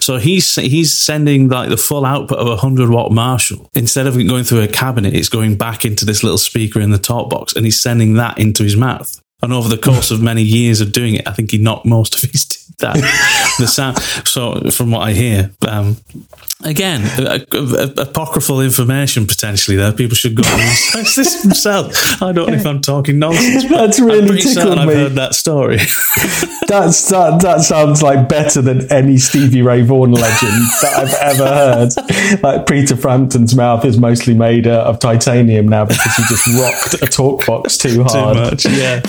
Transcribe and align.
So 0.00 0.18
he's 0.18 0.54
he's 0.56 0.98
sending 0.98 1.48
like 1.48 1.68
the 1.68 1.76
full 1.76 2.04
output 2.04 2.38
of 2.38 2.48
a 2.48 2.56
hundred 2.56 2.90
watt 2.90 3.12
Marshall 3.12 3.70
instead 3.74 4.06
of 4.06 4.14
going 4.14 4.44
through 4.44 4.62
a 4.62 4.68
cabinet. 4.68 5.14
It's 5.14 5.28
going 5.28 5.56
back 5.56 5.84
into 5.84 6.04
this 6.04 6.22
little 6.22 6.38
speaker 6.38 6.80
in 6.80 6.90
the 6.90 6.98
talk 6.98 7.30
box, 7.30 7.54
and 7.54 7.64
he's 7.64 7.80
sending 7.80 8.14
that 8.14 8.38
into 8.38 8.64
his 8.64 8.76
mouth. 8.76 9.21
And 9.42 9.52
over 9.52 9.68
the 9.68 9.78
course 9.78 10.12
of 10.12 10.22
many 10.22 10.42
years 10.42 10.80
of 10.80 10.92
doing 10.92 11.16
it, 11.16 11.26
I 11.26 11.32
think 11.32 11.50
he 11.50 11.58
knocked 11.58 11.84
most 11.84 12.14
of 12.14 12.30
his 12.30 12.44
teeth 12.44 12.84
out. 12.84 12.94
the 13.58 13.66
sound. 13.66 13.98
So 14.26 14.70
from 14.70 14.90
what 14.92 15.00
I 15.00 15.12
hear, 15.12 15.50
um, 15.68 15.96
again, 16.64 17.02
a, 17.18 17.44
a, 17.52 17.58
a, 17.58 18.02
apocryphal 18.02 18.60
information 18.60 19.26
potentially 19.26 19.76
there. 19.76 19.92
People 19.92 20.14
should 20.14 20.34
go 20.34 20.42
and 20.46 20.60
research 20.60 21.16
this 21.16 21.42
themselves. 21.42 22.22
I 22.22 22.32
don't 22.32 22.48
know 22.48 22.54
if 22.54 22.66
I'm 22.66 22.80
talking 22.80 23.18
nonsense. 23.18 23.64
But 23.64 23.78
that's 23.78 24.00
really 24.00 24.20
I'm 24.20 24.26
pretty 24.26 24.42
certain 24.42 24.70
tickled 24.70 24.88
I've 24.88 24.94
heard 24.94 25.12
that 25.12 25.34
story. 25.34 25.78
That's 26.68 27.10
that, 27.10 27.42
that 27.42 27.60
sounds 27.60 28.02
like 28.02 28.30
better 28.30 28.62
than 28.62 28.90
any 28.90 29.18
Stevie 29.18 29.60
Ray 29.60 29.82
Vaughan 29.82 30.12
legend 30.12 30.62
that 30.80 30.92
I've 30.96 31.14
ever 31.20 31.46
heard. 31.46 32.42
Like 32.42 32.66
Peter 32.66 32.96
Frampton's 32.96 33.54
mouth 33.54 33.84
is 33.84 33.98
mostly 33.98 34.32
made 34.32 34.66
uh, 34.66 34.84
of 34.84 34.98
titanium 34.98 35.68
now 35.68 35.84
because 35.84 36.16
he 36.16 36.22
just 36.28 36.46
rocked 36.58 37.02
a 37.02 37.06
talk 37.06 37.44
box 37.44 37.76
too 37.76 38.02
hard. 38.08 38.58
Too 38.58 38.70
much, 38.70 38.78
yeah. 38.78 39.02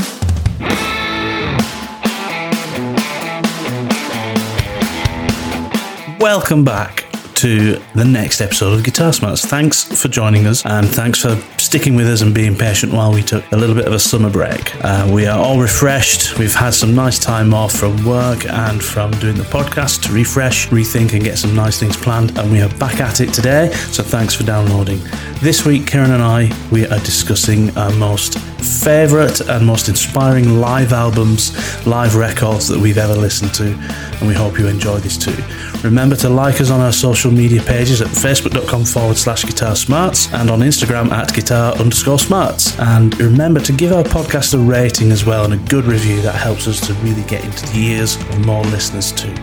Welcome 6.20 6.64
back 6.64 7.13
to 7.44 7.78
the 7.94 8.06
next 8.06 8.40
episode 8.40 8.72
of 8.72 8.86
Guitar 8.86 9.12
Smarts. 9.12 9.44
Thanks 9.44 9.84
for 10.02 10.08
joining 10.08 10.48
us 10.48 10.66
and 10.66 10.88
thanks 10.88 11.20
for 11.20 11.36
sticking 11.60 11.94
with 11.94 12.08
us 12.08 12.22
and 12.22 12.34
being 12.34 12.56
patient 12.56 12.94
while 12.94 13.12
we 13.12 13.22
took 13.22 13.44
a 13.52 13.58
little 13.58 13.76
bit 13.76 13.86
of 13.86 13.92
a 13.92 14.00
summer 14.00 14.30
break. 14.30 14.74
Uh, 14.82 15.10
we 15.12 15.26
are 15.26 15.38
all 15.38 15.60
refreshed. 15.60 16.40
We've 16.40 16.56
had 16.56 16.74
some 16.74 16.96
nice 16.96 17.20
time 17.20 17.54
off 17.54 17.74
from 17.74 18.06
work 18.06 18.46
and 18.46 18.82
from 18.82 19.12
doing 19.20 19.36
the 19.36 19.44
podcast 19.44 20.04
to 20.04 20.14
refresh, 20.14 20.70
rethink, 20.70 21.12
and 21.12 21.22
get 21.22 21.38
some 21.38 21.54
nice 21.54 21.78
things 21.78 21.98
planned. 21.98 22.38
And 22.38 22.50
we 22.50 22.62
are 22.62 22.70
back 22.78 23.02
at 23.02 23.20
it 23.20 23.34
today. 23.34 23.74
So 23.92 24.04
thanks 24.04 24.34
for 24.34 24.44
downloading. 24.44 25.02
This 25.42 25.66
week, 25.66 25.86
Kieran 25.86 26.12
and 26.12 26.24
I, 26.24 26.50
we 26.72 26.86
are 26.86 27.00
discussing 27.00 27.78
our 27.78 27.92
most 27.96 28.40
favourite 28.40 29.42
and 29.42 29.66
most 29.68 29.90
inspiring 29.90 30.62
live 30.62 30.94
albums, 30.94 31.54
live 31.86 32.16
records 32.16 32.70
that 32.70 32.80
we've 32.80 32.98
ever 32.98 33.14
listened 33.14 33.54
to. 33.56 33.74
And 34.20 34.28
we 34.30 34.34
hope 34.34 34.58
you 34.58 34.68
enjoy 34.68 35.00
this 35.00 35.18
too. 35.18 35.36
Remember 35.84 36.16
to 36.18 36.30
like 36.30 36.62
us 36.62 36.70
on 36.70 36.80
our 36.80 36.94
social 36.94 37.33
media 37.36 37.62
pages 37.62 38.02
at 38.02 38.08
facebook.com 38.08 38.86
forward 38.86 39.18
slash 39.18 39.44
guitar 39.44 39.76
smarts 39.76 40.32
and 40.34 40.50
on 40.50 40.60
Instagram 40.60 41.12
at 41.12 41.34
guitar 41.34 41.74
underscore 41.76 42.20
smarts. 42.20 42.78
And 42.80 43.20
remember 43.20 43.60
to 43.62 43.72
give 43.72 43.92
our 43.92 44.04
podcast 44.04 44.54
a 44.54 44.58
rating 44.58 45.12
as 45.12 45.26
well 45.26 45.46
and 45.46 45.54
a 45.54 45.70
good 45.70 45.86
review. 45.86 46.22
That 46.22 46.36
helps 46.36 46.68
us 46.68 46.86
to 46.88 46.94
really 46.96 47.24
get 47.24 47.44
into 47.44 47.66
the 47.74 47.80
ears 47.80 48.16
of 48.16 48.46
more 48.46 48.64
listeners 48.66 49.12
too. 49.12 49.34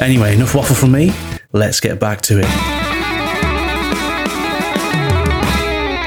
Anyway, 0.00 0.34
enough 0.34 0.54
waffle 0.54 0.76
from 0.76 0.92
me. 0.92 1.12
Let's 1.52 1.80
get 1.80 2.00
back 2.00 2.20
to 2.22 2.40
it. 2.40 2.93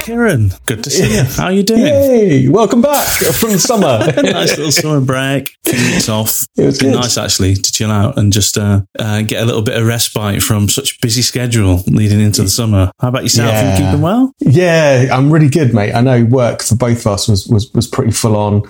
Kieran, 0.08 0.52
good 0.66 0.86
to 0.86 0.90
see 0.90 1.18
you. 1.18 1.24
How 1.24 1.48
are 1.48 1.52
you 1.52 1.64
doing? 1.64 1.82
Yay! 1.82 2.48
Welcome 2.48 2.82
back 2.82 3.06
from 3.10 3.52
the 3.52 3.60
summer. 3.60 4.00
nice 4.24 4.58
little 4.58 4.72
summer 4.72 5.02
break, 5.02 5.54
few 5.66 5.74
weeks 5.74 6.08
off. 6.08 6.48
It 6.56 6.64
was 6.64 6.82
nice 6.82 7.18
actually 7.18 7.56
to 7.56 7.72
chill 7.74 7.92
out 7.92 8.18
and 8.18 8.32
just 8.32 8.58
uh, 8.58 8.84
uh, 8.98 9.24
get 9.24 9.44
a 9.44 9.46
little 9.46 9.62
bit 9.64 9.76
of 9.76 9.86
respite 9.86 10.42
from 10.42 10.70
such 10.70 10.94
a 10.94 10.96
busy 11.02 11.22
schedule 11.22 11.84
leading 11.88 12.22
into 12.22 12.42
the 12.42 12.48
summer. 12.48 12.90
How 13.02 13.10
about 13.10 13.24
yourself? 13.24 13.50
Are 13.52 13.54
Yeah. 13.58 13.78
you 13.80 13.86
keeping 13.86 14.02
well? 14.02 14.34
Yeah, 14.40 15.10
I'm 15.12 15.30
really 15.30 15.50
good, 15.50 15.74
mate. 15.74 15.92
I 15.92 16.00
know 16.00 16.24
work 16.24 16.62
for 16.62 16.76
both 16.78 17.00
of 17.02 17.08
us 17.08 17.28
was 17.28 17.46
was, 17.48 17.70
was 17.74 17.86
pretty 17.88 18.12
full 18.14 18.38
on. 18.38 18.64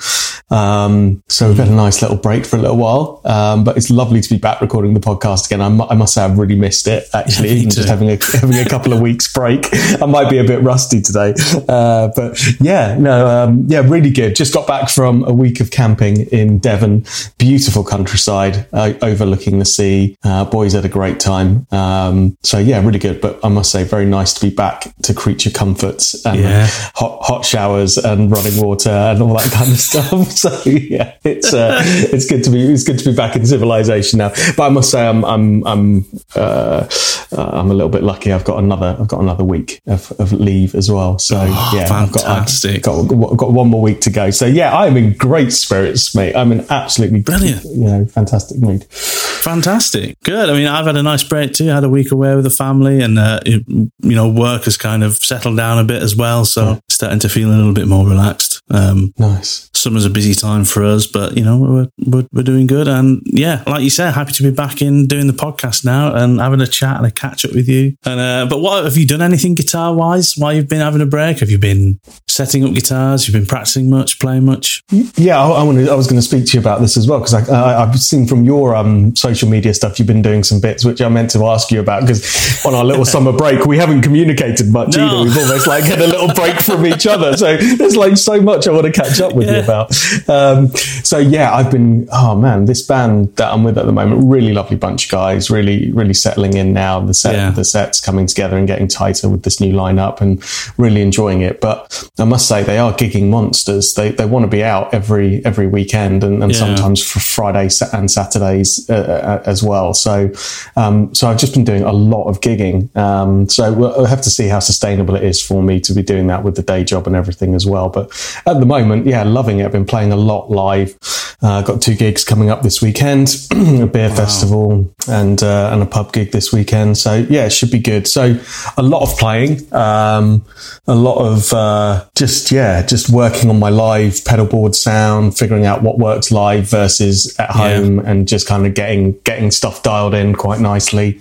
Um, 0.49 1.21
so 1.27 1.49
we've 1.49 1.57
had 1.57 1.67
a 1.67 1.71
nice 1.75 2.01
little 2.01 2.17
break 2.17 2.45
for 2.47 2.55
a 2.55 2.61
little 2.61 2.77
while. 2.77 3.21
Um, 3.25 3.63
but 3.63 3.77
it's 3.77 3.91
lovely 3.91 4.21
to 4.21 4.29
be 4.29 4.39
back 4.39 4.61
recording 4.61 4.95
the 4.95 4.99
podcast 5.01 5.45
again. 5.45 5.61
I, 5.61 5.69
mu- 5.69 5.85
I 5.87 5.93
must 5.93 6.13
say 6.15 6.23
I've 6.23 6.39
really 6.39 6.55
missed 6.55 6.87
it 6.87 7.07
actually. 7.13 7.53
Yeah, 7.57 7.69
just 7.69 7.87
having 7.87 8.09
a 8.09 8.17
having 8.39 8.55
a 8.57 8.65
couple 8.65 8.91
of 8.93 9.01
weeks 9.01 9.31
break. 9.31 9.67
I 10.01 10.05
might 10.07 10.31
be 10.31 10.39
a 10.39 10.43
bit 10.43 10.63
rusty 10.63 10.99
today. 11.01 11.26
Uh, 11.67 12.09
but 12.15 12.39
yeah, 12.61 12.95
no, 12.97 13.27
um, 13.27 13.65
yeah, 13.67 13.81
really 13.85 14.09
good. 14.09 14.35
Just 14.35 14.53
got 14.53 14.65
back 14.67 14.89
from 14.89 15.23
a 15.25 15.33
week 15.33 15.59
of 15.59 15.69
camping 15.69 16.21
in 16.27 16.59
Devon. 16.59 17.03
Beautiful 17.37 17.83
countryside 17.83 18.65
uh, 18.73 18.93
overlooking 19.01 19.59
the 19.59 19.65
sea. 19.65 20.17
Uh, 20.23 20.45
boys 20.45 20.73
had 20.73 20.85
a 20.85 20.89
great 20.89 21.19
time. 21.19 21.67
Um, 21.71 22.37
so 22.43 22.57
yeah, 22.57 22.81
really 22.83 22.99
good. 22.99 23.19
But 23.21 23.39
I 23.43 23.49
must 23.49 23.71
say, 23.71 23.83
very 23.83 24.05
nice 24.05 24.33
to 24.35 24.49
be 24.49 24.53
back 24.55 24.93
to 25.03 25.13
creature 25.13 25.49
comforts 25.51 26.25
and 26.25 26.39
Yeah. 26.39 26.67
hot 26.95 27.19
hot 27.23 27.43
showers 27.45 27.97
and 27.97 28.31
running 28.31 28.61
water 28.61 28.89
and 28.89 29.21
all 29.21 29.33
that 29.35 29.51
kind 29.51 29.71
of 29.71 29.77
stuff. 29.89 30.31
So 30.37 30.61
yeah, 30.69 31.15
it's 31.23 31.53
uh, 31.53 31.81
it's 31.83 32.27
good 32.29 32.43
to 32.45 32.49
be 32.49 32.71
it's 32.71 32.83
good 32.83 32.99
to 32.99 33.05
be 33.09 33.15
back 33.15 33.35
in 33.35 33.45
civilization 33.45 34.19
now. 34.19 34.29
But 34.55 34.67
I 34.67 34.69
must 34.69 34.89
say, 34.91 35.05
I'm 35.05 35.25
I'm 35.25 35.65
I'm 35.67 36.05
uh, 36.35 36.87
uh, 37.35 37.49
I'm 37.53 37.69
a 37.71 37.73
little 37.73 37.89
bit 37.89 38.03
lucky. 38.03 38.31
I've 38.31 38.45
got 38.45 38.59
another 38.59 38.95
I've 38.99 39.07
got 39.07 39.19
another 39.21 39.43
week 39.43 39.81
of, 39.87 40.11
of 40.19 40.31
leave 40.31 40.75
as 40.75 40.89
well. 40.91 41.16
So 41.17 41.37
Oh, 41.39 41.71
yeah, 41.75 41.83
I've 41.91 42.11
got, 42.11 42.23
fantastic. 42.23 42.87
I've 42.87 43.07
got 43.07 43.31
I've 43.31 43.37
got 43.37 43.51
one 43.51 43.67
more 43.69 43.81
week 43.81 44.01
to 44.01 44.09
go. 44.09 44.29
So 44.31 44.45
yeah, 44.45 44.75
I'm 44.77 44.95
in 44.97 45.13
great 45.13 45.51
spirits, 45.53 46.15
mate. 46.15 46.35
I'm 46.35 46.51
in 46.51 46.65
absolutely 46.69 47.21
Brilliant. 47.21 47.63
you 47.65 47.85
know, 47.85 48.05
fantastic 48.05 48.59
mood. 48.59 48.85
Fantastic. 48.85 50.17
Good. 50.23 50.49
I 50.49 50.53
mean, 50.53 50.67
I've 50.67 50.85
had 50.85 50.97
a 50.97 51.03
nice 51.03 51.23
break 51.23 51.53
too. 51.53 51.69
I 51.71 51.75
had 51.75 51.83
a 51.83 51.89
week 51.89 52.11
away 52.11 52.35
with 52.35 52.43
the 52.43 52.49
family 52.49 53.01
and, 53.01 53.17
uh, 53.17 53.39
it- 53.45 53.63
you 53.67 54.15
know, 54.15 54.27
work 54.29 54.63
has 54.65 54.77
kind 54.77 55.03
of 55.03 55.15
settled 55.17 55.57
down 55.57 55.77
a 55.79 55.83
bit 55.83 56.01
as 56.03 56.15
well. 56.15 56.43
So 56.45 56.79
starting 56.89 57.19
to 57.19 57.29
feel 57.29 57.49
a 57.49 57.55
little 57.55 57.73
bit 57.73 57.87
more 57.87 58.07
relaxed. 58.07 58.56
Um, 58.69 59.13
Nice. 59.17 59.69
summer's 59.73 60.03
a 60.05 60.09
busy 60.09 60.33
time 60.33 60.65
for 60.65 60.83
us, 60.83 61.07
but 61.07 61.37
you 61.37 61.43
know 61.43 61.57
we're, 61.57 61.87
we're 62.05 62.27
we're 62.33 62.43
doing 62.43 62.67
good, 62.67 62.87
and 62.87 63.21
yeah, 63.25 63.63
like 63.65 63.81
you 63.83 63.89
said, 63.89 64.11
happy 64.13 64.33
to 64.33 64.43
be 64.43 64.51
back 64.51 64.81
in 64.81 65.07
doing 65.07 65.27
the 65.27 65.33
podcast 65.33 65.85
now 65.85 66.13
and 66.13 66.39
having 66.41 66.59
a 66.61 66.67
chat 66.67 66.97
and 66.97 67.05
a 67.05 67.11
catch 67.11 67.45
up 67.45 67.53
with 67.53 67.69
you. 67.69 67.95
And 68.05 68.19
uh, 68.19 68.45
but 68.49 68.59
what 68.59 68.83
have 68.83 68.97
you 68.97 69.07
done 69.07 69.21
anything 69.21 69.55
guitar 69.55 69.93
wise 69.93 70.33
while 70.37 70.53
you've 70.53 70.67
been 70.67 70.81
having 70.81 71.01
a 71.01 71.05
break? 71.05 71.39
Have 71.39 71.49
you 71.49 71.57
been 71.57 71.99
setting 72.37 72.63
up 72.63 72.73
guitars? 72.73 73.27
You've 73.27 73.33
been 73.33 73.45
practicing 73.47 73.89
much, 73.89 74.19
playing 74.19 74.45
much? 74.45 74.81
Yeah, 74.91 75.41
I, 75.41 75.49
I, 75.49 75.63
wanted, 75.63 75.89
I 75.89 75.95
was 75.95 76.05
going 76.07 76.17
to 76.17 76.21
speak 76.21 76.45
to 76.45 76.53
you 76.53 76.59
about 76.59 76.79
this 76.81 76.95
as 76.95 77.07
well 77.07 77.19
because 77.19 77.33
I, 77.33 77.41
I, 77.53 77.83
I've 77.83 77.99
seen 77.99 78.27
from 78.27 78.43
your 78.45 78.75
um, 78.75 79.15
social 79.15 79.49
media 79.49 79.73
stuff 79.73 79.97
you've 79.99 80.07
been 80.07 80.21
doing 80.21 80.43
some 80.43 80.61
bits 80.61 80.85
which 80.85 81.01
I 81.01 81.09
meant 81.09 81.31
to 81.31 81.43
ask 81.47 81.71
you 81.71 81.79
about 81.79 82.01
because 82.01 82.63
on 82.65 82.73
our 82.75 82.85
little 82.85 83.05
summer 83.15 83.31
break 83.33 83.65
we 83.65 83.77
haven't 83.77 84.01
communicated 84.03 84.71
much 84.71 84.95
No. 84.95 85.05
either. 85.07 85.23
We've 85.25 85.37
almost 85.37 85.67
like 85.67 85.83
had 85.83 85.99
a 85.99 86.07
little 86.07 86.33
break 86.35 86.59
from 86.61 86.85
each 86.85 87.07
other, 87.07 87.35
so 87.35 87.57
there's 87.57 87.95
like 87.95 88.17
so 88.17 88.39
much 88.39 88.67
I 88.67 88.71
want 88.71 88.85
to 88.85 88.91
catch 88.91 89.19
up 89.19 89.33
with 89.33 89.49
you 89.49 89.57
about. 89.59 89.89
Um, 90.29 90.67
so 91.03 91.17
yeah, 91.17 91.53
I've 91.53 91.71
been 91.71 92.07
oh 92.11 92.35
man, 92.35 92.65
this 92.65 92.81
band 92.83 93.35
that 93.37 93.51
I'm 93.51 93.63
with 93.63 93.77
at 93.77 93.85
the 93.87 93.91
moment, 93.91 94.25
really 94.25 94.53
lovely 94.53 94.77
bunch 94.77 95.05
of 95.05 95.11
guys, 95.11 95.49
really 95.49 95.91
really 95.91 96.13
settling 96.13 96.55
in 96.55 96.71
now. 96.73 96.99
The 96.99 97.13
set 97.13 97.33
Yeah. 97.35 97.49
the 97.51 97.65
sets 97.65 97.99
coming 97.99 98.27
together 98.27 98.57
and 98.57 98.67
getting 98.67 98.87
tighter 98.87 99.27
with 99.29 99.43
this 99.43 99.59
new 99.59 99.73
lineup 99.73 100.21
and 100.21 100.41
really 100.77 101.01
enjoying 101.01 101.41
it. 101.41 101.59
But 101.61 102.07
I 102.19 102.25
must 102.27 102.47
say 102.47 102.63
they 102.63 102.77
are 102.77 102.93
gigging 102.93 103.29
monsters. 103.29 103.93
They 103.95 104.11
they 104.11 104.25
want 104.25 104.43
to 104.43 104.47
be 104.49 104.63
out 104.63 104.93
every 104.93 105.43
every 105.45 105.67
weekend 105.67 106.23
and, 106.23 106.43
and 106.43 106.51
Yeah. 106.51 106.59
sometimes 106.59 107.03
for 107.03 107.19
Friday 107.19 107.69
sa- 107.69 107.89
and 107.93 108.09
Saturdays 108.11 108.87
uh, 108.89 108.93
uh, 108.93 109.49
as 109.49 109.63
well. 109.63 109.93
So 109.93 110.29
um, 110.75 111.13
so 111.15 111.27
I've 111.29 111.37
just 111.37 111.53
been 111.53 111.63
doing 111.65 111.83
a 111.83 111.91
lot 111.93 112.25
of 112.27 112.41
gigging. 112.41 112.95
Um, 112.95 113.49
so 113.49 113.73
we'll 113.73 113.95
we'll 113.97 114.05
have 114.05 114.21
to 114.21 114.29
see 114.29 114.47
how 114.47 114.59
sustainable 114.59 115.15
it 115.15 115.23
is 115.23 115.41
for 115.41 115.63
me 115.63 115.79
to 115.81 115.93
be 115.93 116.03
doing 116.03 116.27
that 116.27 116.43
with 116.43 116.55
the 116.55 116.63
day 116.63 116.83
job 116.83 117.07
and 117.07 117.15
everything 117.15 117.55
as 117.55 117.65
well. 117.65 117.89
But 117.89 118.05
at 118.45 118.59
the 118.59 118.65
moment, 118.65 119.05
yeah, 119.07 119.23
loving 119.23 119.59
it. 119.59 119.65
I've 119.65 119.71
been 119.71 119.85
playing 119.85 120.11
a 120.11 120.17
lot 120.17 120.51
live. 120.51 120.97
Uh, 121.41 121.61
got 121.61 121.81
two 121.83 121.93
gigs 121.95 122.23
coming 122.23 122.49
up 122.49 122.63
this 122.63 122.81
weekend, 122.81 123.35
a 123.51 123.85
beer 123.85 124.09
festival 124.09 124.91
and 125.07 125.43
uh, 125.43 125.69
and 125.71 125.83
a 125.83 125.85
pub 125.85 126.11
gig 126.11 126.31
this 126.31 126.51
weekend. 126.51 126.97
So 126.97 127.25
yeah, 127.29 127.45
it 127.45 127.51
should 127.51 127.69
be 127.69 127.77
good. 127.79 128.07
So 128.07 128.39
a 128.75 128.81
lot 128.81 129.03
of 129.03 129.15
playing, 129.19 129.71
um, 129.71 130.43
a 130.87 130.95
lot 130.95 131.17
of 131.23 131.53
uh, 131.53 132.05
just 132.17 132.51
yeah, 132.51 132.81
just 132.83 133.09
working 133.09 133.49
on 133.49 133.59
my 133.59 133.69
live 133.69 134.13
pedalboard 134.23 134.73
sound, 134.73 135.37
figuring 135.37 135.65
out 135.65 135.83
what 135.83 135.99
works 135.99 136.31
live 136.31 136.67
versus 136.69 137.35
at 137.37 137.49
Yeah. 137.55 137.77
home, 137.77 137.99
and 137.99 138.27
just 138.27 138.47
kind 138.47 138.65
of 138.65 138.73
getting 138.73 139.13
getting 139.23 139.51
stuff 139.51 139.83
dialed 139.83 140.15
in 140.15 140.33
quite 140.33 140.59
nicely. 140.59 141.19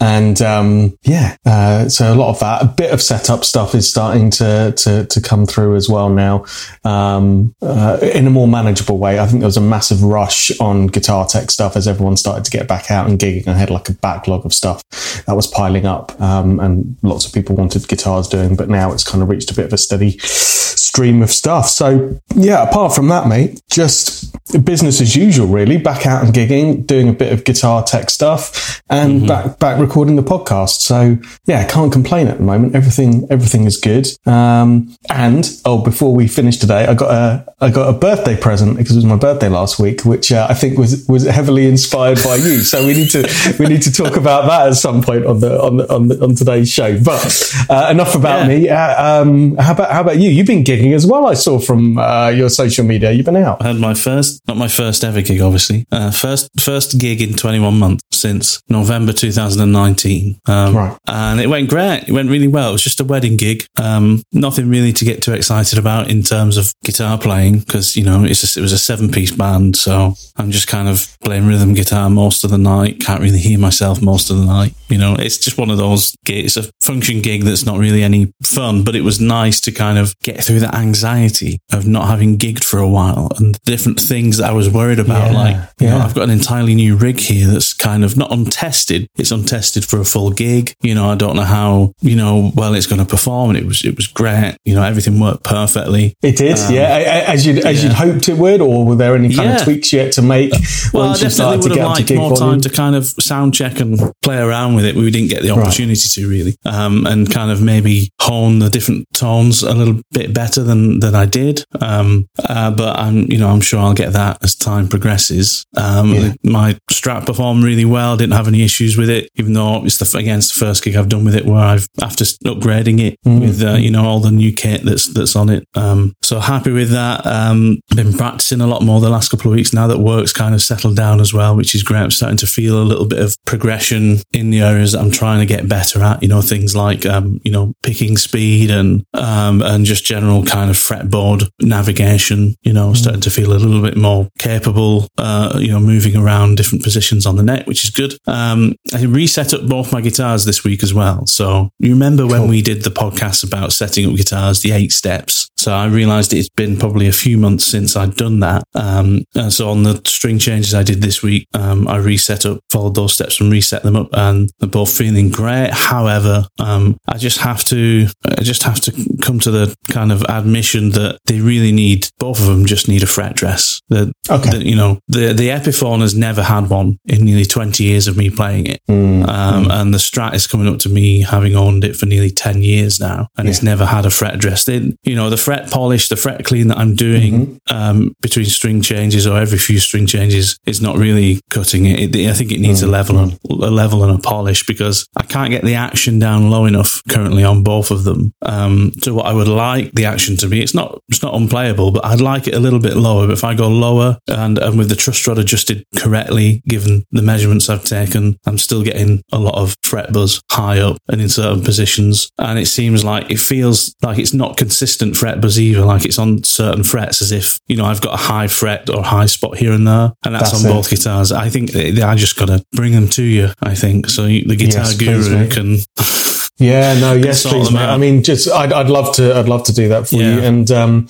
And 0.00 0.40
um, 0.40 0.96
yeah, 1.02 1.36
uh, 1.44 1.88
so 1.88 2.12
a 2.12 2.16
lot 2.16 2.30
of 2.30 2.40
that. 2.40 2.62
A 2.62 2.66
bit 2.66 2.90
of 2.90 3.02
setup 3.02 3.44
stuff 3.44 3.74
is 3.74 3.88
starting 3.88 4.30
to 4.30 4.72
to, 4.76 5.04
to 5.06 5.20
come 5.20 5.44
through 5.46 5.76
as 5.76 5.88
well 5.88 6.08
now, 6.08 6.44
um, 6.84 7.54
uh, 7.60 7.98
in 8.14 8.26
a 8.26 8.30
more 8.30 8.48
manageable 8.48 8.96
way. 8.98 9.18
I 9.20 9.26
think 9.26 9.40
there 9.40 9.46
was 9.48 9.58
a 9.58 9.60
massive 9.60 10.02
rush 10.02 10.50
on 10.58 10.86
guitar 10.86 11.26
tech 11.26 11.50
stuff 11.50 11.76
as 11.76 11.86
everyone 11.86 12.16
started 12.16 12.44
to 12.46 12.50
get 12.50 12.66
back 12.66 12.90
out 12.90 13.08
and 13.08 13.18
gigging. 13.18 13.46
I 13.46 13.54
had 13.54 13.70
like 13.70 13.88
a 13.90 13.92
backlog 13.92 14.46
of 14.46 14.54
stuff 14.54 14.82
that 15.26 15.36
was 15.36 15.46
piling 15.46 15.84
up, 15.84 16.18
um, 16.20 16.58
and 16.60 16.96
lots 17.02 17.26
of 17.26 17.32
people 17.34 17.56
wanted 17.56 17.86
guitars 17.88 18.26
doing, 18.26 18.56
but 18.56 18.70
now 18.70 18.90
it's 18.92 19.04
kind 19.04 19.22
of 19.22 19.28
reached 19.28 19.50
a 19.50 19.54
bit 19.54 19.66
of 19.66 19.72
a 19.74 19.78
steady 19.78 20.18
stream 20.30 21.22
of 21.22 21.30
stuff. 21.30 21.68
So 21.68 22.18
yeah, 22.34 22.62
apart 22.68 22.94
from 22.94 23.08
that, 23.08 23.26
mate, 23.26 23.60
just 23.70 24.26
business 24.64 25.00
as 25.00 25.14
usual, 25.14 25.46
really. 25.46 25.76
Back 25.78 26.06
out 26.06 26.24
and 26.24 26.34
gigging, 26.34 26.86
doing 26.86 27.08
a 27.08 27.12
bit 27.12 27.32
of 27.32 27.44
guitar 27.44 27.82
tech 27.84 28.10
stuff, 28.10 28.82
and 28.90 29.26
back 29.26 29.58
back 29.58 29.78
recording 29.80 30.16
the 30.16 30.22
podcast. 30.22 30.80
So 30.80 31.18
yeah, 31.46 31.66
can't 31.66 31.92
complain 31.92 32.26
at 32.28 32.38
the 32.38 32.44
moment. 32.44 32.74
Everything 32.74 33.26
everything 33.30 33.64
is 33.64 33.76
good. 33.76 34.08
Um, 34.26 34.94
and 35.08 35.48
oh, 35.64 35.82
before 35.82 36.14
we 36.14 36.26
finish 36.28 36.56
today, 36.56 36.86
I 36.86 36.94
got 36.94 37.10
a 37.10 37.54
I 37.60 37.70
got 37.70 37.88
a 37.94 37.96
birthday 37.96 38.36
present 38.36 38.76
because 38.76 38.92
it 38.92 38.98
was 38.98 39.04
my 39.04 39.16
birthday 39.16 39.48
last 39.48 39.78
week, 39.78 40.04
which 40.04 40.32
uh, 40.32 40.46
I 40.50 40.54
think 40.54 40.78
was 40.78 41.06
was 41.08 41.24
heavily 41.24 41.66
inspired 41.66 42.18
by 42.24 42.36
you. 42.36 42.60
So 42.60 42.84
we 42.86 42.94
need 42.94 43.10
to 43.10 43.56
we 43.58 43.66
need 43.66 43.82
to 43.82 43.92
talk 43.92 44.16
about 44.16 44.46
that 44.48 44.68
at 44.68 44.74
some 44.74 45.02
point 45.02 45.24
on 45.26 45.40
the 45.40 45.60
on 45.62 45.76
the, 45.76 45.92
on, 45.94 46.08
the, 46.08 46.22
on 46.24 46.34
today's 46.34 46.68
show. 46.70 46.98
But 47.02 47.54
uh, 47.68 47.88
enough 47.90 48.14
about 48.14 48.40
Yeah. 48.40 48.48
me. 48.48 48.68
Uh, 48.68 49.20
um, 49.22 49.56
how 49.56 49.72
about 49.72 49.90
how 49.92 50.00
about 50.00 50.18
you? 50.20 50.30
You've 50.30 50.46
been 50.46 50.64
gigging 50.64 50.94
as 50.94 51.06
well. 51.06 51.26
I 51.26 51.34
saw 51.34 51.58
from 51.58 51.98
uh, 51.98 52.28
your 52.28 52.48
social 52.48 52.84
media. 52.84 53.12
You've 53.12 53.26
been 53.26 53.36
out. 53.36 53.62
I 53.62 53.68
had 53.68 53.76
my 53.76 53.94
first, 53.94 54.40
not 54.46 54.56
my 54.56 54.68
first 54.68 55.04
ever 55.04 55.22
gig, 55.22 55.40
obviously. 55.40 55.86
Uh, 55.90 56.10
first, 56.10 56.48
first 56.58 56.98
gig 56.98 57.20
in 57.20 57.34
21 57.34 57.78
months 57.78 58.04
since 58.12 58.62
November 58.68 59.12
2019. 59.12 60.40
Um, 60.46 60.76
Right. 60.76 60.96
And 61.06 61.40
it 61.40 61.48
went 61.48 61.68
great. 61.68 62.04
It 62.08 62.12
went 62.12 62.30
really 62.30 62.48
well. 62.48 62.70
It 62.70 62.72
was 62.72 62.82
just 62.82 63.00
a 63.00 63.04
wedding 63.04 63.36
gig. 63.36 63.66
Um, 63.78 64.22
nothing 64.32 64.68
really 64.68 64.92
to 64.92 65.04
get 65.04 65.22
too 65.22 65.32
excited 65.32 65.78
about 65.78 66.10
in 66.10 66.22
terms 66.22 66.56
of 66.56 66.72
guitar 66.84 67.18
playing 67.18 67.60
because, 67.60 67.96
you 67.96 68.04
know, 68.04 68.24
it 68.24 68.28
was 68.30 68.72
a 68.72 68.78
seven 68.78 69.10
piece 69.10 69.32
band. 69.32 69.76
So 69.76 70.14
I'm 70.36 70.50
just 70.50 70.68
kind 70.68 70.88
of 70.88 71.16
playing 71.24 71.46
rhythm 71.46 71.74
guitar 71.74 72.08
most 72.10 72.44
of 72.44 72.50
the 72.50 72.58
night. 72.58 73.00
Can't 73.00 73.20
really 73.20 73.38
hear 73.38 73.58
myself 73.58 74.00
most 74.00 74.30
of 74.30 74.38
the 74.38 74.44
night. 74.44 74.74
You 74.90 74.98
know, 74.98 75.14
it's 75.18 75.38
just 75.38 75.56
one 75.58 75.70
of 75.70 75.78
those 75.78 76.14
gigs. 76.24 76.56
It's 76.56 76.68
a 76.68 76.70
function 76.82 77.22
gig 77.22 77.44
that's 77.44 77.64
not 77.64 77.78
really 77.78 78.02
any 78.02 78.32
fun, 78.44 78.84
but 78.84 78.94
it 78.96 79.02
was 79.02 79.20
nice 79.20 79.60
to 79.62 79.72
kind 79.72 79.98
of 79.98 80.14
get 80.22 80.42
through 80.42 80.60
that 80.60 80.74
anxiety 80.74 81.58
of 81.72 81.86
not 81.86 82.08
having 82.08 82.36
gigged 82.36 82.64
for 82.64 82.78
a 82.78 82.88
while 82.88 83.28
and 83.38 83.54
the 83.54 83.60
different 83.64 84.00
things 84.00 84.38
that 84.38 84.50
I 84.50 84.52
was 84.52 84.68
worried 84.68 84.98
about. 84.98 85.32
Yeah, 85.32 85.38
like, 85.38 85.56
you 85.80 85.86
know. 85.88 85.98
I've 85.98 86.14
got 86.14 86.24
an 86.24 86.30
entirely 86.30 86.74
new 86.74 86.96
rig 86.96 87.18
here 87.20 87.46
that's 87.46 87.72
kind 87.72 88.04
of 88.04 88.16
not 88.16 88.32
untested. 88.32 89.08
It's 89.16 89.30
untested 89.30 89.84
for 89.84 90.00
a 90.00 90.04
full 90.04 90.30
gig. 90.30 90.74
You 90.82 90.94
know, 90.94 91.08
I 91.10 91.14
don't 91.14 91.36
know 91.36 91.42
how, 91.42 91.92
you 92.00 92.16
know, 92.16 92.52
well 92.54 92.74
it's 92.74 92.86
going 92.86 92.98
to 93.00 93.06
perform. 93.06 93.50
And 93.50 93.58
it 93.58 93.66
was, 93.66 93.84
it 93.84 93.96
was 93.96 94.06
great. 94.06 94.56
You 94.64 94.74
know, 94.74 94.82
everything 94.82 95.20
worked 95.20 95.44
perfectly. 95.44 96.14
It 96.22 96.36
did, 96.36 96.58
um, 96.58 96.74
yeah, 96.74 96.96
a- 96.96 97.00
a- 97.02 97.28
as 97.30 97.46
you 97.46 97.54
as 97.62 97.82
yeah. 97.82 97.88
you'd 97.90 97.92
hoped 97.96 98.28
it 98.28 98.36
would, 98.38 98.60
or 98.60 98.84
were 98.84 98.96
there 98.96 99.14
any 99.14 99.32
kind 99.34 99.50
Yeah. 99.50 99.56
of 99.56 99.62
tweaks 99.62 99.92
you 99.92 100.00
had 100.00 100.12
to 100.12 100.22
make 100.22 100.52
Well, 100.92 101.10
I 101.10 101.18
definitely 101.18 101.56
would 101.58 101.76
have 101.76 101.86
liked 101.98 102.10
more 102.12 102.30
volume? 102.36 102.50
time 102.52 102.60
to 102.62 102.70
kind 102.70 102.96
of 102.96 103.06
sound 103.20 103.54
check 103.54 103.78
and 103.80 103.98
play 104.22 104.38
around 104.38 104.74
with 104.74 104.79
it. 104.84 104.96
We 104.96 105.10
didn't 105.10 105.30
get 105.30 105.42
the 105.42 105.50
opportunity 105.50 106.08
to 106.08 106.28
really, 106.28 106.56
um, 106.64 107.06
and 107.06 107.30
kind 107.30 107.50
of 107.50 107.60
maybe 107.62 108.10
hone 108.20 108.58
the 108.58 108.68
different 108.70 109.06
tones 109.14 109.62
a 109.62 109.74
little 109.74 110.00
bit 110.12 110.32
better 110.34 110.62
than 110.62 111.00
than 111.00 111.14
I 111.14 111.26
did. 111.26 111.64
Um, 111.80 112.26
uh, 112.48 112.70
but 112.70 112.98
I'm, 112.98 113.30
you 113.30 113.38
know, 113.38 113.48
I'm 113.48 113.60
sure 113.60 113.80
I'll 113.80 113.94
get 113.94 114.12
that 114.12 114.42
as 114.42 114.54
time 114.54 114.88
progresses. 114.88 115.64
Um, 115.76 116.14
Yeah. 116.14 116.32
My 116.44 116.78
strap 116.90 117.26
performed 117.26 117.64
really 117.64 117.84
well. 117.84 118.16
Didn't 118.16 118.34
have 118.34 118.48
any 118.48 118.62
issues 118.62 118.96
with 118.96 119.10
it, 119.10 119.30
even 119.36 119.52
though 119.52 119.84
it's 119.84 119.98
the 119.98 120.18
again 120.18 120.38
it's 120.38 120.52
the 120.52 120.58
first 120.64 120.82
gig 120.84 120.96
I've 120.96 121.08
done 121.08 121.24
with 121.24 121.34
it 121.34 121.46
where 121.46 121.56
I've 121.64 121.86
after 122.02 122.24
upgrading 122.24 123.00
it 123.00 123.16
Mm. 123.26 123.40
with 123.40 123.62
uh, 123.62 123.72
you 123.72 123.90
know 123.90 124.04
all 124.04 124.20
the 124.20 124.30
new 124.30 124.52
kit 124.52 124.82
that's 124.84 125.06
that's 125.08 125.36
on 125.36 125.48
it. 125.50 125.64
Um, 125.74 126.14
so 126.22 126.40
happy 126.40 126.70
with 126.72 126.90
that. 126.90 127.26
Um, 127.26 127.80
been 127.94 128.12
practicing 128.12 128.60
a 128.60 128.66
lot 128.66 128.82
more 128.82 129.00
the 129.00 129.10
last 129.10 129.30
couple 129.30 129.50
of 129.50 129.56
weeks 129.56 129.72
now 129.72 129.86
that 129.88 129.98
work's 129.98 130.32
kind 130.32 130.54
of 130.54 130.62
settled 130.62 130.96
down 130.96 131.20
as 131.20 131.32
well, 131.34 131.54
which 131.56 131.74
is 131.74 131.82
great. 131.82 132.00
I'm 132.00 132.10
starting 132.10 132.38
to 132.38 132.46
feel 132.46 132.80
a 132.80 132.84
little 132.84 133.06
bit 133.06 133.18
of 133.20 133.36
progression 133.46 134.18
in 134.32 134.50
the 134.50 134.62
areas 134.70 134.92
that 134.92 135.00
I'm 135.00 135.10
trying 135.10 135.40
to 135.40 135.46
get 135.46 135.68
better 135.68 136.02
at. 136.02 136.22
You 136.22 136.28
know, 136.28 136.42
things 136.42 136.76
like 136.76 137.04
um, 137.06 137.40
you 137.44 137.52
know 137.52 137.74
picking 137.82 138.16
speed 138.16 138.70
and 138.70 139.04
um, 139.14 139.62
and 139.62 139.84
just 139.84 140.04
general 140.04 140.44
kind 140.44 140.70
of 140.70 140.76
fretboard 140.76 141.48
navigation. 141.60 142.54
You 142.62 142.72
know, 142.72 142.94
starting 142.94 143.22
to 143.22 143.30
feel 143.30 143.52
a 143.52 143.54
little 143.54 143.82
bit 143.82 143.96
more 143.96 144.28
capable. 144.38 145.08
Uh, 145.18 145.58
you 145.58 145.68
know, 145.68 145.80
moving 145.80 146.16
around 146.16 146.56
different 146.56 146.84
positions 146.84 147.26
on 147.26 147.36
the 147.36 147.42
neck, 147.42 147.66
which 147.66 147.84
is 147.84 147.90
good. 147.90 148.16
Um, 148.26 148.74
I 148.94 149.02
reset 149.04 149.54
up 149.54 149.68
both 149.68 149.92
my 149.92 150.00
guitars 150.00 150.44
this 150.44 150.64
week 150.64 150.82
as 150.82 150.94
well. 150.94 151.26
So 151.26 151.70
you 151.78 151.92
remember 151.92 152.26
when 152.26 152.48
we 152.48 152.62
did 152.62 152.82
the 152.82 152.90
podcast 152.90 153.44
about 153.44 153.72
setting 153.72 154.08
up 154.08 154.16
guitars, 154.16 154.60
the 154.60 154.72
eight 154.72 154.92
steps. 154.92 155.50
So 155.56 155.72
I 155.72 155.86
realized 155.86 156.32
it's 156.32 156.48
been 156.48 156.78
probably 156.78 157.06
a 157.06 157.12
few 157.12 157.36
months 157.36 157.64
since 157.64 157.96
I'd 157.96 158.16
done 158.16 158.40
that. 158.40 158.64
Um, 158.74 159.24
and 159.34 159.52
so 159.52 159.68
on 159.68 159.82
the 159.82 160.00
string 160.06 160.38
changes 160.38 160.74
I 160.74 160.82
did 160.82 161.02
this 161.02 161.22
week, 161.22 161.46
um, 161.54 161.86
I 161.86 161.96
reset 161.96 162.46
up, 162.46 162.60
followed 162.70 162.94
those 162.94 163.12
steps 163.12 163.40
and 163.40 163.52
reset 163.52 163.82
them 163.82 163.96
up 163.96 164.08
and 164.12 164.50
they're 164.60 164.68
both 164.68 164.96
feeling 164.96 165.30
great. 165.30 165.70
However, 165.72 166.46
um, 166.58 166.96
I 167.08 167.16
just 167.16 167.38
have 167.38 167.64
to, 167.66 168.06
I 168.24 168.42
just 168.42 168.62
have 168.64 168.80
to 168.82 168.92
come 169.22 169.38
to 169.40 169.50
the 169.50 169.74
kind 169.88 170.12
of 170.12 170.22
admission 170.28 170.90
that 170.90 171.18
they 171.26 171.40
really 171.40 171.72
need, 171.72 172.08
both 172.18 172.38
of 172.40 172.46
them 172.46 172.66
just 172.66 172.88
need 172.88 173.02
a 173.02 173.06
fret 173.06 173.34
dress. 173.34 173.80
The, 173.88 174.12
Okay. 174.28 174.50
the- 174.50 174.66
you 174.68 174.76
know, 174.76 174.98
the, 175.08 175.32
the 175.32 175.48
Epiphone 175.48 176.00
has 176.02 176.14
never 176.14 176.42
had 176.42 176.68
one 176.70 176.98
in 177.06 177.24
nearly 177.24 177.44
20 177.46 177.82
years 177.82 178.06
of 178.06 178.16
me 178.16 178.30
playing 178.30 178.66
it. 178.66 178.80
Mm. 178.88 179.26
Um, 179.28 179.70
and 179.70 179.94
the 179.94 179.98
Strat 179.98 180.34
is 180.34 180.46
coming 180.46 180.68
up 180.68 180.78
to 180.80 180.88
me 180.88 181.22
having 181.22 181.56
owned 181.56 181.84
it 181.84 181.96
for 181.96 182.06
nearly 182.06 182.30
10 182.30 182.62
years 182.62 183.00
now, 183.00 183.28
and 183.36 183.48
it's 183.48 183.62
never 183.62 183.86
had 183.86 184.06
a 184.06 184.10
fret 184.10 184.38
dress. 184.38 184.64
They, 184.64 184.94
you 185.04 185.14
know, 185.16 185.30
the 185.30 185.36
fret 185.36 185.70
polish, 185.70 186.08
the 186.08 186.16
fret 186.16 186.44
clean 186.44 186.68
that 186.68 186.78
I'm 186.78 186.94
doing 186.94 187.60
um, 187.70 188.14
between 188.20 188.46
string 188.46 188.82
changes 188.82 189.26
or 189.26 189.38
every 189.38 189.58
few 189.58 189.78
string 189.78 190.06
changes 190.06 190.58
is 190.66 190.80
not 190.80 190.96
really 190.96 191.40
cutting 191.50 191.86
it. 191.86 192.14
it 192.14 192.28
I 192.30 192.34
think 192.34 192.52
it 192.52 192.60
needs 192.60 192.82
a 192.82 192.86
level 192.86 193.18
and 193.18 193.38
a 193.48 193.54
level 193.70 194.04
and 194.04 194.18
a 194.18 194.22
polish 194.22 194.49
because 194.66 195.06
I 195.16 195.22
can't 195.22 195.50
get 195.50 195.64
the 195.64 195.74
action 195.74 196.18
down 196.18 196.50
low 196.50 196.66
enough 196.66 197.02
currently 197.08 197.44
on 197.44 197.62
both 197.62 197.90
of 197.90 198.04
them 198.04 198.32
um, 198.42 198.92
to 199.02 199.14
what 199.14 199.26
I 199.26 199.32
would 199.32 199.48
like 199.48 199.92
the 199.92 200.04
action 200.04 200.36
to 200.38 200.48
be. 200.48 200.62
It's 200.62 200.74
not 200.74 201.00
it's 201.08 201.22
not 201.22 201.34
unplayable, 201.34 201.90
but 201.92 202.04
I'd 202.04 202.20
like 202.20 202.46
it 202.48 202.54
a 202.54 202.60
little 202.60 202.78
bit 202.78 202.96
lower. 202.96 203.26
But 203.26 203.34
if 203.34 203.44
I 203.44 203.54
go 203.54 203.68
lower 203.68 204.18
and, 204.28 204.58
and 204.58 204.78
with 204.78 204.88
the 204.88 204.96
truss 204.96 205.26
rod 205.26 205.38
adjusted 205.38 205.84
correctly, 205.96 206.62
given 206.66 207.04
the 207.10 207.22
measurements 207.22 207.68
I've 207.68 207.84
taken, 207.84 208.38
I'm 208.46 208.58
still 208.58 208.82
getting 208.82 209.22
a 209.32 209.38
lot 209.38 209.56
of 209.56 209.76
fret 209.82 210.12
buzz 210.12 210.42
high 210.50 210.80
up 210.80 210.98
and 211.08 211.20
in 211.20 211.28
certain 211.28 211.62
positions. 211.62 212.30
And 212.38 212.58
it 212.58 212.66
seems 212.66 213.04
like 213.04 213.30
it 213.30 213.38
feels 213.38 213.94
like 214.02 214.18
it's 214.18 214.34
not 214.34 214.56
consistent 214.56 215.16
fret 215.16 215.40
buzz 215.40 215.58
either, 215.58 215.84
like 215.84 216.04
it's 216.04 216.18
on 216.18 216.44
certain 216.44 216.82
frets 216.82 217.22
as 217.22 217.32
if, 217.32 217.60
you 217.68 217.76
know, 217.76 217.84
I've 217.84 218.00
got 218.00 218.14
a 218.14 218.22
high 218.22 218.46
fret 218.48 218.90
or 218.90 219.02
high 219.02 219.26
spot 219.26 219.56
here 219.56 219.72
and 219.72 219.86
there. 219.86 220.12
And 220.24 220.34
that's, 220.34 220.52
That's 220.52 220.64
on 220.64 220.70
it. 220.70 220.74
both 220.74 220.90
guitars. 220.90 221.32
I 221.32 221.48
think 221.48 221.74
I 221.74 222.14
just 222.14 222.36
got 222.36 222.46
to 222.46 222.64
bring 222.72 222.92
them 222.92 223.08
to 223.08 223.22
you, 223.22 223.48
I 223.62 223.74
think. 223.74 224.08
So 224.08 224.26
the 224.38 224.56
guitar 224.56 224.84
Yes, 224.84 224.96
guru 224.96 225.48
can. 225.48 226.29
Yeah, 226.60 226.98
no, 227.00 227.14
yes, 227.14 227.44
please, 227.46 227.72
mate. 227.72 227.80
I 227.80 227.96
mean, 227.96 228.22
just 228.22 228.48
I'd, 228.50 228.72
I'd 228.72 228.90
love 228.90 229.14
to, 229.16 229.34
I'd 229.34 229.48
love 229.48 229.64
to 229.64 229.72
do 229.72 229.88
that 229.88 230.08
for 230.08 230.16
you. 230.16 230.40
And 230.40 230.70
um, 230.70 231.08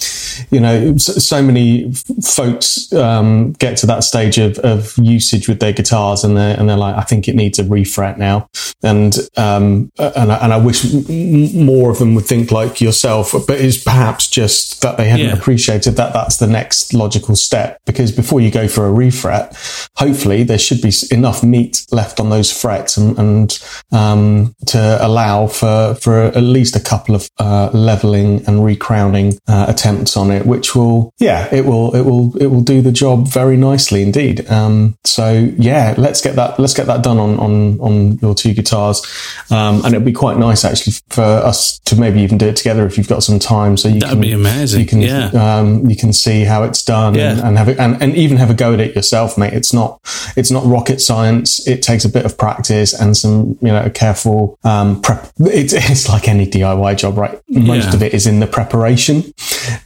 you 0.50 0.60
know, 0.60 0.96
so, 0.96 1.42
many 1.42 1.92
folks 2.22 2.92
um, 2.92 3.52
get 3.54 3.76
to 3.78 3.86
that 3.86 4.04
stage 4.04 4.38
of, 4.38 4.58
of 4.60 4.96
usage 4.96 5.48
with 5.48 5.58
their 5.58 5.72
guitars, 5.72 6.22
and 6.22 6.36
they're 6.36 6.58
and 6.58 6.68
they're 6.68 6.76
like, 6.76 6.94
I 6.94 7.02
think 7.02 7.26
it 7.28 7.34
needs 7.34 7.58
a 7.58 7.64
refret 7.64 8.16
now. 8.16 8.48
And 8.82 9.14
um, 9.36 9.90
and 9.98 10.32
I, 10.32 10.36
and 10.36 10.52
I 10.52 10.56
wish 10.56 10.84
more 11.54 11.90
of 11.90 11.98
them 11.98 12.14
would 12.14 12.26
think 12.26 12.52
like 12.52 12.80
yourself, 12.80 13.32
but 13.32 13.60
it's 13.60 13.82
perhaps 13.82 14.28
just 14.28 14.82
that 14.82 14.96
they 14.98 15.08
haven't 15.08 15.26
Yeah. 15.26 15.32
appreciated 15.34 15.96
that 15.96 16.12
that's 16.12 16.36
the 16.36 16.46
next 16.46 16.94
logical 16.94 17.34
step. 17.34 17.80
Because 17.86 18.12
before 18.12 18.40
you 18.40 18.50
go 18.52 18.68
for 18.68 18.86
a 18.86 18.90
refret, 18.92 19.56
hopefully 19.96 20.44
there 20.44 20.58
should 20.58 20.80
be 20.80 20.92
enough 21.10 21.42
meat 21.42 21.84
left 21.90 22.20
on 22.20 22.30
those 22.30 22.52
frets 22.52 22.96
and, 22.96 23.18
and 23.18 23.58
um, 23.90 24.54
to 24.66 24.98
allow 25.00 25.39
allow 25.40 25.46
for 25.48 25.94
for 25.94 26.22
at 26.22 26.42
least 26.42 26.76
a 26.76 26.80
couple 26.80 27.14
of 27.14 27.28
uh, 27.38 27.70
leveling 27.72 28.44
and 28.46 28.64
recrowning 28.64 29.38
uh, 29.48 29.66
attempts 29.68 30.16
on 30.16 30.30
it, 30.30 30.46
which 30.46 30.74
will 30.74 31.12
yeah 31.18 31.48
it 31.52 31.64
will 31.66 31.94
it 31.94 32.02
will 32.02 32.36
it 32.36 32.46
will 32.46 32.60
do 32.60 32.80
the 32.82 32.92
job 32.92 33.28
very 33.28 33.56
nicely 33.56 34.02
indeed. 34.02 34.48
Um, 34.50 34.96
so 35.04 35.52
yeah, 35.58 35.94
let's 35.98 36.20
get 36.20 36.36
that 36.36 36.58
let's 36.58 36.74
get 36.74 36.86
that 36.86 37.02
done 37.02 37.18
on 37.18 37.38
on 37.38 37.80
on 37.80 38.18
your 38.18 38.34
two 38.34 38.54
guitars, 38.54 39.02
um, 39.50 39.84
and 39.84 39.94
it'd 39.94 40.04
be 40.04 40.12
quite 40.12 40.38
nice 40.38 40.64
actually 40.64 40.94
for 41.08 41.22
us 41.22 41.78
to 41.86 41.96
maybe 41.96 42.20
even 42.20 42.38
do 42.38 42.46
it 42.46 42.56
together 42.56 42.86
if 42.86 42.96
you've 42.98 43.08
got 43.08 43.22
some 43.22 43.38
time. 43.38 43.76
So 43.76 43.88
you 43.88 44.00
That'd 44.00 44.14
can 44.14 44.20
be 44.20 44.32
amazing. 44.32 44.80
You 44.80 44.86
can 44.86 45.00
Yeah. 45.00 45.30
um, 45.58 45.88
you 45.88 45.96
can 45.96 46.12
see 46.12 46.44
how 46.44 46.62
it's 46.64 46.84
done 46.84 47.14
Yeah. 47.14 47.32
and, 47.32 47.40
and 47.40 47.58
have 47.58 47.68
it, 47.68 47.78
and, 47.78 48.00
and 48.02 48.14
even 48.14 48.36
have 48.36 48.50
a 48.50 48.54
go 48.54 48.72
at 48.74 48.80
it 48.80 48.94
yourself, 48.94 49.36
mate. 49.38 49.52
It's 49.52 49.72
not 49.72 50.00
it's 50.36 50.50
not 50.50 50.64
rocket 50.64 51.00
science. 51.00 51.66
It 51.66 51.82
takes 51.82 52.04
a 52.04 52.08
bit 52.08 52.24
of 52.24 52.36
practice 52.36 52.92
and 52.92 53.16
some 53.16 53.58
you 53.60 53.68
know 53.72 53.90
careful 53.90 54.58
um, 54.64 55.00
prep. 55.02 55.29
It's, 55.38 55.72
it's 55.90 56.08
like 56.08 56.28
any 56.28 56.46
DIY 56.46 56.96
job, 56.96 57.16
right? 57.18 57.38
Most 57.48 57.88
Yeah. 57.88 57.94
of 57.94 58.02
it 58.02 58.14
is 58.14 58.26
in 58.26 58.40
the 58.40 58.46
preparation 58.46 59.24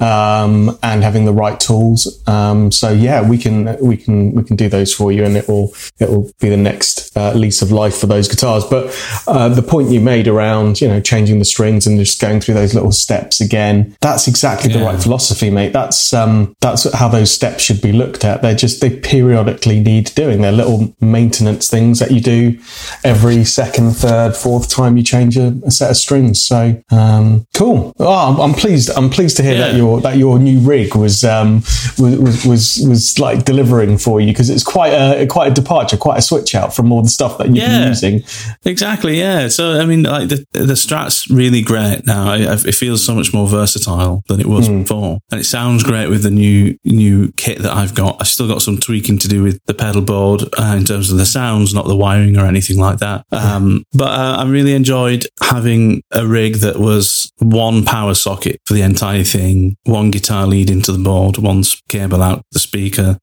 um, 0.01 0.79
and 0.83 1.03
having 1.03 1.25
the 1.25 1.33
right 1.33 1.59
tools. 1.59 2.23
Um, 2.29 2.71
so 2.73 2.91
yeah, 2.93 3.27
we 3.27 3.39
can 3.39 3.77
we 3.81 3.97
can 3.97 4.33
we 4.35 4.43
can 4.45 4.57
do 4.57 4.69
those 4.69 4.93
for 4.93 5.13
you, 5.13 5.25
and 5.25 5.37
it 5.37 5.49
will 5.49 5.75
it 5.99 6.09
will 6.11 6.31
be 6.41 6.49
the 6.49 6.57
next 6.57 7.17
uh, 7.17 7.33
lease 7.33 7.63
of 7.63 7.71
life 7.73 7.97
for 7.97 8.07
those 8.07 8.29
guitars. 8.29 8.65
But 8.65 8.85
uh, 9.27 9.49
the 9.49 9.63
point 9.63 9.91
you 9.91 10.01
made 10.01 10.29
around 10.29 10.81
you 10.81 10.89
know 10.89 11.01
changing 11.01 11.39
the 11.39 11.45
strings 11.45 11.87
and 11.87 11.99
just 11.99 12.21
going 12.21 12.41
through 12.41 12.55
those 12.55 12.75
little 12.75 12.93
steps 12.93 13.41
again, 13.41 13.97
that's 14.01 14.27
exactly 14.29 14.73
the 14.73 14.81
right 14.81 15.01
philosophy, 15.03 15.51
mate. 15.51 15.73
That's 15.73 16.13
um, 16.13 16.55
that's 16.61 16.91
how 16.95 17.09
those 17.09 17.33
steps 17.33 17.63
should 17.63 17.81
be 17.81 17.93
looked 17.93 18.25
at. 18.25 18.43
They're 18.43 18.55
just 18.55 18.81
they 18.81 18.91
periodically 18.91 19.81
need 19.81 20.07
doing. 20.15 20.41
They're 20.43 20.53
little 20.53 20.95
maintenance 21.01 21.69
things 21.71 21.99
that 22.01 22.11
you 22.11 22.21
do 22.21 22.59
every 23.05 23.45
second, 23.45 23.93
third, 23.93 24.37
fourth 24.37 24.69
time 24.69 24.97
you 24.97 25.03
change 25.03 25.24
a, 25.37 25.55
a 25.67 25.71
set 25.71 25.91
of 25.91 25.97
strings. 25.97 26.43
So 26.45 26.81
um, 26.91 27.47
cool. 27.55 27.93
Oh, 27.99 28.33
I'm, 28.33 28.41
I'm 28.41 28.55
pleased. 28.55 28.91
I'm 28.97 29.11
pleased 29.11 29.37
to 29.39 29.43
hear 29.43 29.55
that 29.59 29.75
your 29.77 30.01
that 30.03 30.17
your 30.17 30.39
new 30.39 30.61
rig 30.61 30.95
was 30.95 31.25
um, 31.25 31.57
was, 31.99 32.19
was 32.19 32.45
was 32.47 32.87
was 32.89 33.19
like 33.19 33.45
delivering 33.45 33.99
for 33.99 34.21
you 34.21 34.29
because 34.33 34.51
it's 34.51 34.63
quite 34.65 34.93
a 34.93 35.27
quite 35.27 35.51
a 35.51 35.55
departure, 35.55 35.97
quite 35.97 36.19
a 36.19 36.23
switch 36.23 36.55
out 36.55 36.75
from 36.75 36.93
all 36.93 37.03
the 37.03 37.09
stuff 37.09 37.39
that 37.39 37.47
you've 37.49 37.57
been 37.57 37.89
using. 37.89 38.23
Exactly, 38.65 39.19
yeah. 39.19 39.49
So 39.49 39.81
I 39.81 39.87
mean, 39.87 40.03
like 40.05 40.29
the 40.29 40.45
the 40.53 40.77
Strat's 40.77 41.29
really 41.31 41.63
great 41.63 42.03
now. 42.07 42.31
I, 42.31 42.37
I- 42.45 42.55
it 42.65 42.75
feels 42.75 43.05
so 43.05 43.15
much 43.15 43.33
more 43.35 43.47
versatile 43.47 44.23
than 44.29 44.41
it 44.41 44.47
was 44.47 44.69
before, 44.69 45.19
and 45.31 45.41
it 45.41 45.45
sounds 45.45 45.83
great 45.83 46.09
with 46.09 46.23
the 46.23 46.31
new 46.31 46.79
new 46.85 47.31
kit 47.33 47.59
that 47.63 47.73
I've 47.73 47.95
got. 47.95 48.17
I've 48.21 48.29
still 48.29 48.49
got 48.49 48.63
some 48.63 48.79
tweaking 48.79 49.19
to 49.19 49.29
do 49.29 49.43
with 49.43 49.61
the 49.67 49.75
pedal 49.75 50.01
board 50.03 50.43
uh, 50.59 50.75
in 50.79 50.85
terms 50.85 51.11
of 51.11 51.19
the 51.19 51.27
sounds, 51.27 51.75
not 51.75 51.87
the 51.87 51.97
wiring 51.97 52.37
or 52.39 52.47
anything 52.47 52.79
like 52.79 52.99
that. 52.99 53.25
Um, 53.33 53.85
but 53.93 54.09
uh, 54.11 54.37
I 54.39 54.45
really 54.49 54.75
enjoyed 55.15 55.31
having 55.43 56.03
a 56.13 56.27
rig 56.27 56.57
that 56.57 56.79
was 56.79 57.33
one 57.39 57.85
power 57.85 58.15
socket 58.15 58.61
for 58.67 58.75
the 58.75 58.83
entire 58.83 59.25
thing, 59.25 59.77
one 59.85 60.11
guitar 60.11 60.47
lead 60.47 60.71
into 60.71 60.93
the 60.93 61.03
board, 61.03 61.39
one 61.39 61.63
cable 61.89 62.23
out 62.23 62.45
the 62.53 62.59
speaker, 62.59 63.19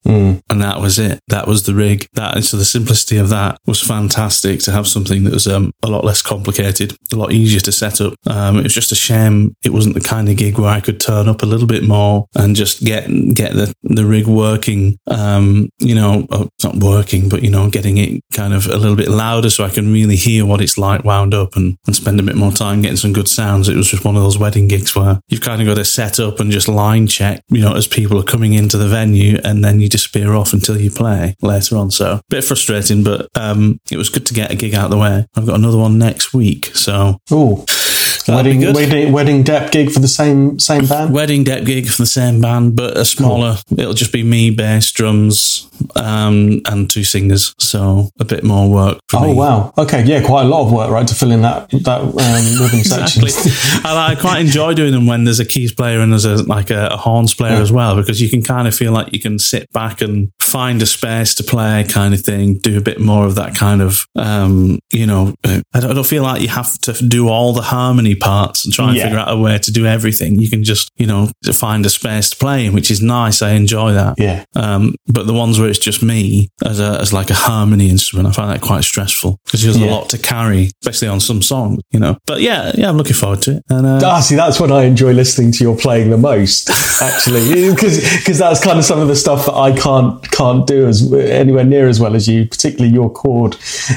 and 0.50 0.62
that 0.62 0.80
was 0.80 1.00
it. 1.00 1.20
That 1.28 1.48
was 1.48 1.64
the 1.64 1.74
rig. 1.74 2.08
That 2.14 2.44
so 2.44 2.58
the 2.58 2.66
simplicity 2.66 3.18
of 3.18 3.30
that 3.30 3.58
was 3.66 3.82
fantastic 3.82 4.60
to 4.62 4.72
have 4.72 4.88
something 4.88 5.24
that 5.24 5.34
was 5.34 5.48
um, 5.48 5.72
a 5.84 5.88
lot 5.88 6.04
less 6.04 6.22
complicated, 6.22 6.96
a 7.12 7.16
lot 7.16 7.32
easier 7.32 7.60
to 7.62 7.72
set 7.72 8.02
up. 8.02 8.14
Um, 8.28 8.58
it 8.58 8.64
was 8.64 8.74
just 8.74 8.92
a 8.92 8.96
shame 8.96 9.56
it 9.64 9.74
wasn't 9.74 9.96
the 9.96 10.02
kind 10.02 10.30
of 10.30 10.38
gig 10.38 10.58
where 10.58 10.70
I 10.70 10.82
could 10.82 11.00
turn 11.00 11.28
up 11.28 11.44
a 11.44 11.46
little 11.46 11.68
bit 11.68 11.84
more 11.84 12.28
and 12.36 12.56
just 12.56 12.84
get 12.84 13.08
get 13.34 13.54
the 13.54 13.74
the 13.84 14.06
rig 14.06 14.28
working. 14.28 14.98
Um, 15.08 15.70
you 15.80 15.96
know, 15.96 16.28
oh, 16.32 16.50
not 16.64 16.76
working, 16.76 17.30
but 17.30 17.44
you 17.44 17.50
know, 17.50 17.70
getting 17.70 17.98
it 17.98 18.22
kind 18.34 18.54
of 18.54 18.68
a 18.68 18.78
little 18.78 18.96
bit 18.96 19.10
louder 19.10 19.50
so 19.50 19.64
I 19.64 19.70
can 19.70 19.92
really 19.92 20.16
hear 20.16 20.46
what 20.46 20.62
it's 20.62 20.78
like 20.78 21.04
wound 21.04 21.34
up 21.34 21.56
and, 21.56 21.78
and 21.88 21.96
spend 21.96 22.20
a 22.20 22.24
bit 22.24 22.36
more 22.36 22.52
time 22.52 22.82
getting 22.82 22.98
some 22.98 23.14
good 23.14 23.28
sounds. 23.28 23.68
It 23.68 23.76
was 23.76 23.88
just 23.88 24.06
one 24.06 24.16
of 24.16 24.24
those 24.24 24.38
wedding 24.38 24.68
gigs 24.68 24.96
where 24.96 25.20
you've 25.28 25.42
kind 25.42 25.62
of 25.62 25.68
got 25.68 25.76
to 25.76 25.86
set 25.86 26.20
up 26.20 26.40
and 26.40 26.52
just 26.52 26.68
line 26.68 27.08
check, 27.08 27.42
you 27.50 27.62
know, 27.62 27.74
as 27.74 27.88
people 27.88 28.20
are 28.20 28.24
coming 28.24 28.54
into 28.54 28.78
the 28.78 28.88
venue 28.88 29.40
and 29.44 29.64
then 29.64 29.80
you 29.80 29.90
disappear 29.90 30.34
off 30.34 30.54
until 30.54 30.80
you 30.80 30.92
play 30.92 31.36
later 31.42 31.78
on. 31.78 31.92
So 31.92 32.14
a 32.14 32.22
bit 32.30 32.44
frustrating, 32.44 33.04
but 33.04 33.28
um, 33.36 33.80
it 33.92 33.98
was 33.98 34.10
good 34.10 34.26
to 34.28 34.34
get 34.34 34.52
a 34.52 34.56
gig 34.56 34.76
out 34.76 34.86
of 34.86 34.92
the 34.92 34.98
way. 34.98 35.26
I've 35.36 35.46
got 35.46 35.56
another 35.56 35.78
one 35.78 35.98
next 35.98 36.34
week. 36.34 36.68
So 36.76 37.18
Oh, 37.32 37.66
wedding 38.28 38.62
wedding 38.74 39.12
wedding 39.12 39.44
dep 39.44 39.72
gig 39.72 39.92
for 39.92 40.00
the 40.00 40.08
same 40.08 40.60
same 40.60 40.86
band. 40.86 41.14
wedding 41.14 41.44
dep 41.44 41.64
gig 41.66 41.88
for 41.88 42.02
the 42.02 42.06
same 42.08 42.42
band, 42.42 42.76
but 42.76 42.98
a 42.98 43.06
smaller. 43.06 43.58
It'll 43.78 43.94
just 43.94 44.12
be 44.14 44.24
me, 44.24 44.50
bass, 44.52 44.92
drums, 44.92 45.68
um, 45.96 46.62
and 46.66 46.90
two 46.90 47.04
singers. 47.04 47.54
So 47.60 48.10
a 48.20 48.26
bit 48.26 48.44
more 48.44 48.70
work 48.70 49.00
for 49.10 49.18
Oh 49.22 49.28
me. 49.32 49.34
wow! 49.36 49.74
Okay, 49.78 50.04
yeah, 50.06 50.26
quite 50.26 50.46
a 50.46 50.50
lot 50.50 50.66
of 50.66 50.72
work, 50.72 50.90
right, 50.92 51.08
to 51.08 51.16
fill 51.16 51.32
in 51.32 51.42
that 51.42 51.70
that 51.72 52.02
um, 52.02 52.12
rhythm 52.62 52.80
Exactly. 52.80 53.30
section. 53.30 53.82
I, 53.86 54.12
I 54.12 54.16
quite 54.16 54.40
enjoy 54.42 54.74
doing 54.74 54.92
them 54.92 55.06
when 55.08 55.24
there's 55.24 55.40
a 55.40 55.46
keys 55.46 55.74
player 55.74 56.00
and 56.00 56.12
there's 56.12 56.26
a 56.26 56.44
like 56.44 56.70
a, 56.70 56.88
a 56.88 56.98
horns 56.98 57.34
player 57.34 57.54
as 57.62 57.72
well 57.72 57.96
because 57.96 58.22
you 58.22 58.30
can 58.30 58.42
kind 58.44 58.68
of 58.68 58.76
feel 58.76 58.92
like 58.92 59.14
you 59.14 59.20
can 59.20 59.40
sit 59.40 59.72
back 59.72 60.02
and 60.02 60.32
find 60.42 60.82
a 60.82 60.86
space 60.86 61.34
to 61.36 61.44
play 61.44 61.86
kind 61.88 62.14
of 62.14 62.22
thing. 62.22 62.58
Do 62.58 62.78
a 62.78 62.82
bit 62.82 63.00
more 63.00 63.26
of 63.26 63.36
that 63.36 63.56
kind 63.56 63.82
of 63.82 64.06
um, 64.16 64.80
you 64.92 65.06
know. 65.06 65.34
I 65.44 65.80
don't, 65.80 65.92
I 65.92 65.94
don't 65.94 66.06
feel 66.08 66.24
like 66.24 66.42
you 66.42 66.48
have 66.50 66.78
to 66.82 66.94
do 67.08 67.28
all 67.30 67.54
the 67.54 67.62
harmony 67.62 68.11
parts 68.16 68.66
and 68.66 68.74
try 68.74 68.88
and 68.90 68.98
Yeah. 68.98 69.04
figure 69.06 69.20
out 69.20 69.32
a 69.32 69.38
way 69.38 69.58
to 69.58 69.72
do 69.72 69.86
everything. 69.86 70.40
You 70.42 70.50
can 70.50 70.64
just 70.64 70.90
you 70.98 71.06
know 71.08 71.30
find 71.54 71.86
a 71.86 71.90
space 71.90 72.30
to 72.32 72.38
play 72.38 72.66
in, 72.66 72.74
which 72.74 72.92
is 72.92 73.02
nice. 73.02 73.42
I 73.42 73.52
enjoy 73.52 73.94
that. 73.94 74.16
Yeah. 74.18 74.44
Um, 74.56 74.96
but 75.08 75.28
the 75.28 75.34
ones 75.34 75.60
where 75.60 75.70
it's 75.70 75.80
just 75.80 76.02
me 76.04 76.50
as 76.66 76.80
a 76.80 77.00
as 77.02 77.12
like 77.14 77.30
a 77.30 77.34
harmony 77.36 77.90
instrument, 77.90 78.28
I 78.28 78.32
find 78.32 78.50
that 78.52 78.62
quite 78.62 78.84
stressful 78.84 79.40
because 79.46 79.64
there's 79.64 79.78
Yeah. 79.78 79.90
a 79.90 79.92
lot 79.92 80.10
to 80.10 80.18
carry, 80.18 80.72
especially 80.84 81.08
on 81.08 81.20
some 81.20 81.42
songs, 81.42 81.82
you 81.92 82.00
know. 82.00 82.18
But 82.26 82.42
yeah, 82.42 82.72
yeah, 82.76 82.90
I'm 82.90 82.98
looking 82.98 83.14
forward 83.14 83.42
to 83.44 83.58
it. 83.58 83.64
And 83.70 83.86
uh, 83.86 84.00
Ah, 84.04 84.20
see, 84.20 84.36
that's 84.36 84.60
when 84.60 84.72
I 84.72 84.84
enjoy 84.84 85.14
listening 85.14 85.52
to 85.54 85.64
your 85.64 85.76
playing 85.76 86.10
the 86.10 86.18
most, 86.18 86.70
actually, 87.02 87.70
because 87.72 88.38
that's 88.40 88.64
kind 88.64 88.78
of 88.80 88.86
some 88.86 89.00
of 89.00 89.08
the 89.08 89.16
stuff 89.16 89.46
that 89.46 89.54
I 89.56 89.72
can't 89.72 90.22
can't 90.32 90.66
do 90.68 90.88
as 90.88 91.12
anywhere 91.14 91.64
near 91.66 91.88
as 91.88 92.00
well 92.00 92.16
as 92.16 92.28
you, 92.28 92.46
particularly 92.46 92.94
your 92.94 93.10
chord 93.10 93.56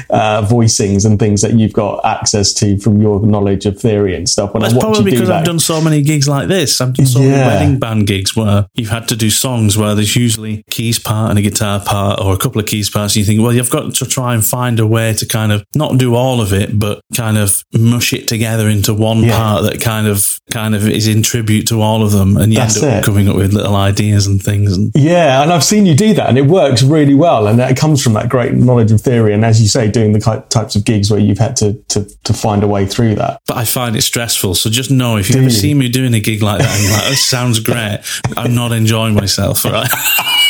uh, 0.09 0.41
voicings 0.45 1.05
and 1.05 1.19
things 1.19 1.41
that 1.41 1.53
you've 1.59 1.73
got 1.73 2.03
access 2.05 2.53
to 2.53 2.77
from 2.79 3.01
your 3.01 3.25
knowledge 3.25 3.65
of 3.65 3.79
theory 3.79 4.04
and 4.13 4.27
stuff. 4.29 4.53
When 4.53 4.61
that's 4.61 4.73
I 4.73 4.77
watch 4.77 4.83
probably 4.95 5.11
you 5.11 5.11
do 5.11 5.15
because 5.17 5.29
that, 5.29 5.39
I've 5.39 5.45
done 5.45 5.59
so 5.59 5.81
many 5.81 6.01
gigs 6.01 6.27
like 6.27 6.47
this. 6.47 6.79
I've 6.81 6.93
done 6.93 7.05
so 7.05 7.19
many 7.19 7.31
wedding 7.31 7.79
band 7.79 8.07
gigs 8.07 8.35
where 8.35 8.67
you've 8.75 8.89
had 8.89 9.07
to 9.09 9.15
do 9.15 9.29
songs 9.29 9.77
where 9.77 9.95
there's 9.95 10.15
usually 10.15 10.63
keys 10.69 10.99
part 10.99 11.29
and 11.31 11.39
a 11.39 11.41
guitar 11.41 11.79
part 11.79 12.19
or 12.21 12.33
a 12.33 12.37
couple 12.37 12.59
of 12.61 12.67
keys 12.67 12.89
parts. 12.89 13.15
And 13.15 13.21
you 13.21 13.25
think, 13.25 13.41
well, 13.41 13.53
you've 13.53 13.69
got 13.69 13.95
to 13.95 14.05
try 14.05 14.33
and 14.33 14.45
find 14.45 14.79
a 14.79 14.85
way 14.87 15.13
to 15.13 15.25
kind 15.25 15.51
of 15.51 15.63
not 15.75 15.97
do 15.97 16.13
all 16.15 16.41
of 16.41 16.53
it, 16.53 16.77
but 16.77 17.01
kind 17.15 17.37
of 17.37 17.63
mush 17.73 18.13
it 18.13 18.27
together 18.27 18.67
into 18.69 18.93
one 18.93 19.23
Yeah. 19.23 19.37
part 19.37 19.63
that 19.63 19.81
kind 19.81 20.07
of 20.07 20.39
kind 20.51 20.75
of 20.75 20.87
is 20.87 21.07
in 21.07 21.21
tribute 21.23 21.67
to 21.67 21.81
all 21.81 22.03
of 22.03 22.11
them, 22.11 22.37
and 22.37 22.53
you 22.53 22.59
That's 22.59 22.77
end 22.81 22.91
up 22.93 22.99
it. 22.99 23.05
coming 23.05 23.29
up 23.29 23.35
with 23.35 23.53
little 23.53 23.75
ideas 23.75 24.27
and 24.27 24.41
things. 24.41 24.75
And 24.77 24.91
Yeah, 24.95 25.41
and 25.41 25.51
I've 25.51 25.63
seen 25.63 25.85
you 25.85 25.95
do 25.95 26.13
that, 26.13 26.29
and 26.29 26.37
it 26.37 26.45
works 26.47 26.83
really 26.83 27.13
well. 27.15 27.47
And 27.47 27.57
that 27.59 27.77
comes 27.77 28.01
from 28.01 28.13
that 28.13 28.29
great 28.29 28.53
knowledge 28.53 28.91
of 28.91 29.01
theory, 29.01 29.33
and 29.33 29.43
as 29.45 29.61
you 29.61 29.67
say, 29.67 29.89
doing 29.89 30.11
the 30.13 30.19
types 30.49 30.75
of 30.75 30.83
gigs 30.85 31.09
where 31.09 31.19
you've 31.19 31.37
had 31.39 31.55
to 31.57 31.73
to, 31.89 32.05
to 32.25 32.33
find 32.33 32.63
a 32.63 32.67
way 32.67 32.85
through 32.85 33.15
that. 33.15 33.39
but 33.47 33.57
I 33.57 33.63
find 33.65 33.94
it 33.95 34.01
stressful. 34.03 34.55
So 34.55 34.69
just 34.69 34.91
know 34.91 35.17
if 35.17 35.29
you 35.29 35.33
Do 35.33 35.39
ever 35.39 35.49
you? 35.49 35.55
see 35.55 35.73
me 35.73 35.89
doing 35.89 36.13
a 36.13 36.19
gig 36.19 36.41
like 36.41 36.59
that, 36.59 36.69
and 36.75 36.83
you're 36.83 36.93
like, 36.93 37.09
"This 37.09 37.25
sounds 37.25 37.59
great," 37.59 37.99
I'm 38.37 38.53
not 38.55 38.71
enjoying 38.71 39.15
myself. 39.15 39.65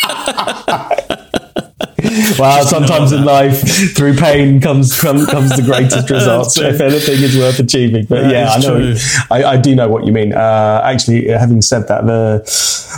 Right. 0.08 1.02
Wow, 2.40 2.62
sometimes 2.64 3.12
in 3.12 3.24
life, 3.24 3.62
through 3.96 4.16
pain 4.16 4.60
comes 4.60 4.96
from, 4.96 5.26
comes 5.26 5.56
the 5.56 5.62
greatest 5.62 6.10
results. 6.18 6.58
if 6.58 6.82
anything 6.82 7.22
is 7.24 7.38
worth 7.38 7.60
achieving, 7.60 8.06
but 8.06 8.24
That 8.24 8.32
yeah, 8.32 8.50
I 8.50 8.60
know. 8.60 8.96
I, 9.32 9.44
I 9.54 9.58
do 9.58 9.76
know 9.76 9.88
what 9.88 10.06
you 10.06 10.12
mean. 10.12 10.34
Uh, 10.34 10.82
actually, 10.84 11.28
having 11.28 11.62
said 11.62 11.88
that, 11.88 12.06
the 12.06 12.44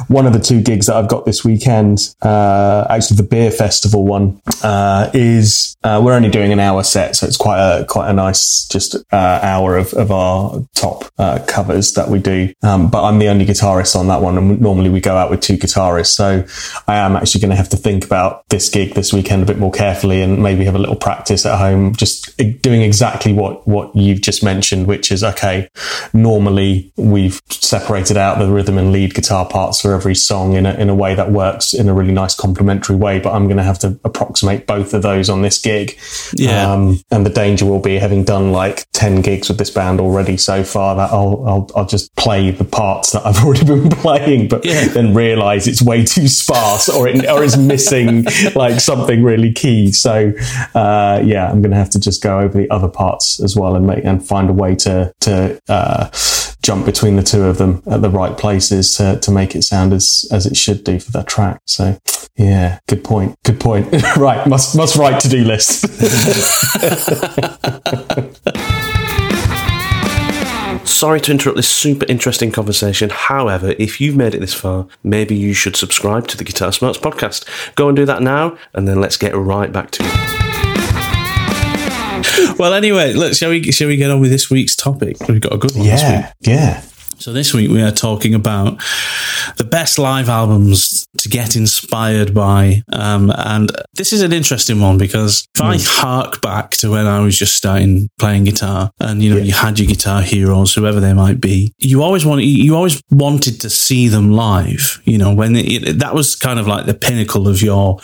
one 0.08 0.26
of 0.26 0.34
the 0.34 0.40
two 0.40 0.62
gigs 0.62 0.88
that 0.88 0.96
I've 0.96 1.08
got 1.08 1.26
this 1.26 1.44
weekend, 1.44 2.16
uh, 2.22 2.86
actually 2.90 3.18
the 3.18 3.24
beer 3.24 3.52
festival 3.52 4.06
one, 4.06 4.42
uh, 4.64 5.10
is 5.14 5.76
uh, 5.84 6.02
we're 6.04 6.14
only 6.14 6.30
doing 6.30 6.52
an 6.52 6.60
hour 6.60 6.84
set, 6.84 7.16
so 7.16 7.28
it's 7.28 7.38
quite 7.38 7.60
a 7.60 7.86
quite 7.86 8.10
a 8.10 8.14
nice 8.14 8.68
just 8.68 8.96
uh, 9.12 9.40
hour 9.42 9.78
of, 9.78 9.94
of 9.94 10.12
our 10.12 10.64
top 10.76 11.06
uh, 11.18 11.40
covers 11.48 11.94
that 11.94 12.10
we 12.10 12.20
do. 12.20 12.54
Um, 12.64 12.90
but 12.90 13.04
I'm 13.04 13.20
the 13.20 13.28
only 13.28 13.46
guitarist 13.46 13.96
on 13.96 14.08
that 14.08 14.22
one, 14.22 14.38
and 14.38 14.60
normally 14.62 14.90
we 14.90 15.00
go 15.00 15.16
out 15.16 15.30
with 15.30 15.42
two 15.42 15.58
guitarists. 15.58 16.08
So 16.16 16.46
I 16.88 16.98
am 16.98 17.16
actually 17.16 17.42
going 17.42 17.52
to 17.52 17.58
have 17.58 17.70
to 17.70 17.78
think 17.78 18.06
about 18.06 18.48
this 18.50 18.70
gig 18.70 18.97
this 18.98 19.14
weekend 19.14 19.44
a 19.44 19.46
bit 19.46 19.58
more 19.58 19.72
carefully, 19.72 20.22
and 20.22 20.44
maybe 20.44 20.66
have 20.66 20.76
a 20.76 20.80
little 20.80 20.96
practice 20.98 21.46
at 21.46 21.58
home, 21.58 21.96
just 21.96 22.36
doing 22.62 22.82
exactly 22.82 23.32
what 23.32 23.66
what 23.68 23.96
you've 23.96 24.22
just 24.22 24.44
mentioned, 24.44 24.88
which 24.88 25.12
is 25.12 25.24
okay. 25.24 25.70
Normally 26.14 26.92
we've 26.98 27.42
separated 27.50 28.18
out 28.18 28.40
the 28.40 28.48
rhythm 28.52 28.78
and 28.78 28.92
lead 28.92 29.14
guitar 29.14 29.46
parts 29.46 29.82
for 29.82 29.94
every 29.94 30.16
song 30.16 30.54
in 30.54 30.66
a 30.66 30.74
in 30.74 30.90
a 30.90 30.96
way 30.96 31.16
that 31.16 31.32
works 31.32 31.74
in 31.74 31.88
a 31.88 31.94
really 31.94 32.12
nice 32.12 32.36
complementary 32.36 32.96
way. 32.96 33.20
But 33.20 33.34
I'm 33.34 33.46
going 33.46 33.58
to 33.58 33.64
have 33.64 33.80
to 33.80 33.98
approximate 34.04 34.68
both 34.68 34.94
of 34.94 35.02
those 35.02 35.30
on 35.30 35.42
this 35.42 35.60
gig. 35.60 35.98
Yeah. 36.34 36.72
Um, 36.72 37.00
and 37.12 37.26
the 37.26 37.30
danger 37.30 37.66
will 37.66 37.80
be 37.80 37.98
having 38.00 38.24
done 38.24 38.52
like 38.52 38.86
10 38.94 39.22
gigs 39.22 39.48
with 39.48 39.58
this 39.60 39.70
band 39.70 40.00
already 40.00 40.38
so 40.38 40.64
far 40.64 40.96
that 40.96 41.12
I'll, 41.12 41.44
I'll, 41.48 41.72
I'll 41.76 41.86
just 41.86 42.14
play 42.16 42.52
the 42.52 42.66
parts 42.66 43.12
that 43.12 43.26
I've 43.26 43.38
already 43.46 43.66
been 43.66 43.90
playing, 43.90 44.48
but 44.48 44.66
Yeah. 44.66 44.88
then 44.88 45.14
realize 45.14 45.68
it's 45.68 45.82
way 45.82 46.04
too 46.04 46.28
sparse 46.28 46.90
or 46.90 47.08
it, 47.08 47.26
or 47.30 47.44
it's 47.44 47.58
missing 47.58 48.26
like 48.56 48.80
something 48.88 49.22
really 49.22 49.52
key. 49.52 49.92
So 49.92 50.34
uh, 50.74 51.22
yeah, 51.24 51.52
I'm 51.52 51.62
going 51.62 51.72
to 51.72 51.78
have 51.78 51.92
to 51.92 52.00
just 52.00 52.24
go 52.24 52.40
over 52.40 52.58
the 52.58 52.70
other 52.72 52.88
parts 52.88 53.40
as 53.40 53.56
well 53.56 53.76
and 53.76 53.86
make 53.86 54.04
and 54.04 54.26
find 54.26 54.50
a 54.50 54.54
way 54.54 54.76
to 54.78 55.14
to 55.20 55.62
uh, 55.70 56.10
jump 56.64 56.86
between 56.86 57.16
the 57.16 57.24
two 57.24 57.44
of 57.44 57.60
them 57.60 57.84
at 57.92 58.02
the 58.02 58.10
right 58.10 58.38
places 58.38 58.96
to, 58.96 59.20
to 59.20 59.32
make 59.32 59.56
it 59.56 59.64
sound 59.64 59.94
as 59.94 60.28
as 60.32 60.48
it 60.48 60.58
should 60.58 60.84
do 60.84 61.00
for 61.00 61.12
that 61.12 61.28
track. 61.28 61.62
So 61.66 62.00
yeah, 62.36 62.80
good 62.88 63.04
point. 63.04 63.38
Good 63.44 63.60
point. 63.60 63.92
right, 64.18 64.48
must 64.48 64.76
must 64.76 64.96
write 64.96 65.20
to 65.22 65.30
do 65.30 65.44
list. 65.44 65.86
Sorry 70.88 71.22
to 71.22 71.32
interrupt 71.32 71.58
this 71.58 71.70
super 71.70 72.06
interesting 72.10 72.52
conversation. 72.52 73.10
However, 73.10 73.76
if 73.78 74.02
you've 74.02 74.16
made 74.16 74.34
it 74.34 74.40
this 74.40 74.54
far, 74.54 74.88
maybe 75.04 75.36
you 75.36 75.54
should 75.54 75.76
subscribe 75.76 76.28
to 76.30 76.38
the 76.38 76.44
Guitar 76.44 76.72
Smarts 76.72 76.98
podcast. 76.98 77.46
Go 77.76 77.88
and 77.88 77.96
do 77.96 78.06
that 78.06 78.22
now, 78.22 78.58
and 78.74 78.88
then 78.88 79.00
let's 79.00 79.18
get 79.18 79.36
right 79.36 79.72
back 79.72 79.92
to 79.92 80.04
it. 80.04 80.48
Well, 82.58 82.74
anyway, 82.74 83.14
let's 83.14 83.38
shall 83.38 83.50
we 83.52 83.72
shall 83.72 83.88
we 83.88 83.98
get 83.98 84.10
on 84.10 84.20
with 84.20 84.32
this 84.32 84.50
week's 84.50 84.76
topic? 84.76 85.18
We've 85.28 85.42
got 85.42 85.54
a 85.54 85.58
good 85.58 85.76
one. 85.76 85.86
This 85.86 86.02
week. 86.02 86.26
Yeah, 86.42 86.54
yeah. 86.54 86.82
So 87.20 87.34
this 87.34 87.52
week 87.52 87.72
we 87.72 87.82
are 87.82 87.92
talking 87.92 88.36
about 88.36 88.80
the 89.58 89.64
best 89.64 89.98
live 89.98 90.30
albums 90.30 91.08
to 91.18 91.30
get 91.30 91.56
inspired 91.56 92.32
by, 92.32 92.84
um, 92.94 93.32
and 93.36 93.72
this 93.96 94.14
is 94.14 94.22
an 94.22 94.32
interesting 94.32 94.80
one 94.80 95.00
because 95.00 95.48
if 95.56 95.62
mm. 95.62 95.66
I 95.66 95.78
hmm. 95.78 95.84
hark 95.84 96.42
back 96.42 96.72
to 96.78 96.92
when 96.92 97.08
I 97.08 97.22
was 97.22 97.38
just 97.38 97.58
starting 97.58 98.10
playing 98.20 98.44
guitar, 98.44 98.92
and 99.00 99.24
you 99.24 99.32
know 99.32 99.38
yeah. 99.38 99.46
you 99.46 99.54
had 99.54 99.80
your 99.80 99.88
guitar 99.88 100.22
heroes, 100.22 100.76
whoever 100.76 101.00
they 101.00 101.14
might 101.14 101.42
be, 101.42 101.74
you 101.80 102.04
always 102.04 102.24
want 102.24 102.44
you 102.44 102.76
always 102.76 103.02
wanted 103.10 103.62
to 103.62 103.70
see 103.70 104.08
them 104.08 104.32
live. 104.32 105.02
You 105.04 105.18
know 105.18 105.34
when 105.34 105.56
it, 105.56 105.98
that 105.98 106.14
was 106.14 106.36
kind 106.36 106.60
of 106.60 106.68
like 106.68 106.86
the 106.86 106.94
pinnacle 106.94 107.48
of 107.48 107.64
your 107.64 108.00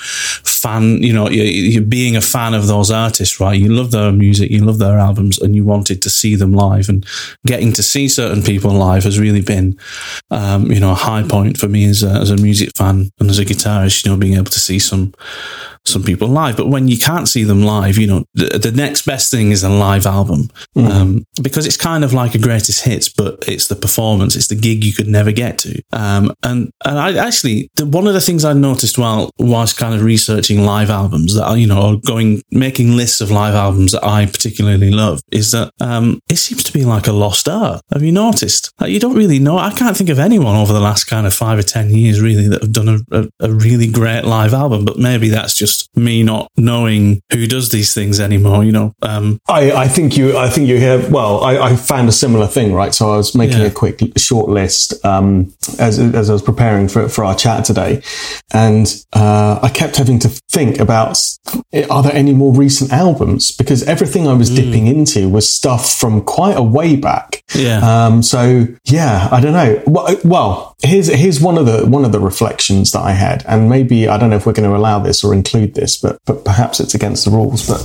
fan. 0.63 1.03
You 1.03 1.13
know, 1.13 1.29
you, 1.29 1.43
you 1.43 1.81
being 1.81 2.15
a 2.15 2.21
fan 2.21 2.53
of 2.53 2.67
those 2.67 2.89
artists, 2.91 3.39
right? 3.39 3.59
You 3.59 3.69
love 3.69 3.91
their 3.91 4.11
music, 4.11 4.49
you 4.49 4.63
love 4.63 4.79
their 4.79 4.97
albums, 4.97 5.37
and 5.39 5.55
you 5.55 5.65
wanted 5.65 6.01
to 6.01 6.09
see 6.09 6.35
them 6.35 6.53
live, 6.53 6.89
and 6.89 7.05
getting 7.45 7.73
to 7.73 7.83
see 7.83 8.07
certain 8.07 8.41
people 8.41 8.71
live 8.71 9.03
has 9.03 9.19
really 9.19 9.41
been, 9.41 9.77
um, 10.31 10.71
you 10.71 10.79
know, 10.79 10.91
a 10.91 10.95
high 10.95 11.23
point 11.23 11.57
for 11.57 11.67
me 11.67 11.85
as 11.85 12.03
a, 12.03 12.09
as 12.09 12.31
a 12.31 12.37
music 12.37 12.69
fan 12.77 13.11
and 13.19 13.29
as 13.29 13.39
a 13.39 13.45
guitarist. 13.45 14.05
You 14.05 14.11
know, 14.11 14.17
being 14.17 14.35
able 14.35 14.45
to 14.45 14.59
see 14.59 14.79
some 14.79 15.13
some 15.85 16.03
people 16.03 16.27
live. 16.27 16.57
But 16.57 16.67
when 16.67 16.87
you 16.87 16.97
can't 16.97 17.27
see 17.27 17.43
them 17.43 17.61
live, 17.61 17.97
you 17.97 18.07
know, 18.07 18.25
the, 18.33 18.57
the 18.57 18.71
next 18.71 19.05
best 19.05 19.29
thing 19.31 19.51
is 19.51 19.63
a 19.63 19.69
live 19.69 20.05
album 20.05 20.49
mm. 20.75 20.89
um, 20.89 21.25
because 21.41 21.65
it's 21.65 21.77
kind 21.77 22.03
of 22.03 22.13
like 22.13 22.35
a 22.35 22.39
greatest 22.39 22.83
hits, 22.83 23.09
but 23.09 23.43
it's 23.47 23.67
the 23.67 23.75
performance, 23.75 24.35
it's 24.35 24.47
the 24.47 24.55
gig 24.55 24.83
you 24.83 24.93
could 24.93 25.07
never 25.07 25.31
get 25.31 25.57
to. 25.59 25.81
Um, 25.91 26.33
and 26.43 26.71
and 26.85 26.99
I 26.99 27.15
actually 27.15 27.69
the, 27.75 27.85
one 27.85 28.07
of 28.07 28.13
the 28.13 28.21
things 28.21 28.45
I 28.45 28.53
noticed 28.53 28.97
while 28.97 29.29
whilst 29.37 29.77
kind 29.77 29.93
of 29.93 30.03
researching 30.03 30.63
live 30.63 30.89
albums 30.89 31.35
that 31.35 31.57
you 31.57 31.67
know, 31.67 31.81
or 31.81 31.99
going 31.99 32.41
making 32.51 32.95
lists 32.95 33.21
of 33.21 33.31
live 33.31 33.55
albums 33.55 33.91
that 33.91 34.05
I 34.05 34.25
particularly 34.25 34.91
love 34.91 35.21
is 35.31 35.51
that 35.51 35.71
um, 35.81 36.19
it 36.29 36.37
seems 36.37 36.63
to 36.63 36.73
be 36.73 36.85
like 36.85 37.07
a 37.07 37.11
lost 37.11 37.49
art. 37.49 37.81
Have 37.91 38.03
you 38.03 38.11
noticed? 38.11 38.71
Like 38.79 38.91
you 38.91 38.99
don't 38.99 39.15
really 39.15 39.39
know. 39.39 39.57
I 39.57 39.73
can't 39.73 39.97
think 39.97 40.09
of 40.09 40.19
anyone 40.19 40.55
over 40.55 40.73
the 40.73 40.79
last 40.79 41.05
kind 41.05 41.27
of 41.27 41.33
five 41.33 41.59
or 41.59 41.63
ten 41.63 41.89
years 41.89 42.21
really 42.21 42.47
that 42.47 42.61
have 42.61 42.71
done 42.71 42.89
a, 42.89 42.99
a, 43.11 43.29
a 43.41 43.51
really 43.51 43.87
great 43.87 44.23
live 44.23 44.53
album. 44.53 44.85
But 44.85 44.97
maybe 44.97 45.29
that's 45.29 45.57
just 45.57 45.72
just 45.73 45.95
me 45.97 46.23
not 46.23 46.51
knowing 46.57 47.21
who 47.31 47.47
does 47.47 47.69
these 47.69 47.93
things 47.93 48.19
anymore. 48.19 48.63
You 48.63 48.71
know, 48.71 48.93
um, 49.01 49.39
I, 49.47 49.71
I 49.71 49.87
think 49.87 50.17
you, 50.17 50.37
I 50.37 50.49
think 50.49 50.67
you 50.67 50.77
hear. 50.77 51.09
Well, 51.09 51.43
I, 51.43 51.57
I 51.57 51.75
found 51.75 52.09
a 52.09 52.11
similar 52.11 52.47
thing, 52.47 52.73
right? 52.73 52.93
So 52.93 53.11
I 53.11 53.17
was 53.17 53.35
making 53.35 53.59
yeah. 53.59 53.67
a 53.67 53.71
quick 53.71 54.01
short 54.17 54.49
list 54.49 55.03
um, 55.05 55.53
as 55.79 55.99
as 55.99 56.29
I 56.29 56.33
was 56.33 56.41
preparing 56.41 56.87
for 56.87 57.09
for 57.09 57.23
our 57.23 57.35
chat 57.35 57.65
today, 57.65 58.01
and 58.53 58.87
uh, 59.13 59.59
I 59.61 59.69
kept 59.69 59.97
having 59.97 60.19
to 60.19 60.29
think 60.49 60.79
about 60.79 61.17
are 61.89 62.03
there 62.03 62.13
any 62.13 62.33
more 62.33 62.53
recent 62.53 62.91
albums 62.91 63.51
because 63.51 63.83
everything 63.83 64.27
I 64.27 64.33
was 64.33 64.49
mm. 64.49 64.55
dipping 64.55 64.87
into 64.87 65.29
was 65.29 65.51
stuff 65.53 65.93
from 65.93 66.21
quite 66.21 66.57
a 66.57 66.63
way 66.63 66.95
back. 66.95 67.43
Yeah. 67.55 67.79
Um, 67.79 68.23
so 68.23 68.67
yeah, 68.85 69.29
I 69.31 69.39
don't 69.39 69.53
know. 69.53 69.81
Well, 69.85 70.15
well, 70.23 70.75
here's 70.83 71.07
here's 71.07 71.41
one 71.41 71.57
of 71.57 71.65
the 71.65 71.85
one 71.85 72.05
of 72.05 72.11
the 72.11 72.19
reflections 72.19 72.91
that 72.91 73.01
I 73.01 73.11
had, 73.11 73.43
and 73.47 73.69
maybe 73.69 74.07
I 74.07 74.17
don't 74.17 74.29
know 74.29 74.35
if 74.35 74.45
we're 74.45 74.53
going 74.53 74.69
to 74.69 74.75
allow 74.75 74.99
this 74.99 75.23
or 75.23 75.33
include 75.33 75.62
this, 75.67 75.97
but 75.97 76.19
but 76.25 76.45
perhaps 76.45 76.79
it's 76.79 76.93
against 76.93 77.25
the 77.25 77.31
rules. 77.31 77.67
But 77.67 77.81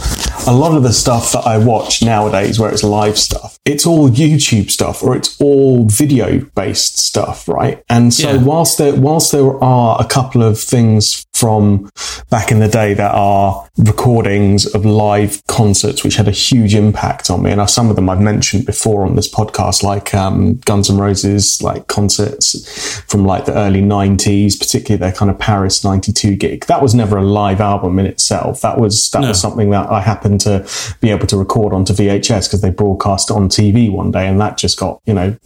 a 0.47 0.53
lot 0.53 0.77
of 0.77 0.83
the 0.83 0.93
stuff 0.93 1.33
that 1.33 1.47
I 1.47 1.59
watch 1.59 2.03
nowadays, 2.03 2.59
where 2.59 2.71
it's 2.71 2.85
live 2.85 3.19
stuff, 3.19 3.59
it's 3.65 3.87
all 3.87 4.09
YouTube 4.09 4.71
stuff 4.71 5.03
or 5.03 5.17
it's 5.17 5.41
all 5.41 5.85
video 5.87 6.41
based 6.55 6.99
stuff, 6.99 7.49
right? 7.49 7.83
And 7.89 8.13
so 8.13 8.33
yeah. 8.33 8.43
whilst 8.43 8.79
there 8.79 8.95
whilst 8.95 9.33
there 9.33 9.63
are 9.63 10.01
a 10.01 10.05
couple 10.07 10.43
of 10.43 10.59
things 10.59 11.27
from 11.39 11.91
back 12.31 12.51
in 12.51 12.59
the 12.59 12.69
day 12.69 12.95
that 12.95 13.15
are 13.15 13.69
recordings 13.79 14.67
of 14.75 14.85
live 14.85 15.45
concerts, 15.47 16.03
which 16.03 16.17
had 16.17 16.29
a 16.29 16.33
huge 16.33 16.75
impact 16.75 17.31
on 17.31 17.43
me. 17.43 17.51
And 17.51 17.71
some 17.71 17.91
of 17.91 17.97
them 17.97 18.11
I've 18.11 18.21
mentioned 18.21 18.67
before 18.67 19.05
on 19.05 19.17
this 19.17 19.33
podcast, 19.33 19.83
like 19.83 20.15
um, 20.15 20.57
Guns 20.57 20.91
N' 20.91 20.99
Roses, 20.99 21.63
like 21.63 21.87
concerts 21.87 23.01
from 23.03 23.25
like 23.25 23.45
the 23.45 23.55
early 23.55 23.81
90s, 23.81 24.59
particularly 24.59 24.99
their 24.99 25.13
kind 25.13 25.31
of 25.31 25.39
Paris 25.39 25.85
92 25.85 26.37
gig. 26.37 26.67
That 26.67 26.83
was 26.83 26.95
never 26.95 27.19
a 27.19 27.25
live 27.25 27.61
album 27.61 27.99
in 27.99 28.07
itself. 28.07 28.61
That 28.61 28.79
was, 28.79 29.11
that 29.11 29.21
no. 29.21 29.29
was 29.29 29.41
something 29.41 29.71
that 29.71 29.91
I 29.91 30.01
happened 30.01 30.41
to 30.43 30.69
be 31.01 31.11
able 31.11 31.27
to 31.29 31.37
record 31.37 31.73
onto 31.73 31.93
VHS 31.93 32.49
because 32.49 32.61
they 32.61 32.71
broadcast 32.71 33.31
on 33.31 33.49
TV 33.49 33.91
one 33.91 34.11
day. 34.11 34.27
And 34.27 34.41
that 34.41 34.59
just 34.59 34.79
got, 34.79 35.01
you 35.07 35.15
know, 35.15 35.37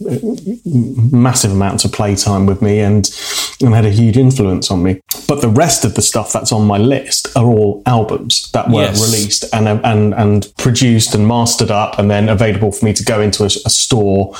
massive 0.65 1.51
amounts 1.51 1.85
of 1.85 1.91
playtime 1.91 2.45
with 2.45 2.61
me 2.61 2.79
and, 2.79 3.09
and 3.61 3.73
had 3.73 3.85
a 3.85 3.91
huge 3.91 4.17
influence 4.17 4.71
on 4.71 4.83
me. 4.83 4.99
But 5.27 5.41
the 5.41 5.49
rest 5.49 5.82
of 5.85 5.95
the 5.95 6.01
stuff 6.01 6.33
that's 6.33 6.51
on 6.51 6.65
my 6.65 6.77
list 6.77 7.35
are 7.35 7.45
all 7.45 7.81
albums 7.85 8.49
that 8.51 8.69
were 8.69 8.81
yes. 8.81 9.01
released 9.01 9.45
and, 9.53 9.67
and, 9.67 10.13
and 10.13 10.51
produced 10.57 11.15
and 11.15 11.27
mastered 11.27 11.71
up 11.71 11.99
and 11.99 12.09
then 12.09 12.29
available 12.29 12.71
for 12.71 12.85
me 12.85 12.93
to 12.93 13.03
go 13.03 13.21
into 13.21 13.43
a, 13.43 13.47
a 13.47 13.69
store 13.69 14.35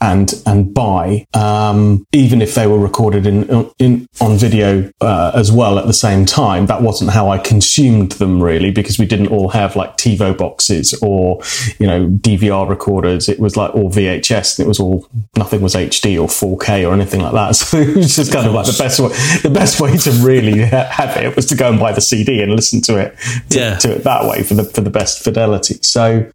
and, 0.00 0.34
and 0.46 0.72
buy, 0.74 1.26
um, 1.34 2.06
even 2.12 2.42
if 2.42 2.54
they 2.54 2.66
were 2.66 2.78
recorded 2.78 3.26
in, 3.26 3.70
in, 3.78 4.08
on 4.20 4.36
video, 4.36 4.90
uh, 5.00 5.32
as 5.34 5.52
well 5.52 5.78
at 5.78 5.86
the 5.86 5.92
same 5.92 6.24
time. 6.24 6.66
That 6.66 6.82
wasn't 6.82 7.10
how 7.10 7.30
I 7.30 7.38
consumed 7.38 8.12
them 8.12 8.42
really 8.42 8.70
because 8.70 8.98
we 8.98 9.06
didn't 9.06 9.28
all 9.28 9.48
have 9.48 9.76
like 9.76 9.96
TiVo 9.96 10.36
boxes 10.36 10.94
or, 11.02 11.40
you 11.78 11.86
know, 11.86 12.08
DVR 12.08 12.68
recorders. 12.68 13.28
It 13.28 13.38
was 13.38 13.56
like 13.56 13.74
all 13.74 13.90
VHS 13.90 14.58
and 14.58 14.66
it 14.66 14.68
was 14.68 14.80
all, 14.80 15.06
nothing 15.36 15.60
was 15.60 15.74
HD 15.74 16.20
or 16.20 16.28
4K 16.28 16.88
or 16.88 16.92
anything 16.92 17.20
like 17.20 17.32
that. 17.32 17.56
So 17.66 17.78
it 17.78 17.96
was 17.96 18.14
just 18.14 18.32
kind 18.32 18.46
of 18.46 18.52
like 18.52 18.66
the 18.66 18.76
best 18.78 19.00
way, 19.00 19.08
the 19.42 19.50
best 19.50 19.80
way 19.80 19.96
to 19.96 20.10
really 20.24 20.60
have 20.90 21.16
it 21.16 21.36
was 21.36 21.46
to 21.46 21.54
go 21.54 21.68
and 21.68 21.78
buy 21.78 21.92
the 21.92 22.00
CD 22.00 22.42
and 22.42 22.52
listen 22.52 22.80
to 22.82 22.98
it 22.98 23.16
to, 23.50 23.58
yeah. 23.58 23.76
to 23.78 23.96
it 23.96 24.04
that 24.04 24.28
way 24.28 24.42
for 24.42 24.54
the 24.54 24.64
for 24.64 24.80
the 24.80 24.90
best 24.90 25.22
fidelity. 25.22 25.78
So 25.82 26.30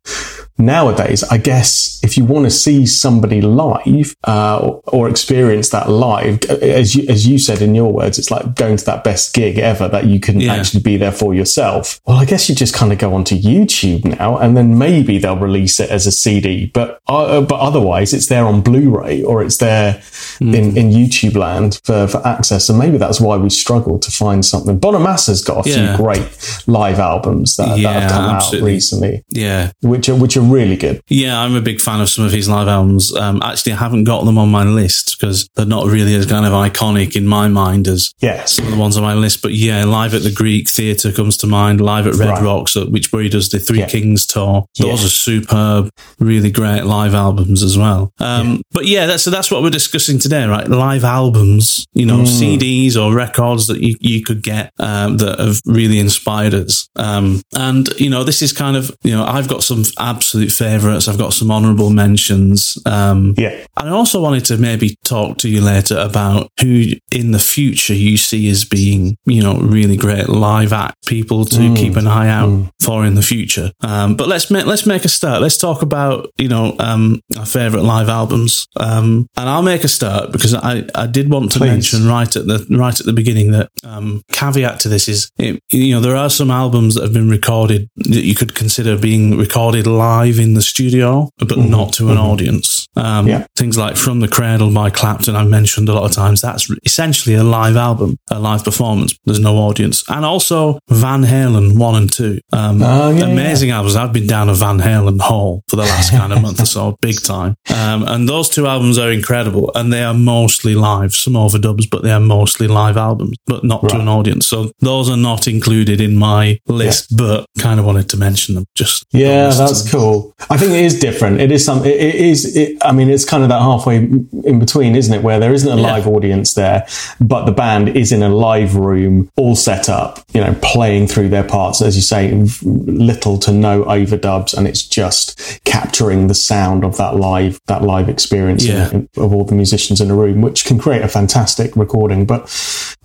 nowadays, 0.58 1.24
I 1.24 1.38
guess 1.38 2.00
if 2.04 2.18
you 2.18 2.26
want 2.26 2.46
to 2.46 2.52
see 2.52 2.86
somebody 2.86 3.42
live 3.42 4.16
uh, 4.26 4.60
or, 4.60 4.82
or, 4.88 5.10
experience 5.10 5.70
that 5.70 5.90
live, 5.90 6.44
as 6.46 6.96
you, 6.96 7.08
as 7.10 7.28
you 7.28 7.38
said 7.38 7.62
in 7.62 7.76
your 7.76 7.92
words, 7.92 8.18
it's 8.18 8.32
like 8.32 8.56
going 8.56 8.78
to 8.78 8.86
that 8.86 9.04
best 9.04 9.34
gig 9.34 9.58
ever 9.58 9.88
that 9.88 10.06
you 10.06 10.20
couldn't 10.20 10.42
yeah. 10.42 10.56
actually 10.56 10.82
be 10.82 10.98
there 10.98 11.12
for 11.12 11.34
yourself. 11.34 12.00
Well, 12.06 12.18
I 12.18 12.26
guess 12.26 12.48
you 12.50 12.56
just 12.56 12.74
kind 12.74 12.92
of 12.92 13.00
go 13.00 13.14
onto 13.14 13.36
YouTube 13.36 14.06
now, 14.18 14.38
and 14.38 14.56
then 14.56 14.78
maybe 14.78 15.18
they'll 15.18 15.38
release 15.38 15.80
it 15.80 15.90
as 15.90 16.08
a 16.08 16.12
CD, 16.12 16.68
but 16.68 17.00
uh, 17.08 17.42
but 17.42 17.60
otherwise, 17.60 18.14
it's 18.14 18.28
there 18.28 18.46
on 18.46 18.62
Blu-ray 18.62 19.24
or 19.24 19.44
it's 19.44 19.58
there 19.58 19.96
mm. 20.40 20.56
in, 20.56 20.78
in 20.78 20.90
YouTube 20.92 21.36
land 21.36 21.82
for, 21.84 22.08
for 22.08 22.26
access, 22.26 22.70
and 22.70 22.80
maybe 22.80 22.98
that's 22.98 23.20
why 23.20 23.38
we 23.38 23.50
struggle 23.50 24.00
to 24.00 24.12
find 24.12 24.46
something. 24.46 24.80
Bonamassa's 24.80 25.44
got 25.44 25.66
a 25.66 25.70
yeah. 25.70 25.96
few 25.96 26.04
great 26.04 26.64
live 26.68 27.00
albums 27.00 27.58
that, 27.58 27.78
yeah, 27.78 27.94
that 27.94 28.02
have 28.02 28.12
come 28.12 28.36
absolutely. 28.36 28.72
out 28.72 28.74
recently, 28.74 29.24
yeah, 29.30 29.72
which 29.82 30.10
are 30.10 30.16
which 30.16 30.38
are 30.38 30.41
really 30.42 30.78
good. 30.78 31.02
Yeah, 31.08 31.40
I'm 31.40 31.56
a 31.56 31.62
big 31.62 31.80
fan 31.80 32.02
of 32.02 32.10
some 32.10 32.26
of 32.26 32.32
his 32.32 32.50
live 32.50 32.68
albums. 32.68 33.16
Um, 33.16 33.42
actually, 33.44 33.74
I 33.74 33.78
haven't 33.78 34.06
got 34.06 34.26
them 34.26 34.38
on 34.38 34.50
my 34.50 34.64
list 34.64 35.18
because 35.20 35.48
they're 35.56 35.66
not 35.66 35.88
really 35.88 36.16
as 36.16 36.26
kind 36.26 36.46
of 36.46 36.54
iconic 36.54 37.16
in 37.16 37.28
my 37.28 37.48
mind 37.48 37.88
as 37.88 38.14
yeah. 38.20 38.46
some 38.46 38.66
of 38.66 38.72
the 38.72 38.78
ones 38.78 38.98
on 38.98 39.04
my 39.04 39.14
list. 39.14 39.42
But 39.42 39.54
yeah, 39.54 39.84
live 39.86 40.14
at 40.14 40.24
the 40.24 40.32
Greek 40.32 40.70
Theatre 40.70 41.12
comes 41.12 41.38
to 41.38 41.48
mind. 41.48 41.82
Live 41.82 42.08
at 42.08 42.16
Red 42.16 42.30
right. 42.30 42.44
Rocks, 42.44 42.76
uh, 42.76 42.86
which 42.86 43.12
where 43.12 43.24
he 43.24 43.30
does 43.30 43.50
the 43.50 43.60
Three 43.60 43.80
yeah. 43.80 43.88
Kings 43.88 44.26
tour. 44.26 44.66
Those 44.78 45.02
yeah. 45.02 45.06
are 45.06 45.10
superb, 45.10 45.90
really 46.20 46.52
great 46.52 46.84
live 46.84 47.14
albums 47.14 47.64
as 47.64 47.78
well. 47.78 48.12
Um, 48.20 48.56
yeah. 48.56 48.62
But 48.72 48.86
yeah, 48.86 49.06
that's 49.06 49.24
so 49.24 49.32
that's 49.32 49.52
what 49.52 49.62
we're 49.62 49.70
discussing 49.70 50.20
today, 50.20 50.46
right? 50.46 50.68
Live 50.68 51.04
albums, 51.04 51.86
you 51.94 52.06
know, 52.06 52.20
mm. 52.20 52.58
CDs 52.58 52.96
or 52.96 53.14
records 53.14 53.68
that 53.68 53.82
you, 53.82 53.96
you 54.00 54.24
could 54.24 54.44
get 54.44 54.74
um, 54.80 55.18
that 55.18 55.40
have 55.40 55.62
really 55.66 56.00
inspired 56.00 56.54
us. 56.54 56.90
Um, 56.96 57.42
and 57.56 57.88
you 58.00 58.10
know, 58.10 58.24
this 58.24 58.42
is 58.42 58.54
kind 58.54 58.76
of 58.76 58.92
you 59.04 59.16
know, 59.16 59.24
I've 59.24 59.48
got 59.48 59.64
some 59.64 59.84
absolute 60.32 60.52
favorites. 60.54 61.10
I've 61.10 61.18
got 61.18 61.34
some 61.34 61.52
honorable 61.52 61.90
mentions. 61.90 62.78
Um, 62.86 63.36
yeah. 63.38 63.66
And 63.76 63.90
I 63.90 63.92
also 63.92 64.22
wanted 64.22 64.46
to 64.46 64.58
maybe 64.58 64.96
talk 65.04 65.38
to 65.40 65.50
you 65.50 65.60
later 65.60 65.98
about 65.98 66.50
who 66.62 66.86
in 67.12 67.32
the 67.32 67.40
future 67.40 67.94
you 67.94 68.16
see 68.16 68.50
as 68.50 68.64
being, 68.64 69.18
you 69.26 69.44
know, 69.44 69.58
really 69.58 69.98
great 69.98 70.30
live 70.30 70.72
act 70.72 71.06
people 71.06 71.44
to 71.44 71.58
mm. 71.58 71.76
keep 71.76 71.98
an 71.98 72.08
eye 72.08 72.30
out 72.30 72.48
mm. 72.48 72.70
for 72.82 73.06
in 73.06 73.16
the 73.16 73.22
future. 73.22 73.72
Um, 73.82 74.16
but 74.16 74.30
let's 74.30 74.50
make 74.50 74.66
let's 74.66 74.86
make 74.86 75.04
a 75.04 75.10
start. 75.10 75.42
Let's 75.42 75.58
talk 75.58 75.82
about 75.82 76.30
you 76.38 76.48
know 76.48 76.76
um, 76.80 77.20
our 77.38 77.46
favorite 77.46 77.84
live 77.84 78.08
albums, 78.08 78.68
um, 78.80 79.28
and 79.36 79.50
I'll 79.50 79.64
make 79.64 79.84
a 79.84 79.90
start 79.90 80.32
because 80.32 80.54
I, 80.54 80.86
I 80.96 81.08
did 81.08 81.30
want 81.30 81.52
to 81.54 81.60
Please. 81.60 81.68
mention 81.68 82.08
right 82.08 82.34
at 82.34 82.48
the 82.48 82.66
right 82.70 82.98
at 82.98 83.06
the 83.06 83.14
beginning 83.14 83.52
that 83.52 83.70
um, 83.84 84.22
caveat 84.32 84.80
to 84.82 84.90
this 84.90 85.10
is 85.10 85.30
it, 85.38 85.62
you 85.72 85.94
know 85.94 86.00
there 86.00 86.16
are 86.16 86.30
some 86.30 86.52
albums 86.52 86.96
that 86.96 87.04
have 87.04 87.14
been 87.14 87.30
recorded 87.30 87.90
that 87.98 88.24
you 88.24 88.36
could 88.36 88.56
consider 88.56 88.98
being 88.98 89.38
recorded 89.38 89.88
live 89.88 90.21
in 90.30 90.54
the 90.54 90.62
studio, 90.62 91.30
but 91.38 91.58
not 91.58 91.94
to 91.94 92.10
an 92.12 92.18
audience. 92.18 92.88
Um, 92.96 93.28
Yeah. 93.28 93.46
Things 93.56 93.78
like 93.78 93.96
From 93.98 94.20
the 94.20 94.28
Cradle 94.28 94.72
by 94.72 94.90
Clapton, 94.90 95.36
I've 95.36 95.50
mentioned 95.50 95.88
a 95.90 95.94
lot 95.94 96.04
of 96.04 96.12
times. 96.12 96.42
That's 96.42 96.70
essentially 96.86 97.36
a 97.36 97.44
live 97.44 97.76
album, 97.78 98.18
a 98.30 98.40
live 98.40 98.64
performance. 98.64 99.16
There's 99.26 99.40
no 99.40 99.58
audience. 99.58 100.04
And 100.10 100.26
also 100.26 100.80
Van 100.90 101.24
Halen 101.24 101.78
1 101.78 101.96
and 101.96 102.12
2. 102.12 102.40
Um, 102.54 102.82
Oh, 102.84 103.10
yeah, 103.12 103.26
amazing 103.26 103.72
albums. 103.72 103.96
I've 103.96 104.12
been 104.14 104.28
down 104.28 104.50
a 104.50 104.54
Van 104.54 104.80
Halen 104.80 105.20
hole 105.22 105.64
for 105.70 105.76
the 105.78 105.84
last 105.84 106.12
kind 106.12 106.34
of 106.34 106.42
month 106.46 106.60
or 106.62 106.66
so, 106.66 106.98
big 107.02 107.22
time. 107.24 107.56
Um, 107.74 108.04
and 108.08 108.28
those 108.28 108.50
two 108.50 108.68
albums 108.68 108.98
are 108.98 109.12
incredible 109.12 109.72
and 109.76 109.92
they 109.94 110.04
are 110.04 110.14
mostly 110.14 110.76
live, 110.76 111.14
some 111.16 111.34
overdubs, 111.34 111.90
but 111.90 112.04
they 112.04 112.12
are 112.12 112.20
mostly 112.20 112.68
live 112.68 112.98
albums, 112.98 113.38
but 113.48 113.64
not 113.64 113.88
to 113.90 114.00
an 114.00 114.08
audience. 114.08 114.48
So 114.48 114.72
those 114.80 115.10
are 115.10 115.18
not 115.18 115.48
included 115.48 116.02
in 116.02 116.16
my 116.18 116.60
list, 116.68 117.16
but 117.16 117.46
kind 117.60 117.80
of 117.80 117.86
wanted 117.86 118.10
to 118.10 118.18
mention 118.18 118.56
them. 118.56 118.66
Just 118.76 119.06
Yeah, 119.14 119.50
that's 119.50 119.84
them. 119.84 119.92
Cool. 120.12 120.36
I 120.50 120.58
think 120.58 120.72
it 120.74 120.84
is 120.84 121.00
different. 121.00 121.40
It 121.42 121.52
is 121.52 121.64
some. 121.66 121.80
It, 121.86 121.96
it 121.98 122.16
is. 122.16 122.56
It, 122.56 122.78
I 122.82 122.92
mean, 122.92 123.10
it's 123.10 123.26
kind 123.26 123.44
of 123.44 123.50
that 123.50 123.60
halfway 123.62 123.98
in 123.98 124.60
between, 124.60 124.96
isn't 124.96 125.14
it? 125.14 125.24
Where 125.24 125.40
there 125.40 125.54
isn't 125.54 125.70
a 125.72 125.76
Yeah. 125.80 125.94
live 125.94 126.08
audience 126.08 126.54
there, 126.54 126.86
but 127.20 127.46
the 127.46 127.52
band 127.52 127.90
is 127.90 128.12
in 128.12 128.24
a 128.24 128.30
live 128.30 128.76
room, 128.76 129.30
all 129.38 129.56
set 129.56 129.90
up. 129.90 130.20
You 130.34 130.42
know, 130.42 130.56
playing 130.62 131.08
through 131.08 131.30
their 131.30 131.44
parts, 131.44 131.82
as 131.82 131.96
you 131.96 132.02
say, 132.02 132.32
little 132.64 133.38
to 133.40 133.52
no 133.52 133.84
overdubs, 133.86 134.54
and 134.56 134.68
it's 134.68 134.84
just 134.84 135.62
capturing 135.66 136.28
the 136.28 136.34
sound 136.36 136.84
of 136.84 136.98
that 136.98 137.16
live 137.16 137.60
that 137.68 137.84
live 137.84 138.10
experience 138.10 138.66
Yeah. 138.66 138.88
of, 138.90 139.08
of 139.18 139.34
all 139.34 139.44
the 139.46 139.56
musicians 139.56 140.02
in 140.02 140.10
a 140.12 140.16
room, 140.16 140.42
which 140.42 140.66
can 140.66 140.78
create 140.80 141.02
a 141.04 141.08
fantastic 141.08 141.76
recording. 141.76 142.26
But 142.26 142.44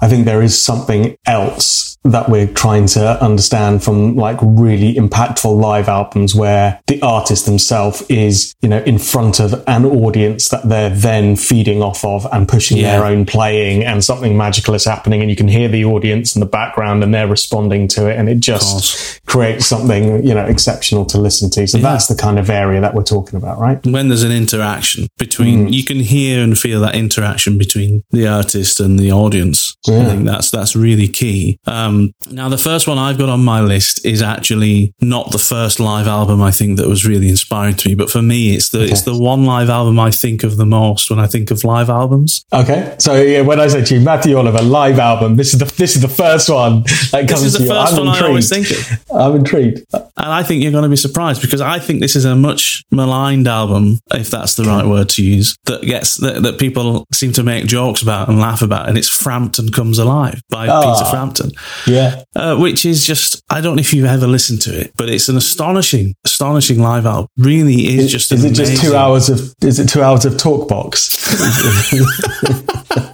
I 0.01 0.09
think 0.09 0.25
there 0.25 0.43
is 0.43 0.61
something 0.61 1.17
else 1.27 1.96
that 2.13 2.29
we're 2.29 2.47
trying 2.47 2.87
to 2.87 3.23
understand 3.23 3.83
from 3.83 4.17
like 4.17 4.39
really 4.43 4.95
impactful 4.95 5.61
live 5.61 5.89
albums 5.89 6.35
where 6.35 6.81
the 6.87 7.01
artist 7.03 7.47
themselves 7.47 8.03
is, 8.09 8.55
you 8.63 8.69
know, 8.69 8.79
in 8.81 8.99
front 8.99 9.41
of 9.41 9.63
an 9.67 9.85
audience 9.85 10.49
that 10.51 10.69
they're 10.69 10.91
then 10.91 11.37
feeding 11.37 11.83
off 11.83 12.05
of 12.05 12.27
and 12.33 12.49
pushing 12.49 12.77
Yeah. 12.79 12.93
their 12.99 13.07
own 13.07 13.25
playing 13.27 13.85
and 13.85 14.05
something 14.05 14.37
magical 14.37 14.75
is 14.75 14.85
happening 14.85 15.21
and 15.21 15.31
you 15.31 15.37
can 15.37 15.49
hear 15.49 15.69
the 15.69 15.85
audience 15.85 16.35
in 16.37 16.41
the 16.41 16.47
background 16.47 17.03
and 17.03 17.13
they're 17.15 17.27
responding 17.29 17.89
to 17.89 18.09
it 18.09 18.17
and 18.19 18.29
it 18.29 18.41
just 18.41 19.25
creates 19.27 19.67
something, 19.67 20.25
you 20.27 20.35
know, 20.35 20.45
exceptional 20.45 21.05
to 21.07 21.19
listen 21.19 21.51
to. 21.51 21.67
So 21.67 21.79
that's 21.79 22.07
the 22.07 22.15
kind 22.17 22.39
of 22.39 22.51
area 22.51 22.81
that 22.81 22.95
we're 22.95 23.03
talking 23.03 23.37
about, 23.37 23.59
right? 23.59 23.77
when 23.87 24.09
there's 24.09 24.23
an 24.25 24.33
interaction 24.33 25.07
between 25.19 25.73
you 25.73 25.85
can 25.85 26.01
hear 26.01 26.43
and 26.43 26.59
feel 26.59 26.81
that 26.81 26.95
interaction 26.95 27.57
between 27.59 28.03
the 28.11 28.27
artist 28.27 28.81
and 28.81 28.99
the 28.99 29.13
audience 29.13 29.77
i 29.89 30.05
think 30.05 30.25
that's 30.27 30.51
that's 30.51 30.75
really 30.75 31.09
key 31.09 31.59
um, 31.67 31.96
now 32.31 32.49
the 32.49 32.59
first 32.59 32.87
one 32.89 32.99
i've 32.99 33.19
got 33.19 33.29
on 33.29 33.43
my 33.45 33.61
list 33.61 34.05
is 34.05 34.21
actually 34.23 34.93
not 35.01 35.31
the 35.33 35.39
first 35.39 35.79
live 35.81 36.07
album 36.07 36.41
i 36.43 36.51
think 36.51 36.77
that 36.79 36.89
was 36.89 37.07
really 37.07 37.29
inspiring 37.29 37.75
to 37.75 37.89
me 37.89 37.95
but 37.95 38.11
for 38.11 38.23
me 38.23 38.55
it's 38.57 38.71
the 38.71 38.83
it's 38.85 39.03
the 39.03 39.17
one 39.17 39.45
live 39.45 39.69
album 39.71 39.99
i 39.99 40.11
think 40.11 40.43
of 40.45 40.57
the 40.57 40.67
most 40.67 41.11
when 41.11 41.19
i 41.19 41.27
think 41.27 41.51
of 41.51 41.63
live 41.65 41.89
albums 41.91 42.45
Okay, 42.53 42.95
so 42.99 43.11
yeah, 43.21 43.41
when 43.43 43.61
I 43.61 43.67
say 43.69 43.85
to 43.85 43.95
you, 43.97 44.01
Matthew 44.01 44.37
Oliver 44.39 44.63
live 44.63 44.99
album, 44.99 45.37
this 45.37 45.53
is 45.53 45.59
the 45.59 45.67
this 45.77 45.97
is 45.97 46.01
the 46.03 46.09
first 46.25 46.49
one 46.49 46.83
that 47.13 47.27
comes 47.29 47.43
this 47.43 47.43
is 47.43 47.53
the 47.55 47.59
to 47.59 47.65
you. 47.65 47.71
first 47.71 47.93
I'm 47.95 48.07
one 48.07 48.17
i 48.17 48.21
always 48.27 48.51
intrigued. 48.51 48.87
think 48.87 49.11
of 49.11 49.17
I'm 49.21 49.35
intrigued. 49.37 49.79
And 49.93 50.33
I 50.41 50.43
think 50.43 50.63
you're 50.63 50.73
going 50.73 50.85
to 50.85 50.89
be 50.89 50.97
surprised 51.09 51.43
because 51.43 51.61
I 51.61 51.79
think 51.79 52.01
this 52.01 52.17
is 52.17 52.25
a 52.25 52.35
much 52.37 52.83
maligned 52.91 53.47
album, 53.49 53.99
if 54.15 54.31
that's 54.31 54.55
the 54.55 54.65
right 54.65 54.87
word 54.87 55.09
to 55.11 55.23
use, 55.25 55.57
that 55.67 55.83
gets 55.83 56.17
that, 56.19 56.43
that 56.45 56.59
people 56.59 57.05
seem 57.13 57.33
to 57.33 57.43
make 57.43 57.67
jokes 57.67 58.01
about 58.03 58.29
and 58.29 58.39
laugh 58.39 58.63
about. 58.63 58.89
And 58.89 58.97
it's 58.97 59.09
Frampton 59.09 59.71
Comes 59.71 59.99
Alive 59.99 60.41
by 60.49 60.69
Ah. 60.69 60.81
Peter 60.83 61.11
Frampton, 61.11 61.51
Yeah, 61.87 62.23
uh, 62.35 62.57
which 62.57 62.85
is 62.87 63.07
just, 63.07 63.43
I 63.51 63.61
don't 63.61 63.77
know 63.77 63.81
if 63.81 63.93
you've 63.93 64.07
ever 64.07 64.27
listened 64.27 64.63
to 64.63 64.81
it, 64.81 64.93
but 64.97 65.09
it's 65.09 65.29
an 65.29 65.37
astonishing, 65.37 66.15
astonishing 66.25 66.81
live 66.81 67.07
album. 67.07 67.29
Really 67.37 67.97
is 67.97 68.11
just 68.11 68.33
is 68.33 68.45
it 68.45 68.53
just 68.53 68.83
two 68.83 68.95
hours 68.95 69.29
of 69.29 69.55
is 69.63 69.79
it 69.79 69.89
two 69.89 70.03
hours 70.03 70.25
of 70.25 70.37
talk 70.37 70.69
box? 70.69 71.17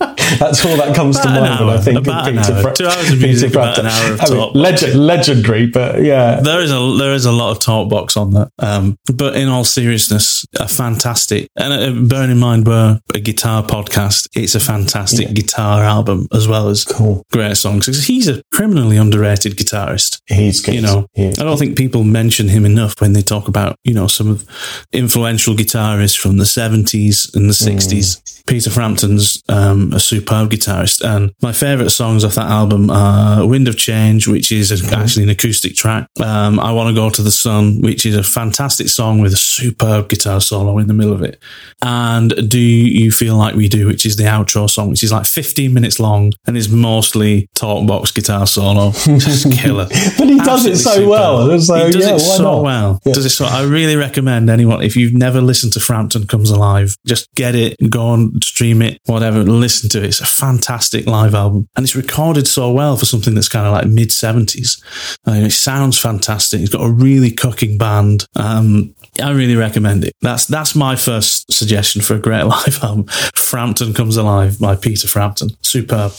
That's 0.38 0.64
all 0.64 0.76
that 0.76 0.94
comes 0.94 1.18
to 1.20 1.28
About 1.28 1.36
an 1.36 1.42
mind 1.44 1.66
when 1.66 1.76
I 1.76 1.80
think 1.80 1.98
of 1.98 2.04
Peter 2.04 2.52
hour. 2.54 2.62
Fra- 2.62 2.74
Two 2.74 2.86
hours 2.86 3.10
of 3.10 3.18
Peter 3.18 3.26
music, 3.26 3.50
about 3.52 3.78
an 3.78 3.86
hour 3.86 4.12
of 4.12 4.20
I 4.20 4.28
mean, 4.28 4.38
talk. 4.38 4.54
legend, 4.54 5.06
legendary, 5.06 5.66
but 5.66 6.02
yeah, 6.02 6.40
There 6.40 6.60
is 6.60 6.70
a 6.72 6.96
there 6.98 7.12
is 7.12 7.24
a 7.26 7.32
lot 7.32 7.50
of 7.52 7.58
talk 7.60 7.88
box 7.90 8.16
on 8.16 8.30
that, 8.32 8.50
um, 8.58 8.96
but 9.14 9.36
in 9.36 9.48
all 9.48 9.64
seriousness, 9.64 10.44
a 10.58 10.68
fantastic. 10.68 11.48
And 11.56 11.72
uh, 11.72 12.08
bearing 12.08 12.30
in 12.30 12.38
mind 12.38 12.66
we're 12.66 13.00
a 13.14 13.20
guitar 13.20 13.62
podcast, 13.62 14.28
it's 14.34 14.54
a 14.54 14.60
fantastic 14.60 15.32
guitar 15.34 15.82
album 15.82 16.26
as 16.32 16.48
well 16.48 16.68
as 16.68 16.84
cool. 16.84 17.22
great 17.32 17.56
songs. 17.56 17.86
He's 18.06 18.28
a 18.28 18.42
criminally 18.52 18.96
underrated 18.96 19.56
guitarist. 19.56 20.20
He's 20.26 20.60
good. 20.60 20.74
You 20.74 20.80
know, 20.82 21.06
I 21.16 21.30
don't 21.44 21.58
think 21.58 21.76
people 21.76 22.04
mention 22.04 22.48
him 22.48 22.64
enough 22.64 23.00
when 23.00 23.12
they 23.12 23.22
talk 23.22 23.48
about 23.48 23.76
you 23.84 23.94
know 23.94 24.06
some 24.06 24.28
of 24.30 24.44
influential 24.92 25.54
guitarists 25.54 26.18
from 26.18 26.38
the 26.38 26.46
seventies 26.46 27.30
and 27.34 27.48
the 27.48 27.54
sixties. 27.54 28.20
Peter 28.46 28.70
Frampton's 28.70 29.42
um, 29.48 29.92
a 29.92 30.00
superb 30.00 30.50
guitarist, 30.50 31.02
and 31.04 31.32
my 31.42 31.52
favourite 31.52 31.90
songs 31.90 32.24
off 32.24 32.34
that 32.34 32.50
album 32.50 32.90
are 32.90 33.46
"Wind 33.46 33.68
of 33.68 33.76
Change," 33.76 34.28
which 34.28 34.52
is 34.52 34.70
a, 34.70 34.96
actually 34.96 35.24
an 35.24 35.28
acoustic 35.30 35.74
track. 35.74 36.08
Um, 36.22 36.58
"I 36.60 36.72
Want 36.72 36.88
to 36.88 36.94
Go 36.94 37.10
to 37.10 37.22
the 37.22 37.30
Sun," 37.30 37.80
which 37.80 38.06
is 38.06 38.16
a 38.16 38.22
fantastic 38.22 38.88
song 38.88 39.20
with 39.20 39.32
a 39.32 39.36
superb 39.36 40.08
guitar 40.08 40.40
solo 40.40 40.78
in 40.78 40.86
the 40.86 40.94
middle 40.94 41.12
of 41.12 41.22
it, 41.22 41.42
and 41.82 42.32
"Do 42.48 42.60
You 42.60 43.10
Feel 43.12 43.36
Like 43.36 43.54
We 43.54 43.68
Do," 43.68 43.86
which 43.86 44.06
is 44.06 44.16
the 44.16 44.24
outro 44.24 44.68
song, 44.68 44.90
which 44.90 45.02
is 45.02 45.12
like 45.12 45.26
15 45.26 45.72
minutes 45.72 46.00
long 46.00 46.32
and 46.46 46.56
is 46.56 46.68
mostly 46.68 47.48
talk 47.54 47.86
box 47.86 48.10
guitar 48.10 48.46
solo, 48.46 48.92
just 48.92 49.50
killer. 49.52 49.88
But 50.18 50.28
he 50.28 50.38
does 50.38 50.66
it 50.66 50.76
so 50.76 50.94
superb. 50.94 51.08
well. 51.08 51.50
It's 51.50 51.66
he 51.66 51.90
does 51.90 52.06
yeah, 52.06 52.14
it 52.14 52.20
so 52.20 52.42
not? 52.42 52.62
well. 52.62 53.00
Yeah. 53.04 53.12
Does 53.12 53.24
it 53.24 53.30
so? 53.30 53.44
I 53.46 53.62
really 53.64 53.96
recommend 53.96 54.50
anyone 54.50 54.82
if 54.82 54.96
you've 54.96 55.14
never 55.14 55.40
listened 55.40 55.72
to 55.74 55.80
Frampton 55.80 56.26
Comes 56.26 56.50
Alive, 56.50 56.96
just 57.06 57.32
get 57.34 57.54
it, 57.54 57.76
go 57.90 58.14
and 58.14 58.31
stream 58.42 58.82
it, 58.82 59.00
whatever, 59.06 59.42
listen 59.42 59.88
to 59.90 59.98
it. 59.98 60.04
It's 60.04 60.20
a 60.20 60.26
fantastic 60.26 61.06
live 61.06 61.34
album, 61.34 61.68
and 61.76 61.84
it's 61.84 61.96
recorded 61.96 62.46
so 62.46 62.70
well 62.70 62.96
for 62.96 63.06
something 63.06 63.34
that's 63.34 63.48
kind 63.48 63.66
of 63.66 63.72
like 63.72 63.86
mid 63.86 64.12
seventies. 64.12 64.82
Uh, 65.26 65.32
it 65.32 65.50
sounds 65.50 65.98
fantastic. 65.98 66.60
It's 66.60 66.70
got 66.70 66.84
a 66.84 66.90
really 66.90 67.30
cooking 67.30 67.78
band. 67.78 68.26
Um, 68.36 68.94
I 69.20 69.30
really 69.32 69.56
recommend 69.56 70.04
it. 70.04 70.14
That's 70.22 70.46
that's 70.46 70.74
my 70.74 70.96
first 70.96 71.52
suggestion 71.52 72.00
for 72.00 72.14
a 72.14 72.18
great 72.18 72.44
live 72.46 72.82
album. 72.82 73.04
Frampton 73.34 73.92
Comes 73.92 74.16
Alive 74.16 74.58
by 74.58 74.74
Peter 74.74 75.06
Frampton. 75.06 75.50
Superb, 75.60 76.12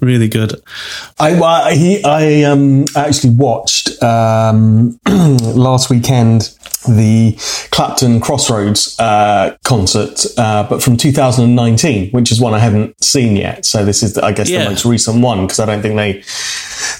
really 0.00 0.28
good. 0.28 0.54
I 1.18 1.40
I, 1.40 1.74
he, 1.74 2.04
I 2.04 2.42
um, 2.44 2.84
actually 2.94 3.34
watched 3.34 4.00
um, 4.02 5.00
last 5.08 5.90
weekend 5.90 6.56
the 6.88 7.34
Clapton 7.72 8.20
Crossroads 8.20 8.96
uh, 9.00 9.56
concert, 9.64 10.24
uh, 10.38 10.62
but 10.68 10.80
from 10.80 10.96
2019, 10.96 12.12
which 12.12 12.30
is 12.30 12.40
one 12.40 12.54
I 12.54 12.60
haven't 12.60 13.02
seen 13.02 13.34
yet. 13.34 13.66
So 13.66 13.84
this 13.84 14.04
is, 14.04 14.16
I 14.18 14.30
guess, 14.30 14.48
Yeah. 14.48 14.62
the 14.64 14.70
most 14.70 14.84
recent 14.84 15.20
one 15.20 15.46
because 15.46 15.58
I 15.58 15.66
don't 15.66 15.82
think 15.82 15.96
they 15.96 16.22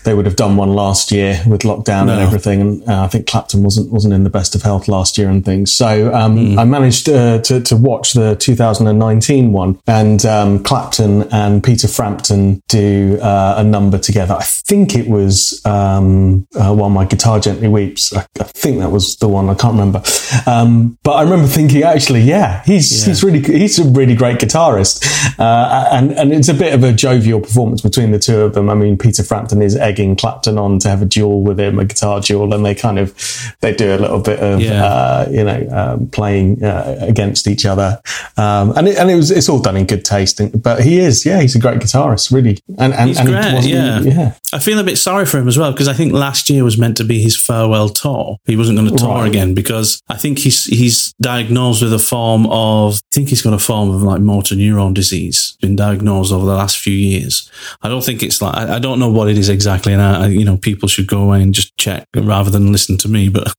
they 0.07 0.15
would 0.15 0.25
have 0.25 0.37
done 0.37 0.57
one 0.57 0.71
last 0.73 1.13
year 1.13 1.39
with 1.47 1.61
lockdown 1.63 2.03
and 2.11 2.21
everything. 2.21 2.61
And 2.63 2.89
uh, 2.89 3.03
I 3.05 3.09
think 3.09 3.27
Clapton 3.27 3.63
wasn't 3.63 3.93
wasn't 3.93 4.15
in 4.15 4.25
the 4.25 4.31
best 4.31 4.55
of 4.55 4.63
health 4.63 4.89
last 4.89 5.19
year 5.19 5.29
and 5.29 5.45
things. 5.45 5.73
So 5.75 6.15
um, 6.15 6.37
Hmm. 6.37 6.59
I 6.59 6.65
managed 6.65 7.09
uh, 7.09 7.39
to 7.43 7.61
to 7.61 7.77
watch 7.77 8.15
the 8.15 8.35
2019 8.37 9.53
one, 9.53 9.79
and 9.87 10.25
um, 10.25 10.63
Clapton 10.63 11.25
and 11.33 11.63
Peter 11.63 11.89
Frampton 11.89 12.63
do 12.69 13.19
uh, 13.21 13.55
a 13.59 13.65
number 13.65 13.99
together. 13.99 14.35
I 14.35 14.45
think 14.45 14.95
it 14.95 15.09
was 15.09 15.61
um, 15.67 16.47
uh, 16.55 16.75
while 16.75 16.91
my 16.91 17.05
guitar 17.05 17.41
gently 17.41 17.69
weeps. 17.69 18.15
I, 18.15 18.25
I 18.41 18.45
think 18.45 18.79
that 18.81 18.91
was 18.91 19.17
the 19.17 19.29
one. 19.29 19.49
I 19.51 19.55
can't 19.55 19.73
remember, 19.75 20.03
um, 20.47 20.99
but 21.03 21.13
I 21.13 21.23
remember 21.23 21.49
thinking 21.49 21.83
actually, 21.83 22.21
yeah, 22.23 22.63
he's 22.65 22.87
Yeah. 23.03 23.07
he's 23.09 23.23
really 23.25 23.41
he's 23.43 23.79
a 23.79 23.85
really 23.85 24.15
great 24.15 24.39
guitarist, 24.39 25.05
uh, 25.39 25.89
and 25.93 26.13
and 26.13 26.33
it's 26.33 26.49
a 26.49 26.55
bit 26.55 26.75
of 26.75 26.85
a 26.85 26.93
jovial 26.93 27.41
performance 27.41 27.81
between 27.83 28.13
the 28.13 28.19
two 28.19 28.41
of 28.41 28.55
them. 28.55 28.71
I 28.71 28.75
mean, 28.75 28.97
Peter 28.97 29.23
Frampton 29.23 29.63
is 29.63 29.77
egging 29.97 30.17
Clapton 30.17 30.59
on 30.59 30.79
to 30.81 30.89
have 30.89 31.01
a 31.03 31.07
duel 31.07 31.43
with 31.43 31.59
him, 31.59 31.79
a 31.79 31.85
guitar 31.85 32.21
duel, 32.21 32.53
and 32.55 32.65
they 32.65 32.75
kind 32.75 32.99
of 32.99 33.15
they 33.61 33.75
do 33.75 33.95
a 33.95 33.99
little 33.99 34.21
bit 34.21 34.39
of 34.41 34.61
Yeah. 34.61 34.85
uh, 34.85 35.29
you 35.31 35.45
know 35.45 35.67
um, 35.71 36.09
playing 36.09 36.63
uh, 36.63 36.97
against 37.01 37.47
each 37.49 37.65
other, 37.65 38.01
um, 38.37 38.73
and 38.77 38.89
it, 38.89 38.99
and 38.99 39.11
it 39.11 39.17
was 39.17 39.31
it's 39.31 39.49
all 39.49 39.59
done 39.61 39.77
in 39.77 39.87
good 39.87 40.05
taste. 40.05 40.41
And, 40.41 40.63
but 40.63 40.83
he 40.83 40.99
is, 41.01 41.25
yeah, 41.25 41.41
he's 41.41 41.57
a 41.57 41.59
great 41.59 41.79
guitarist, 41.81 42.33
really, 42.33 42.59
and 42.79 42.93
and, 42.95 43.09
He's 43.09 43.19
and 43.19 43.29
great, 43.29 43.65
yeah. 43.65 44.01
yeah. 44.01 44.33
I 44.53 44.59
feel 44.59 44.79
a 44.79 44.85
bit 44.85 44.99
sorry 44.99 45.27
for 45.27 45.39
him 45.39 45.49
as 45.49 45.57
well 45.59 45.73
because 45.73 45.89
I 45.89 45.95
think 45.95 46.13
last 46.13 46.51
year 46.51 46.63
was 46.65 46.77
meant 46.79 46.97
to 46.99 47.05
be 47.05 47.21
his 47.23 47.37
farewell 47.37 47.89
tour. 47.89 48.37
He 48.47 48.57
wasn't 48.57 48.79
going 48.79 48.91
to 48.91 48.97
tour 48.97 49.15
Right. 49.17 49.29
again 49.29 49.55
because 49.55 50.01
I 50.09 50.17
think 50.17 50.39
he's 50.39 50.65
he's 50.67 51.15
diagnosed 51.21 51.83
with 51.83 51.93
a 51.93 51.99
form 51.99 52.47
of 52.47 52.95
I 53.13 53.15
think 53.15 53.29
he's 53.31 53.43
got 53.43 53.55
a 53.55 53.59
form 53.59 53.91
of 53.91 54.03
like 54.03 54.21
motor 54.21 54.55
neuron 54.57 54.93
disease. 54.95 55.57
Been 55.61 55.77
diagnosed 55.77 56.33
over 56.33 56.45
the 56.47 56.55
last 56.55 56.79
few 56.79 56.93
years. 56.95 57.51
I 57.83 57.89
don't 57.89 58.05
think 58.05 58.23
it's 58.23 58.41
like 58.43 58.55
I, 58.57 58.77
I 58.77 58.79
don't 58.79 58.99
know 58.99 59.11
what 59.11 59.29
it 59.29 59.39
is 59.39 59.49
exactly. 59.49 59.76
Exactly. 59.77 59.93
And 59.93 60.03
I, 60.03 60.29
you 60.29 60.45
know, 60.45 60.57
people 60.57 60.89
should 60.89 61.07
go 61.07 61.23
away 61.23 61.43
and 61.43 61.55
just 61.55 61.77
check 61.77 62.07
rather 62.15 62.51
than 62.51 62.73
listen 62.73 62.97
to 62.99 63.09
me. 63.09 63.29
But 63.29 63.55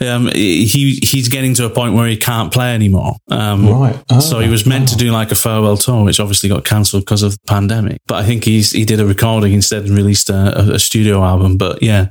um, 0.00 0.28
he 0.28 0.98
he's 1.02 1.28
getting 1.28 1.54
to 1.54 1.66
a 1.66 1.70
point 1.70 1.94
where 1.94 2.08
he 2.08 2.16
can't 2.16 2.52
play 2.52 2.74
anymore. 2.74 3.16
Um, 3.28 3.68
right. 3.68 4.02
Oh, 4.10 4.20
so 4.20 4.40
he 4.40 4.48
was 4.48 4.66
meant 4.66 4.90
oh. 4.90 4.92
to 4.92 4.96
do 4.96 5.10
like 5.10 5.30
a 5.30 5.34
farewell 5.34 5.76
tour, 5.76 6.04
which 6.04 6.20
obviously 6.20 6.48
got 6.48 6.64
cancelled 6.64 7.04
because 7.04 7.22
of 7.22 7.32
the 7.32 7.46
pandemic. 7.46 7.98
But 8.06 8.24
I 8.24 8.26
think 8.26 8.44
he's 8.44 8.72
he 8.72 8.84
did 8.84 9.00
a 9.00 9.06
recording 9.06 9.52
instead 9.52 9.84
and 9.84 9.90
released 9.90 10.30
a, 10.30 10.74
a 10.74 10.78
studio 10.78 11.22
album. 11.22 11.56
But 11.56 11.82
yeah, 11.82 12.08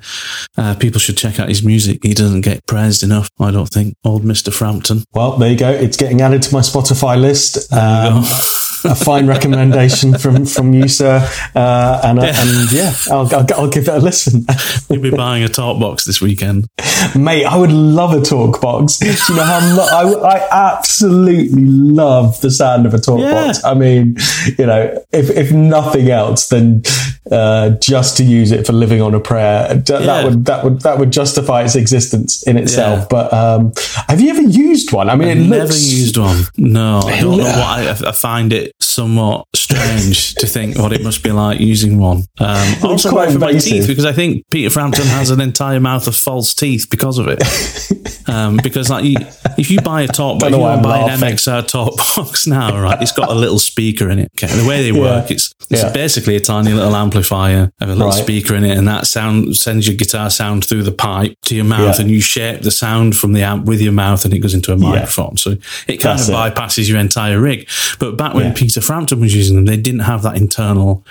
uh, 0.58 0.76
people 0.76 1.00
should 1.00 1.18
check 1.18 1.40
out 1.40 1.50
his 1.50 1.64
music. 1.64 2.00
He 2.04 2.14
doesn't 2.14 2.42
get 2.42 2.66
praised 2.66 3.04
enough, 3.04 3.30
I 3.40 3.52
don't 3.52 3.70
think. 3.70 3.96
Old 4.04 4.24
Mister 4.24 4.52
Frampton. 4.52 5.04
Well, 5.14 5.38
there 5.38 5.52
you 5.52 5.58
go. 5.58 5.72
It's 5.72 5.98
getting 5.98 6.22
added 6.22 6.44
to 6.44 6.54
my 6.54 6.62
Spotify 6.62 7.20
list. 7.20 7.72
Um, 7.74 8.24
a 8.86 8.96
fine 8.96 9.28
recommendation 9.28 10.18
from 10.18 10.46
from 10.46 10.74
you, 10.74 10.88
sir. 10.88 11.28
Uh, 11.56 12.02
and, 12.04 12.20
uh, 12.20 12.24
yeah. 12.24 12.42
and 12.42 12.72
yeah, 12.72 12.94
I'll, 13.12 13.36
I'll, 13.36 13.48
I'll, 13.56 13.70
give 13.70 13.88
it 13.88 13.94
a 13.94 14.00
listen. 14.00 14.46
You'll 14.90 15.02
be 15.02 15.12
buying 15.12 15.44
a 15.44 15.50
talk 15.50 15.80
box 15.80 16.06
this 16.06 16.22
weekend, 16.22 16.68
mate. 17.16 17.46
I 17.46 17.58
would 17.58 17.72
love 17.72 18.14
a 18.14 18.22
talk 18.22 18.62
box. 18.62 19.00
you 19.02 19.36
know 19.36 19.44
how 19.44 20.20
I, 20.24 20.38
I 20.38 20.74
absolutely 20.78 21.66
love 21.66 22.40
the 22.42 22.52
sound 22.52 22.86
of 22.86 22.94
a 22.94 23.00
talk 23.00 23.20
yeah. 23.20 23.48
box. 23.48 23.64
I 23.64 23.74
mean, 23.74 24.18
you 24.58 24.66
know, 24.66 25.04
if 25.12 25.30
if 25.30 25.52
nothing 25.52 26.10
else, 26.10 26.50
then 26.50 26.84
uh, 27.32 27.72
just 27.82 28.18
to 28.18 28.24
use 28.24 28.52
it 28.52 28.66
for 28.66 28.74
living 28.74 29.02
on 29.02 29.14
a 29.14 29.20
prayer, 29.20 29.74
that 29.74 30.02
yeah. 30.02 30.24
would 30.24 30.46
that 30.46 30.64
would 30.64 30.82
that 30.82 30.98
would 31.00 31.12
justify 31.12 31.64
its 31.64 31.76
existence 31.76 32.44
in 32.44 32.58
itself. 32.58 33.10
But 33.10 33.34
um, 33.34 33.74
have 34.08 34.22
you 34.22 34.30
ever 34.30 34.42
used 34.42 34.92
one? 34.94 35.10
I 35.10 35.16
mean, 35.16 35.30
I've 35.30 35.38
it 35.38 35.48
never 35.48 35.74
used 35.74 36.18
one. 36.18 36.44
No, 36.58 37.00
I 37.00 37.22
don't 37.22 37.38
know 37.38 37.44
why. 37.44 37.88
I, 37.88 38.10
I 38.10 38.12
find 38.12 38.54
it 38.54 38.74
somewhat 38.82 39.46
strange 39.56 40.36
to 40.36 40.48
think 40.48 40.78
what 40.78 40.94
it 40.94 41.04
must 41.04 41.24
be 41.24 41.32
like 41.32 41.60
using 41.60 41.98
one. 41.98 42.24
Um, 42.40 42.76
also, 42.84 43.10
quite 43.12 43.32
for 43.32 43.40
my 43.40 43.54
teeth 43.54 43.88
because 43.88 44.06
I 44.06 44.14
think 44.14 44.46
Peter 44.50 44.70
Frampton 44.70 45.06
has 45.06 45.30
an 45.30 45.42
entire 45.42 45.80
mouth 45.80 46.08
of 46.08 46.16
false 46.16 46.54
teeth 46.54 46.88
because 46.90 47.18
of 47.18 47.28
it. 47.28 47.42
Um, 48.30 48.60
because 48.62 48.92
like 48.92 49.06
you, 49.06 49.16
if 49.60 49.70
you 49.70 49.82
buy 49.82 50.02
a 50.02 50.08
top, 50.08 50.42
if 50.42 50.52
you 50.52 50.58
buy 50.58 51.00
an 51.00 51.20
MXR 51.20 51.68
talk 51.68 51.98
box 52.16 52.48
now, 52.48 52.80
right, 52.82 53.02
it's 53.02 53.12
got 53.12 53.30
a 53.30 53.34
little 53.34 53.60
speaker 53.60 54.10
in 54.10 54.20
it. 54.20 54.32
Okay, 54.38 54.48
the 54.48 54.68
way 54.68 54.82
they 54.82 54.92
work, 54.92 55.30
yeah. 55.30 55.36
it's 55.36 55.54
it's 55.70 55.84
yeah. 55.84 55.92
basically 55.92 56.36
a 56.36 56.40
tiny 56.40 56.74
little 56.74 56.96
amplifier, 56.96 57.72
have 57.80 57.90
a 57.90 57.94
little 57.94 58.08
right. 58.08 58.24
speaker 58.24 58.56
in 58.56 58.64
it, 58.64 58.78
and 58.78 58.88
that 58.88 59.06
sound 59.08 59.58
sends 59.58 59.88
your 59.88 59.98
guitar 59.98 60.30
sound 60.30 60.66
through 60.66 60.84
the 60.84 60.92
pipe 60.92 61.38
to 61.46 61.56
your 61.56 61.66
mouth, 61.66 61.96
yeah. 61.96 62.02
and 62.02 62.12
you 62.12 62.22
shape 62.22 62.62
the 62.62 62.72
sound 62.72 63.18
from 63.18 63.34
the 63.34 63.44
amp 63.44 63.66
with 63.66 63.82
your 63.82 63.94
mouth, 63.94 64.24
and 64.26 64.34
it 64.34 64.40
goes 64.40 64.54
into 64.54 64.72
a 64.72 64.78
microphone. 64.78 65.38
So 65.38 65.52
it 65.88 65.98
kind 65.98 66.18
That's 66.18 66.30
of 66.30 66.36
bypasses 66.36 66.80
it. 66.80 66.90
your 66.90 67.00
entire 67.00 67.40
rig. 67.40 67.70
But 68.00 68.18
back 68.18 68.34
when 68.34 68.54
Peter 68.54 68.82
Frampton 68.82 69.20
was 69.20 69.36
using 69.36 69.56
them, 69.56 69.66
they 69.66 69.78
didn't 69.78 70.02
have 70.02 70.22
that 70.24 70.38
internal 70.38 71.06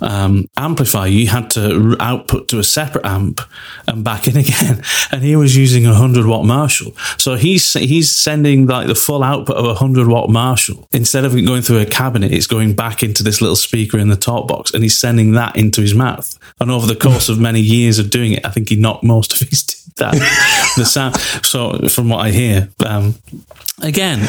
um, 0.00 0.48
amplifier. 0.56 1.08
You 1.08 1.28
had 1.28 1.50
to 1.50 1.96
output 2.00 2.48
to 2.48 2.58
a 2.58 2.64
separate 2.64 3.04
amp 3.04 3.40
and 3.86 4.04
back 4.04 4.28
in 4.28 4.36
again. 4.44 4.82
And 5.10 5.22
he 5.22 5.36
was 5.36 5.56
using 5.56 5.86
a 5.86 5.94
hundred 5.94 6.26
watt 6.26 6.44
Marshall, 6.44 6.96
so 7.18 7.34
he's 7.36 7.72
he's 7.74 8.14
sending 8.14 8.66
like 8.66 8.86
the 8.86 8.94
full 8.94 9.22
output 9.22 9.56
of 9.56 9.64
a 9.64 9.74
hundred 9.74 10.08
watt 10.08 10.30
Marshall 10.30 10.88
instead 10.92 11.24
of 11.24 11.32
going 11.32 11.62
through 11.62 11.78
a 11.78 11.86
cabinet. 11.86 12.32
It's 12.32 12.46
going 12.46 12.74
back 12.74 13.02
into 13.02 13.22
this 13.22 13.40
little 13.40 13.56
speaker 13.56 13.98
in 13.98 14.08
the 14.08 14.16
talk 14.16 14.48
box, 14.48 14.72
and 14.72 14.82
he's 14.82 14.98
sending 14.98 15.32
that 15.32 15.56
into 15.56 15.80
his 15.80 15.94
mouth. 15.94 16.38
And 16.60 16.70
over 16.70 16.86
the 16.86 16.96
course 16.96 17.28
of 17.28 17.38
many 17.38 17.60
years 17.60 17.98
of 17.98 18.10
doing 18.10 18.32
it, 18.32 18.44
I 18.44 18.50
think 18.50 18.68
he 18.68 18.76
knocked 18.76 19.04
most 19.04 19.32
of 19.32 19.48
his 19.48 19.62
teeth 19.64 20.02
out. 20.02 20.12
the 20.76 20.84
sound. 20.84 21.16
So 21.44 21.88
from 21.88 22.08
what 22.08 22.18
I 22.18 22.30
hear, 22.30 22.68
um, 22.84 23.14
Again, 23.82 24.20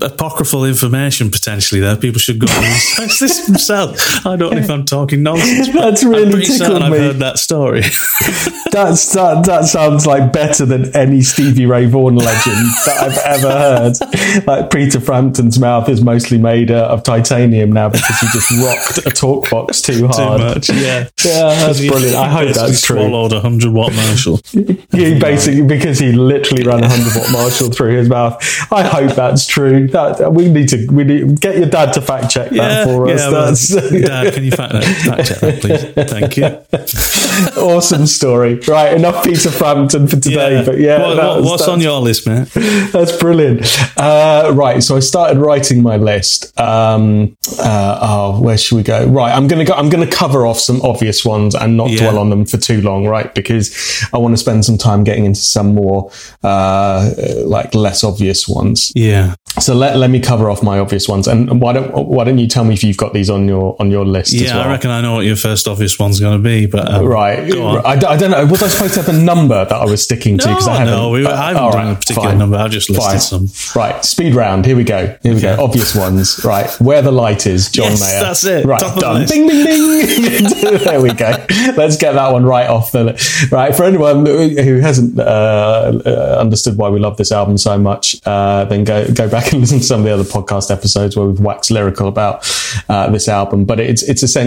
apocryphal 0.00 0.64
information 0.66 1.32
potentially 1.32 1.80
there. 1.80 1.96
People 1.96 2.20
should 2.20 2.38
go 2.38 2.46
and 2.48 2.64
research 2.72 3.18
this 3.18 3.46
themselves. 3.46 4.24
I 4.24 4.36
don't 4.36 4.52
know 4.54 4.60
if 4.60 4.70
I'm 4.72 4.84
talking 4.84 5.22
nonsense. 5.22 5.68
That's 5.74 6.04
really 6.04 6.44
tickled 6.44 6.80
me. 6.80 6.86
I've 6.86 6.92
heard 6.92 7.16
that 7.16 7.38
story. 7.38 7.82
That's 8.72 9.12
that, 9.12 9.44
that 9.44 9.66
sounds 9.66 10.06
like 10.06 10.32
better 10.32 10.64
than 10.64 10.96
any 10.96 11.20
Stevie 11.20 11.66
Ray 11.66 11.84
Vaughan 11.84 12.16
legend 12.16 12.66
that 12.86 12.96
I've 13.02 13.18
ever 13.18 13.50
heard. 13.50 14.46
Like 14.46 14.70
Peter 14.70 14.98
Frampton's 14.98 15.58
mouth 15.58 15.90
is 15.90 16.02
mostly 16.02 16.38
made 16.38 16.70
uh, 16.70 16.88
of 16.88 17.02
titanium 17.02 17.70
now 17.72 17.90
because 17.90 18.18
he 18.18 18.26
just 18.32 18.50
rocked 18.50 19.06
a 19.06 19.10
talk 19.10 19.50
box 19.50 19.82
too 19.82 20.08
hard. 20.08 20.40
Too 20.40 20.44
much, 20.44 20.68
yeah. 20.70 21.08
Yeah, 21.22 21.66
that's 21.66 21.80
brilliant. 21.80 22.16
I 22.16 22.28
hope 22.28 22.54
that's 22.54 22.80
true. 22.80 22.96
Swallowed 22.96 23.34
a 23.34 23.40
hundred 23.40 23.72
watt 23.72 23.92
Marshall. 23.92 24.40
he 24.52 25.18
basically 25.18 25.66
because 25.66 25.98
he 25.98 26.12
literally 26.12 26.64
ran 26.64 26.82
a 26.82 26.88
hundred 26.88 27.14
watt 27.14 27.30
Marshall 27.30 27.70
through 27.70 27.96
his 27.96 28.08
mouth. 28.08 28.42
I 28.72 28.82
hope 28.82 29.14
that's 29.14 29.46
true. 29.46 29.88
That 29.88 30.32
we 30.32 30.48
need 30.48 30.70
to 30.70 30.86
we 30.90 31.04
need 31.04 31.40
get 31.40 31.58
your 31.58 31.68
dad 31.68 31.92
to 31.92 32.00
fact 32.00 32.30
check 32.30 32.50
that 32.50 32.56
yeah, 32.56 32.84
for 32.84 33.08
us. 33.08 33.70
Yeah, 33.70 33.80
well, 33.80 34.00
dad, 34.00 34.34
can 34.34 34.44
you 34.44 34.52
fact, 34.70 34.86
fact 35.06 35.28
check 35.28 35.38
that, 35.40 35.60
please? 35.60 36.10
Thank 36.10 36.36
you. 36.36 37.62
awesome 37.62 38.06
story. 38.06 38.54
Right, 38.68 38.94
enough 38.94 39.24
Peter 39.24 39.50
Frampton 39.50 40.06
for 40.08 40.16
today. 40.16 40.56
Yeah. 40.56 40.64
But 40.64 40.78
yeah, 40.78 41.02
what, 41.02 41.16
what, 41.16 41.42
what's 41.44 41.68
on 41.68 41.80
your 41.80 42.00
list, 42.00 42.26
man? 42.26 42.46
That's 42.92 43.16
brilliant. 43.16 43.66
Uh, 43.96 44.52
right, 44.54 44.82
so 44.82 44.96
I 44.96 45.00
started 45.00 45.38
writing 45.38 45.82
my 45.82 45.96
list. 45.96 46.58
Um, 46.58 47.36
uh, 47.58 47.98
oh, 48.02 48.40
where 48.40 48.58
should 48.58 48.76
we 48.76 48.82
go? 48.82 49.06
Right, 49.06 49.34
I'm 49.34 49.48
gonna 49.48 49.64
go. 49.64 49.74
I'm 49.74 49.88
gonna 49.88 50.10
cover 50.10 50.46
off 50.46 50.58
some 50.58 50.80
obvious 50.82 51.24
ones 51.24 51.54
and 51.54 51.76
not 51.76 51.90
dwell 51.90 52.18
on 52.18 52.30
them 52.30 52.46
for 52.46 52.56
too 52.56 52.80
long, 52.80 53.06
right? 53.06 53.34
Because 53.34 54.06
I 54.12 54.18
want 54.18 54.32
to 54.32 54.38
spend 54.38 54.64
some 54.64 54.78
time 54.78 55.04
getting 55.04 55.24
into 55.24 55.40
some 55.40 55.74
more 55.74 56.10
uh, 56.42 57.10
like 57.44 57.74
less 57.74 58.04
obvious 58.04 58.48
ones. 58.48 58.92
Yeah. 58.94 59.34
So 59.60 59.74
let, 59.74 59.96
let 59.96 60.10
me 60.10 60.18
cover 60.18 60.48
off 60.48 60.62
my 60.62 60.78
obvious 60.78 61.08
ones, 61.08 61.28
and 61.28 61.60
why 61.60 61.74
don't 61.74 61.92
why 62.06 62.24
don't 62.24 62.38
you 62.38 62.48
tell 62.48 62.64
me 62.64 62.72
if 62.74 62.82
you've 62.82 62.96
got 62.96 63.12
these 63.12 63.28
on 63.28 63.46
your 63.46 63.76
on 63.78 63.90
your 63.90 64.06
list? 64.06 64.32
Yeah, 64.32 64.51
well? 64.54 64.68
I 64.68 64.70
reckon 64.70 64.90
I 64.90 65.00
know 65.00 65.14
what 65.14 65.24
your 65.24 65.36
first 65.36 65.68
obvious 65.68 65.98
one's 65.98 66.20
going 66.20 66.36
to 66.36 66.42
be, 66.42 66.66
but 66.66 66.90
um, 66.90 67.04
right, 67.06 67.38
I, 67.38 67.92
I, 67.92 68.16
don't 68.16 68.30
know. 68.30 68.46
Was 68.46 68.62
I 68.62 68.68
supposed 68.68 68.94
to 68.94 69.02
have 69.02 69.14
a 69.14 69.18
number 69.18 69.64
that 69.64 69.72
I 69.72 69.84
was 69.84 70.02
sticking 70.02 70.38
to? 70.38 70.48
Because 70.48 70.66
no, 70.66 70.72
I 70.72 70.76
haven't. 70.76 70.94
No, 70.94 71.10
we, 71.10 71.26
I 71.26 71.48
haven't 71.48 71.62
uh, 71.62 71.70
done 71.70 71.86
right, 71.86 71.92
a 71.92 71.96
particular 71.96 72.28
fine. 72.30 72.38
number. 72.38 72.56
I've 72.56 72.70
just 72.70 72.90
listed 72.90 73.10
fine. 73.10 73.48
some. 73.48 73.80
Right, 73.80 74.04
speed 74.04 74.34
round. 74.34 74.66
Here 74.66 74.76
we 74.76 74.84
go. 74.84 75.06
Here 75.22 75.32
we 75.32 75.38
okay. 75.38 75.56
go. 75.56 75.64
Obvious 75.64 75.94
ones. 75.94 76.44
Right, 76.44 76.70
where 76.80 77.02
the 77.02 77.12
light 77.12 77.46
is, 77.46 77.70
John 77.70 77.90
yes, 77.90 78.00
Mayer. 78.00 78.20
That's 78.20 78.44
it. 78.44 78.66
Right, 78.66 78.80
Top 78.80 78.98
done. 78.98 79.26
Ding 79.26 79.46
ding 79.48 79.64
ding. 79.64 80.78
there 80.84 81.00
we 81.00 81.12
go. 81.12 81.32
Let's 81.76 81.96
get 81.96 82.12
that 82.12 82.32
one 82.32 82.44
right 82.44 82.68
off 82.68 82.92
the 82.92 83.48
right. 83.50 83.74
For 83.74 83.84
anyone 83.84 84.26
who 84.26 84.80
hasn't 84.80 85.18
uh, 85.18 86.00
uh, 86.04 86.36
understood 86.38 86.76
why 86.76 86.88
we 86.88 86.98
love 86.98 87.16
this 87.16 87.32
album 87.32 87.58
so 87.58 87.78
much, 87.78 88.20
uh, 88.26 88.64
then 88.66 88.84
go 88.84 89.10
go 89.12 89.28
back 89.28 89.52
and 89.52 89.60
listen 89.62 89.78
to 89.78 89.84
some 89.84 90.00
of 90.00 90.06
the 90.06 90.12
other 90.12 90.24
podcast 90.24 90.70
episodes 90.70 91.16
where 91.16 91.26
we've 91.26 91.40
waxed 91.40 91.70
lyrical 91.70 92.08
about 92.08 92.48
uh, 92.88 93.10
this 93.10 93.28
album. 93.28 93.64
But 93.64 93.80
it's 93.80 94.02
it's 94.02 94.22
essentially 94.22 94.41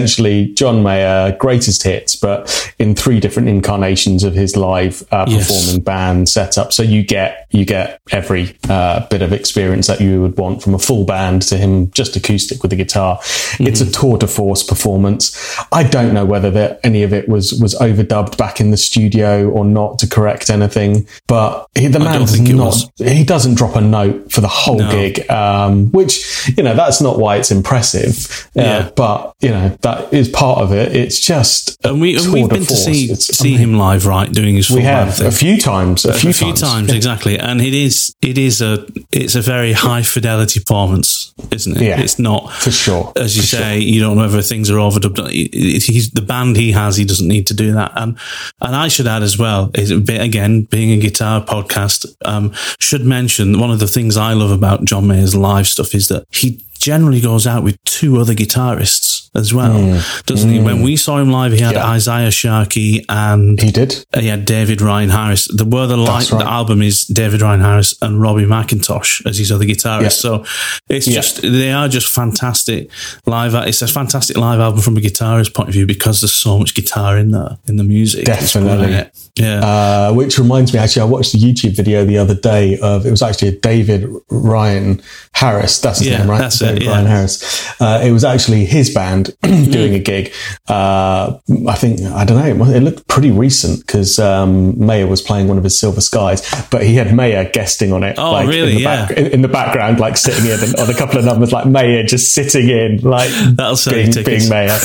John 0.54 0.82
Mayer 0.82 1.36
greatest 1.38 1.82
hits, 1.82 2.16
but 2.16 2.72
in 2.78 2.94
three 2.94 3.20
different 3.20 3.48
incarnations 3.48 4.24
of 4.24 4.34
his 4.34 4.56
live 4.56 5.02
uh, 5.12 5.26
yes. 5.28 5.46
performing 5.46 5.82
band 5.82 6.28
setup. 6.28 6.72
So 6.72 6.82
you 6.82 7.02
get 7.02 7.46
you 7.50 7.64
get 7.64 8.00
every 8.10 8.56
uh, 8.68 9.06
bit 9.08 9.22
of 9.22 9.32
experience 9.32 9.86
that 9.86 10.00
you 10.00 10.20
would 10.22 10.36
want 10.36 10.62
from 10.62 10.74
a 10.74 10.78
full 10.78 11.04
band 11.04 11.42
to 11.42 11.56
him 11.56 11.90
just 11.92 12.16
acoustic 12.16 12.62
with 12.62 12.70
the 12.70 12.76
guitar. 12.76 13.18
Mm-hmm. 13.18 13.66
It's 13.66 13.80
a 13.80 13.90
tour 13.90 14.18
de 14.18 14.26
force 14.26 14.62
performance. 14.62 15.56
I 15.72 15.84
don't 15.84 16.12
know 16.12 16.24
whether 16.24 16.50
that 16.52 16.80
any 16.84 17.02
of 17.02 17.12
it 17.12 17.28
was 17.28 17.52
was 17.54 17.74
overdubbed 17.76 18.36
back 18.36 18.60
in 18.60 18.70
the 18.70 18.76
studio 18.76 19.48
or 19.50 19.64
not 19.64 19.98
to 20.00 20.06
correct 20.06 20.50
anything, 20.50 21.06
but 21.26 21.66
he, 21.74 21.88
the 21.88 22.00
man's 22.00 22.38
not. 22.40 22.74
He 22.96 23.24
doesn't 23.24 23.54
drop 23.54 23.76
a 23.76 23.80
note 23.80 24.32
for 24.32 24.40
the 24.40 24.48
whole 24.48 24.78
no. 24.78 24.90
gig, 24.90 25.28
um, 25.30 25.90
which 25.92 26.48
you 26.56 26.62
know 26.62 26.74
that's 26.74 27.00
not 27.00 27.18
why 27.18 27.36
it's 27.36 27.50
impressive. 27.50 28.48
Uh, 28.56 28.62
yeah. 28.62 28.90
but 28.96 29.34
you 29.40 29.50
know 29.50 29.76
that 29.86 30.12
is 30.12 30.28
part 30.28 30.58
of 30.58 30.72
it. 30.72 30.96
It's 30.96 31.20
just 31.20 31.78
and 31.84 32.00
we 32.00 32.16
and 32.16 32.32
we've 32.32 32.48
been 32.48 32.64
force. 32.64 32.84
to 32.84 32.94
see 32.94 33.12
it's, 33.12 33.26
see 33.38 33.54
I 33.54 33.58
mean, 33.58 33.58
him 33.60 33.78
live, 33.78 34.04
right, 34.04 34.30
doing 34.30 34.56
his 34.56 34.66
full 34.66 34.78
we 34.78 34.82
have 34.82 35.20
a 35.20 35.30
few 35.30 35.58
times, 35.58 36.04
a, 36.04 36.10
a 36.10 36.14
few, 36.14 36.32
few 36.32 36.48
times, 36.48 36.60
times 36.60 36.88
yeah. 36.90 36.96
exactly, 36.96 37.38
and 37.38 37.60
it 37.60 37.72
is 37.72 38.14
it 38.20 38.36
is 38.36 38.60
a 38.60 38.84
it's 39.12 39.36
a 39.36 39.40
very 39.40 39.72
high 39.72 40.02
fidelity 40.02 40.58
performance, 40.58 41.32
isn't 41.52 41.76
it? 41.76 41.82
Yeah, 41.82 42.00
it's 42.00 42.18
not 42.18 42.52
for 42.52 42.72
sure. 42.72 43.12
As 43.14 43.36
you 43.36 43.42
for 43.42 43.48
say, 43.48 43.80
sure. 43.80 43.88
you 43.88 44.00
don't 44.00 44.16
know 44.16 44.22
whether 44.22 44.42
things 44.42 44.70
are 44.70 44.76
overdubbed. 44.76 45.30
He's 45.30 46.10
the 46.10 46.22
band 46.22 46.56
he 46.56 46.72
has. 46.72 46.96
He 46.96 47.04
doesn't 47.04 47.28
need 47.28 47.46
to 47.46 47.54
do 47.54 47.72
that, 47.72 47.92
and 47.94 48.18
and 48.60 48.74
I 48.74 48.88
should 48.88 49.06
add 49.06 49.22
as 49.22 49.38
well 49.38 49.70
is 49.74 49.92
again 49.92 50.62
being 50.62 50.90
a 50.90 51.00
guitar 51.00 51.44
podcast 51.44 52.06
um, 52.24 52.52
should 52.80 53.04
mention 53.04 53.60
one 53.60 53.70
of 53.70 53.78
the 53.78 53.88
things 53.88 54.16
I 54.16 54.32
love 54.32 54.50
about 54.50 54.84
John 54.84 55.06
Mayer's 55.06 55.36
live 55.36 55.68
stuff 55.68 55.94
is 55.94 56.08
that 56.08 56.26
he 56.30 56.60
generally 56.78 57.20
goes 57.20 57.46
out 57.46 57.64
with 57.64 57.82
two 57.84 58.18
other 58.20 58.34
guitarists 58.34 59.05
as 59.36 59.52
well, 59.52 59.78
mm. 59.78 60.24
doesn't 60.26 60.50
mm. 60.50 60.54
he? 60.54 60.58
When 60.60 60.82
we 60.82 60.96
saw 60.96 61.18
him 61.18 61.30
live, 61.30 61.52
he 61.52 61.60
had 61.60 61.74
yeah. 61.74 61.86
Isaiah 61.86 62.30
Sharkey 62.30 63.04
and 63.08 63.60
he 63.60 63.70
did. 63.70 64.04
He 64.14 64.28
had 64.28 64.44
David 64.44 64.80
Ryan 64.80 65.10
Harris. 65.10 65.46
The 65.54 65.64
Where 65.64 65.86
the 65.86 65.96
Light, 65.96 66.30
right. 66.30 66.38
the 66.38 66.50
album 66.50 66.82
is 66.82 67.04
David 67.04 67.42
Ryan 67.42 67.60
Harris 67.60 67.94
and 68.02 68.20
Robbie 68.20 68.44
McIntosh 68.44 69.24
as 69.26 69.38
his 69.38 69.52
other 69.52 69.64
guitarist. 69.64 70.02
Yeah. 70.02 70.08
So 70.08 70.44
it's 70.88 71.06
yeah. 71.06 71.14
just 71.14 71.42
they 71.42 71.72
are 71.72 71.88
just 71.88 72.12
fantastic 72.12 72.90
live. 73.26 73.54
It's 73.68 73.82
a 73.82 73.88
fantastic 73.88 74.36
live 74.36 74.60
album 74.60 74.80
from 74.80 74.96
a 74.96 75.00
guitarist 75.00 75.54
point 75.54 75.68
of 75.68 75.74
view 75.74 75.86
because 75.86 76.20
there's 76.20 76.32
so 76.32 76.58
much 76.58 76.74
guitar 76.74 77.18
in 77.18 77.30
there 77.30 77.58
in 77.66 77.76
the 77.76 77.84
music. 77.84 78.24
Definitely. 78.24 79.10
Yeah. 79.36 79.60
Uh, 79.60 80.14
which 80.14 80.38
reminds 80.38 80.72
me, 80.72 80.78
actually, 80.78 81.02
I 81.02 81.06
watched 81.06 81.32
the 81.32 81.38
YouTube 81.38 81.76
video 81.76 82.04
the 82.04 82.18
other 82.18 82.34
day 82.34 82.78
of 82.78 83.04
it 83.04 83.10
was 83.10 83.22
actually 83.22 83.48
a 83.48 83.52
David 83.52 84.08
Ryan 84.30 85.02
Harris. 85.32 85.80
That's 85.80 85.98
his 85.98 86.08
yeah, 86.08 86.18
name, 86.18 86.30
right? 86.30 86.38
That's 86.38 86.58
David 86.58 86.82
it. 86.82 86.88
Ryan 86.88 87.06
Harris. 87.06 87.80
Uh, 87.80 88.02
it 88.02 88.12
was 88.12 88.24
actually 88.24 88.64
his 88.64 88.92
band 88.94 89.25
doing 89.42 89.94
a 89.94 89.98
gig. 89.98 90.32
Uh, 90.68 91.38
I 91.68 91.74
think 91.74 92.00
I 92.02 92.24
don't 92.24 92.58
know. 92.58 92.64
It 92.66 92.80
looked 92.80 93.06
pretty 93.08 93.30
recent 93.30 93.86
because 93.86 94.18
um, 94.18 94.78
Mayer 94.84 95.06
was 95.06 95.22
playing 95.22 95.48
one 95.48 95.58
of 95.58 95.64
his 95.64 95.78
Silver 95.78 96.00
Skies, 96.00 96.42
but 96.70 96.82
he 96.84 96.94
had 96.96 97.14
Mayer 97.14 97.44
guesting 97.50 97.92
on 97.92 98.02
it. 98.02 98.18
Oh, 98.18 98.32
like, 98.32 98.48
really? 98.48 98.70
In 98.72 98.76
the, 98.76 98.80
Yeah. 98.82 99.06
back, 99.06 99.16
in, 99.16 99.26
in 99.26 99.42
the 99.42 99.48
background, 99.48 100.00
like 100.00 100.16
sitting 100.16 100.44
in 100.46 100.58
on 100.80 100.90
a 100.90 100.94
couple 100.94 101.18
of 101.18 101.24
numbers, 101.24 101.52
like 101.52 101.66
Mayer 101.66 102.02
just 102.02 102.32
sitting 102.32 102.68
in, 102.68 102.98
like 102.98 103.30
That'll 103.56 103.76
being, 103.92 104.12
being 104.24 104.48
Mayer. 104.48 104.78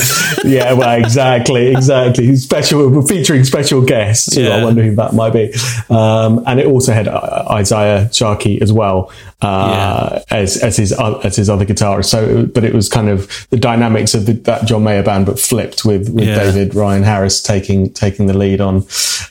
yeah, 0.44 0.72
well, 0.72 0.98
exactly, 0.98 1.68
exactly. 1.68 2.36
Special 2.36 3.02
featuring 3.06 3.44
special 3.44 3.82
guests. 3.84 4.34
who 4.34 4.46
I 4.48 4.62
wonder 4.64 4.82
who 4.82 4.94
that 4.96 5.14
might 5.14 5.32
be. 5.32 5.52
Um, 5.90 6.42
and 6.46 6.60
it 6.60 6.66
also 6.66 6.92
had 6.92 7.08
uh, 7.08 7.46
Isaiah 7.50 8.12
Sharkey 8.12 8.60
as 8.62 8.72
well 8.72 9.10
uh, 9.40 10.20
as 10.30 10.56
as 10.62 10.76
his 10.76 10.92
as 10.92 11.36
his 11.36 11.50
other 11.50 11.64
guitarist. 11.66 12.06
So, 12.06 12.46
but 12.46 12.64
it 12.64 12.72
was 12.74 12.88
kind 12.88 13.08
of 13.08 13.46
the 13.50 13.56
dynamics 13.56 14.14
of 14.14 14.26
the, 14.26 14.31
that 14.32 14.66
John 14.66 14.84
Mayer 14.84 15.02
band, 15.02 15.26
but 15.26 15.38
flipped 15.38 15.84
with 15.84 16.08
with 16.10 16.28
Yeah. 16.28 16.36
David 16.38 16.74
Ryan 16.74 17.02
Harris 17.02 17.40
taking 17.42 17.92
taking 17.92 18.26
the 18.26 18.36
lead 18.36 18.60
on 18.60 18.84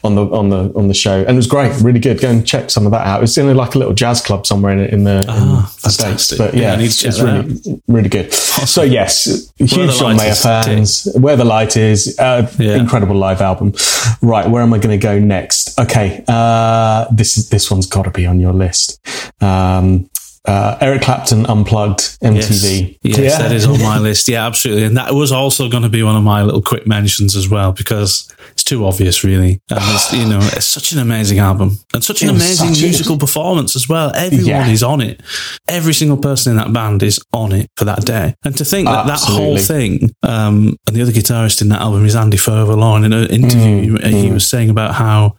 on 0.04 0.16
the 0.16 0.26
on 0.26 0.50
the 0.50 0.72
on 0.76 0.88
the 0.88 0.94
show, 0.94 1.20
and 1.22 1.30
it 1.32 1.36
was 1.36 1.48
great, 1.48 1.74
really 1.82 2.00
good. 2.00 2.20
Go 2.20 2.30
and 2.30 2.46
check 2.46 2.70
some 2.70 2.86
of 2.86 2.92
that 2.92 3.06
out. 3.06 3.24
It's 3.24 3.38
in 3.38 3.54
like 3.56 3.76
a 3.76 3.78
little 3.78 3.94
jazz 3.94 4.22
club 4.22 4.46
somewhere 4.48 4.72
in, 4.74 4.80
in 4.80 5.04
the, 5.04 5.20
in 5.20 5.26
Ah, 5.30 5.74
the 5.84 5.90
states, 5.90 6.36
but 6.38 6.54
Yeah, 6.54 6.62
yeah, 6.62 6.74
I 6.74 6.76
need 6.78 6.84
to 6.84 6.86
it's, 6.86 7.04
it's 7.06 7.18
that 7.20 7.46
really 7.46 7.82
really 7.88 8.10
good. 8.10 8.34
So 8.34 8.84
yes, 8.84 9.26
the 9.58 9.66
huge 9.66 9.98
John 9.98 10.18
Mayer 10.18 10.34
fans. 10.36 11.08
Where 11.16 11.36
the 11.36 11.46
light 11.46 11.76
is, 11.78 12.18
uh, 12.20 12.50
Yeah. 12.58 12.76
incredible 12.78 13.16
live 13.16 13.42
album. 13.42 13.74
Right, 14.22 14.50
where 14.50 14.62
am 14.64 14.74
I 14.74 14.78
going 14.78 14.98
to 15.00 15.04
go 15.04 15.20
next? 15.20 15.80
Okay, 15.80 16.24
uh, 16.28 17.06
this 17.12 17.38
is 17.38 17.50
this 17.50 17.70
one's 17.72 17.86
got 17.88 18.04
to 18.04 18.12
be 18.12 18.26
on 18.26 18.40
your 18.40 18.54
list. 18.54 19.00
Um, 19.42 20.10
uh, 20.48 20.76
Eric 20.82 21.04
Clapton 21.04 21.46
unplugged 21.46 22.18
MTV. 22.22 22.98
Yes, 23.04 23.18
yes 23.20 23.38
that 23.38 23.52
is 23.52 23.68
on 23.68 23.80
my 23.82 24.00
list. 24.08 24.28
Yeah, 24.28 24.46
absolutely. 24.48 24.86
And 24.86 24.98
that 24.98 25.14
was 25.14 25.32
also 25.32 25.70
going 25.70 25.84
to 25.84 25.90
be 25.90 26.02
one 26.02 26.16
of 26.16 26.24
my 26.24 26.42
little 26.42 26.62
quick 26.64 26.88
mentions 26.88 27.36
as 27.36 27.48
well 27.48 27.72
because 27.74 28.34
it's 28.54 28.64
too 28.64 28.86
obvious, 28.86 29.24
really. 29.24 29.62
And 29.70 29.80
it's, 29.80 30.12
you 30.14 30.26
know, 30.28 30.40
it's 30.42 30.66
such 30.66 30.92
an 30.94 31.00
amazing 31.00 31.38
album 31.38 31.78
and 31.94 32.04
such 32.04 32.24
an 32.24 32.30
amazing 32.30 32.70
such 32.74 32.80
a- 32.80 32.86
musical 32.86 33.18
performance 33.20 33.76
as 33.76 33.88
well. 33.88 34.12
Everyone 34.16 34.46
Yeah. 34.48 34.68
is 34.68 34.82
on 34.82 35.00
it. 35.02 35.22
Every 35.68 35.94
single 35.94 36.18
person 36.18 36.52
in 36.52 36.58
that 36.58 36.74
band 36.74 37.04
is 37.04 37.20
on 37.34 37.52
it 37.52 37.70
for 37.78 37.86
that 37.86 38.04
day. 38.06 38.34
And 38.44 38.58
to 38.58 38.66
think 38.66 38.88
that 38.88 39.06
that 39.08 39.20
whole 39.20 39.58
thing, 39.60 40.10
um, 40.24 40.76
and 40.88 40.96
the 40.96 41.04
other 41.04 41.12
guitarist 41.12 41.62
in 41.62 41.70
that 41.70 41.82
album 41.82 42.04
is 42.06 42.16
Andy 42.16 42.38
Furlong. 42.38 43.04
In 43.06 43.14
an 43.14 43.28
interview, 43.30 43.98
Mm, 43.98 44.06
he 44.24 44.32
was 44.32 44.48
saying 44.50 44.70
about 44.72 44.96
how 44.96 45.36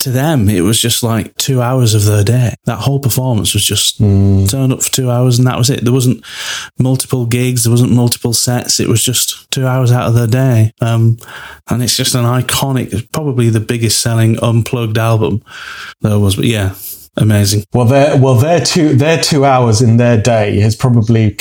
to 0.00 0.10
them, 0.10 0.48
it 0.48 0.60
was 0.62 0.80
just 0.80 1.02
like 1.02 1.34
two 1.36 1.60
hours 1.62 1.94
of 1.94 2.04
their 2.04 2.24
day. 2.24 2.54
That 2.64 2.78
whole 2.78 3.00
performance 3.00 3.54
was 3.54 3.64
just 3.64 4.00
Mm. 4.00 4.48
turn 4.50 4.72
up 4.72 4.82
for 4.82 4.90
two 4.90 5.10
hours 5.10 5.38
and 5.38 5.46
that 5.46 5.58
was 5.58 5.70
it. 5.70 5.84
There 5.84 5.92
wasn't 5.92 6.22
multiple 6.78 7.26
gigs, 7.26 7.64
there 7.64 7.70
wasn't 7.70 7.92
multiple 7.92 8.32
sets. 8.32 8.80
It 8.80 8.88
was 8.88 9.02
just 9.02 9.50
two 9.50 9.66
hours 9.66 9.90
out 9.92 10.06
of 10.08 10.14
their 10.14 10.26
day. 10.26 10.72
Um, 10.80 11.18
and 11.68 11.82
it's 11.82 11.96
just 11.96 12.14
an 12.14 12.24
iconic, 12.24 13.10
probably 13.12 13.48
the 13.50 13.60
biggest 13.60 14.00
selling 14.00 14.38
unplugged 14.42 14.98
album 14.98 15.42
there 16.00 16.18
was. 16.18 16.36
But 16.36 16.44
yeah, 16.46 16.74
amazing. 17.16 17.64
Well, 17.72 17.86
their 17.86 18.16
well 18.16 18.34
their 18.36 18.60
two 18.60 18.94
their 18.94 19.18
two 19.20 19.44
hours 19.44 19.82
in 19.82 19.96
their 19.96 20.20
day 20.20 20.60
has 20.60 20.76
probably 20.76 21.36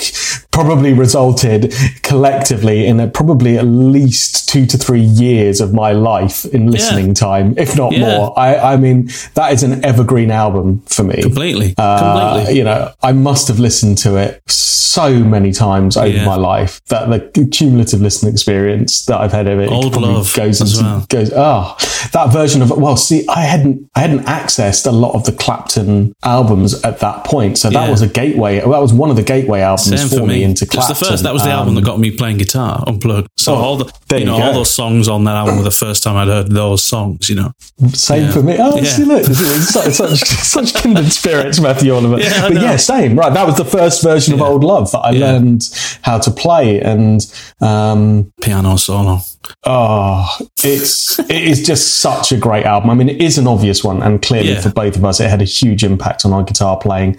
probably 0.57 0.91
resulted 0.91 1.71
collectively 2.01 2.87
in 2.87 2.99
a, 2.99 3.07
probably 3.07 3.59
at 3.59 3.65
least 3.65 4.49
two 4.49 4.65
to 4.65 4.75
three 4.75 5.01
years 5.01 5.61
of 5.61 5.71
my 5.71 5.91
life 5.91 6.45
in 6.45 6.71
listening 6.71 7.13
time, 7.13 7.53
if 7.57 7.77
not 7.77 7.91
Yeah. 7.91 7.99
more. 8.17 8.39
I, 8.39 8.73
I 8.73 8.77
mean, 8.77 9.09
that 9.35 9.53
is 9.53 9.61
an 9.61 9.85
evergreen 9.85 10.31
album 10.31 10.81
for 10.87 11.03
me. 11.03 11.21
Completely. 11.21 11.75
Uh, 11.77 11.99
completely. 12.33 12.57
you 12.57 12.63
know, 12.63 12.91
I 13.03 13.11
must 13.11 13.47
have 13.49 13.59
listened 13.59 13.99
to 13.99 14.15
it 14.17 14.41
so 14.47 15.19
many 15.19 15.51
times 15.51 15.95
over 15.95 16.07
Yeah. 16.07 16.25
my 16.25 16.35
life 16.37 16.81
that 16.87 17.07
the 17.35 17.45
cumulative 17.47 18.01
listening 18.01 18.33
experience 18.33 19.05
that 19.05 19.21
I've 19.21 19.31
had 19.33 19.47
of 19.47 19.59
it 19.59 19.69
Old 19.69 19.95
Love 19.95 20.33
goes 20.33 20.59
as 20.59 20.81
well. 20.81 21.05
goes. 21.07 21.31
Oh, 21.35 21.75
that 22.13 22.33
version 22.33 22.63
of 22.63 22.71
well, 22.71 22.97
see, 22.97 23.23
I 23.29 23.41
hadn't 23.41 23.87
I 23.95 23.99
hadn't 23.99 24.25
accessed 24.25 24.87
a 24.87 24.91
lot 24.91 25.13
of 25.13 25.23
the 25.25 25.33
Clapton 25.33 26.15
albums 26.23 26.81
at 26.83 26.99
that 27.01 27.25
point, 27.25 27.59
so 27.59 27.69
that 27.69 27.85
Yeah. 27.85 27.91
was 27.91 28.01
a 28.01 28.07
gateway. 28.07 28.59
That 28.59 28.67
was 28.81 28.91
one 28.93 29.11
of 29.11 29.17
the 29.17 29.23
gateway 29.23 29.59
albums 29.61 30.01
Same 30.01 30.19
for 30.19 30.25
me. 30.25 30.43
Into 30.47 30.65
was 30.75 30.87
the 30.87 30.95
first. 30.95 31.23
That 31.23 31.33
was 31.33 31.43
the 31.43 31.51
album 31.51 31.75
that 31.75 31.81
Um, 31.81 31.85
got 31.85 31.99
me 31.99 32.11
playing 32.11 32.37
guitar 32.37 32.83
unplugged. 32.87 33.27
So 33.37 33.53
Oh, 33.53 33.57
all 33.65 33.77
the 33.77 33.85
you 34.11 34.19
you 34.19 34.25
know 34.25 34.41
all 34.41 34.53
those 34.53 34.69
songs 34.69 35.07
on 35.07 35.23
that 35.25 35.35
album 35.35 35.57
were 35.57 35.63
the 35.63 35.71
first 35.85 36.03
time 36.03 36.15
I'd 36.17 36.27
heard 36.27 36.51
those 36.51 36.83
songs. 36.83 37.29
You 37.29 37.35
know, 37.35 37.51
Same 37.93 38.23
Yeah. 38.23 38.31
for 38.31 38.41
me. 38.43 38.55
Oh, 38.59 38.75
Yeah. 38.77 38.83
see, 38.83 39.03
look, 39.05 39.23
such, 39.25 39.93
such, 39.93 40.19
such 40.55 40.73
kindred 40.73 41.11
spirits, 41.11 41.59
Matthew 41.59 41.93
Oliver. 41.93 42.19
Yeah, 42.19 42.47
but 42.49 42.61
yeah, 42.61 42.75
same. 42.77 43.15
Right, 43.17 43.33
that 43.33 43.45
was 43.45 43.57
the 43.57 43.65
first 43.65 44.01
version 44.03 44.33
of 44.33 44.41
Old 44.41 44.63
Love 44.63 44.91
that 44.91 44.99
I 44.99 45.11
learned 45.11 45.63
how 46.01 46.17
to 46.19 46.31
play, 46.31 46.79
and 46.81 47.19
um, 47.61 48.31
piano 48.41 48.75
solo. 48.77 49.21
Oh, 49.65 50.37
it's 50.63 51.19
it 51.29 51.31
is 51.31 51.65
just 51.65 51.99
such 51.99 52.31
a 52.31 52.37
great 52.37 52.65
album. 52.65 52.89
I 52.89 52.93
mean, 52.93 53.09
it 53.09 53.21
is 53.21 53.37
an 53.37 53.47
obvious 53.47 53.83
one, 53.83 54.01
and 54.01 54.21
clearly 54.21 54.49
Yeah. 54.53 54.61
for 54.61 54.69
both 54.69 54.95
of 54.95 55.05
us, 55.05 55.19
it 55.19 55.29
had 55.29 55.41
a 55.41 55.45
huge 55.45 55.83
impact 55.83 56.25
on 56.25 56.33
our 56.33 56.43
guitar 56.43 56.77
playing. 56.77 57.17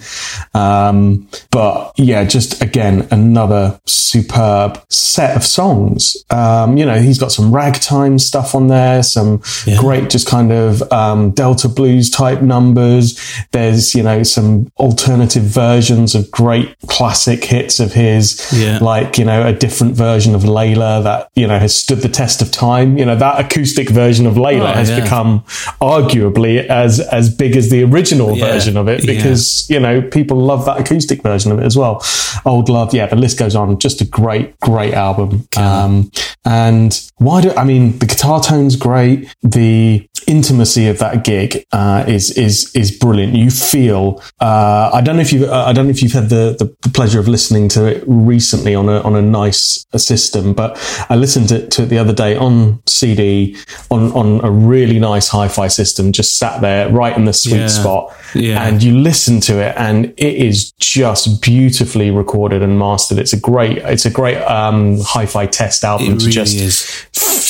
Um, 0.54 1.28
but 1.50 1.92
yeah, 1.96 2.24
just 2.24 2.62
again 2.62 3.06
another 3.10 3.80
superb 3.86 4.80
set 4.90 5.36
of 5.36 5.44
songs. 5.44 6.16
Um, 6.30 6.76
you 6.76 6.84
know, 6.86 7.00
he's 7.00 7.18
got 7.18 7.32
some 7.32 7.54
ragtime 7.54 8.18
stuff 8.18 8.54
on 8.54 8.68
there, 8.68 9.02
some 9.02 9.42
Yeah. 9.66 9.76
great 9.78 10.10
just 10.10 10.26
kind 10.26 10.52
of 10.52 10.82
um, 10.92 11.30
Delta 11.32 11.68
blues 11.68 12.10
type 12.10 12.42
numbers. 12.42 13.18
There's 13.52 13.94
you 13.94 14.02
know 14.02 14.22
some 14.22 14.70
alternative 14.78 15.42
versions 15.44 16.14
of 16.14 16.30
great 16.30 16.74
classic 16.86 17.44
hits 17.44 17.80
of 17.80 17.92
his, 17.92 18.40
Yeah. 18.52 18.78
like 18.80 19.18
you 19.18 19.24
know 19.24 19.46
a 19.46 19.52
different 19.52 19.94
version 19.94 20.34
of 20.34 20.42
Layla 20.42 21.02
that 21.04 21.28
you 21.34 21.46
know 21.46 21.58
has 21.58 21.74
stood 21.74 22.00
the 22.00 22.08
test 22.18 22.42
of 22.42 22.48
time. 22.50 22.88
You 22.98 23.04
know 23.08 23.16
that 23.16 23.36
acoustic 23.44 23.88
version 23.90 24.26
of 24.26 24.34
Layla 24.34 24.70
Oh, 24.70 24.78
has 24.80 24.90
yeah. 24.90 25.00
become 25.02 25.30
arguably 25.80 26.54
as 26.66 27.00
as 27.00 27.24
big 27.42 27.56
as 27.56 27.70
the 27.70 27.82
original 27.84 28.36
Yeah. 28.36 28.52
version 28.52 28.76
of 28.76 28.88
it 28.88 29.04
Yeah. 29.04 29.14
because 29.14 29.66
you 29.70 29.80
know 29.80 30.02
people 30.02 30.36
love 30.52 30.64
that 30.66 30.78
acoustic 30.80 31.22
version 31.22 31.52
of 31.52 31.58
it 31.60 31.64
as 31.64 31.76
well. 31.76 31.94
Old 32.44 32.68
Love, 32.68 32.92
yeah, 32.94 33.06
the 33.06 33.16
list 33.16 33.38
goes 33.38 33.54
on. 33.54 33.78
Just 33.78 34.00
a 34.00 34.04
great, 34.04 34.58
great 34.60 34.94
album. 34.94 35.46
Um, 35.56 36.10
and 36.44 36.90
why 37.18 37.40
do 37.40 37.50
I 37.56 37.64
mean 37.64 37.98
the 37.98 38.06
guitar 38.06 38.40
tone's 38.40 38.76
great. 38.76 39.18
The 39.42 40.06
intimacy 40.26 40.88
of 40.88 40.98
that 40.98 41.24
gig 41.24 41.64
uh, 41.72 42.04
is 42.06 42.30
is 42.32 42.70
is 42.74 42.90
brilliant. 43.04 43.34
You 43.34 43.50
feel. 43.50 44.20
Uh, 44.40 44.90
I 44.92 45.00
don't 45.00 45.16
know 45.16 45.22
if 45.22 45.32
you. 45.32 45.46
Uh, 45.46 45.64
I 45.68 45.72
don't 45.72 45.86
know 45.86 45.90
if 45.96 46.02
you've 46.02 46.12
had 46.20 46.28
the, 46.28 46.44
the 46.58 46.66
the 46.82 46.90
pleasure 46.98 47.20
of 47.20 47.28
listening 47.28 47.68
to 47.70 47.86
it 47.86 48.04
recently 48.06 48.74
on 48.74 48.88
a 48.88 49.00
on 49.08 49.14
a 49.16 49.22
nice 49.22 49.86
system, 49.96 50.52
but 50.54 50.70
I 51.08 51.16
listened 51.16 51.48
to, 51.48 51.66
to 51.74 51.82
it 51.84 51.86
the 51.86 51.98
other 51.98 52.07
day 52.12 52.36
on 52.36 52.80
CD 52.86 53.56
on 53.90 54.12
on 54.12 54.44
a 54.44 54.50
really 54.50 54.98
nice 54.98 55.28
hi-fi 55.28 55.68
system. 55.68 56.12
Just 56.12 56.38
sat 56.38 56.60
there 56.60 56.88
right 56.90 57.16
in 57.16 57.24
the 57.24 57.32
sweet 57.32 57.58
Yeah. 57.60 57.66
spot, 57.68 58.12
Yeah. 58.34 58.62
and 58.66 58.82
you 58.82 58.98
listen 58.98 59.40
to 59.42 59.58
it, 59.60 59.74
and 59.76 60.06
it 60.16 60.34
is 60.34 60.72
just 60.78 61.40
beautifully 61.42 62.10
recorded 62.10 62.62
and 62.62 62.78
mastered. 62.78 63.18
It's 63.18 63.32
a 63.32 63.40
great. 63.40 63.78
It's 63.78 64.06
a 64.06 64.10
great 64.10 64.38
um, 64.44 65.00
hi-fi 65.00 65.46
test 65.46 65.84
album 65.84 66.18
to 66.18 66.28
just 66.28 66.54
is. 66.56 66.86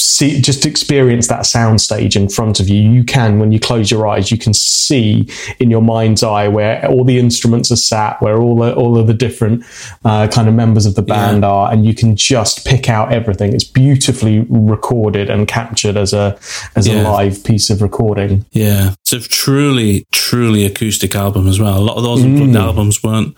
See 0.09 0.41
just 0.41 0.65
experience 0.67 1.29
that 1.29 1.41
soundstage 1.41 2.17
in 2.17 2.29
front 2.29 2.61
of 2.61 2.69
you. 2.69 2.81
You 2.81 3.05
can 3.05 3.39
when 3.39 3.53
you 3.53 3.61
close 3.61 3.91
your 3.91 4.07
eyes 4.07 4.31
you 4.31 4.39
can 4.39 4.55
see 4.55 5.29
in 5.61 5.71
your 5.71 5.83
mind's 5.83 6.23
eye 6.23 6.49
where 6.49 6.87
all 6.89 7.05
the 7.05 7.19
instruments 7.19 7.71
are 7.71 7.77
sat 7.77 8.21
where 8.23 8.39
all 8.41 8.57
the 8.57 8.75
all 8.75 8.97
of 8.99 9.07
the 9.07 9.15
different 9.15 9.65
uh, 10.05 10.27
kind 10.29 10.49
of 10.49 10.55
members 10.55 10.87
of 10.87 10.95
the 10.95 11.03
band 11.03 11.45
are 11.45 11.71
and 11.73 11.85
you 11.85 11.95
can 11.95 12.17
just 12.17 12.67
pick 12.67 12.89
out 12.89 13.13
everything. 13.13 13.53
It's 13.53 13.65
beautifully 13.65 14.47
recorded 14.49 15.29
and 15.31 15.47
captured 15.47 15.97
as 15.97 16.13
a 16.13 16.39
as 16.75 16.87
a 16.87 17.03
live 17.03 17.45
piece 17.45 17.69
of 17.71 17.83
recording. 17.83 18.47
Yeah, 18.53 18.95
it's 19.03 19.13
a 19.13 19.21
truly, 19.21 20.07
truly 20.13 20.65
acoustic 20.65 21.15
album 21.15 21.47
as 21.49 21.61
well. 21.61 21.79
A 21.79 21.85
lot 21.85 21.97
of 21.97 22.03
those 22.03 22.23
Mm. 22.23 22.57
albums 22.59 23.03
weren't 23.03 23.35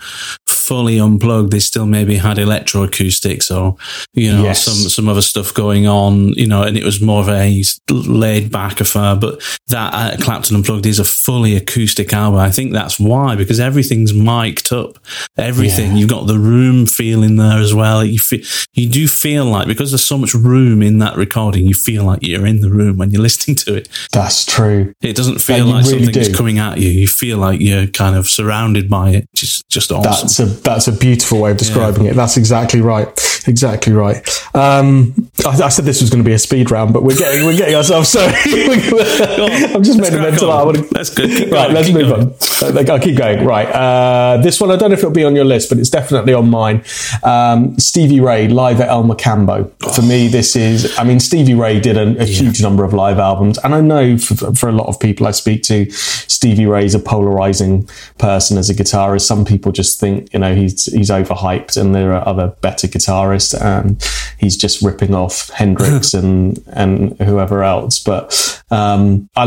fully 0.70 1.00
unplugged; 1.00 1.50
they 1.52 1.58
still 1.58 1.86
maybe 1.86 2.14
had 2.16 2.36
electroacoustics 2.38 3.50
or 3.50 3.76
you 4.14 4.32
know 4.32 4.44
Yes. 4.44 4.62
some 4.64 4.74
some 4.88 5.08
other 5.08 5.22
stuff 5.22 5.52
going 5.52 5.86
on. 5.86 6.28
You 6.34 6.46
know, 6.46 6.62
and 6.62 6.76
it 6.76 6.84
was 6.84 7.00
more 7.00 7.20
of 7.20 7.28
a 7.28 7.62
laid 7.90 8.50
back 8.52 8.80
affair. 8.80 9.16
But 9.16 9.42
that 9.68 9.92
uh, 9.94 10.16
Clapton 10.24 10.56
unplugged 10.56 10.86
is 10.86 10.98
a 10.98 11.04
fully 11.04 11.56
acoustic 11.56 12.12
album. 12.12 12.38
I 12.40 12.50
think 12.50 12.72
that's 12.72 12.98
why 13.00 13.34
because 13.34 13.58
everything's 13.60 14.14
mic'd 14.14 14.72
up. 14.72 14.98
Everything 15.36 15.92
Yeah. 15.92 15.96
you've 15.98 16.10
got 16.10 16.26
the 16.26 16.38
room 16.38 16.86
feeling 16.86 17.36
there 17.36 17.58
as 17.58 17.74
well. 17.74 18.04
You 18.04 18.18
feel 18.18 18.40
you 18.74 18.88
do 18.88 19.08
feel 19.08 19.44
like 19.46 19.66
because 19.66 19.90
there's 19.90 20.04
so 20.04 20.18
much 20.18 20.34
room 20.34 20.82
in 20.82 20.98
that 20.98 21.16
recording, 21.16 21.66
you 21.66 21.74
feel 21.74 22.04
like 22.04 22.20
you're 22.22 22.46
in 22.46 22.60
the 22.60 22.70
room 22.70 22.96
when 22.96 23.10
you're 23.10 23.22
listening 23.30 23.56
to 23.56 23.74
it. 23.74 23.88
that's 24.12 24.44
true 24.46 24.92
It 25.02 25.16
doesn't 25.16 25.40
feel 25.40 25.66
like 25.66 25.84
really 25.86 26.04
something's 26.04 26.28
do. 26.28 26.34
coming 26.34 26.58
at 26.58 26.78
you. 26.78 26.88
You 26.90 27.06
feel 27.08 27.38
like 27.38 27.60
you're 27.60 27.86
kind 27.88 28.16
of 28.16 28.28
surrounded 28.28 28.88
by 28.88 29.10
it. 29.10 29.28
Just, 29.34 29.68
just 29.68 29.90
awesome. 29.92 30.10
That's 30.12 30.38
a 30.40 30.59
that's 30.62 30.88
a 30.88 30.92
beautiful 30.92 31.40
way 31.40 31.50
of 31.50 31.56
describing 31.56 32.06
it. 32.06 32.14
That's 32.14 32.36
exactly 32.36 32.80
right. 32.80 33.08
Exactly 33.46 33.92
right. 33.92 34.16
Um, 34.54 35.30
I, 35.44 35.62
I, 35.62 35.68
said 35.68 35.84
this 35.84 36.00
was 36.00 36.10
going 36.10 36.22
to 36.22 36.28
be 36.28 36.34
a 36.34 36.38
speed 36.38 36.70
round, 36.70 36.92
but 36.92 37.02
we're 37.02 37.16
getting 37.16 37.44
we're 37.44 37.56
getting 37.56 37.74
ourselves. 37.74 38.08
Sorry, 38.10 38.32
I'm 38.32 39.82
just 39.82 40.00
made 40.00 40.12
a 40.12 40.20
mental. 40.20 40.50
I 40.50 40.62
want 40.62 40.90
That's 40.90 41.14
good. 41.14 41.30
Keep 41.30 41.52
right, 41.52 41.64
going, 41.64 41.74
let's 41.74 41.90
move 41.90 42.08
going. 42.08 42.78
on. 42.78 42.90
I'll 42.90 43.00
keep 43.00 43.16
going. 43.16 43.44
Right, 43.44 43.68
uh, 43.68 44.38
this 44.42 44.60
one 44.60 44.70
I 44.70 44.76
don't 44.76 44.90
know 44.90 44.94
if 44.94 45.00
it'll 45.00 45.10
be 45.10 45.24
on 45.24 45.36
your 45.36 45.44
list, 45.44 45.68
but 45.68 45.78
it's 45.78 45.90
definitely 45.90 46.34
on 46.34 46.50
mine. 46.50 46.84
Um, 47.22 47.78
Stevie 47.78 48.20
Ray 48.20 48.48
live 48.48 48.80
at 48.80 48.88
El 48.88 49.04
Mocambo. 49.04 49.70
For 49.94 50.02
me, 50.02 50.28
this 50.28 50.56
is. 50.56 50.98
I 50.98 51.04
mean, 51.04 51.20
Stevie 51.20 51.54
Ray 51.54 51.80
did 51.80 51.96
a, 51.96 52.02
a 52.02 52.24
yeah. 52.24 52.24
huge 52.24 52.62
number 52.62 52.84
of 52.84 52.92
live 52.92 53.18
albums, 53.18 53.58
and 53.58 53.74
I 53.74 53.80
know 53.80 54.18
for, 54.18 54.54
for 54.54 54.68
a 54.68 54.72
lot 54.72 54.88
of 54.88 54.98
people 54.98 55.26
I 55.26 55.30
speak 55.30 55.62
to, 55.64 55.90
Stevie 55.90 56.66
Ray 56.66 56.84
is 56.84 56.94
a 56.94 56.98
polarizing 56.98 57.88
person 58.18 58.58
as 58.58 58.70
a 58.70 58.74
guitarist. 58.74 59.22
Some 59.22 59.44
people 59.44 59.72
just 59.72 60.00
think 60.00 60.32
you 60.32 60.40
know 60.40 60.54
he's 60.54 60.86
he's 60.86 61.10
overhyped, 61.10 61.80
and 61.80 61.94
there 61.94 62.12
are 62.12 62.26
other 62.26 62.48
better 62.60 62.86
guitarists, 62.86 63.29
and 63.54 64.02
he's 64.38 64.56
just 64.56 64.82
ripping 64.82 65.14
off 65.14 65.50
Hendrix 65.50 66.14
and 66.20 66.62
and 66.72 67.18
whoever 67.20 67.62
else. 67.62 67.98
But 67.98 68.59
um, 68.70 69.28
I, 69.36 69.42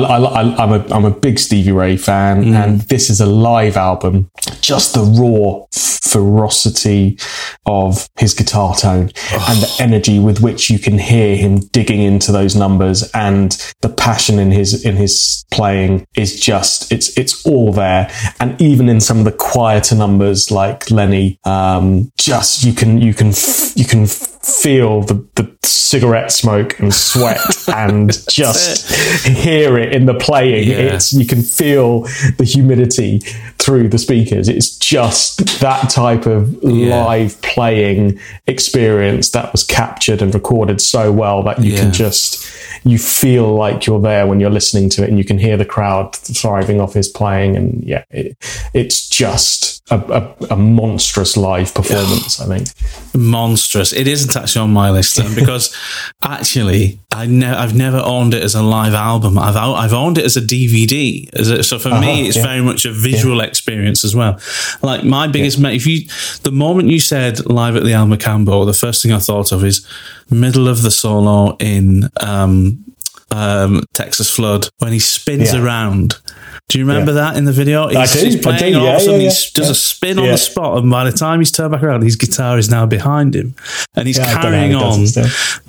am 0.60 0.74
a 0.74 0.86
I'm 0.94 1.06
a 1.06 1.12
big 1.12 1.40
Stevie 1.40 1.72
Ray 1.72 1.98
fan, 1.98 2.44
mm. 2.44 2.56
and 2.56 2.82
this 2.82 3.10
is 3.10 3.22
a 3.22 3.26
live 3.26 3.78
album. 3.78 4.30
Just 4.62 4.94
the 4.94 5.02
raw 5.02 5.66
ferocity 6.14 7.18
of 7.66 8.08
his 8.18 8.36
guitar 8.36 8.76
tone 8.76 9.10
oh. 9.32 9.46
and 9.50 9.60
the 9.64 9.76
energy 9.80 10.20
with 10.20 10.42
which 10.42 10.70
you 10.70 10.78
can 10.78 11.00
hear 11.00 11.36
him 11.36 11.58
digging 11.58 12.02
into 12.02 12.32
those 12.32 12.56
numbers 12.56 13.10
and 13.16 13.74
the 13.82 13.90
passion 13.90 14.38
in 14.38 14.52
his 14.52 14.86
in 14.86 14.96
his 14.96 15.44
playing 15.52 16.06
is 16.16 16.40
just 16.40 16.92
it's 16.92 17.18
it's 17.18 17.44
all 17.48 17.72
there 17.72 18.12
and 18.40 18.62
even 18.62 18.90
in 18.90 19.02
some 19.02 19.18
of 19.18 19.26
the 19.26 19.32
quieter 19.32 19.96
numbers 19.96 20.52
like 20.52 20.92
Lenny 20.92 21.40
um, 21.46 22.12
just 22.20 22.64
you 22.64 22.74
can 22.74 23.02
you 23.02 23.16
can 23.16 23.34
you 23.74 23.86
can 23.86 24.06
feel 24.44 25.02
the, 25.02 25.26
the 25.36 25.54
cigarette 25.64 26.32
smoke 26.32 26.80
and 26.80 26.94
sweat 26.94 27.40
and 27.70 28.28
just 28.30 29.26
hear 29.26 29.78
it 29.78 29.94
in 29.94 30.06
the 30.06 30.14
playing. 30.14 30.70
Yeah. 30.70 30.96
It's 30.96 31.14
you 31.14 31.26
can 31.26 31.42
feel 31.42 32.02
the 32.38 32.46
humidity 32.46 33.20
through 33.60 33.90
the 33.90 33.98
speakers. 33.98 34.50
It's 34.50 34.78
just 34.78 35.60
that 35.60 35.90
type 35.90 36.26
of 36.26 36.62
yeah. 36.64 37.06
live 37.06 37.42
playing 37.42 38.20
experience 38.48 39.30
that 39.32 39.52
was 39.52 39.64
captured 39.64 40.22
and 40.22 40.34
recorded 40.34 40.82
so 40.82 41.12
well 41.12 41.44
that 41.44 41.62
you 41.62 41.74
yeah. 41.74 41.80
can 41.82 41.94
just 41.94 42.46
you 42.84 42.98
feel 42.98 43.56
like 43.56 43.86
you're 43.86 44.02
there 44.02 44.28
when 44.28 44.40
you're 44.40 44.50
listening 44.50 44.90
to 44.90 45.04
it 45.04 45.10
and 45.10 45.18
you 45.18 45.24
can 45.24 45.38
hear 45.38 45.56
the 45.56 45.66
crowd 45.66 46.14
thriving 46.16 46.82
off 46.82 46.94
his 46.94 47.08
playing 47.08 47.56
and 47.56 47.84
yeah 47.84 48.04
it, 48.10 48.36
it's 48.74 49.08
just 49.08 49.83
a, 49.92 49.98
a, 49.98 50.54
a, 50.54 50.56
monstrous 50.56 51.36
live 51.36 51.74
performance. 51.74 52.40
I 52.40 52.46
think 52.46 52.70
monstrous. 53.14 53.92
It 53.92 54.08
isn't 54.08 54.34
actually 54.36 54.62
on 54.62 54.72
my 54.72 54.90
list 54.90 55.18
because 55.36 55.76
actually 56.24 57.00
I 57.12 57.26
ne- 57.26 57.46
I've 57.48 57.76
never 57.76 57.98
owned 57.98 58.34
it 58.34 58.44
as 58.44 58.56
a 58.56 58.64
live 58.64 58.94
album. 58.94 59.38
I've 59.38 59.58
I've 59.58 59.94
owned 59.94 60.18
it 60.18 60.24
as 60.24 60.38
a 60.38 60.42
DVD. 60.42 61.30
As 61.34 61.50
a, 61.50 61.64
so 61.64 61.80
for 61.80 61.90
uh-huh, 61.90 62.00
me, 62.00 62.28
it's 62.28 62.38
yeah. 62.38 62.44
very 62.44 62.62
much 62.62 62.86
a 62.86 62.94
visual 62.94 63.38
yeah. 63.38 63.44
experience 63.44 64.06
as 64.06 64.16
well. 64.16 64.40
Like 64.82 65.04
my 65.04 65.28
biggest, 65.28 65.60
yeah. 65.60 65.70
if 65.70 65.86
you 65.86 66.08
the 66.44 66.52
moment 66.52 66.90
you 66.90 67.00
said 67.00 67.46
live 67.46 67.76
at 67.76 67.84
the 67.84 67.92
El 67.92 68.08
Mocambo, 68.08 68.66
the 68.66 68.74
first 68.74 69.04
thing 69.04 69.12
I 69.12 69.20
thought 69.20 69.52
of 69.52 69.66
is 69.66 69.86
middle 70.30 70.70
of 70.70 70.82
the 70.82 70.92
solo 70.92 71.58
in 71.58 72.10
um, 72.22 72.84
um, 73.34 73.84
Texas 73.94 74.30
Flood 74.30 74.70
when 74.80 74.94
he 74.94 75.00
spins 75.00 75.54
around 75.54 76.16
do 76.70 76.80
you 76.80 76.86
remember 76.86 77.12
yeah. 77.12 77.32
that 77.32 77.38
in 77.38 77.46
the 77.46 77.52
video? 77.52 77.88
He's, 77.88 77.98
I 77.98 78.20
do. 78.20 78.26
He's 78.26 78.42
playing 78.42 78.64
I 78.64 78.70
do. 78.70 78.72
Yeah, 78.72 79.00
yeah, 79.00 79.12
yeah, 79.12 79.18
he 79.18 79.52
does 79.54 79.70
a 79.70 79.76
spin 79.76 80.18
on 80.18 80.26
the 80.26 80.38
spot, 80.38 80.78
and 80.78 80.90
by 80.90 81.04
the 81.04 81.16
time 81.16 81.40
he's 81.40 81.52
turned 81.52 81.72
back 81.72 81.84
around, 81.84 82.04
his 82.04 82.16
guitar 82.16 82.58
is 82.58 82.70
now 82.70 82.86
behind 82.86 83.36
him, 83.36 83.54
and 83.96 84.08
he's 84.08 84.18
carrying 84.18 84.74
on 84.74 85.06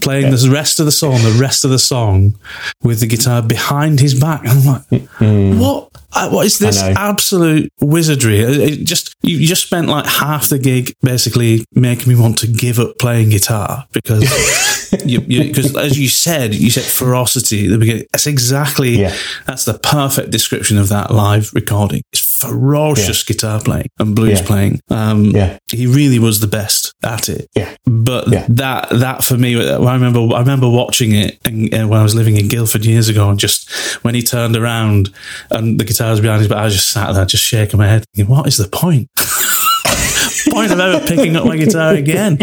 playing 0.01 0.31
the 0.31 0.51
rest 0.51 0.81
of 0.81 0.87
the 0.87 0.93
song, 0.93 1.23
the 1.23 1.37
rest 1.39 1.65
of 1.65 1.71
the 1.71 1.79
song 1.79 2.39
with 2.83 3.01
the 3.01 3.07
guitar 3.07 3.43
behind 3.43 4.01
his 4.01 4.19
back. 4.19 4.43
I'm 4.47 4.65
like, 4.65 4.83
mm. 5.19 5.61
what? 5.61 5.91
Uh, 6.15 6.31
what 6.31 6.47
is 6.47 6.59
this 6.59 6.81
absolute 6.83 7.73
wizardry? 7.81 8.41
It 8.41 8.85
just 8.85 9.15
you 9.23 9.47
just 9.47 9.67
spent 9.67 9.89
like 9.89 10.07
half 10.07 10.49
the 10.49 10.59
gig 10.59 10.95
basically 11.03 11.65
making 11.73 12.13
me 12.13 12.21
want 12.21 12.39
to 12.39 12.47
give 12.47 12.79
up 12.79 12.99
playing 12.99 13.31
guitar 13.31 13.87
because 13.93 14.23
because 15.07 15.77
as 15.77 15.99
you 15.99 16.09
said, 16.09 16.55
you 16.55 16.71
said 16.71 16.85
ferocity 16.85 17.67
at 17.67 17.71
the 17.71 17.79
beginning. 17.79 18.07
That's 18.13 18.27
exactly 18.27 19.01
yeah. 19.01 19.17
that's 19.47 19.65
the 19.65 19.79
perfect 19.79 20.31
description 20.31 20.79
of 20.79 20.89
that 20.91 21.11
live 21.11 21.53
recording. 21.53 22.03
It's 22.13 22.21
ferocious 22.49 23.23
yeah. 23.23 23.33
guitar 23.33 23.61
playing 23.61 23.91
and 23.99 24.15
blues 24.15 24.41
yeah. 24.41 24.47
playing. 24.47 24.81
Um, 24.91 25.25
yeah, 25.27 25.59
he 25.71 25.87
really 25.87 26.19
was 26.19 26.41
the 26.41 26.47
best 26.47 26.95
at 27.03 27.29
it. 27.29 27.49
Yeah, 27.55 27.75
but 27.85 28.27
that 28.49 28.89
that 28.91 29.25
for 29.25 29.37
me, 29.37 29.57
I 29.61 29.95
remember 29.95 30.35
I 30.35 30.41
remember 30.41 30.69
watching 30.69 31.13
it 31.13 31.39
and, 31.45 31.73
uh, 31.75 31.87
when 31.87 32.01
I 32.01 32.03
was 32.03 32.15
living 32.15 32.37
in 32.37 32.49
Guildford 32.49 32.85
years 32.85 33.09
ago, 33.09 33.29
and 33.31 33.39
just 33.39 33.71
when 34.05 34.15
he 34.15 34.23
turned 34.23 34.57
around 34.57 35.11
and 35.51 35.79
the 35.79 35.85
guitar 35.85 36.11
was 36.11 36.21
behind 36.21 36.41
his 36.41 36.49
back. 36.49 36.59
I 36.59 36.69
just 36.69 36.91
sat 36.91 37.13
there, 37.13 37.25
just 37.25 37.45
shaking 37.45 37.79
my 37.79 37.87
head, 37.87 38.05
thinking, 38.15 38.33
what 38.33 38.47
is 38.47 38.57
the 38.57 38.69
point? 38.69 39.11
point 40.51 40.73
of 40.73 40.79
ever 40.79 41.07
picking 41.07 41.37
up 41.37 41.47
my 41.47 41.57
guitar 41.57 41.95
again? 41.95 42.39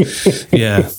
Yeah 0.51 0.89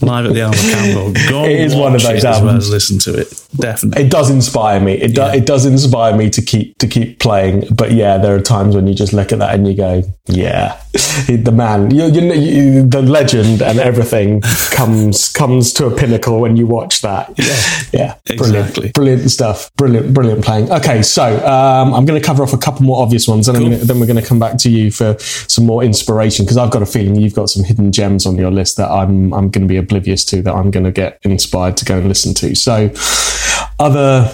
live 0.00 0.26
at 0.26 0.34
the 0.34 0.40
El 0.40 0.52
Mocambo. 0.52 1.30
Go 1.30 1.44
it 1.44 1.60
is 1.60 1.74
one 1.74 1.94
of 1.94 2.02
those 2.02 2.24
albums. 2.24 2.66
Well 2.66 2.72
listen 2.72 2.98
to 3.00 3.18
it. 3.18 3.43
Definitely, 3.56 4.04
it 4.04 4.10
does 4.10 4.30
inspire 4.30 4.80
me. 4.80 4.94
It, 4.94 5.14
do, 5.14 5.20
yeah. 5.20 5.34
it 5.34 5.46
does 5.46 5.66
inspire 5.66 6.16
me 6.16 6.30
to 6.30 6.42
keep 6.42 6.78
to 6.78 6.88
keep 6.88 7.20
playing. 7.20 7.64
But 7.74 7.92
yeah, 7.92 8.18
there 8.18 8.34
are 8.34 8.40
times 8.40 8.74
when 8.74 8.86
you 8.86 8.94
just 8.94 9.12
look 9.12 9.32
at 9.32 9.38
that 9.38 9.54
and 9.54 9.66
you 9.66 9.76
go, 9.76 10.02
yeah, 10.26 10.80
the 10.92 11.52
man, 11.52 11.90
you, 11.90 12.06
you, 12.06 12.32
you, 12.32 12.86
the 12.86 13.02
legend, 13.02 13.62
and 13.62 13.78
everything 13.78 14.40
comes 14.70 15.32
comes 15.32 15.72
to 15.74 15.86
a 15.86 15.96
pinnacle 15.96 16.40
when 16.40 16.56
you 16.56 16.66
watch 16.66 17.02
that. 17.02 17.28
Yeah, 17.38 18.00
yeah, 18.00 18.14
exactly. 18.26 18.36
brilliant, 18.36 18.94
brilliant 18.94 19.30
stuff. 19.30 19.70
Brilliant, 19.76 20.14
brilliant 20.14 20.44
playing. 20.44 20.70
Okay, 20.70 21.02
so 21.02 21.36
um, 21.46 21.92
I'm 21.94 22.04
going 22.04 22.20
to 22.20 22.26
cover 22.26 22.42
off 22.42 22.52
a 22.52 22.58
couple 22.58 22.82
more 22.84 23.02
obvious 23.02 23.28
ones, 23.28 23.48
and 23.48 23.58
cool. 23.58 23.70
gonna, 23.70 23.84
then 23.84 24.00
we're 24.00 24.06
going 24.06 24.20
to 24.20 24.26
come 24.26 24.38
back 24.38 24.56
to 24.58 24.70
you 24.70 24.90
for 24.90 25.16
some 25.18 25.66
more 25.66 25.84
inspiration 25.84 26.44
because 26.44 26.56
I've 26.56 26.70
got 26.70 26.82
a 26.82 26.86
feeling 26.86 27.16
you've 27.16 27.34
got 27.34 27.50
some 27.50 27.64
hidden 27.64 27.92
gems 27.92 28.26
on 28.26 28.36
your 28.36 28.50
list 28.50 28.76
that 28.78 28.90
I'm 28.90 29.32
I'm 29.34 29.50
going 29.50 29.66
to 29.66 29.68
be 29.68 29.76
oblivious 29.76 30.24
to 30.26 30.42
that 30.42 30.54
I'm 30.54 30.70
going 30.70 30.84
to 30.84 30.92
get 30.92 31.18
inspired 31.22 31.76
to 31.78 31.84
go 31.84 31.98
and 31.98 32.08
listen 32.08 32.34
to. 32.34 32.54
So, 32.54 32.90
other 33.78 34.30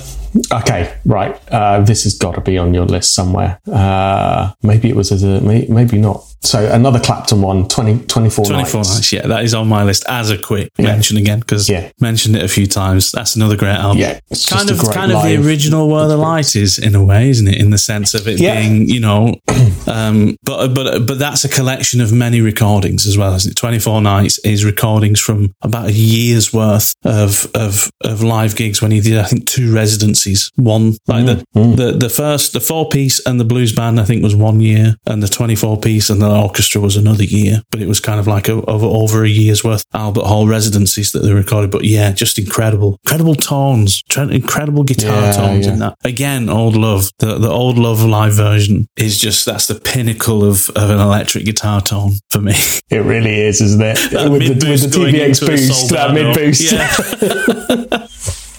Okay, 0.52 0.96
right. 1.04 1.40
Uh, 1.50 1.80
this 1.80 2.04
has 2.04 2.14
got 2.14 2.36
to 2.36 2.40
be 2.40 2.56
on 2.56 2.72
your 2.72 2.86
list 2.86 3.14
somewhere. 3.14 3.58
Uh, 3.66 4.52
maybe 4.62 4.88
it 4.88 4.96
was 4.96 5.10
as 5.10 5.22
a 5.22 5.40
maybe 5.40 5.98
not. 5.98 6.24
So 6.42 6.66
another 6.72 6.98
Clapton 6.98 7.42
one, 7.42 7.68
20, 7.68 8.06
24, 8.06 8.46
24 8.46 8.78
nights. 8.78 8.94
nights. 8.94 9.12
Yeah, 9.12 9.26
that 9.26 9.44
is 9.44 9.52
on 9.52 9.68
my 9.68 9.84
list 9.84 10.04
as 10.08 10.30
a 10.30 10.38
quick 10.38 10.70
yeah. 10.78 10.86
mention 10.86 11.18
again 11.18 11.40
because 11.40 11.68
yeah. 11.68 11.90
mentioned 12.00 12.34
it 12.34 12.42
a 12.42 12.48
few 12.48 12.66
times. 12.66 13.12
That's 13.12 13.36
another 13.36 13.56
great 13.56 13.74
album. 13.74 13.98
Yeah, 13.98 14.20
it's 14.30 14.48
kind 14.48 14.70
of 14.70 14.78
kind 14.78 15.12
of 15.12 15.22
the 15.22 15.36
original 15.36 15.88
Where 15.88 16.08
the 16.08 16.16
Light 16.16 16.56
is 16.56 16.78
in 16.78 16.94
a 16.94 17.04
way, 17.04 17.28
isn't 17.28 17.46
it? 17.46 17.58
In 17.58 17.70
the 17.70 17.78
sense 17.78 18.14
of 18.14 18.26
it 18.26 18.40
yeah. 18.40 18.58
being, 18.58 18.88
you 18.88 19.00
know, 19.00 19.36
um, 19.86 20.36
but 20.42 20.68
but 20.68 21.06
but 21.06 21.18
that's 21.18 21.44
a 21.44 21.48
collection 21.48 22.00
of 22.00 22.10
many 22.10 22.40
recordings 22.40 23.06
as 23.06 23.18
well, 23.18 23.34
isn't 23.34 23.50
it? 23.50 23.56
Twenty 23.56 23.78
Four 23.78 24.00
Nights 24.00 24.38
is 24.38 24.64
recordings 24.64 25.20
from 25.20 25.52
about 25.60 25.88
a 25.88 25.92
year's 25.92 26.54
worth 26.54 26.94
of 27.04 27.46
of 27.54 27.90
of 28.02 28.22
live 28.22 28.56
gigs 28.56 28.80
when 28.80 28.92
he 28.92 29.00
did, 29.00 29.18
I 29.18 29.24
think, 29.24 29.46
two 29.46 29.74
residencies. 29.74 30.50
One 30.56 30.96
like 31.06 31.24
mm, 31.24 31.26
the, 31.26 31.44
mm. 31.54 31.76
the 31.76 31.92
the 31.92 32.08
first 32.08 32.54
the 32.54 32.60
four 32.60 32.88
piece 32.88 33.24
and 33.26 33.38
the 33.38 33.44
blues 33.44 33.74
band, 33.74 34.00
I 34.00 34.04
think, 34.04 34.22
was 34.22 34.34
one 34.34 34.60
year, 34.60 34.96
and 35.06 35.22
the 35.22 35.28
twenty 35.28 35.54
four 35.54 35.78
piece 35.78 36.08
and 36.08 36.22
the 36.22 36.29
orchestra 36.36 36.80
was 36.80 36.96
another 36.96 37.24
year, 37.24 37.62
but 37.70 37.80
it 37.80 37.88
was 37.88 38.00
kind 38.00 38.20
of 38.20 38.26
like 38.26 38.48
a, 38.48 38.52
over, 38.52 38.86
over 38.86 39.24
a 39.24 39.28
year's 39.28 39.64
worth 39.64 39.84
Albert 39.94 40.24
Hall 40.24 40.46
residencies 40.46 41.12
that 41.12 41.20
they 41.20 41.32
recorded. 41.32 41.70
But 41.70 41.84
yeah, 41.84 42.12
just 42.12 42.38
incredible, 42.38 42.98
incredible 43.04 43.34
tones, 43.34 44.02
incredible 44.16 44.84
guitar 44.84 45.22
yeah, 45.22 45.32
tones 45.32 45.66
yeah. 45.66 45.72
in 45.72 45.78
that. 45.80 45.96
Again, 46.04 46.48
old 46.48 46.76
love, 46.76 47.10
the, 47.18 47.38
the 47.38 47.50
old 47.50 47.78
love 47.78 48.02
live 48.04 48.34
version 48.34 48.88
is 48.96 49.18
just, 49.18 49.44
that's 49.46 49.66
the 49.66 49.74
pinnacle 49.74 50.44
of, 50.44 50.68
of 50.70 50.90
an 50.90 51.00
electric 51.00 51.44
guitar 51.44 51.80
tone 51.80 52.12
for 52.28 52.40
me. 52.40 52.54
It 52.90 53.04
really 53.04 53.40
is, 53.40 53.60
isn't 53.60 53.80
it? 53.80 53.98
with, 54.30 54.60
the, 54.60 54.68
with 54.68 54.82
the 54.82 54.88
TBX 54.88 55.46
boost, 55.46 55.90
that 55.90 56.12
mid 56.12 56.34
boost. 56.34 56.72
Yeah. 56.72 58.08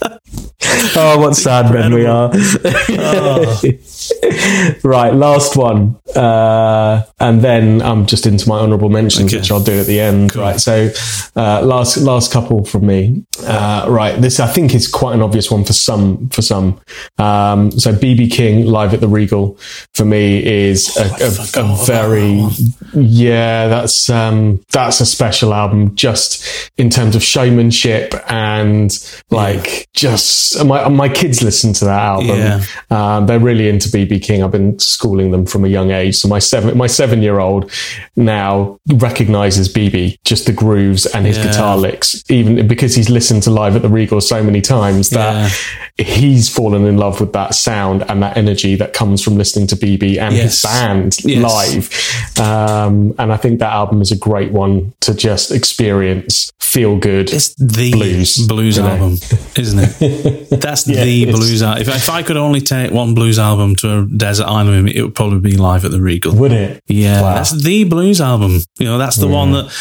oh, 0.96 1.20
what 1.20 1.36
sad 1.36 1.74
men 1.74 1.94
we 1.94 2.06
are. 2.06 2.32
oh. 2.34 3.62
right, 4.84 5.14
last 5.14 5.56
one. 5.56 6.00
Uh, 6.16 7.04
and 7.20 7.42
then 7.42 7.82
I'm 7.82 8.06
just 8.06 8.26
into 8.26 8.48
my 8.48 8.60
honourable 8.60 8.90
mentions, 8.90 9.32
okay. 9.32 9.40
which 9.40 9.52
I'll 9.52 9.64
do 9.64 9.80
at 9.80 9.86
the 9.86 10.00
end. 10.00 10.34
Cool. 10.34 10.44
Right. 10.44 10.60
So, 10.60 10.90
uh, 11.36 11.62
last, 11.62 11.98
last 11.98 12.32
couple 12.32 12.66
from 12.66 12.86
me. 12.86 13.26
Uh, 13.44 13.86
right. 13.90 14.20
This, 14.22 14.40
I 14.40 14.48
think 14.48 14.76
is 14.76 14.88
quite 14.88 15.16
an 15.16 15.22
obvious 15.22 15.50
one 15.50 15.64
for 15.64 15.74
some, 15.74 16.30
for 16.30 16.42
some. 16.42 16.80
Um, 17.18 17.72
so 17.72 17.94
BB 17.94 18.32
King 18.32 18.66
live 18.66 18.94
at 18.94 19.00
the 19.00 19.08
Regal 19.08 19.58
for 19.94 20.06
me 20.06 20.46
is 20.46 20.96
a, 20.98 21.10
oh, 21.22 21.50
a, 21.56 21.64
a 21.64 21.86
very, 21.86 22.48
yeah, 22.94 23.68
that's, 23.68 24.10
um, 24.10 24.64
that's 24.72 25.02
a 25.02 25.06
special 25.06 25.54
album 25.54 25.96
just 25.96 26.72
in 26.78 26.90
terms 26.90 27.16
of 27.16 27.24
showmanship 27.24 28.14
and 28.28 28.92
like 29.30 29.68
yeah. 29.68 29.84
just 29.94 30.64
my, 30.66 30.88
my 30.90 31.10
kids 31.10 31.42
listen 31.42 31.74
to 31.74 31.86
that 31.86 32.02
album. 32.02 32.38
Yeah. 32.38 32.64
Um, 32.90 33.26
they're 33.26 33.40
really 33.40 33.70
into 33.70 33.90
BB 33.90 34.01
King. 34.22 34.44
I've 34.44 34.52
been 34.52 34.78
schooling 34.80 35.32
them 35.32 35.46
from 35.46 35.66
a 35.66 35.68
young 35.68 35.92
age. 35.92 36.16
So 36.18 36.28
my 36.28 36.40
seven 36.40 36.78
my 36.78 36.88
seven 36.88 37.22
year 37.22 37.40
old 37.40 37.72
now 38.16 38.80
recognizes 38.94 39.68
BB 39.70 40.18
just 40.24 40.46
the 40.46 40.52
grooves 40.54 41.06
and 41.06 41.26
his 41.26 41.38
Yeah. 41.38 41.46
guitar 41.48 41.78
licks, 41.78 42.24
even 42.30 42.68
because 42.68 42.96
he's 42.96 43.10
listened 43.10 43.44
to 43.44 43.52
live 43.52 43.76
at 43.76 43.82
the 43.82 43.90
Regal 43.90 44.22
so 44.22 44.44
many 44.44 44.62
times 44.62 45.10
that 45.12 45.52
he's 45.98 46.50
fallen 46.50 46.86
in 46.86 46.98
love 46.98 47.20
with 47.20 47.34
that 47.34 47.54
sound 47.56 48.04
and 48.10 48.22
that 48.24 48.38
energy 48.38 48.76
that 48.76 48.94
comes 48.94 49.22
from 49.22 49.38
listening 49.38 49.68
to 49.68 49.76
BB 49.76 50.18
and 50.20 50.36
Yes. 50.36 50.44
his 50.44 50.62
band 50.64 51.18
Yes. 51.24 51.44
live. 51.44 52.40
Um, 52.40 53.14
and 53.20 53.32
I 53.32 53.38
think 53.38 53.60
that 53.60 53.72
album 53.74 54.02
is 54.02 54.12
a 54.12 54.16
great 54.18 54.52
one 54.52 54.94
to 55.02 55.14
just 55.14 55.52
experience, 55.52 56.52
feel 56.60 56.96
good. 56.98 57.32
It's 57.34 57.54
the 57.56 57.92
Blues, 57.92 58.48
blues, 58.48 58.78
you 58.78 58.84
know. 58.84 58.90
album, 58.90 59.18
isn't 59.58 59.80
it? 59.80 60.50
That's 60.62 60.88
Yeah, 60.88 61.04
the 61.04 61.26
blues 61.26 61.62
album. 61.62 61.82
If, 61.82 61.88
if 61.90 62.10
I 62.10 62.24
could 62.24 62.38
only 62.38 62.62
take 62.62 62.92
one 62.92 63.14
blues 63.14 63.38
album 63.40 63.76
to 63.82 64.00
a 64.00 64.06
desert 64.06 64.46
island, 64.46 64.70
with 64.78 64.86
me, 64.86 64.96
it 64.96 65.04
would 65.04 65.16
probably 65.16 65.40
be 65.40 65.58
live 65.58 65.86
at 65.86 65.92
the 65.92 66.02
Regal. 66.02 66.34
Would 66.36 66.52
it? 66.52 66.84
Yeah, 66.88 67.22
Wow. 67.22 67.36
that's 67.36 67.52
the 67.52 67.84
blues 67.84 68.20
album. 68.22 68.60
You 68.80 68.86
know, 68.86 68.98
that's 68.98 69.18
the 69.18 69.28
one 69.28 69.52
that 69.52 69.72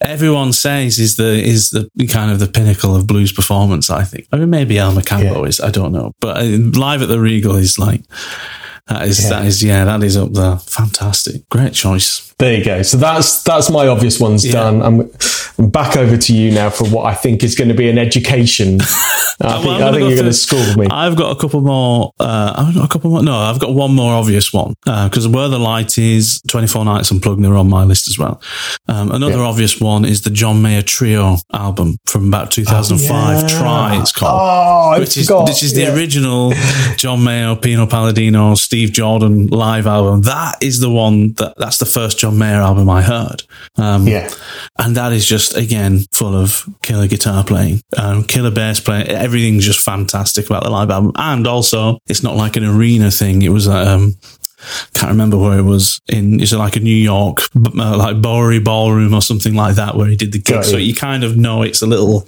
everyone 0.00 0.52
says 0.52 0.98
is 0.98 1.16
the 1.16 1.32
is 1.42 1.70
the 1.70 1.88
kind 2.08 2.30
of 2.30 2.38
the 2.38 2.46
pinnacle 2.46 2.94
of 2.94 3.06
blues 3.06 3.32
performance. 3.32 3.88
I 3.90 4.04
think. 4.04 4.26
I 4.32 4.36
mean, 4.36 4.50
maybe 4.50 4.78
El 4.78 4.92
Mocambo 4.92 5.42
Yeah. 5.42 5.48
is. 5.48 5.60
I 5.60 5.70
don't 5.70 5.92
know, 5.92 6.12
but 6.20 6.36
uh, 6.38 6.42
live 6.78 7.02
at 7.02 7.08
the 7.08 7.18
Regal 7.20 7.56
is 7.56 7.78
like 7.78 8.02
that 8.88 9.06
is 9.08 9.22
Yeah. 9.24 9.30
that 9.30 9.44
is 9.46 9.62
yeah 9.62 9.84
that 9.84 10.02
is 10.02 10.16
up 10.16 10.32
there. 10.32 10.56
Fantastic, 10.58 11.48
great 11.48 11.72
choice. 11.72 12.32
There 12.38 12.54
you 12.58 12.64
go. 12.64 12.82
So 12.82 12.98
that's 12.98 13.42
that's 13.42 13.70
my 13.70 13.86
obvious 13.88 14.20
ones 14.20 14.44
Yeah. 14.44 14.52
done. 14.52 14.82
I'm, 14.82 15.10
I'm 15.58 15.70
back 15.70 15.96
over 15.96 16.16
to 16.18 16.32
you 16.34 16.50
now 16.50 16.68
for 16.70 16.86
what 16.88 17.06
I 17.06 17.14
think 17.14 17.42
is 17.42 17.54
going 17.54 17.68
to 17.68 17.74
be 17.74 17.88
an 17.88 17.98
education. 17.98 18.78
I 19.38 19.58
think, 19.62 19.66
I'm 19.68 19.82
I 19.82 19.90
think 19.90 19.98
go 20.00 20.08
you're 20.08 20.16
going 20.16 20.24
to 20.28 20.32
school 20.32 20.64
me. 20.78 20.86
I've 20.90 21.14
got 21.16 21.36
a 21.36 21.38
couple 21.38 21.60
more. 21.60 22.12
Uh, 22.18 22.54
I've 22.56 22.74
got 22.74 22.84
a 22.86 22.88
couple 22.88 23.10
more. 23.10 23.22
No, 23.22 23.36
I've 23.36 23.58
got 23.58 23.74
one 23.74 23.94
more 23.94 24.14
obvious 24.14 24.50
one 24.52 24.74
because 24.84 25.28
where 25.28 25.48
the 25.48 25.58
light 25.58 25.98
is, 25.98 26.40
Twenty 26.48 26.66
Four 26.66 26.84
Nights 26.86 27.10
Unplugged. 27.10 27.42
They're 27.44 27.56
on 27.56 27.68
my 27.68 27.84
list 27.84 28.08
as 28.08 28.18
well. 28.18 28.40
Um, 28.88 29.10
another 29.12 29.36
Yeah. 29.38 29.42
obvious 29.44 29.78
one 29.80 30.04
is 30.06 30.22
the 30.22 30.30
John 30.30 30.62
Mayer 30.62 30.80
Trio 30.82 31.36
album 31.52 31.98
from 32.06 32.28
about 32.28 32.50
2005. 32.50 33.42
Yeah. 33.42 33.48
Try 33.58 34.00
it's 34.00 34.12
called. 34.12 34.40
Oh, 34.96 35.00
which 35.00 35.16
is 35.18 35.30
which 35.30 35.62
is 35.62 35.72
the 35.74 35.86
original 35.94 36.52
John 36.96 37.22
Mayer, 37.24 37.56
Pino 37.56 37.86
Palladino, 37.86 38.54
Steve 38.54 38.75
Jordan 38.84 39.46
live 39.46 39.86
album. 39.86 40.22
That 40.22 40.56
is 40.62 40.80
the 40.80 40.90
one 40.90 41.32
that 41.34 41.54
that's 41.56 41.78
the 41.78 41.86
first 41.86 42.18
John 42.18 42.36
Mayer 42.38 42.60
album 42.60 42.88
I 42.90 43.00
heard. 43.02 43.42
Um, 43.76 44.06
Yeah. 44.06 44.30
and 44.78 44.94
that 44.96 45.12
is 45.12 45.24
just 45.26 45.56
again 45.56 46.04
full 46.12 46.34
of 46.36 46.64
killer 46.82 47.06
guitar 47.06 47.42
playing, 47.44 47.80
um, 47.96 48.24
killer 48.24 48.50
bass 48.50 48.78
playing. 48.80 49.08
Everything's 49.08 49.64
just 49.64 49.80
fantastic 49.80 50.46
about 50.46 50.62
the 50.64 50.70
live 50.70 50.90
album, 50.90 51.12
and 51.16 51.46
also 51.46 51.98
it's 52.06 52.22
not 52.22 52.36
like 52.36 52.56
an 52.56 52.64
arena 52.64 53.10
thing. 53.10 53.42
It 53.42 53.50
was 53.50 53.66
um, 53.68 54.16
can't 54.94 55.10
remember 55.10 55.38
where 55.38 55.58
it 55.58 55.64
was 55.64 56.00
in. 56.08 56.40
Is 56.40 56.52
it 56.52 56.58
like 56.58 56.76
a 56.76 56.80
New 56.80 56.90
York, 56.94 57.38
uh, 57.56 57.96
like 57.96 58.20
Bowery 58.20 58.58
Ballroom 58.60 59.14
or 59.14 59.22
something 59.22 59.54
like 59.54 59.76
that, 59.76 59.96
where 59.96 60.08
he 60.08 60.16
did 60.16 60.32
the 60.32 60.38
gig? 60.38 60.64
So 60.64 60.76
you. 60.76 60.94
kind 60.94 61.24
of 61.24 61.36
know 61.36 61.62
it's 61.62 61.82
a 61.82 61.86
little 61.86 62.20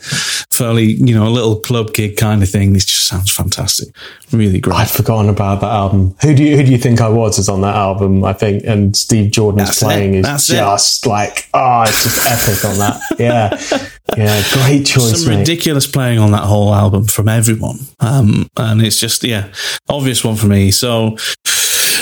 fairly, 0.50 0.84
you 0.84 1.14
know, 1.14 1.26
a 1.26 1.30
little 1.30 1.56
club 1.56 1.94
gig 1.94 2.16
kind 2.16 2.42
of 2.42 2.48
thing. 2.48 2.72
This 2.72 2.84
just 2.84 3.06
sounds 3.06 3.30
fantastic, 3.30 3.88
really 4.32 4.60
great. 4.60 4.76
I'd 4.76 4.90
forgotten 4.90 5.28
about 5.30 5.60
that 5.62 5.72
album. 5.72 6.14
Who 6.22 6.34
do 6.34 6.44
you 6.44 6.56
who 6.56 6.64
do 6.64 6.70
you 6.70 6.78
think 6.78 7.00
I 7.00 7.08
was 7.08 7.38
is 7.38 7.48
on 7.48 7.62
that 7.62 7.74
album? 7.74 8.24
I 8.24 8.32
think, 8.34 8.64
and 8.64 8.96
Steve 8.96 9.30
Jordan's 9.32 9.68
That's 9.68 9.82
playing 9.82 10.14
is 10.14 10.24
That's 10.24 10.50
it. 10.50 10.54
just 10.54 11.06
like 11.06 11.48
oh, 11.54 11.82
it's 11.82 12.04
just 12.04 12.18
epic 12.26 12.64
on 12.64 12.78
that. 12.78 13.00
Yeah, 13.18 13.88
yeah, 14.16 14.42
great 14.52 14.86
choice, 14.86 15.24
some 15.24 15.32
mate. 15.32 15.40
ridiculous 15.40 15.86
playing 15.86 16.18
on 16.18 16.30
that 16.32 16.44
whole 16.44 16.74
album 16.74 17.06
from 17.06 17.28
everyone. 17.28 17.78
Um, 18.00 18.48
and 18.56 18.82
it's 18.82 18.98
just, 18.98 19.22
yeah, 19.24 19.52
obvious 19.88 20.24
one 20.24 20.36
for 20.36 20.46
me. 20.46 20.70
So, 20.70 21.16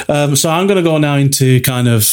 um, 0.08 0.36
so 0.36 0.50
I'm 0.50 0.66
going 0.66 0.76
to 0.76 0.82
go 0.82 0.98
now 0.98 1.16
into 1.16 1.60
kind 1.60 1.88
of 1.88 2.04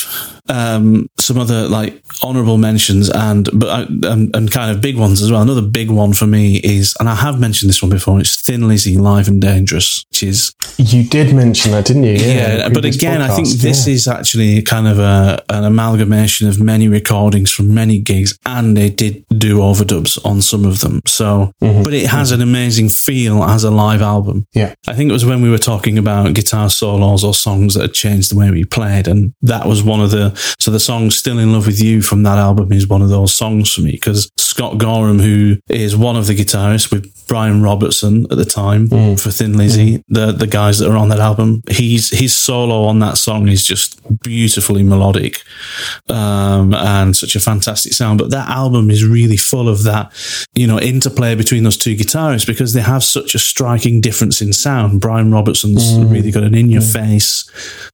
um, 0.50 1.08
some 1.20 1.38
other 1.40 1.68
like 1.70 2.04
honorable 2.22 2.58
mentions 2.58 3.10
and 3.10 3.48
but 3.54 3.70
I, 3.70 3.82
and, 4.12 4.36
and 4.36 4.52
kind 4.52 4.72
of 4.76 4.82
big 4.82 4.98
ones 4.98 5.22
as 5.22 5.32
well. 5.32 5.42
Another 5.42 5.62
big 5.62 5.90
one 5.90 6.14
for 6.14 6.28
me 6.28 6.58
is, 6.58 6.96
and 7.00 7.08
I 7.10 7.16
have 7.16 7.40
mentioned 7.40 7.70
this 7.70 7.82
one 7.82 7.90
before. 7.92 8.20
It's 8.20 8.42
Thin 8.42 8.68
Lizzy, 8.68 8.98
Live 8.98 9.28
and 9.28 9.42
Dangerous, 9.42 10.06
which 10.12 10.24
is 10.24 10.54
You 10.78 11.04
did 11.04 11.34
mention 11.36 11.72
that, 11.72 11.86
didn't 11.86 12.04
you? 12.04 12.14
yeah, 12.14 12.68
in 12.68 12.74
but 12.74 12.84
again, 12.86 13.22
I 13.22 13.30
think 13.36 13.48
this 13.48 13.88
Yeah. 13.88 13.94
is 13.94 14.08
actually 14.08 14.62
kind 14.64 14.88
of 14.88 15.00
a, 15.00 15.42
an 15.50 15.64
amalgamation 15.64 16.48
of 16.48 16.60
many 16.62 16.88
recordings 16.88 17.52
from 17.52 17.74
many 17.74 18.00
gigs, 18.00 18.38
and 18.46 18.76
they 18.76 18.90
did 18.90 19.24
do 19.38 19.60
overdubs 19.60 20.24
on 20.26 20.42
some 20.42 20.66
of 20.66 20.80
them. 20.82 21.00
So, 21.06 21.52
Mm-hmm. 21.64 21.84
but 21.84 21.94
it 21.94 22.08
has 22.08 22.32
an 22.32 22.42
amazing 22.42 22.90
feel 22.90 23.44
as 23.44 23.64
a 23.64 23.72
live 23.72 24.02
album. 24.02 24.46
yeah. 24.54 24.74
I 24.88 24.94
think 24.94 25.10
it 25.10 25.14
was 25.14 25.26
when 25.26 25.42
we 25.42 25.50
were 25.50 25.58
talking 25.58 25.98
about 25.98 26.34
guitar 26.34 26.70
solos 26.70 27.24
or 27.24 27.34
songs 27.34 27.74
that 27.76 27.82
had 27.82 27.94
changed 27.94 28.32
the 28.32 28.38
way 28.38 28.52
we 28.52 28.66
played, 28.66 29.08
and 29.08 29.34
that 29.42 29.66
was 29.68 29.82
one 29.84 30.02
of 30.02 30.12
the. 30.12 30.33
So 30.60 30.72
the 30.72 30.80
song 30.80 31.12
"Still 31.12 31.40
in 31.40 31.54
Love 31.54 31.68
with 31.68 31.82
You" 31.82 32.02
from 32.02 32.24
that 32.24 32.38
album 32.38 32.72
is 32.72 32.88
one 32.88 33.02
of 33.02 33.10
those 33.10 33.34
songs 33.34 33.74
for 33.74 33.82
me 33.82 33.92
because 33.92 34.32
Scott 34.38 34.78
Gorham, 34.78 35.20
who 35.20 35.58
is 35.70 35.96
one 35.96 36.16
of 36.16 36.28
the 36.28 36.36
guitarists 36.36 36.92
with 36.92 37.12
Brian 37.28 37.64
Robertson 37.64 38.26
at 38.30 38.38
the 38.38 38.46
time 38.46 38.88
for 39.16 39.32
Thin 39.32 39.58
Lizzy, 39.58 40.04
the 40.10 40.32
the 40.32 40.48
guys 40.48 40.80
that 40.80 40.92
are 40.92 40.98
on 40.98 41.10
that 41.10 41.20
album, 41.20 41.62
he's 41.70 42.10
his 42.12 42.36
solo 42.36 42.84
on 42.84 43.00
that 43.00 43.18
song 43.18 43.48
is 43.48 43.66
just 43.66 44.00
beautifully 44.22 44.84
melodic, 44.84 45.42
um, 46.10 46.74
and 46.74 47.16
such 47.16 47.36
a 47.36 47.40
fantastic 47.40 47.94
sound. 47.94 48.20
But 48.20 48.30
that 48.32 48.50
album 48.50 48.92
is 48.92 49.06
really 49.06 49.38
full 49.38 49.70
of 49.70 49.84
that, 49.84 50.12
you 50.54 50.68
know, 50.68 50.80
interplay 50.80 51.36
between 51.36 51.64
those 51.64 51.78
two 51.78 51.96
guitarists 51.96 52.46
because 52.46 52.74
they 52.74 52.82
have 52.82 53.04
such 53.04 53.34
a 53.36 53.40
striking 53.40 54.02
difference 54.02 54.42
in 54.42 54.54
sound. 54.54 55.02
Brian 55.02 55.32
Robertson's 55.32 55.96
really 55.96 56.32
got 56.32 56.44
an 56.44 56.56
in 56.56 56.70
your 56.70 56.82
face, 56.82 57.50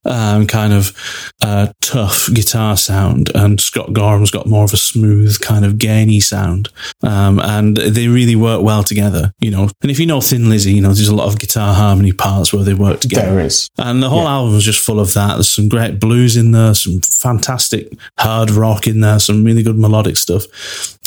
um, 0.05 0.47
kind 0.47 0.73
of 0.73 1.31
uh, 1.41 1.71
tough 1.81 2.28
guitar 2.33 2.77
sound, 2.77 3.29
and 3.35 3.59
Scott 3.59 3.93
Gorham's 3.93 4.31
got 4.31 4.47
more 4.47 4.63
of 4.63 4.73
a 4.73 4.77
smooth, 4.77 5.39
kind 5.39 5.65
of 5.65 5.77
gainy 5.77 6.19
sound. 6.19 6.69
Um, 7.01 7.39
and 7.39 7.77
they 7.77 8.07
really 8.07 8.35
work 8.35 8.63
well 8.63 8.83
together, 8.83 9.33
you 9.39 9.51
know. 9.51 9.69
And 9.81 9.91
if 9.91 9.99
you 9.99 10.05
know 10.05 10.21
Thin 10.21 10.49
Lizzy, 10.49 10.73
you 10.73 10.81
know, 10.81 10.93
there's 10.93 11.07
a 11.07 11.15
lot 11.15 11.27
of 11.27 11.39
guitar 11.39 11.73
harmony 11.73 12.11
parts 12.11 12.53
where 12.53 12.63
they 12.63 12.73
work 12.73 13.01
together. 13.01 13.31
There 13.31 13.45
is. 13.45 13.69
And 13.77 14.01
the 14.01 14.09
whole 14.09 14.27
album 14.27 14.55
is 14.55 14.63
just 14.63 14.83
full 14.83 14.99
of 14.99 15.13
that. 15.13 15.35
There's 15.35 15.49
some 15.49 15.69
great 15.69 15.99
blues 15.99 16.35
in 16.35 16.51
there, 16.51 16.73
some 16.73 17.01
fantastic 17.01 17.91
hard 18.17 18.51
rock 18.51 18.87
in 18.87 19.01
there, 19.01 19.19
some 19.19 19.43
really 19.43 19.63
good 19.63 19.77
melodic 19.77 20.17
stuff, 20.17 20.45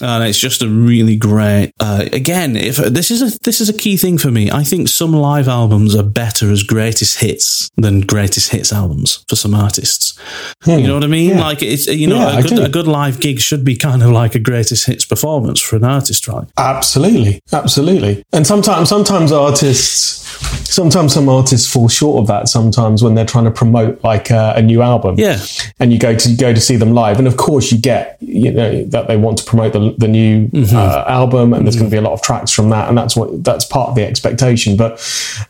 and 0.01 0.25
it's 0.25 0.39
just 0.39 0.63
a 0.63 0.69
really 0.69 1.17
great. 1.17 1.73
Uh, 1.81 2.07
again, 2.13 2.57
if 2.57 2.77
this 2.77 3.11
is 3.11 3.23
a 3.23 3.39
this 3.41 3.61
is 3.61 3.69
a 3.69 3.73
key 3.73 3.97
thing 3.97 4.19
for 4.19 4.31
me, 4.31 4.51
I 4.51 4.65
think 4.65 4.89
some 4.89 5.13
live 5.13 5.49
albums 5.49 5.95
are 5.95 6.03
better 6.03 6.51
as 6.51 6.63
greatest 6.63 7.21
hits 7.21 7.71
than 7.77 8.01
greatest 8.01 8.51
hits 8.51 8.73
albums 8.73 9.25
for 9.29 9.37
some 9.37 9.55
artists. 9.55 10.19
You 10.67 10.87
know 10.87 10.95
what 10.95 11.05
I 11.05 11.09
mean? 11.09 11.12
Mean 11.13 11.39
like 11.39 11.63
it's 11.63 11.87
you 11.87 12.07
know. 12.07 12.17
Yeah, 12.17 12.39
a 12.39 12.43
good 12.43 12.59
a 12.59 12.69
good 12.69 12.89
live 12.89 13.21
gig 13.21 13.39
should 13.39 13.65
be 13.65 13.77
kind 13.77 14.03
of 14.03 14.11
like 14.11 14.35
a 14.35 14.39
greatest 14.39 14.87
hits 14.87 15.05
performance 15.05 15.61
for 15.61 15.77
an 15.77 15.85
artist, 15.85 16.27
right? 16.27 16.49
Absolutely, 16.57 17.41
absolutely. 17.53 18.25
And 18.33 18.47
sometimes, 18.47 18.89
sometimes 18.89 19.31
artists, 19.31 20.22
sometimes 20.65 21.15
some 21.15 21.29
artists 21.29 21.71
fall 21.71 21.89
short 21.89 22.21
of 22.21 22.27
that. 22.29 22.49
Sometimes 22.49 23.03
when 23.03 23.15
they're 23.15 23.25
trying 23.27 23.45
to 23.45 23.51
promote 23.51 24.03
like 24.05 24.31
uh, 24.31 24.55
a 24.57 24.63
new 24.63 24.83
album, 24.83 25.17
Yeah. 25.19 25.39
and 25.81 25.93
you 25.93 25.99
go 25.99 26.15
to 26.15 26.31
you 26.31 26.37
go 26.37 26.53
to 26.53 26.61
see 26.61 26.77
them 26.77 26.93
live, 26.93 27.19
and 27.19 27.27
of 27.29 27.37
course 27.37 27.71
you 27.73 27.79
get 27.79 28.17
you 28.21 28.51
know 28.51 28.85
that 28.87 29.09
they 29.09 29.17
want 29.17 29.39
to 29.39 29.45
promote 29.45 29.73
the 29.73 29.95
the 29.99 30.09
new 30.09 30.49
Mm-hmm. 30.53 30.77
uh, 30.77 31.05
album, 31.09 31.53
and 31.55 31.67
there's 31.67 31.77
going 31.77 31.89
to 31.91 31.95
be 31.95 31.99
a 31.99 32.03
lot 32.03 32.13
of 32.13 32.23
tracks 32.23 32.51
from 32.51 32.71
that, 32.71 32.89
and 32.89 32.97
that's 32.97 33.17
what 33.17 33.45
that's 33.45 33.65
part 33.65 33.89
of 33.91 33.95
the 33.95 34.05
expectation. 34.07 34.77
But 34.77 34.93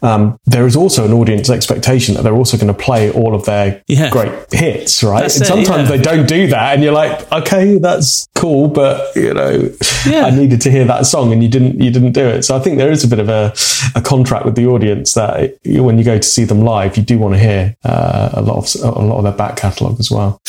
um, 0.03 0.39
there 0.47 0.67
is 0.67 0.77
also 0.77 1.05
an 1.05 1.13
audience 1.13 1.51
expectation 1.51 2.15
that 2.15 2.23
they're 2.23 2.35
also 2.35 2.57
going 2.57 2.73
to 2.75 2.79
play 2.79 3.11
all 3.11 3.35
of 3.35 3.45
their 3.45 3.83
Yeah. 3.87 4.11
great 4.11 4.33
hits, 4.53 5.03
right? 5.03 5.21
That's 5.23 5.37
and 5.37 5.45
it, 5.45 5.49
sometimes 5.49 5.89
yeah. 5.91 5.97
they 5.97 6.03
don't 6.03 6.27
do 6.29 6.47
that, 6.49 6.75
and 6.75 6.83
you're 6.83 6.93
like, 6.93 7.31
okay, 7.33 7.79
that's 7.79 8.29
cool, 8.35 8.69
but 8.69 9.15
you 9.17 9.35
know, 9.35 9.71
Yeah. 10.07 10.25
I 10.27 10.31
needed 10.31 10.61
to 10.63 10.71
hear 10.71 10.85
that 10.87 11.07
song, 11.07 11.33
and 11.33 11.43
you 11.43 11.49
didn't 11.49 11.81
you 11.81 11.91
didn't 11.91 12.13
do 12.13 12.27
it. 12.27 12.43
So 12.45 12.57
I 12.57 12.61
think 12.61 12.79
there 12.79 12.91
is 12.91 13.05
a 13.05 13.09
bit 13.09 13.19
of 13.19 13.29
a, 13.29 13.53
a 13.95 14.01
contract 14.01 14.45
with 14.45 14.55
the 14.57 14.67
audience 14.73 15.15
that 15.15 15.59
when 15.65 15.99
you 15.99 16.05
go 16.05 16.17
to 16.17 16.23
see 16.23 16.45
them 16.45 16.63
live, 16.63 16.97
you 16.97 17.03
do 17.03 17.19
want 17.19 17.35
to 17.35 17.41
hear 17.41 17.77
uh, 17.85 18.31
a 18.33 18.43
lot 18.43 18.59
of 18.59 18.83
a 18.83 19.03
lot 19.03 19.19
of 19.19 19.25
their 19.25 19.33
back 19.33 19.57
catalogue 19.57 20.01
as 20.01 20.11
well. 20.11 20.41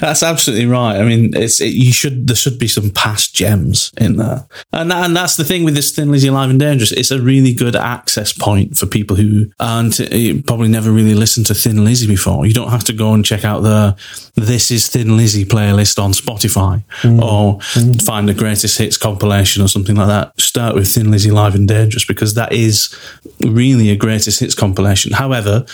That's 0.00 0.22
absolutely 0.22 0.66
right. 0.66 0.96
I 0.96 1.04
mean, 1.04 1.34
it's 1.34 1.60
it, 1.60 1.74
you 1.74 1.92
should 1.92 2.26
there 2.26 2.36
should 2.36 2.58
be 2.58 2.68
some 2.68 2.90
past 2.90 3.34
gems 3.34 3.92
in 3.98 4.16
there, 4.16 4.46
and 4.72 4.90
that, 4.90 5.06
and 5.06 5.16
that's 5.16 5.36
the 5.36 5.44
thing 5.44 5.64
with 5.64 5.74
this 5.74 5.94
Thin 5.94 6.10
Lizzy 6.10 6.30
Live 6.30 6.50
and 6.50 6.60
Dangerous. 6.60 6.92
It's 6.92 7.10
a 7.10 7.20
really 7.20 7.54
good 7.54 7.76
access 7.76 8.32
point 8.32 8.76
for 8.76 8.86
people 8.86 9.16
who 9.16 9.50
aren't 9.58 10.00
uh, 10.00 10.42
probably 10.46 10.68
never 10.68 10.90
really 10.90 11.14
listened 11.14 11.46
to 11.46 11.54
Thin 11.54 11.84
Lizzy 11.84 12.06
before. 12.06 12.46
You 12.46 12.54
don't 12.54 12.70
have 12.70 12.84
to 12.84 12.92
go 12.92 13.14
and 13.14 13.24
check 13.24 13.44
out 13.44 13.60
the 13.60 13.96
This 14.34 14.70
Is 14.70 14.88
Thin 14.88 15.16
Lizzy 15.16 15.44
playlist 15.44 16.02
on 16.02 16.12
Spotify 16.12 16.82
or 17.22 17.60
find 18.04 18.28
the 18.28 18.34
greatest 18.34 18.78
hits 18.78 18.96
compilation 18.96 19.62
or 19.62 19.68
something 19.68 19.96
like 19.96 20.08
that. 20.08 20.38
Start 20.40 20.74
with 20.74 20.88
Thin 20.88 21.10
Lizzy 21.10 21.30
Live 21.30 21.54
and 21.54 21.66
Dangerous 21.66 22.04
because 22.04 22.34
that 22.34 22.52
is 22.52 22.94
really 23.40 23.90
a 23.90 23.96
greatest 23.96 24.40
hits 24.40 24.54
compilation. 24.54 25.12
However, 25.12 25.64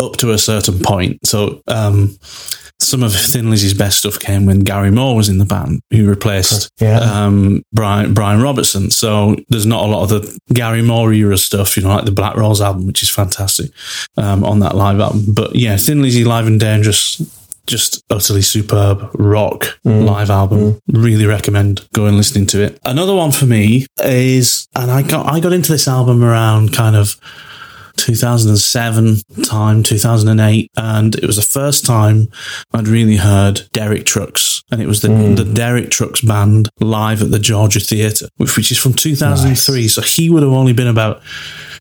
up 0.00 0.16
to 0.16 0.32
a 0.32 0.38
certain 0.38 0.78
point. 0.80 1.26
So, 1.26 1.62
um, 1.66 2.18
some 2.80 3.02
of 3.02 3.12
Thin 3.14 3.50
Lizzy's 3.50 3.74
best 3.74 3.98
stuff 3.98 4.18
came 4.20 4.46
when 4.46 4.60
Gary 4.60 4.90
Moore 4.90 5.16
was 5.16 5.28
in 5.28 5.38
the 5.38 5.44
band, 5.44 5.80
who 5.90 6.08
replaced 6.08 6.70
Yeah. 6.80 6.98
um, 7.00 7.62
Brian 7.72 8.14
Brian 8.14 8.40
Robertson. 8.40 8.90
So 8.90 9.36
there's 9.48 9.66
not 9.66 9.84
a 9.84 9.88
lot 9.88 10.04
of 10.04 10.08
the 10.10 10.38
Gary 10.54 10.82
Moore 10.82 11.12
era 11.12 11.36
stuff, 11.36 11.76
you 11.76 11.82
know, 11.82 11.90
like 11.90 12.04
the 12.04 12.12
Black 12.12 12.36
Rose 12.36 12.60
album, 12.60 12.86
which 12.86 13.02
is 13.02 13.10
fantastic 13.10 13.70
um, 14.16 14.44
on 14.44 14.60
that 14.60 14.76
live 14.76 15.00
album. 15.00 15.24
But 15.34 15.56
yeah, 15.56 15.76
Thin 15.76 16.02
Lizzy 16.02 16.24
Live 16.24 16.46
and 16.46 16.60
Dangerous, 16.60 17.20
just 17.66 18.02
utterly 18.08 18.40
superb 18.42 19.10
rock 19.18 19.78
live 19.84 20.30
album. 20.30 20.80
Really 20.88 21.26
recommend 21.26 21.86
going 21.92 22.16
listening 22.16 22.46
to 22.46 22.62
it. 22.62 22.78
Another 22.84 23.14
one 23.14 23.30
for 23.32 23.44
me 23.44 23.86
is, 24.02 24.66
and 24.74 24.90
I 24.90 25.02
got 25.02 25.26
I 25.26 25.40
got 25.40 25.52
into 25.52 25.72
this 25.72 25.86
album 25.88 26.22
around 26.24 26.72
kind 26.72 26.96
of 26.96 27.16
2007 27.98 29.16
time, 29.44 29.82
2008, 29.82 30.70
and 30.76 31.14
it 31.16 31.26
was 31.26 31.36
the 31.36 31.42
first 31.42 31.84
time 31.84 32.28
I'd 32.72 32.88
really 32.88 33.16
heard 33.16 33.62
Derek 33.72 34.06
Trucks, 34.06 34.62
and 34.70 34.80
it 34.80 34.86
was 34.86 35.02
the, 35.02 35.08
hmm. 35.08 35.34
the 35.34 35.44
Derek 35.44 35.90
Trucks 35.90 36.20
band 36.20 36.68
live 36.80 37.22
at 37.22 37.30
the 37.30 37.38
Georgia 37.38 37.80
Theatre, 37.80 38.28
which, 38.36 38.56
which 38.56 38.72
is 38.72 38.78
from 38.78 38.94
2003. 38.94 39.88
So 39.88 40.02
he 40.02 40.30
would 40.30 40.42
have 40.42 40.52
only 40.52 40.72
been 40.72 40.88
about 40.88 41.22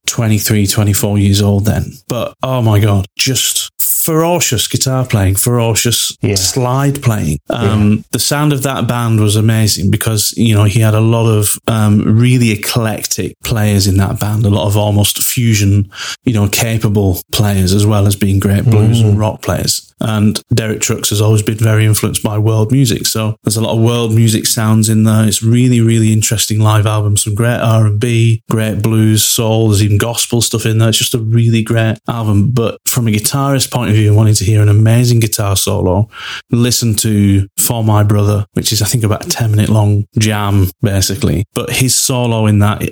23, 0.07 0.68
24 0.68 1.18
years 1.20 1.41
old 1.41 1.65
then. 1.65 1.91
But 2.07 2.34
oh 2.41 2.61
my 2.61 2.80
God, 2.80 3.05
just 3.15 3.72
ferocious 4.08 4.68
guitar 4.70 5.05
playing, 5.05 5.36
ferocious 5.36 6.16
Yeah. 6.22 6.36
slide 6.36 7.01
playing. 7.01 7.39
Um, 7.49 8.03
The 8.12 8.20
sound 8.20 8.53
of 8.53 8.62
that 8.64 8.88
band 8.88 9.20
was 9.20 9.36
amazing 9.36 9.91
because, 9.91 10.34
you 10.38 10.53
know, 10.55 10.64
he 10.64 10.80
had 10.80 10.93
a 10.93 11.01
lot 11.16 11.28
of 11.28 11.60
um, 11.68 11.93
really 12.26 12.51
eclectic 12.51 13.34
players 13.43 13.86
in 13.88 13.97
that 13.97 14.18
band, 14.20 14.45
a 14.45 14.49
lot 14.49 14.68
of 14.68 14.78
almost 14.78 15.22
fusion, 15.24 15.89
you 16.24 16.34
know, 16.34 16.47
capable 16.47 17.22
players 17.34 17.74
as 17.74 17.86
well 17.86 18.08
as 18.08 18.16
being 18.16 18.39
great 18.39 18.66
blues 18.66 19.01
and 19.01 19.20
rock 19.20 19.41
players. 19.41 19.86
And 20.00 20.41
Derek 20.54 20.82
Trucks 20.82 21.10
has 21.10 21.22
always 21.22 21.41
been 21.41 21.58
very 21.58 21.86
influenced 21.86 22.22
by 22.22 22.38
world 22.38 22.72
music. 22.72 23.08
So 23.08 23.36
there's 23.43 23.58
a 23.58 23.62
lot 23.62 23.76
of 23.76 23.84
world 23.84 24.14
music 24.14 24.45
sounds 24.45 24.89
in 24.89 25.04
there. 25.04 25.28
It's 25.28 25.41
really, 25.41 25.82
really 25.82 26.14
interesting 26.14 26.60
live 26.60 26.86
album. 26.86 27.18
Some 27.18 27.34
great 27.34 27.60
R&B, 27.60 28.43
great 28.50 28.82
blues, 28.82 29.24
soul. 29.24 29.70
There's 29.70 29.84
even 29.84 29.98
gospel 29.98 30.41
stuff 30.41 30.66
in 30.66 30.78
there. 30.78 30.89
It's 30.89 30.98
just 30.98 31.16
a 31.16 31.20
really 31.20 31.64
great 31.64 31.98
album. 32.08 32.52
But 32.52 32.80
from 32.86 33.08
a 33.08 33.12
guitarist 33.12 33.72
point 33.72 33.89
of 33.89 33.95
view, 33.95 34.14
wanting 34.14 34.36
to 34.36 34.43
hear 34.43 34.62
an 34.62 34.70
amazing 34.70 35.20
guitar 35.20 35.56
solo, 35.56 36.10
listen 36.52 36.95
to 36.95 37.48
For 37.58 37.84
My 37.84 38.04
Brother, 38.04 38.45
which 38.54 38.72
is, 38.72 38.82
I 38.82 38.86
think, 38.86 39.04
about 39.04 39.26
a 39.26 39.30
10 39.30 39.52
minute 39.52 39.70
long 39.70 40.06
jam, 40.20 40.68
basically. 40.82 41.45
But 41.56 41.72
his 41.72 41.95
solo 41.95 42.45
in 42.45 42.60
that, 42.60 42.84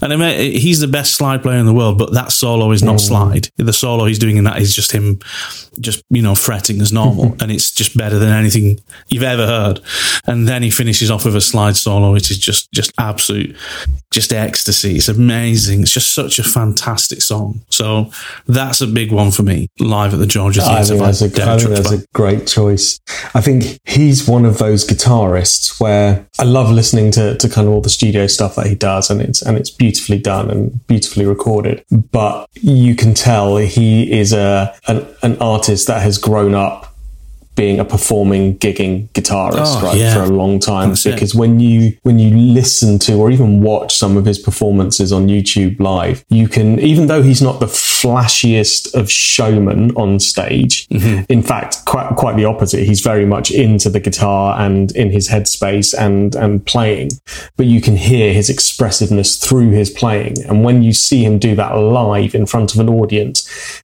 and 0.00 0.12
I 0.12 0.16
mean, 0.16 0.52
he's 0.52 0.80
the 0.80 0.88
best 0.88 1.14
slide 1.14 1.42
player 1.42 1.58
in 1.58 1.66
the 1.66 1.74
world, 1.74 1.98
but 1.98 2.12
that 2.14 2.32
solo 2.32 2.72
is 2.72 2.82
not 2.82 2.96
mm. 2.96 3.00
slide. 3.00 3.48
The 3.56 3.72
solo 3.72 4.06
he's 4.06 4.18
doing 4.18 4.36
in 4.36 4.44
that 4.44 4.60
is 4.60 4.74
just 4.74 4.92
him, 4.92 5.20
just, 5.80 6.02
you 6.10 6.22
know, 6.22 6.34
fretting 6.40 6.80
as 6.80 6.92
normal. 6.92 7.26
Mm-hmm. 7.26 7.42
and 7.42 7.52
it's 7.52 7.70
just 7.70 7.96
better 7.96 8.18
than 8.18 8.30
anything 8.30 8.80
you've 9.08 9.22
ever 9.22 9.46
heard. 9.46 9.80
And 10.26 10.48
then 10.48 10.62
he 10.62 10.70
finishes 10.70 11.10
off 11.10 11.24
with 11.24 11.36
a 11.36 11.40
slide 11.40 11.76
solo, 11.76 12.12
which 12.12 12.30
is 12.30 12.38
just, 12.38 12.70
just 12.72 12.92
absolute, 12.98 13.56
just 14.10 14.32
ecstasy. 14.32 14.96
It's 14.96 15.08
amazing. 15.08 15.82
It's 15.82 15.92
just 15.92 16.14
such 16.14 16.38
a 16.38 16.42
fantastic 16.42 17.22
song. 17.22 17.62
So 17.70 18.10
that's 18.46 18.80
a 18.80 18.86
big 18.86 19.12
one 19.12 19.30
for 19.30 19.42
me, 19.42 19.68
live 19.78 20.14
at 20.14 20.18
the 20.18 20.26
Georgia 20.26 20.62
I 20.62 20.82
Theatre. 20.82 20.84
think 20.84 21.00
by 21.00 21.06
that's, 21.06 21.22
a, 21.22 21.28
think 21.28 21.84
that's 21.84 21.92
a 21.92 22.06
great 22.12 22.46
choice. 22.46 23.00
I 23.34 23.40
think 23.40 23.78
he's 23.84 24.28
one 24.28 24.44
of 24.44 24.58
those 24.58 24.86
guitarists 24.86 25.80
where 25.80 26.26
I 26.38 26.44
love 26.44 26.70
listening 26.70 27.10
to, 27.12 27.36
to 27.36 27.48
kind 27.48 27.66
of 27.66 27.74
all 27.74 27.80
the 27.80 27.90
studio 27.90 28.26
stuff 28.26 28.56
that 28.56 28.66
he 28.66 28.74
does, 28.74 29.10
and 29.10 29.20
it's 29.20 29.42
and 29.42 29.56
it's 29.56 29.70
beautifully 29.70 30.18
done 30.18 30.50
and 30.50 30.86
beautifully 30.86 31.26
recorded. 31.26 31.84
But 31.90 32.48
you 32.54 32.94
can 32.94 33.14
tell 33.14 33.56
he 33.56 34.10
is 34.10 34.32
a 34.32 34.74
an, 34.86 35.06
an 35.22 35.36
artist 35.38 35.86
that 35.86 36.02
has 36.02 36.18
grown 36.30 36.54
up 36.54 36.89
being 37.62 37.78
a 37.78 37.84
performing, 37.84 38.44
gigging 38.64 38.94
guitarist 39.16 39.74
Oh, 39.82 39.86
right 39.86 39.98
yeah. 39.98 40.14
for 40.14 40.22
a 40.22 40.32
long 40.42 40.54
time. 40.72 40.88
That's 40.90 41.04
it. 41.06 41.14
because 41.14 41.34
when 41.42 41.52
you 41.60 41.80
when 42.08 42.16
you 42.18 42.30
listen 42.60 42.98
to 43.06 43.12
or 43.20 43.30
even 43.36 43.50
watch 43.70 43.90
some 44.02 44.14
of 44.20 44.24
his 44.30 44.38
performances 44.48 45.08
on 45.12 45.22
YouTube 45.34 45.74
live, 45.92 46.24
you 46.38 46.46
can 46.48 46.68
even 46.92 47.04
though 47.10 47.22
he's 47.28 47.42
not 47.48 47.60
the 47.60 47.66
flashiest 48.14 48.80
of 49.00 49.04
showmen 49.10 49.80
on 50.04 50.10
stage, 50.32 50.74
Mm-hmm. 50.90 51.24
in 51.36 51.42
fact, 51.42 51.72
quite 51.92 52.08
quite 52.22 52.36
the 52.40 52.46
opposite. 52.52 52.82
He's 52.90 53.00
very 53.12 53.26
much 53.34 53.50
into 53.50 53.88
the 53.94 54.00
guitar 54.00 54.58
and 54.64 54.84
in 55.02 55.08
his 55.16 55.28
headspace 55.34 55.88
and 56.06 56.34
and 56.44 56.52
playing, 56.72 57.10
but 57.56 57.66
you 57.66 57.80
can 57.86 57.96
hear 57.96 58.26
his 58.40 58.48
expressiveness 58.56 59.30
through 59.44 59.70
his 59.80 59.90
playing. 60.02 60.34
And 60.48 60.56
when 60.66 60.82
you 60.86 60.92
see 61.06 61.20
him 61.26 61.38
do 61.38 61.52
that 61.60 61.72
live 61.76 62.32
in 62.40 62.46
front 62.52 62.68
of 62.74 62.78
an 62.84 62.88
audience, 63.00 63.36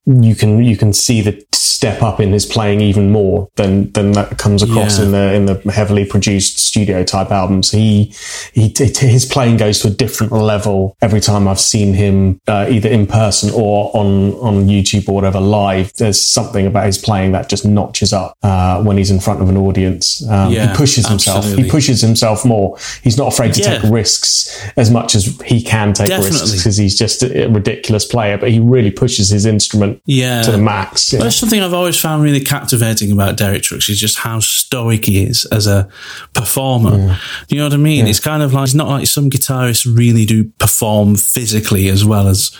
you 0.05 0.33
can 0.41 0.51
you 0.69 0.75
can 0.81 0.91
see 1.05 1.19
the 1.21 1.33
step 1.53 2.01
up 2.09 2.19
in 2.25 2.29
his 2.37 2.45
playing 2.55 2.81
even 2.81 3.05
more 3.19 3.37
than 3.61 3.66
than 3.67 4.11
that 4.13 4.37
comes 4.37 4.63
across 4.63 4.97
Yeah. 4.99 5.05
in 5.05 5.11
the 5.11 5.33
in 5.33 5.45
the 5.45 5.71
heavily 5.71 6.05
produced 6.05 6.59
studio 6.59 7.03
type 7.03 7.31
albums. 7.31 7.71
He 7.71 8.13
he 8.53 8.73
his 8.77 9.25
playing 9.25 9.57
goes 9.57 9.79
to 9.81 9.87
a 9.87 9.91
different 9.91 10.33
level 10.33 10.95
every 11.01 11.19
time 11.21 11.47
I've 11.47 11.59
seen 11.59 11.93
him 11.93 12.39
uh, 12.47 12.67
either 12.69 12.89
in 12.89 13.07
person 13.07 13.49
or 13.53 13.91
on 13.95 14.33
on 14.35 14.67
YouTube 14.67 15.07
or 15.09 15.13
whatever 15.15 15.39
live. 15.39 15.91
There's 15.93 16.19
something 16.19 16.65
about 16.65 16.85
his 16.85 16.97
playing 16.97 17.31
that 17.33 17.49
just 17.49 17.65
notches 17.65 18.13
up 18.13 18.35
uh, 18.43 18.81
when 18.83 18.97
he's 18.97 19.11
in 19.11 19.19
front 19.19 19.41
of 19.41 19.49
an 19.49 19.57
audience. 19.57 20.27
Um, 20.29 20.51
Yeah, 20.51 20.71
he 20.71 20.75
pushes 20.77 21.07
himself. 21.07 21.37
absolutely. 21.37 21.63
He 21.65 21.69
pushes 21.69 22.01
himself 22.01 22.45
more. 22.45 22.77
He's 23.03 23.17
not 23.17 23.31
afraid 23.33 23.53
to 23.55 23.61
Yeah. 23.61 23.77
take 23.79 23.91
risks 23.91 24.49
as 24.77 24.89
much 24.91 25.15
as 25.15 25.25
he 25.45 25.61
can 25.61 25.93
take 25.93 26.09
risks 26.09 26.51
because 26.51 26.77
he's 26.77 26.97
just 26.97 27.23
a 27.23 27.47
ridiculous 27.47 28.05
player. 28.05 28.37
But 28.37 28.51
he 28.51 28.59
really 28.59 28.91
pushes 28.91 29.29
his 29.29 29.45
instrument 29.45 30.01
Yeah. 30.05 30.41
to 30.43 30.51
the 30.51 30.57
max. 30.57 31.11
Yeah. 31.13 31.19
That's 31.19 31.35
something 31.35 31.61
I've 31.61 31.73
always 31.73 31.97
found 31.99 32.23
really 32.23 32.39
captivating 32.41 33.11
about 33.11 33.37
Derek 33.37 33.56
Trucks 33.63 33.89
is 33.89 33.99
just 33.99 34.17
how 34.17 34.39
stoic 34.39 35.05
he 35.05 35.23
is 35.23 35.45
as 35.45 35.67
a 35.67 35.87
performer. 36.33 37.17
You 37.49 37.57
know 37.57 37.65
what 37.65 37.73
I 37.73 37.77
mean? 37.77 38.07
It's 38.07 38.19
kind 38.19 38.43
of 38.43 38.53
like, 38.53 38.63
it's 38.65 38.73
not 38.73 38.87
like 38.87 39.07
some 39.07 39.29
guitarists 39.29 39.85
really 39.85 40.25
do 40.25 40.45
perform 40.59 41.15
physically 41.15 41.89
as 41.89 42.03
well 42.05 42.27
as, 42.27 42.51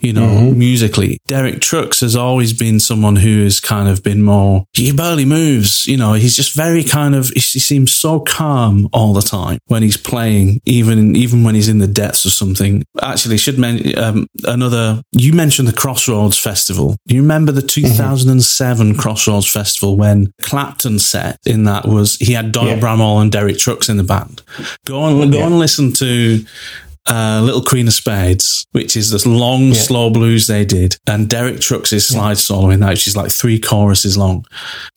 you 0.00 0.12
know, 0.12 0.50
musically. 0.52 1.18
Derek 1.26 1.60
Trucks 1.60 2.00
has 2.00 2.16
always 2.16 2.52
been 2.52 2.80
someone 2.80 3.16
who 3.16 3.44
has 3.44 3.60
kind 3.60 3.88
of 3.88 4.02
been 4.02 4.22
more, 4.22 4.64
he 4.72 4.92
barely 4.92 5.24
moves, 5.24 5.86
you 5.86 5.96
know, 5.96 6.12
he's 6.14 6.36
just 6.36 6.54
very 6.54 6.84
kind 6.84 7.14
of, 7.14 7.28
he 7.30 7.40
seems 7.40 7.92
so 7.92 8.20
calm 8.20 8.88
all 8.92 9.12
the 9.12 9.22
time 9.22 9.58
when 9.66 9.82
he's 9.82 9.96
playing, 9.96 10.60
even, 10.64 11.16
even 11.16 11.44
when 11.44 11.54
he's 11.54 11.68
in 11.68 11.78
the 11.78 11.86
depths 11.86 12.24
of 12.24 12.32
something. 12.32 12.84
Actually, 13.02 13.38
should 13.38 13.58
mention, 13.58 13.98
um, 13.98 14.26
another, 14.44 15.02
you 15.12 15.32
mentioned 15.32 15.68
the 15.68 15.72
Crossroads 15.72 16.38
Festival. 16.38 16.96
Do 17.06 17.14
you 17.14 17.22
remember 17.22 17.52
the 17.52 17.62
2007 17.62 18.96
Crossroads 18.96 19.50
Festival 19.50 19.96
when 19.96 20.32
Clapton 20.42 20.98
set 20.98 21.38
in 21.46 21.64
that 21.64 21.86
was, 21.86 22.16
he 22.16 22.32
had 22.34 22.52
Doyle 22.52 22.66
Yeah. 22.66 22.78
Bramhall 22.80 23.20
and 23.22 23.32
Derek 23.32 23.58
Trucks 23.58 23.88
in 23.88 23.96
the 23.96 24.02
band. 24.04 24.42
Go 24.84 25.00
on, 25.00 25.30
go 25.30 25.38
Yeah. 25.38 25.46
and 25.46 25.58
listen 25.58 25.92
to 25.94 26.44
uh, 27.08 27.40
Little 27.44 27.62
Queen 27.62 27.86
of 27.86 27.92
Spades, 27.94 28.66
which 28.72 28.96
is 28.96 29.10
this 29.10 29.26
long, 29.26 29.74
slow 29.74 30.10
blues 30.10 30.46
they 30.46 30.64
did, 30.64 30.96
and 31.06 31.28
Derek 31.28 31.60
Trucks' 31.60 32.04
slide 32.08 32.38
solo 32.38 32.70
in 32.70 32.80
that, 32.80 32.90
which 32.90 33.06
is 33.06 33.16
like 33.16 33.30
three 33.30 33.58
choruses 33.58 34.16
long. 34.16 34.44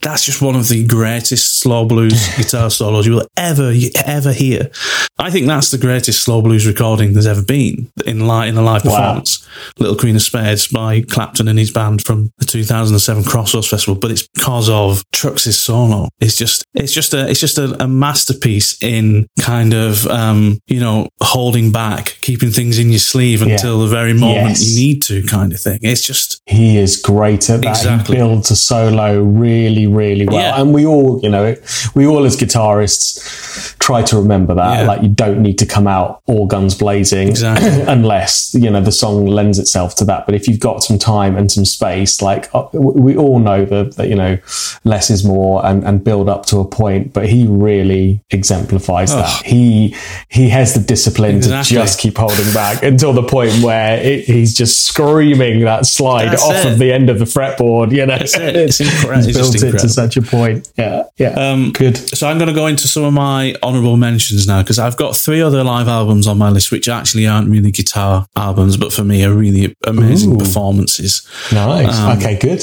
That's 0.01 0.23
just 0.25 0.41
one 0.41 0.55
of 0.55 0.67
the 0.69 0.85
greatest 0.85 1.59
slow 1.59 1.85
blues 1.85 2.27
guitar 2.37 2.69
solos 2.69 3.05
you 3.05 3.13
will 3.13 3.27
ever, 3.37 3.73
ever 4.05 4.33
hear. 4.33 4.69
I 5.17 5.29
think 5.31 5.47
that's 5.47 5.69
the 5.71 5.77
greatest 5.77 6.23
slow 6.23 6.41
blues 6.41 6.65
recording 6.65 7.13
there's 7.13 7.27
ever 7.27 7.43
been 7.43 7.91
in, 8.05 8.27
li- 8.27 8.47
in 8.47 8.57
a 8.57 8.61
live 8.61 8.85
Wow. 8.85 8.91
performance. 8.95 9.47
Little 9.77 9.97
Queen 9.97 10.15
of 10.15 10.21
Spades 10.21 10.67
by 10.67 11.01
Clapton 11.01 11.47
and 11.47 11.59
his 11.59 11.71
band 11.71 12.03
from 12.03 12.31
the 12.37 12.45
2007 12.45 13.23
Crossroads 13.25 13.67
Festival, 13.67 13.95
but 13.99 14.11
it's 14.11 14.27
because 14.33 14.69
of 14.69 15.03
Trucks' 15.11 15.55
solo. 15.57 16.07
It's 16.21 16.35
just, 16.37 16.63
it's 16.73 16.93
just 16.93 17.13
a, 17.13 17.29
it's 17.29 17.39
just 17.41 17.57
a, 17.57 17.83
a 17.83 17.87
masterpiece 17.87 18.81
in 18.81 19.27
kind 19.41 19.73
of, 19.73 20.07
um, 20.07 20.59
you 20.67 20.79
know, 20.79 21.09
holding 21.21 21.71
back, 21.71 21.98
keeping 22.21 22.49
things 22.51 22.79
in 22.79 22.89
your 22.89 22.99
sleeve 22.99 23.41
until 23.41 23.79
the 23.79 23.87
very 23.87 24.13
moment 24.13 24.49
Yes. 24.49 24.69
you 24.69 24.87
need 24.87 25.01
to 25.03 25.23
kind 25.23 25.51
of 25.53 25.59
thing. 25.59 25.79
It's 25.81 26.01
just, 26.05 26.41
he 26.45 26.77
is 26.77 27.01
great 27.01 27.49
at 27.49 27.61
that. 27.61 27.69
Exactly. 27.69 28.15
He 28.15 28.21
builds 28.21 28.51
a 28.51 28.55
solo 28.55 29.21
really, 29.23 29.87
really 29.87 30.25
well. 30.27 30.35
Yeah. 30.37 30.61
And 30.61 30.73
we 30.73 30.85
all, 30.85 31.19
you 31.21 31.29
know, 31.29 31.55
we 31.95 32.05
all 32.05 32.25
as 32.25 32.35
guitarists 32.37 33.77
try 33.79 34.01
to 34.03 34.17
remember 34.17 34.53
that. 34.55 34.79
Yeah. 34.81 34.87
Like 34.87 35.01
you 35.01 35.09
don't 35.09 35.41
need 35.41 35.57
to 35.59 35.65
come 35.65 35.87
out 35.87 36.21
all 36.27 36.45
guns 36.45 36.75
blazing 36.75 37.29
Exactly. 37.29 37.81
unless, 37.87 38.53
you 38.53 38.69
know, 38.69 38.81
the 38.81 38.91
song 38.91 39.25
lends 39.25 39.59
itself 39.59 39.95
to 39.95 40.05
that. 40.05 40.25
But 40.25 40.35
if 40.35 40.47
you've 40.47 40.59
got 40.59 40.83
some 40.83 40.99
time 40.99 41.35
and 41.35 41.51
some 41.51 41.65
space, 41.65 42.21
like 42.21 42.53
uh, 42.53 42.67
we 42.73 43.15
all 43.15 43.39
know 43.39 43.65
that, 43.65 43.95
that 43.95 44.07
you 44.09 44.15
know, 44.15 44.37
less 44.83 45.09
is 45.09 45.23
more 45.25 45.65
and, 45.65 45.83
and 45.83 46.03
build 46.03 46.29
up 46.29 46.45
to 46.47 46.57
a 46.59 46.65
point. 46.65 47.13
But 47.13 47.27
he 47.29 47.45
really 47.47 48.21
exemplifies 48.29 49.11
that. 49.13 49.45
He, 49.45 49.95
he 50.29 50.49
has 50.49 50.73
the 50.73 50.79
discipline 50.79 51.37
Exactly. 51.37 51.75
to 51.77 51.81
just 51.81 51.88
keep 51.97 52.17
holding 52.17 52.53
back 52.53 52.83
until 52.83 53.13
the 53.13 53.23
point 53.23 53.63
where 53.63 53.97
it, 53.97 54.25
he's 54.25 54.53
just 54.53 54.85
screaming 54.85 55.61
that 55.61 55.85
slide 55.87 56.29
That's 56.29 56.43
off 56.43 56.65
it. 56.65 56.73
of 56.73 56.77
the 56.79 56.93
end 56.93 57.09
of 57.09 57.17
the 57.19 57.25
fretboard. 57.25 57.91
You 57.91 58.05
know, 58.05 58.17
That's 58.17 58.37
it. 58.37 58.55
It's 58.69 58.79
incre- 58.79 59.25
he's 59.25 59.35
built 59.35 59.55
it 59.55 59.59
to 59.59 59.65
incredible. 59.65 59.89
such 59.89 60.17
a 60.17 60.21
point. 60.21 60.71
Yeah, 60.77 61.03
yeah. 61.17 61.29
Um, 61.29 61.71
Good. 61.71 61.97
So 61.97 62.27
I'm 62.27 62.37
going 62.37 62.49
to 62.49 62.53
go 62.53 62.67
into 62.67 62.87
some 62.87 63.03
of 63.03 63.13
my 63.13 63.55
honourable 63.63 63.79
honourable 63.79 63.97
mentions 63.97 64.47
now 64.47 64.61
because 64.61 64.77
I've 64.77 64.97
got 64.97 65.15
three 65.15 65.41
other 65.41 65.63
live 65.63 65.87
albums 65.87 66.27
on 66.27 66.37
my 66.37 66.49
list, 66.49 66.71
which 66.71 66.89
actually 66.89 67.25
aren't 67.27 67.49
really 67.49 67.71
guitar 67.71 68.27
albums, 68.35 68.77
but 68.77 68.91
for 68.91 69.03
me 69.03 69.23
are 69.23 69.33
really 69.33 69.75
amazing 69.85 70.33
Ooh. 70.33 70.37
performances. 70.37 71.27
Nice. 71.51 71.97
Um, 71.97 72.17
okay, 72.17 72.37
good. 72.37 72.61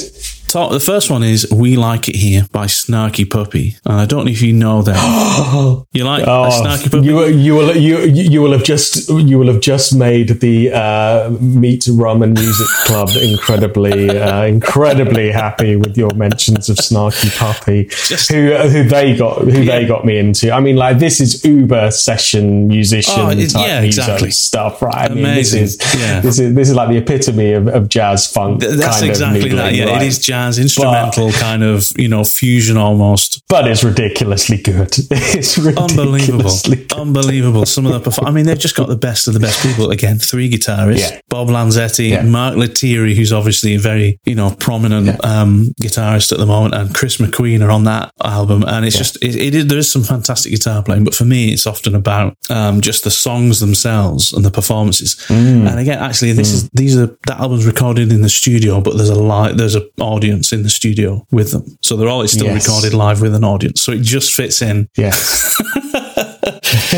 So 0.49 0.69
the 0.69 0.79
first 0.79 1.09
one 1.09 1.23
is 1.23 1.45
"We 1.51 1.75
Like 1.75 2.07
It 2.07 2.15
Here" 2.15 2.45
by 2.53 2.67
Snarky 2.67 3.29
Puppy, 3.29 3.75
and 3.85 3.95
I 3.99 4.05
don't 4.05 4.23
know 4.25 4.31
if 4.31 4.41
you 4.41 4.53
know 4.53 4.81
them. 4.81 4.95
you 5.91 6.05
like 6.05 6.23
Oh, 6.25 6.49
Snarky 6.49 6.89
Puppy? 6.89 7.05
you, 7.05 7.15
will- 7.15 7.29
you 7.29 7.53
will 7.53 7.75
you 7.75 7.97
you 8.05 8.41
will 8.41 8.53
have 8.53 8.63
just 8.63 9.09
you 9.09 9.37
will 9.37 9.47
have 9.51 9.59
just 9.59 9.93
made 9.93 10.39
the 10.39 10.71
uh, 10.71 11.29
Meat 11.41 11.89
Rum 11.91 12.23
and 12.23 12.33
Music 12.33 12.65
Club 12.85 13.09
incredibly 13.21 14.09
uh, 14.17 14.45
incredibly 14.45 15.31
happy 15.31 15.75
with 15.75 15.97
your 15.97 16.13
mentions 16.15 16.69
of 16.69 16.77
Snarky 16.77 17.29
Puppy, 17.37 17.83
Just- 18.07 18.31
who 18.31 18.55
who 18.55 18.83
they 18.87 19.17
got 19.17 19.39
who 19.41 19.65
they 19.65 19.85
got 19.85 20.05
me 20.05 20.17
into. 20.17 20.53
I 20.53 20.61
mean, 20.61 20.77
like 20.77 20.97
this 20.97 21.19
is 21.19 21.43
Uber 21.43 21.91
session 21.91 22.69
musician 22.69 23.13
Oh, 23.17 23.29
it- 23.31 23.49
type 23.49 23.67
yeah, 23.67 23.81
exactly. 23.81 24.31
stuff, 24.31 24.81
right? 24.81 25.11
I 25.11 25.13
mean, 25.13 25.23
this 25.25 25.53
is 25.53 25.77
Yeah. 25.99 26.21
this 26.21 26.39
is 26.39 26.53
this 26.55 26.69
is 26.69 26.75
like 26.75 26.87
the 26.87 26.97
epitome 26.97 27.51
of, 27.51 27.67
of 27.67 27.89
jazz 27.89 28.27
funk. 28.31 28.61
Th- 28.61 28.71
That's 28.79 29.01
exactly 29.01 29.49
of 29.49 29.57
that. 29.57 29.73
Yeah, 29.75 29.85
right? 29.91 30.01
it 30.01 30.07
is 30.07 30.19
jazz 30.19 30.36
instrumental 30.45 31.31
kind 31.33 31.63
of 31.63 31.87
you 31.97 32.07
know 32.07 32.23
fusion 32.23 32.77
almost. 32.77 33.41
but 33.49 33.67
it's 33.67 33.83
ridiculously 33.83 34.57
good. 34.57 34.91
It's 35.37 35.57
Unbelievable, 35.57 36.13
ridiculously 36.13 36.75
good. 36.77 36.93
unbelievable. 36.93 37.65
Some 37.65 37.85
of 37.85 37.91
the 37.93 37.99
perform- 37.99 38.27
I 38.27 38.31
mean, 38.31 38.45
they've 38.45 38.57
just 38.57 38.75
got 38.75 38.87
the 38.87 38.95
best 38.95 39.27
of 39.27 39.33
the 39.33 39.39
best 39.39 39.61
people. 39.61 39.91
Again, 39.91 40.17
three 40.19 40.49
guitarists: 40.49 40.99
Yeah. 40.99 41.19
Bob 41.29 41.47
Lanzetti, 41.49 42.09
Yeah. 42.09 42.23
Mark 42.23 42.55
Lettieri, 42.55 43.15
who's 43.15 43.33
obviously 43.33 43.75
a 43.75 43.79
very 43.79 44.19
you 44.25 44.35
know 44.35 44.51
prominent 44.59 45.23
um, 45.25 45.73
guitarist 45.81 46.31
at 46.31 46.37
the 46.39 46.45
moment, 46.45 46.73
and 46.75 46.93
Chris 46.95 47.17
McQueen 47.17 47.61
are 47.65 47.71
on 47.71 47.83
that 47.85 48.11
album. 48.23 48.63
And 48.67 48.85
it's 48.85 48.97
just 48.97 49.17
it, 49.23 49.35
it 49.35 49.53
is, 49.55 49.67
there 49.67 49.77
is 49.77 49.91
some 49.91 50.03
fantastic 50.03 50.51
guitar 50.51 50.81
playing, 50.83 51.03
but 51.03 51.13
for 51.15 51.25
me, 51.25 51.51
it's 51.53 51.67
often 51.67 51.95
about 51.95 52.37
um, 52.49 52.81
just 52.81 53.03
the 53.03 53.11
songs 53.11 53.59
themselves 53.59 54.33
and 54.33 54.43
the 54.45 54.51
performances. 54.51 55.15
Mm. 55.27 55.69
And 55.69 55.79
again, 55.79 55.99
actually, 55.99 56.33
this 56.33 56.51
is 56.51 56.69
these 56.69 56.95
are 56.97 57.07
that 57.27 57.39
album's 57.39 57.65
recorded 57.65 58.11
in 58.11 58.21
the 58.21 58.29
studio, 58.29 58.81
but 58.81 58.95
there's 58.97 59.09
a 59.09 59.15
live 59.15 59.57
there's 59.57 59.75
an 59.75 59.89
audience 60.27 60.51
in 60.53 60.63
the 60.63 60.69
studio 60.69 61.25
with 61.31 61.51
them, 61.51 61.77
so 61.81 61.95
they're 61.95 62.09
all 62.09 62.27
still 62.27 62.47
Yes. 62.47 62.67
recorded 62.67 62.93
live 62.93 63.21
with 63.21 63.33
an 63.35 63.43
audience. 63.43 63.81
So 63.81 63.91
it 63.93 64.01
just 64.01 64.33
fits 64.33 64.61
in 64.61 64.87
Yeah. 64.97 65.13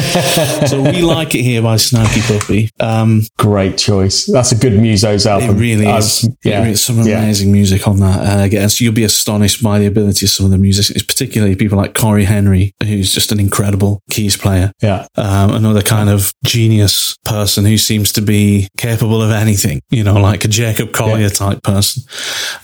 so 0.04 0.82
we 0.82 1.02
like 1.02 1.36
it 1.36 1.42
here 1.44 1.62
by 1.62 1.76
Snarky 1.76 2.22
Puppy. 2.40 2.70
Um, 2.80 3.22
Great 3.38 3.78
choice. 3.78 4.26
That's 4.26 4.52
a 4.52 4.56
good 4.56 4.74
Musos 4.74 5.26
album. 5.26 5.50
it 5.58 5.60
really 5.60 5.86
I've- 5.88 6.00
is. 6.00 6.30
yeah. 6.44 6.64
It 6.66 6.72
is 6.72 6.82
some 6.82 7.02
yeah. 7.02 7.20
amazing 7.20 7.52
music 7.52 7.88
on 7.88 7.98
that. 8.00 8.20
Uh, 8.40 8.44
again, 8.44 8.70
so 8.70 8.84
you'll 8.84 8.94
be 8.94 9.04
astonished 9.04 9.64
by 9.64 9.80
the 9.80 9.86
ability 9.86 10.26
of 10.26 10.30
some 10.30 10.46
of 10.46 10.52
the 10.52 10.58
musicians, 10.58 11.04
particularly 11.04 11.56
people 11.56 11.78
like 11.78 11.94
Cory 11.94 12.26
Henry, 12.26 12.74
who's 12.84 13.14
just 13.14 13.32
an 13.32 13.40
incredible 13.40 14.02
keys 14.10 14.38
player. 14.38 14.72
Yeah. 14.82 15.08
Um, 15.16 15.52
another 15.54 15.82
kind 15.82 16.10
of 16.10 16.32
genius 16.46 17.18
person 17.26 17.66
who 17.66 17.78
seems 17.78 18.12
to 18.14 18.22
be 18.22 18.68
capable 18.78 19.22
of 19.22 19.32
anything, 19.32 19.82
you 19.90 20.04
know, 20.04 20.16
like 20.16 20.46
a 20.46 20.48
Jacob 20.48 20.94
Collier 20.94 21.24
Yeah. 21.24 21.30
type 21.30 21.64
person. 21.64 22.04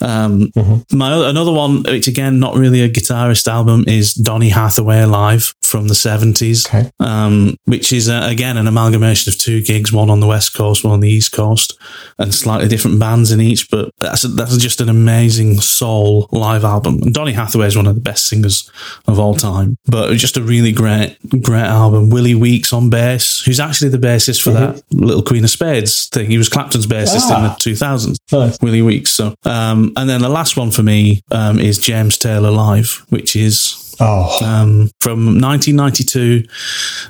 Um, 0.00 0.50
Mm-hmm. 0.56 0.96
my 0.98 1.12
other- 1.12 1.28
another 1.28 1.52
one, 1.52 1.82
which 1.84 2.08
again, 2.08 2.38
not 2.38 2.56
really 2.56 2.80
a 2.82 2.88
guitarist 2.88 3.48
album, 3.48 3.84
is 3.86 4.14
Donny 4.14 4.48
Hathaway 4.50 5.04
Live 5.04 5.54
from 5.62 5.88
the 5.88 5.94
70s 5.94 6.66
Okay. 6.66 6.90
um, 7.00 7.25
which 7.64 7.92
is 7.92 8.08
uh, 8.08 8.26
again 8.30 8.56
an 8.56 8.66
amalgamation 8.66 9.30
of 9.32 9.38
two 9.38 9.62
gigs, 9.62 9.92
one 9.92 10.10
on 10.10 10.20
the 10.20 10.26
west 10.26 10.54
coast, 10.54 10.84
one 10.84 10.92
on 10.92 11.00
the 11.00 11.08
east 11.10 11.32
coast, 11.32 11.78
and 12.18 12.34
slightly 12.34 12.68
different 12.68 12.98
bands 12.98 13.30
in 13.32 13.40
each. 13.40 13.70
But 13.70 13.90
that's 13.98 14.22
that's 14.22 14.56
just 14.58 14.80
an 14.80 14.88
amazing 14.88 15.60
soul 15.60 16.28
live 16.32 16.64
album. 16.64 17.00
And 17.02 17.12
Donny 17.14 17.32
Hathaway 17.32 17.66
is 17.66 17.76
one 17.76 17.86
of 17.86 17.94
the 17.94 18.00
best 18.00 18.26
singers 18.28 18.70
of 19.06 19.18
all 19.18 19.34
time. 19.34 19.76
But 19.86 20.14
just 20.16 20.36
a 20.36 20.42
really 20.42 20.72
great 20.72 21.16
great 21.42 21.62
album. 21.64 22.10
Willie 22.10 22.34
Weeks 22.34 22.72
on 22.72 22.90
bass, 22.90 23.40
who's 23.44 23.60
actually 23.60 23.90
the 23.90 23.98
bassist 23.98 24.42
for 24.42 24.50
that 24.52 24.82
Little 24.90 25.22
Queen 25.22 25.44
of 25.44 25.50
Spades 25.50 26.08
thing. 26.08 26.30
He 26.30 26.38
was 26.38 26.48
Clapton's 26.48 26.86
bassist 26.86 27.24
in 27.36 27.42
the 27.42 27.50
Ah. 27.50 27.56
2000s. 27.60 28.16
Nice. 28.32 28.58
Willie 28.60 28.82
Weeks. 28.82 29.10
So, 29.10 29.34
um, 29.44 29.92
and 29.96 30.08
then 30.08 30.20
the 30.20 30.28
last 30.28 30.56
one 30.56 30.70
for 30.70 30.82
me 30.82 31.22
um, 31.30 31.58
is 31.58 31.78
James 31.78 32.18
Taylor 32.18 32.50
Live, 32.50 33.04
which 33.08 33.36
is 33.36 33.85
Oh, 34.00 34.38
um, 34.44 34.90
from 35.00 35.40
1992, 35.40 36.44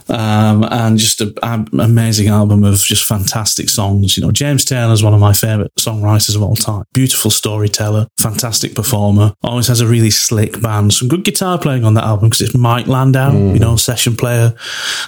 um, 0.08 0.64
and 0.70 0.98
just 0.98 1.20
an 1.20 1.68
amazing 1.78 2.28
album 2.28 2.64
of 2.64 2.78
just 2.78 3.04
fantastic 3.04 3.68
songs. 3.68 4.16
You 4.16 4.24
know, 4.24 4.32
James 4.32 4.64
Taylor 4.64 4.92
is 4.92 5.02
one 5.02 5.14
of 5.14 5.20
my 5.20 5.32
favorite 5.32 5.72
songwriters 5.78 6.36
of 6.36 6.42
all 6.42 6.56
time. 6.56 6.84
Beautiful 6.92 7.30
storyteller, 7.30 8.06
fantastic 8.18 8.74
performer. 8.74 9.32
Always 9.42 9.68
has 9.68 9.80
a 9.80 9.86
really 9.86 10.10
slick 10.10 10.60
band. 10.60 10.92
Some 10.92 11.08
good 11.08 11.24
guitar 11.24 11.58
playing 11.58 11.84
on 11.84 11.94
that 11.94 12.04
album 12.04 12.28
because 12.28 12.42
it's 12.42 12.54
Mike 12.56 12.86
Landau, 12.86 13.32
you 13.32 13.58
know, 13.58 13.76
session 13.76 14.16
player 14.16 14.54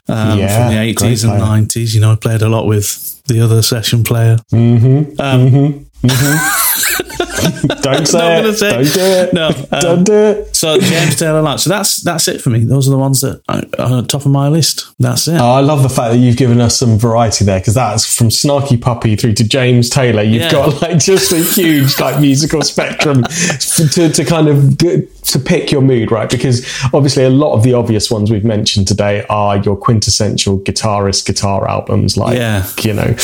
um, 0.09 0.39
Yeah, 0.39 0.57
from 0.57 0.75
the 0.75 0.95
80s 0.95 1.25
and 1.25 1.39
player. 1.39 1.63
90s. 1.63 1.95
You 1.95 2.01
know, 2.01 2.17
played 2.17 2.43
a 2.43 2.49
lot 2.49 2.67
with 2.67 3.23
the 3.25 3.41
other 3.41 3.63
session 3.63 4.05
player. 4.05 4.39
Mm-hmm. 4.53 5.21
Um, 5.21 5.87
don't 7.83 8.07
say 8.07 8.43
it. 8.45 8.55
say- 8.57 8.71
Don't 8.71 8.85
do 8.93 9.01
it. 9.01 9.33
No, 9.35 9.49
um, 9.49 9.55
Don't 9.81 10.05
do 10.05 10.13
it. 10.13 10.57
So 10.57 10.79
James 10.81 11.17
Taylor 11.17 11.43
Live. 11.43 11.61
So 11.61 11.71
that's 11.71 12.01
that's 12.03 12.29
it 12.29 12.41
for 12.41 12.51
me. 12.51 12.65
Those 12.65 12.89
are 12.89 12.91
the 12.91 12.99
ones 12.99 13.21
that 13.21 13.41
are 13.49 13.63
on 13.79 14.07
top 14.07 14.25
of 14.25 14.31
my 14.33 14.49
list. 14.49 14.87
That's 14.99 15.29
it. 15.29 15.37
Oh, 15.41 15.51
I 15.53 15.61
love 15.61 15.83
the 15.83 15.89
fact 15.89 16.13
that 16.13 16.19
you've 16.19 16.37
given 16.37 16.61
us 16.61 16.77
some 16.79 16.99
variety 16.99 17.45
there 17.45 17.59
because 17.61 17.75
that's 17.75 18.17
from 18.17 18.29
Snarky 18.29 18.81
Puppy 18.81 19.17
through 19.17 19.35
to 19.35 19.45
James 19.47 19.89
Taylor. 19.91 20.23
You've 20.23 20.43
Yeah. 20.43 20.53
got 20.53 20.83
like 20.83 20.99
just 20.99 21.33
a 21.33 21.39
huge 21.39 21.99
like 22.01 22.21
musical 22.21 22.63
spectrum 22.63 23.23
to, 23.23 24.09
to 24.13 24.25
kind 24.25 24.49
of 24.49 24.79
to 24.79 25.39
pick 25.39 25.71
your 25.71 25.83
mood, 25.83 26.11
right? 26.11 26.29
Because 26.31 26.67
obviously 26.93 27.25
a 27.25 27.31
lot 27.31 27.55
of 27.55 27.63
the 27.63 27.75
obvious 27.75 28.11
ones 28.11 28.31
we've 28.31 28.45
mentioned 28.45 28.89
today 28.89 29.25
are 29.29 29.59
your 29.59 29.77
quintessential 29.77 30.59
guitarist 30.61 31.27
guitar 31.27 31.69
albums, 31.69 32.17
like 32.17 32.37
Yeah. 32.37 32.67
you 32.83 32.95
know 32.95 33.15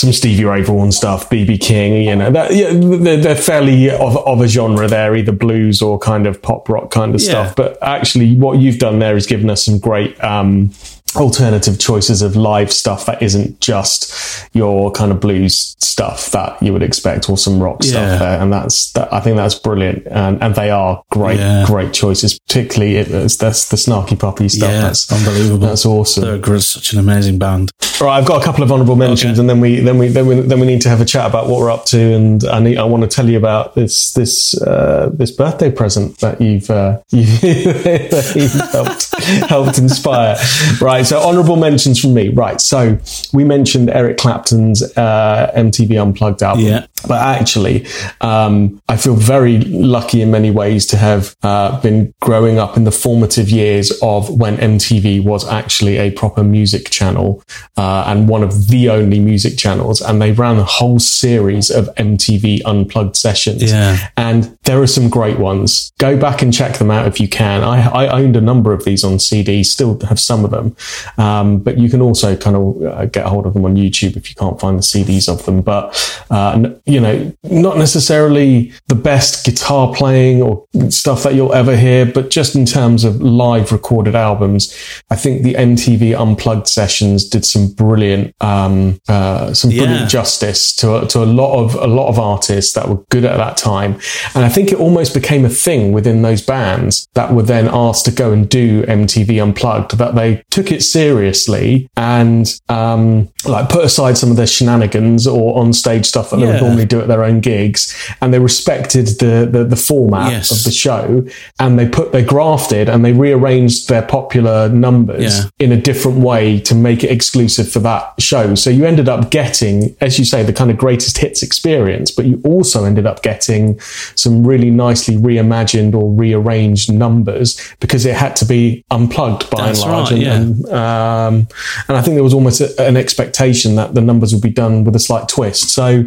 some 0.00 0.12
Stevie 0.12 0.44
Ray 0.44 0.62
Vaughan 0.62 0.92
stuff, 0.92 1.28
BB 1.30 1.60
King, 1.60 2.02
you 2.08 2.16
know, 2.16 2.30
that, 2.30 2.54
yeah, 2.54 2.70
they're, 2.72 3.16
they're 3.18 3.34
fairly 3.36 3.90
of, 3.90 4.16
of 4.26 4.40
a 4.40 4.48
genre 4.48 4.88
there, 4.88 5.14
either 5.14 5.32
blues 5.32 5.80
or 5.82 5.98
kind 5.98 6.26
of 6.26 6.40
pop 6.42 6.68
rock 6.68 6.90
kind 6.90 7.14
of 7.14 7.20
Yeah. 7.20 7.28
stuff. 7.30 7.56
But 7.56 7.78
actually, 7.82 8.34
what 8.36 8.58
you've 8.58 8.78
done 8.78 8.98
there 8.98 9.16
is 9.16 9.26
given 9.26 9.48
us 9.50 9.64
some 9.64 9.78
great 9.78 10.22
um, 10.24 10.72
alternative 11.16 11.78
choices 11.78 12.22
of 12.22 12.36
live 12.36 12.72
stuff 12.72 13.06
that 13.06 13.22
isn't 13.22 13.60
just 13.60 14.48
your 14.54 14.90
kind 14.92 15.10
of 15.12 15.20
blues 15.20 15.74
stuff 15.78 16.30
that 16.30 16.62
you 16.62 16.72
would 16.72 16.82
expect 16.82 17.28
or 17.28 17.36
some 17.36 17.60
rock 17.62 17.78
Yeah. 17.82 17.90
stuff 17.90 18.18
there. 18.20 18.40
And 18.40 18.52
that's, 18.52 18.92
that, 18.92 19.12
I 19.12 19.20
think 19.20 19.36
that's 19.36 19.54
brilliant. 19.54 20.06
And, 20.06 20.42
and 20.42 20.54
they 20.54 20.70
are 20.70 21.02
great, 21.10 21.38
Yeah. 21.38 21.64
great 21.66 21.92
choices, 21.92 22.38
particularly 22.38 22.96
it, 22.96 23.08
it's, 23.10 23.36
that's 23.36 23.68
the 23.68 23.76
snarky 23.76 24.18
puppy 24.18 24.48
stuff. 24.48 24.70
yeah, 24.70 24.82
that's 24.82 25.10
unbelievable. 25.12 25.66
That's 25.66 25.84
awesome. 25.86 26.24
They're 26.40 26.60
such 26.60 26.92
an 26.92 26.98
amazing 26.98 27.38
band. 27.38 27.70
All 28.00 28.06
right, 28.06 28.16
I've 28.16 28.24
got 28.26 28.40
a 28.40 28.44
couple 28.44 28.62
of 28.64 28.72
honourable 28.72 28.96
mentions, 28.96 29.32
Okay. 29.32 29.40
and 29.40 29.50
then 29.50 29.60
we 29.60 29.80
then 29.80 29.98
we 29.98 30.08
then 30.08 30.26
we 30.26 30.40
then 30.40 30.58
we 30.58 30.66
need 30.66 30.80
to 30.82 30.88
have 30.88 31.02
a 31.02 31.04
chat 31.04 31.26
about 31.28 31.48
what 31.48 31.60
we're 31.60 31.70
up 31.70 31.84
to, 31.86 31.98
and 32.00 32.42
I 32.44 32.58
need 32.58 32.78
I 32.78 32.84
want 32.84 33.02
to 33.02 33.08
tell 33.14 33.28
you 33.28 33.36
about 33.36 33.74
this 33.74 34.14
this 34.14 34.58
uh, 34.62 35.10
this 35.12 35.30
birthday 35.30 35.70
present 35.70 36.16
that 36.20 36.40
you've 36.40 36.70
uh, 36.70 36.98
that 37.10 38.32
you've 38.36 38.52
helped 38.72 39.14
helped 39.50 39.78
inspire. 39.78 40.36
Right, 40.80 40.99
so 41.02 41.20
honourable 41.20 41.56
mentions 41.56 42.00
from 42.00 42.14
me. 42.14 42.28
Right, 42.28 42.60
so 42.60 42.98
we 43.32 43.44
mentioned 43.44 43.90
Eric 43.90 44.18
Clapton's 44.18 44.82
uh, 44.96 45.52
MTV 45.56 46.00
Unplugged 46.00 46.42
album, 46.42 46.64
Yeah. 46.64 46.86
But 47.06 47.20
actually, 47.20 47.86
um, 48.20 48.80
I 48.88 48.96
feel 48.96 49.14
very 49.14 49.58
lucky 49.58 50.22
in 50.22 50.30
many 50.30 50.50
ways 50.50 50.86
to 50.88 50.96
have 50.96 51.36
uh, 51.42 51.80
been 51.80 52.14
growing 52.20 52.58
up 52.58 52.76
in 52.76 52.84
the 52.84 52.92
formative 52.92 53.50
years 53.50 53.92
of 54.02 54.30
when 54.30 54.56
MTV 54.56 55.24
was 55.24 55.48
actually 55.48 55.96
a 55.96 56.10
proper 56.10 56.42
music 56.42 56.90
channel 56.90 57.42
uh, 57.76 58.04
and 58.06 58.28
one 58.28 58.42
of 58.42 58.68
the 58.68 58.90
only 58.90 59.20
music 59.20 59.58
channels. 59.58 60.00
And 60.00 60.20
they 60.20 60.32
ran 60.32 60.58
a 60.58 60.64
whole 60.64 60.98
series 60.98 61.70
of 61.70 61.86
MTV 61.96 62.62
unplugged 62.64 63.16
sessions. 63.16 63.70
Yeah. 63.70 64.08
And 64.16 64.56
there 64.64 64.80
are 64.80 64.86
some 64.86 65.08
great 65.08 65.38
ones. 65.38 65.92
Go 65.98 66.16
back 66.16 66.42
and 66.42 66.52
check 66.52 66.78
them 66.78 66.90
out 66.90 67.06
if 67.06 67.20
you 67.20 67.28
can. 67.28 67.62
I, 67.62 67.88
I 67.88 68.08
owned 68.08 68.36
a 68.36 68.40
number 68.40 68.72
of 68.72 68.84
these 68.84 69.04
on 69.04 69.18
CD, 69.18 69.62
still 69.62 69.98
have 70.00 70.20
some 70.20 70.44
of 70.44 70.50
them. 70.50 70.76
Um, 71.18 71.58
but 71.58 71.78
you 71.78 71.88
can 71.88 72.00
also 72.00 72.36
kind 72.36 72.56
of 72.56 72.82
uh, 72.82 73.06
get 73.06 73.26
hold 73.26 73.46
of 73.46 73.54
them 73.54 73.64
on 73.64 73.76
YouTube 73.76 74.16
if 74.16 74.28
you 74.28 74.36
can't 74.36 74.60
find 74.60 74.78
the 74.78 74.82
CDs 74.82 75.28
of 75.28 75.44
them. 75.44 75.62
But, 75.62 75.96
uh, 76.30 76.74
you 76.90 77.00
know, 77.00 77.32
not 77.44 77.76
necessarily 77.78 78.72
the 78.88 78.94
best 78.94 79.44
guitar 79.46 79.92
playing 79.94 80.42
or 80.42 80.64
stuff 80.88 81.22
that 81.22 81.34
you'll 81.34 81.52
ever 81.54 81.76
hear, 81.76 82.04
but 82.04 82.30
just 82.30 82.54
in 82.56 82.64
terms 82.66 83.04
of 83.04 83.20
live 83.22 83.70
recorded 83.72 84.14
albums, 84.14 84.74
I 85.10 85.16
think 85.16 85.42
the 85.42 85.54
MTV 85.54 86.14
Unplugged 86.18 86.66
sessions 86.68 87.28
did 87.28 87.44
some 87.44 87.68
brilliant, 87.72 88.34
um, 88.40 88.98
uh, 89.08 89.54
some 89.54 89.70
Yeah. 89.70 89.84
brilliant 89.84 90.10
justice 90.10 90.74
to 90.76 91.02
a, 91.02 91.06
to 91.08 91.22
a 91.22 91.26
lot 91.40 91.52
of 91.62 91.74
a 91.76 91.86
lot 91.86 92.08
of 92.08 92.18
artists 92.18 92.72
that 92.74 92.88
were 92.88 92.98
good 93.10 93.24
at 93.24 93.36
that 93.36 93.56
time, 93.56 93.98
and 94.34 94.44
I 94.44 94.48
think 94.48 94.72
it 94.72 94.78
almost 94.80 95.14
became 95.14 95.44
a 95.44 95.48
thing 95.48 95.92
within 95.92 96.22
those 96.22 96.42
bands 96.42 97.06
that 97.14 97.32
were 97.34 97.42
then 97.42 97.68
asked 97.72 98.04
to 98.06 98.10
go 98.10 98.32
and 98.32 98.48
do 98.48 98.82
MTV 98.84 99.40
Unplugged. 99.42 99.96
That 99.98 100.14
they 100.14 100.42
took 100.50 100.72
it 100.72 100.82
seriously 100.82 101.88
and 101.96 102.52
um, 102.68 103.28
like 103.44 103.68
put 103.68 103.84
aside 103.84 104.16
some 104.18 104.30
of 104.30 104.36
their 104.36 104.46
shenanigans 104.46 105.26
or 105.26 105.58
on 105.58 105.72
stage 105.72 106.06
stuff 106.06 106.30
that 106.30 106.36
they 106.36 106.46
Yeah. 106.46 106.52
would 106.54 106.62
normally 106.62 106.79
normally 106.80 106.86
do 106.86 107.00
at 107.00 107.08
their 107.08 107.24
own 107.24 107.40
gigs, 107.40 107.94
and 108.20 108.32
they 108.32 108.38
respected 108.38 109.06
the 109.18 109.48
the, 109.50 109.64
the 109.64 109.76
format 109.76 110.32
Yes. 110.32 110.50
of 110.50 110.64
the 110.64 110.70
show, 110.70 111.24
and 111.58 111.78
they 111.78 111.88
put 111.88 112.12
they 112.12 112.22
grafted 112.24 112.88
and 112.88 113.04
they 113.04 113.12
rearranged 113.12 113.88
their 113.88 114.02
popular 114.02 114.68
numbers 114.68 115.38
Yeah. 115.38 115.44
in 115.58 115.72
a 115.72 115.76
different 115.76 116.18
way 116.18 116.60
to 116.60 116.74
make 116.74 117.04
it 117.04 117.10
exclusive 117.10 117.68
for 117.70 117.80
that 117.80 118.14
show. 118.18 118.54
So 118.54 118.70
you 118.70 118.84
ended 118.84 119.08
up 119.08 119.30
getting, 119.30 119.94
as 120.00 120.18
you 120.18 120.24
say, 120.24 120.42
the 120.42 120.52
kind 120.52 120.70
of 120.70 120.76
greatest 120.78 121.18
hits 121.18 121.42
experience, 121.42 122.10
but 122.10 122.24
you 122.26 122.40
also 122.44 122.84
ended 122.84 123.06
up 123.06 123.22
getting 123.22 123.78
some 124.14 124.46
really 124.46 124.70
nicely 124.70 125.16
reimagined 125.16 125.94
or 125.94 126.10
rearranged 126.12 126.92
numbers 126.92 127.58
because 127.80 128.06
it 128.06 128.14
had 128.14 128.36
to 128.36 128.44
be 128.44 128.84
unplugged 128.90 129.50
by 129.50 129.66
That's 129.66 129.82
and 129.82 129.90
large. 129.92 130.10
right, 130.10 130.12
and, 130.12 130.22
yeah. 130.22 130.36
and, 130.36 130.66
um, 130.72 131.48
and 131.88 131.96
I 131.96 132.02
think 132.02 132.14
there 132.14 132.24
was 132.24 132.34
almost 132.34 132.60
a, 132.60 132.86
an 132.86 132.96
expectation 132.96 133.76
that 133.76 133.94
the 133.94 134.00
numbers 134.00 134.32
would 134.32 134.42
be 134.42 134.50
done 134.50 134.84
with 134.84 134.94
a 134.96 134.98
slight 134.98 135.28
twist. 135.28 135.70
So, 135.70 136.04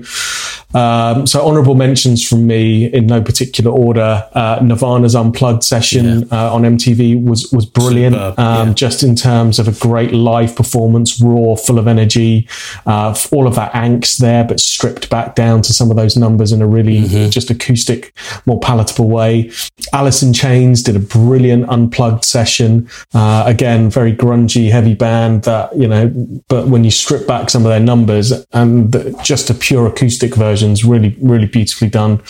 um, 0.73 1.27
so 1.27 1.45
honourable 1.45 1.75
mentions 1.75 2.27
from 2.27 2.47
me 2.47 2.85
in 2.85 3.05
no 3.07 3.21
particular 3.21 3.71
order. 3.71 4.27
Uh, 4.33 4.59
Nirvana's 4.61 5.15
unplugged 5.15 5.63
session 5.63 6.27
uh, 6.31 6.53
on 6.53 6.63
MTV 6.63 7.23
was 7.23 7.51
was 7.51 7.65
brilliant. 7.65 8.15
Superb, 8.15 8.39
um, 8.39 8.67
yeah. 8.69 8.73
Just 8.73 9.03
in 9.03 9.15
terms 9.15 9.59
of 9.59 9.67
a 9.67 9.71
great 9.73 10.11
live 10.13 10.55
performance, 10.55 11.21
raw, 11.21 11.55
full 11.55 11.77
of 11.79 11.87
energy, 11.87 12.47
uh, 12.85 13.15
all 13.31 13.47
of 13.47 13.55
that 13.55 13.71
angst 13.73 14.17
there, 14.17 14.43
but 14.43 14.59
stripped 14.59 15.09
back 15.09 15.35
down 15.35 15.61
to 15.61 15.73
some 15.73 15.91
of 15.91 15.97
those 15.97 16.17
numbers 16.17 16.51
in 16.51 16.61
a 16.61 16.67
really 16.67 17.03
Mm-hmm. 17.03 17.29
just 17.29 17.49
acoustic, 17.49 18.13
more 18.45 18.59
palatable 18.59 19.09
way. 19.09 19.51
Alice 19.91 20.23
in 20.23 20.33
Chains 20.33 20.81
did 20.81 20.95
a 20.95 20.99
brilliant 20.99 21.67
unplugged 21.69 22.23
session. 22.23 22.89
Uh, 23.13 23.43
again, 23.45 23.89
very 23.89 24.15
grungy, 24.15 24.71
heavy 24.71 24.93
band 24.93 25.43
that, 25.43 25.75
you 25.77 25.87
know, 25.87 26.09
but 26.47 26.67
when 26.67 26.83
you 26.83 26.91
strip 26.91 27.27
back 27.27 27.49
some 27.49 27.63
of 27.65 27.69
their 27.69 27.79
numbers 27.79 28.31
and 28.53 28.91
the, 28.91 29.11
just 29.23 29.49
a 29.49 29.53
pure 29.53 29.87
acoustic 29.87 30.35
versions, 30.63 30.85
really, 30.85 31.15
really 31.21 31.45
beautifully 31.45 31.89
done 31.89 32.21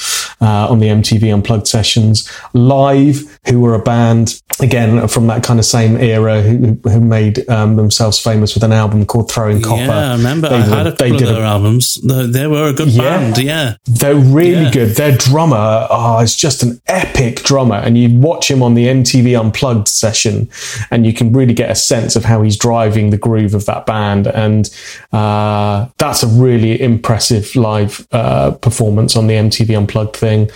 uh, 0.42 0.68
on 0.70 0.80
the 0.80 0.88
MTV 0.88 1.34
unplugged 1.34 1.68
sessions. 1.68 2.30
Live, 2.54 3.40
who 3.48 3.60
were 3.60 3.76
a 3.76 3.80
band, 3.80 4.42
again, 4.60 5.08
from 5.08 5.28
that 5.28 5.44
kind 5.44 5.60
of 5.60 5.66
same 5.66 5.98
era, 5.98 6.42
who, 6.42 6.80
who 6.84 7.00
made 7.00 7.48
um, 7.50 7.76
themselves 7.76 8.20
famous 8.20 8.54
with 8.56 8.64
an 8.64 8.72
album 8.72 9.06
called 9.06 9.32
Throwing 9.32 9.62
Copper. 9.62 9.82
Yeah, 9.82 10.12
I 10.14 10.16
remember 10.16 10.50
They 10.50 10.56
I 10.56 10.70
were- 10.70 10.76
had 10.76 10.88
a 10.88 10.92
they 10.92 10.96
couple 11.10 11.14
of 11.14 11.20
did 11.20 11.30
a 11.30 11.34
their 11.34 11.44
albums. 11.44 11.96
They, 12.02 12.26
they 12.28 12.48
were 12.48 12.68
a 12.70 12.74
good 12.74 12.88
Yeah. 12.90 13.02
band. 13.02 13.38
Yeah, 13.38 13.76
They're 13.86 14.16
really 14.16 14.64
Yeah. 14.64 14.72
good. 14.72 14.96
Their 14.96 15.16
drummer, 15.16 15.88
oh, 15.90 16.20
is 16.20 16.36
just 16.36 16.64
an 16.64 16.82
epic 16.88 17.44
drummer. 17.44 17.76
And 17.76 17.98
you 17.98 18.18
watch 18.20 18.50
him 18.50 18.64
on 18.64 18.74
the 18.74 18.88
MTV 18.88 19.36
Unplugged 19.40 19.88
session, 19.88 20.50
and 20.92 21.06
you 21.06 21.14
can 21.14 21.32
really 21.34 21.54
get 21.54 21.70
a 21.70 21.76
sense 21.76 22.16
of 22.16 22.26
how 22.26 22.42
he's 22.42 22.58
driving 22.58 23.10
the 23.12 23.18
groove 23.18 23.54
of 23.54 23.66
that 23.66 23.86
band. 23.86 24.28
And 24.28 24.70
uh, 25.12 25.88
that's 25.98 26.24
a 26.24 26.28
really 26.28 26.82
impressive 26.82 27.56
live 27.56 28.08
uh, 28.12 28.18
Uh, 28.24 28.52
performance 28.52 29.18
on 29.18 29.28
the 29.28 29.34
MTV 29.34 29.78
Unplugged 29.78 30.16
thing. 30.16 30.50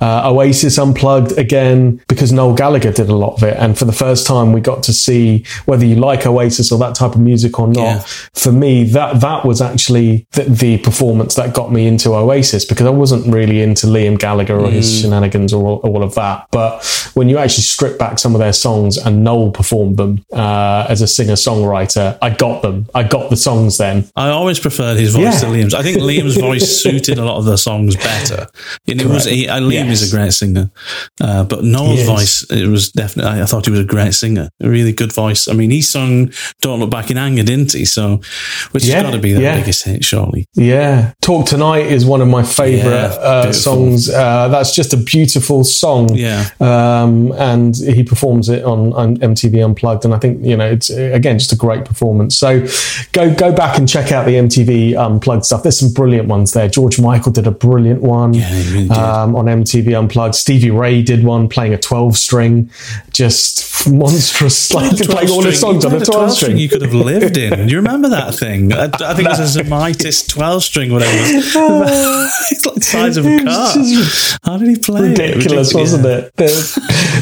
Uh, 0.00 0.30
Oasis 0.30 0.78
Unplugged 0.78 1.36
again 1.38 2.00
because 2.08 2.32
Noel 2.32 2.54
Gallagher 2.54 2.92
did 2.92 3.08
a 3.08 3.14
lot 3.16 3.34
of 3.34 3.42
it, 3.42 3.56
and 3.58 3.76
for 3.78 3.84
the 3.84 3.92
first 3.92 4.26
time 4.26 4.52
we 4.52 4.60
got 4.60 4.82
to 4.84 4.92
see 4.92 5.44
whether 5.66 5.84
you 5.84 5.96
like 5.96 6.26
Oasis 6.26 6.70
or 6.72 6.78
that 6.78 6.94
type 6.94 7.14
of 7.14 7.20
music 7.20 7.58
or 7.58 7.66
not. 7.68 7.76
Yeah. 7.76 7.98
For 8.34 8.52
me, 8.52 8.84
that 8.84 9.20
that 9.20 9.44
was 9.44 9.60
actually 9.60 10.26
the, 10.32 10.44
the 10.44 10.78
performance 10.78 11.34
that 11.34 11.54
got 11.54 11.72
me 11.72 11.86
into 11.86 12.14
Oasis 12.14 12.64
because 12.64 12.86
I 12.86 12.90
wasn't 12.90 13.32
really 13.32 13.60
into 13.62 13.86
Liam 13.86 14.18
Gallagher 14.18 14.56
or 14.58 14.68
Mm. 14.68 14.72
his 14.72 15.00
shenanigans 15.00 15.52
or 15.52 15.64
all, 15.64 15.76
all 15.78 16.02
of 16.02 16.14
that. 16.16 16.46
But 16.50 16.84
when 17.14 17.28
you 17.28 17.38
actually 17.38 17.62
strip 17.64 17.98
back 17.98 18.18
some 18.18 18.34
of 18.34 18.38
their 18.40 18.52
songs 18.52 18.96
and 18.98 19.24
Noel 19.24 19.50
performed 19.50 19.96
them 19.96 20.24
uh, 20.32 20.86
as 20.88 21.00
a 21.00 21.06
singer 21.06 21.34
songwriter, 21.34 22.18
I 22.20 22.30
got 22.30 22.62
them. 22.62 22.86
I 22.94 23.02
got 23.02 23.30
the 23.30 23.36
songs 23.36 23.78
then. 23.78 24.08
I 24.16 24.28
always 24.30 24.58
preferred 24.58 24.98
his 24.98 25.14
voice 25.14 25.22
Yeah. 25.22 25.40
to 25.40 25.46
Liam's. 25.46 25.74
I 25.74 25.82
think 25.82 25.98
Liam's 25.98 26.36
voice 26.36 26.82
suited 26.82 27.18
a 27.18 27.24
lot 27.24 27.38
of 27.38 27.44
the 27.44 27.56
songs 27.56 27.96
better. 27.96 28.46
And 28.86 29.00
it 29.00 29.06
was 29.06 29.24
he, 29.24 29.48
uh, 29.48 29.60
Liam 29.84 29.88
Yes. 29.88 30.02
is 30.02 30.12
a 30.12 30.16
great 30.16 30.32
singer, 30.32 30.70
uh, 31.20 31.44
but 31.44 31.64
Noel's 31.64 32.02
voice 32.04 32.44
it 32.50 32.66
was 32.68 32.90
definitely. 32.90 33.40
I, 33.40 33.46
thought 33.46 33.64
he 33.64 33.70
was 33.70 33.80
a 33.80 33.84
great 33.84 34.14
singer, 34.14 34.48
a 34.60 34.68
really 34.68 34.92
good 34.92 35.12
voice. 35.12 35.48
I 35.48 35.52
mean, 35.52 35.70
he 35.70 35.80
sung 35.82 36.32
"Don't 36.60 36.80
Look 36.80 36.90
Back 36.90 37.10
in 37.10 37.16
Anger," 37.18 37.42
didn't 37.42 37.72
he? 37.72 37.84
So, 37.84 38.20
which 38.72 38.84
Yeah, 38.84 38.96
has 38.96 39.02
got 39.04 39.10
to 39.12 39.18
be 39.18 39.32
the 39.32 39.40
yeah. 39.42 39.58
biggest 39.58 39.84
hit, 39.84 40.04
surely. 40.04 40.46
Yeah, 40.54 41.12
"Talk 41.22 41.46
Tonight" 41.46 41.86
is 41.86 42.04
one 42.04 42.20
of 42.20 42.28
my 42.28 42.42
favorite 42.42 42.92
uh, 42.92 43.52
songs. 43.52 44.08
Uh, 44.10 44.48
that's 44.48 44.74
just 44.74 44.92
a 44.92 44.96
beautiful 44.96 45.64
song. 45.64 46.14
Yeah. 46.14 46.46
um, 46.60 47.32
and 47.38 47.76
he 47.76 48.02
performs 48.02 48.48
it 48.48 48.64
on, 48.64 48.92
on 48.94 49.16
MTV 49.18 49.64
Unplugged, 49.64 50.04
and 50.04 50.14
I 50.14 50.18
think 50.18 50.44
you 50.44 50.56
know 50.56 50.68
it's 50.70 50.90
again 50.90 51.38
just 51.38 51.52
a 51.52 51.56
great 51.56 51.84
performance. 51.84 52.36
So 52.36 52.66
go 53.12 53.34
go 53.34 53.52
back 53.52 53.78
and 53.78 53.88
check 53.88 54.12
out 54.12 54.26
the 54.26 54.32
MTV 54.34 54.94
Unplugged 54.96 55.44
stuff. 55.44 55.62
There's 55.62 55.78
some 55.78 55.92
brilliant 55.92 56.28
ones 56.28 56.52
there. 56.52 56.68
George 56.68 57.00
Michael 57.00 57.32
did 57.32 57.46
a 57.46 57.50
brilliant 57.50 58.02
one 58.02 58.34
Yeah, 58.34 58.50
really 58.72 58.90
um, 58.90 59.34
on 59.36 59.46
MTV 59.46 59.67
TV 59.68 59.98
unplugged. 59.98 60.34
Stevie 60.34 60.70
Ray 60.70 61.02
did 61.02 61.24
one 61.24 61.48
playing 61.48 61.74
a 61.74 61.78
12 61.78 62.16
string, 62.16 62.70
just 63.12 63.86
monstrous, 63.88 64.72
like 64.74 64.96
playing 64.98 65.30
all 65.30 65.42
his 65.42 65.60
songs 65.60 65.84
on 65.84 65.94
a 65.94 66.04
12 66.04 66.32
string. 66.32 66.56
you 66.58 66.68
could 66.68 66.82
have 66.82 66.94
lived 66.94 67.36
in. 67.36 67.66
Do 67.66 67.70
you 67.72 67.78
remember 67.78 68.08
that 68.10 68.34
thing? 68.34 68.72
I, 68.72 68.84
I 68.84 69.14
think 69.14 69.28
it 69.28 69.38
was 69.38 69.56
a 69.56 69.62
Zemaitis 69.62 70.28
12 70.28 70.62
string, 70.62 70.92
whatever 70.92 71.12
it 71.16 71.34
was. 71.54 72.48
it's 72.50 72.66
like 72.66 72.74
the 72.74 72.80
size 72.80 73.16
of 73.16 73.26
a 73.26 73.44
car. 73.44 73.72
How 74.44 74.58
did 74.58 74.68
he 74.68 74.76
play 74.76 75.00
it? 75.00 75.08
ridiculous, 75.10 75.44
Ridiculous, 75.44 75.74
wasn't 75.74 76.04
yeah. 76.04 76.16
it? 76.18 76.36
There's, 76.36 76.74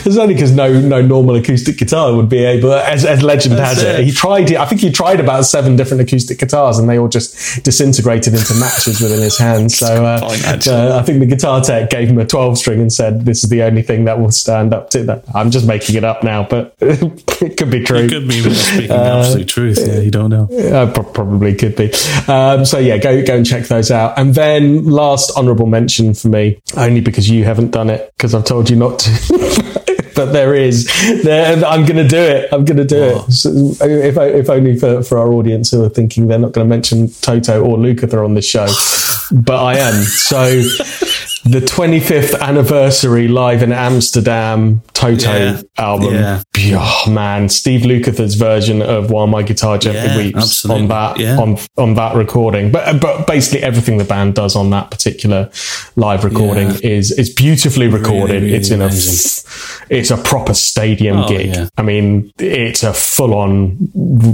there's 0.04 0.18
only 0.18 0.34
because 0.34 0.52
no 0.52 0.80
no 0.80 1.02
normal 1.02 1.36
acoustic 1.36 1.78
guitar 1.78 2.14
would 2.14 2.28
be 2.28 2.44
able, 2.44 2.72
as, 2.72 3.04
as 3.04 3.22
legend 3.22 3.56
That's 3.56 3.80
has 3.80 3.82
it. 3.82 4.00
it. 4.00 4.06
He 4.06 4.12
tried 4.12 4.50
it. 4.50 4.56
I 4.58 4.66
think 4.66 4.80
he 4.80 4.90
tried 4.90 5.20
about 5.20 5.44
seven 5.44 5.76
different 5.76 6.02
acoustic 6.02 6.38
guitars, 6.38 6.78
and 6.78 6.88
they 6.88 6.98
all 6.98 7.08
just 7.08 7.64
disintegrated 7.64 8.34
into 8.34 8.54
matches 8.54 9.00
within 9.00 9.20
his 9.20 9.38
hands. 9.38 9.76
So 9.76 10.04
uh, 10.04 10.20
point, 10.20 10.68
uh, 10.68 10.98
I 11.00 11.02
think 11.02 11.20
the 11.20 11.26
guitar 11.26 11.60
tech 11.62 11.90
gave 11.90 12.08
him 12.08 12.18
a 12.18 12.25
12 12.28 12.58
string 12.58 12.80
and 12.80 12.92
said, 12.92 13.24
"This 13.24 13.42
is 13.44 13.50
the 13.50 13.62
only 13.62 13.82
thing 13.82 14.04
that 14.04 14.20
will 14.20 14.30
stand 14.30 14.72
up 14.74 14.90
to 14.90 15.04
that." 15.04 15.24
I'm 15.34 15.50
just 15.50 15.66
making 15.66 15.96
it 15.96 16.04
up 16.04 16.22
now, 16.22 16.46
but 16.48 16.74
it 16.80 17.56
could 17.56 17.70
be 17.70 17.82
true. 17.84 17.98
It 17.98 18.10
could 18.10 18.28
be 18.28 18.40
speaking 18.54 18.90
absolute 18.90 19.48
truth. 19.48 19.78
Yeah, 19.86 20.00
you 20.00 20.10
don't 20.10 20.30
know. 20.30 20.48
Uh, 20.50 20.92
pro- 20.92 21.04
probably 21.04 21.54
could 21.54 21.76
be. 21.76 21.92
Um, 22.28 22.64
so 22.64 22.78
yeah, 22.78 22.98
go 22.98 23.24
go 23.24 23.36
and 23.36 23.46
check 23.46 23.64
those 23.66 23.90
out. 23.90 24.18
And 24.18 24.34
then 24.34 24.84
last 24.84 25.36
honourable 25.36 25.66
mention 25.66 26.14
for 26.14 26.28
me, 26.28 26.60
only 26.76 27.00
because 27.00 27.28
you 27.30 27.44
haven't 27.44 27.70
done 27.70 27.90
it 27.90 28.12
because 28.16 28.34
I've 28.34 28.44
told 28.44 28.68
you 28.70 28.76
not 28.76 28.98
to. 29.00 29.72
but 30.16 30.32
there 30.32 30.54
is. 30.54 30.86
There, 31.24 31.62
I'm 31.64 31.84
going 31.84 31.96
to 32.02 32.08
do 32.08 32.16
it. 32.18 32.48
I'm 32.52 32.64
going 32.64 32.78
to 32.78 32.84
do 32.84 33.02
Oh. 33.02 33.26
it. 33.28 33.32
So 33.32 33.50
if 33.82 34.16
if 34.16 34.48
only 34.48 34.76
for, 34.78 35.02
for 35.02 35.18
our 35.18 35.30
audience 35.32 35.70
who 35.70 35.84
are 35.84 35.90
thinking 35.90 36.26
they're 36.28 36.38
not 36.38 36.52
going 36.52 36.66
to 36.66 36.68
mention 36.68 37.08
Toto 37.20 37.62
or 37.62 37.76
Lukather 37.76 38.24
on 38.24 38.32
this 38.34 38.46
show, 38.46 38.66
but 39.30 39.62
I 39.62 39.76
am. 39.78 39.94
So. 40.04 40.62
The 41.48 41.60
25th 41.60 42.40
anniversary 42.40 43.28
live 43.28 43.62
in 43.62 43.72
Amsterdam 43.72 44.82
Toto 44.94 45.30
Yeah. 45.32 45.60
album. 45.78 46.14
Yeah. 46.14 46.42
Oh 46.74 47.04
man, 47.08 47.48
Steve 47.48 47.82
Lukather's 47.82 48.34
version 48.34 48.82
of 48.82 49.10
While 49.12 49.28
My 49.28 49.42
Guitar 49.44 49.78
Gently 49.78 50.02
Yeah, 50.02 50.16
Weeps 50.16 50.38
absolutely. 50.38 50.82
on 50.82 50.88
that 50.88 51.20
Yeah. 51.20 51.36
on 51.38 51.58
on 51.76 51.94
that 51.94 52.16
recording. 52.16 52.72
But 52.72 52.88
uh, 52.88 52.94
but 52.94 53.26
basically 53.28 53.62
everything 53.62 53.98
the 53.98 54.04
band 54.04 54.34
does 54.34 54.56
on 54.56 54.70
that 54.70 54.90
particular 54.90 55.48
live 55.94 56.24
recording 56.24 56.70
is 56.82 57.12
is 57.12 57.30
beautifully 57.32 57.86
recorded. 57.86 58.42
really 58.42 58.54
it's 58.54 58.70
in 58.70 58.80
a 58.82 58.86
amazing. 58.86 59.42
f- 59.46 59.82
it's 59.88 60.10
a 60.10 60.16
proper 60.16 60.52
stadium 60.54 61.18
Oh, 61.18 61.28
gig. 61.28 61.54
I 61.78 61.82
mean, 61.82 62.32
it's 62.40 62.82
a 62.82 62.92
full 62.92 63.34
on 63.34 63.76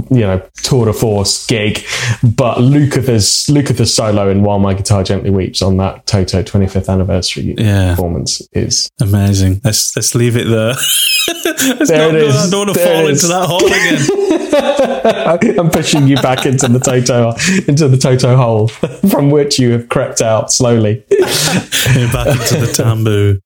you 0.09 0.21
know 0.21 0.41
tour 0.63 0.85
de 0.87 0.93
force 0.93 1.45
gig. 1.45 1.83
But 2.23 2.57
Lukather's 2.57 3.45
Lukather's 3.47 3.93
solo 3.93 4.29
in 4.31 4.41
While 4.41 4.57
My 4.59 4.73
Guitar 4.73 5.03
Gently 5.03 5.29
Weeps 5.29 5.61
on 5.61 5.77
that 5.77 6.07
Toto 6.07 6.41
25th 6.41 6.89
anniversary 6.89 7.02
Yeah. 7.57 7.91
performance 7.95 8.41
is 8.53 8.89
Amazing. 9.01 9.61
Let's 9.63 9.95
let's 9.95 10.15
leave 10.15 10.35
it 10.37 10.47
there. 10.47 10.73
There 11.63 11.97
not 12.11 12.15
it 12.15 12.23
is. 12.23 12.35
I 12.35 12.49
don't 12.49 12.67
want 12.67 12.77
to 12.77 12.83
There 12.83 12.93
fall 12.97 13.07
into 13.07 13.27
that 13.27 13.45
hole 13.47 13.65
again. 13.65 15.57
I'm 15.59 15.69
pushing 15.69 16.07
you 16.07 16.15
back 16.17 16.45
into 16.45 16.67
the 16.67 16.79
Toto 16.79 17.31
into 17.67 17.87
the 17.87 17.97
Toto 17.97 18.35
hole 18.35 18.67
from 19.09 19.29
which 19.31 19.59
you 19.59 19.71
have 19.71 19.87
crept 19.89 20.21
out 20.21 20.51
slowly 20.51 21.03
Yeah, 21.09 22.11
back 22.11 22.27
into 22.27 22.57
the 22.65 22.71
tambu. 22.73 23.39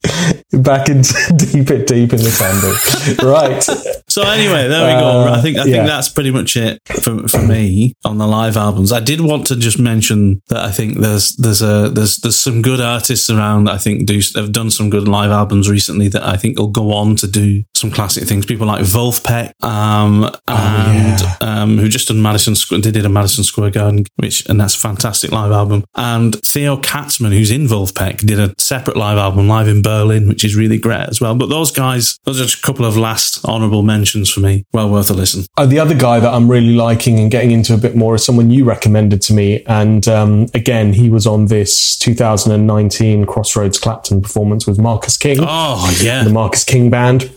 back 0.63 0.89
into 0.89 1.13
deep 1.35 1.69
it 1.71 1.87
deep 1.87 2.13
in 2.13 2.19
the 2.19 2.35
candle. 2.37 3.29
Right. 3.31 3.61
So 4.09 4.23
anyway, 4.23 4.67
there 4.67 4.85
we 4.87 4.93
Uh, 4.93 4.99
go. 4.99 5.33
I 5.33 5.41
think 5.41 5.57
I 5.57 5.63
think 5.63 5.75
yeah. 5.75 5.85
that's 5.85 6.09
pretty 6.09 6.31
much 6.31 6.55
it 6.57 6.79
for, 7.01 7.27
for 7.27 7.41
me 7.41 7.93
on 8.05 8.17
the 8.17 8.27
live 8.27 8.57
albums. 8.57 8.91
I 8.91 8.99
did 8.99 9.21
want 9.21 9.47
to 9.47 9.55
just 9.55 9.79
mention 9.79 10.41
that 10.49 10.63
I 10.65 10.71
think 10.71 10.97
there's 10.99 11.35
there's 11.35 11.61
a 11.61 11.89
there's 11.89 12.17
there's 12.17 12.35
some 12.39 12.61
good 12.61 12.81
artists 12.81 13.29
around. 13.29 13.46
That 13.47 13.73
I 13.73 13.77
think 13.77 14.05
do 14.05 14.19
have 14.35 14.51
done 14.51 14.69
some 14.69 14.89
good 14.89 15.07
live 15.07 15.31
albums 15.31 15.69
recently 15.69 16.07
that 16.09 16.23
I 16.23 16.37
think 16.37 16.59
will 16.59 16.67
go 16.67 16.93
on 16.93 17.15
to 17.17 17.27
do 17.27 17.63
some 17.75 17.91
classic 17.91 18.25
things. 18.25 18.45
People 18.45 18.67
like 18.67 18.81
Vulfpeck, 18.81 19.51
um, 19.63 20.25
and 20.47 21.19
yeah. 21.19 21.35
um, 21.41 21.77
who 21.77 21.89
just 21.89 22.07
done 22.09 22.21
Madison. 22.21 22.55
They 22.81 22.91
did 22.91 23.05
a 23.05 23.09
Madison 23.09 23.43
Square 23.43 23.71
Garden, 23.71 24.05
which 24.17 24.45
and 24.47 24.59
that's 24.59 24.75
a 24.75 24.79
fantastic 24.79 25.31
live 25.31 25.51
album. 25.51 25.83
And 25.95 26.35
Theo 26.43 26.77
Katzman, 26.77 27.31
who's 27.31 27.51
in 27.51 27.67
Vulfpeck, 27.67 28.19
did 28.25 28.39
a 28.39 28.53
separate 28.57 28.97
live 28.97 29.17
album 29.17 29.47
live 29.47 29.67
in 29.67 29.81
Berlin, 29.81 30.27
which 30.27 30.43
is 30.43 30.55
really 30.55 30.77
great 30.77 31.07
as 31.07 31.21
well. 31.21 31.35
But 31.35 31.49
those 31.49 31.71
guys, 31.71 32.19
those 32.25 32.39
are 32.39 32.45
just 32.45 32.59
a 32.59 32.61
couple 32.61 32.85
of 32.85 32.97
last 32.97 33.43
honourable 33.45 33.83
mentions 33.83 34.29
for 34.29 34.41
me. 34.41 34.65
Well 34.73 34.89
worth 34.89 35.09
a 35.09 35.13
listen. 35.13 35.45
Uh, 35.57 35.65
the 35.65 35.79
other 35.79 35.95
guy 35.95 36.19
that 36.19 36.33
I'm 36.33 36.49
really 36.49 36.75
liking 36.75 37.19
and 37.19 37.31
getting 37.31 37.51
into 37.51 37.73
a 37.73 37.77
bit 37.77 37.95
more 37.95 38.15
is 38.15 38.23
someone 38.23 38.51
you 38.51 38.65
recommended 38.65 39.21
to 39.23 39.33
me. 39.33 39.63
And 39.65 40.07
um, 40.07 40.47
again, 40.53 40.93
he 40.93 41.09
was 41.09 41.27
on 41.27 41.45
this 41.45 41.97
2019 41.97 43.25
Crossroads 43.37 43.77
Clapton 43.77 44.19
performance 44.19 44.65
with 44.65 44.79
Marcus 44.79 45.15
King. 45.15 45.37
Oh, 45.39 45.95
yeah. 46.01 46.23
The 46.23 46.31
Marcus 46.31 46.63
King 46.63 46.89
Band. 46.89 47.29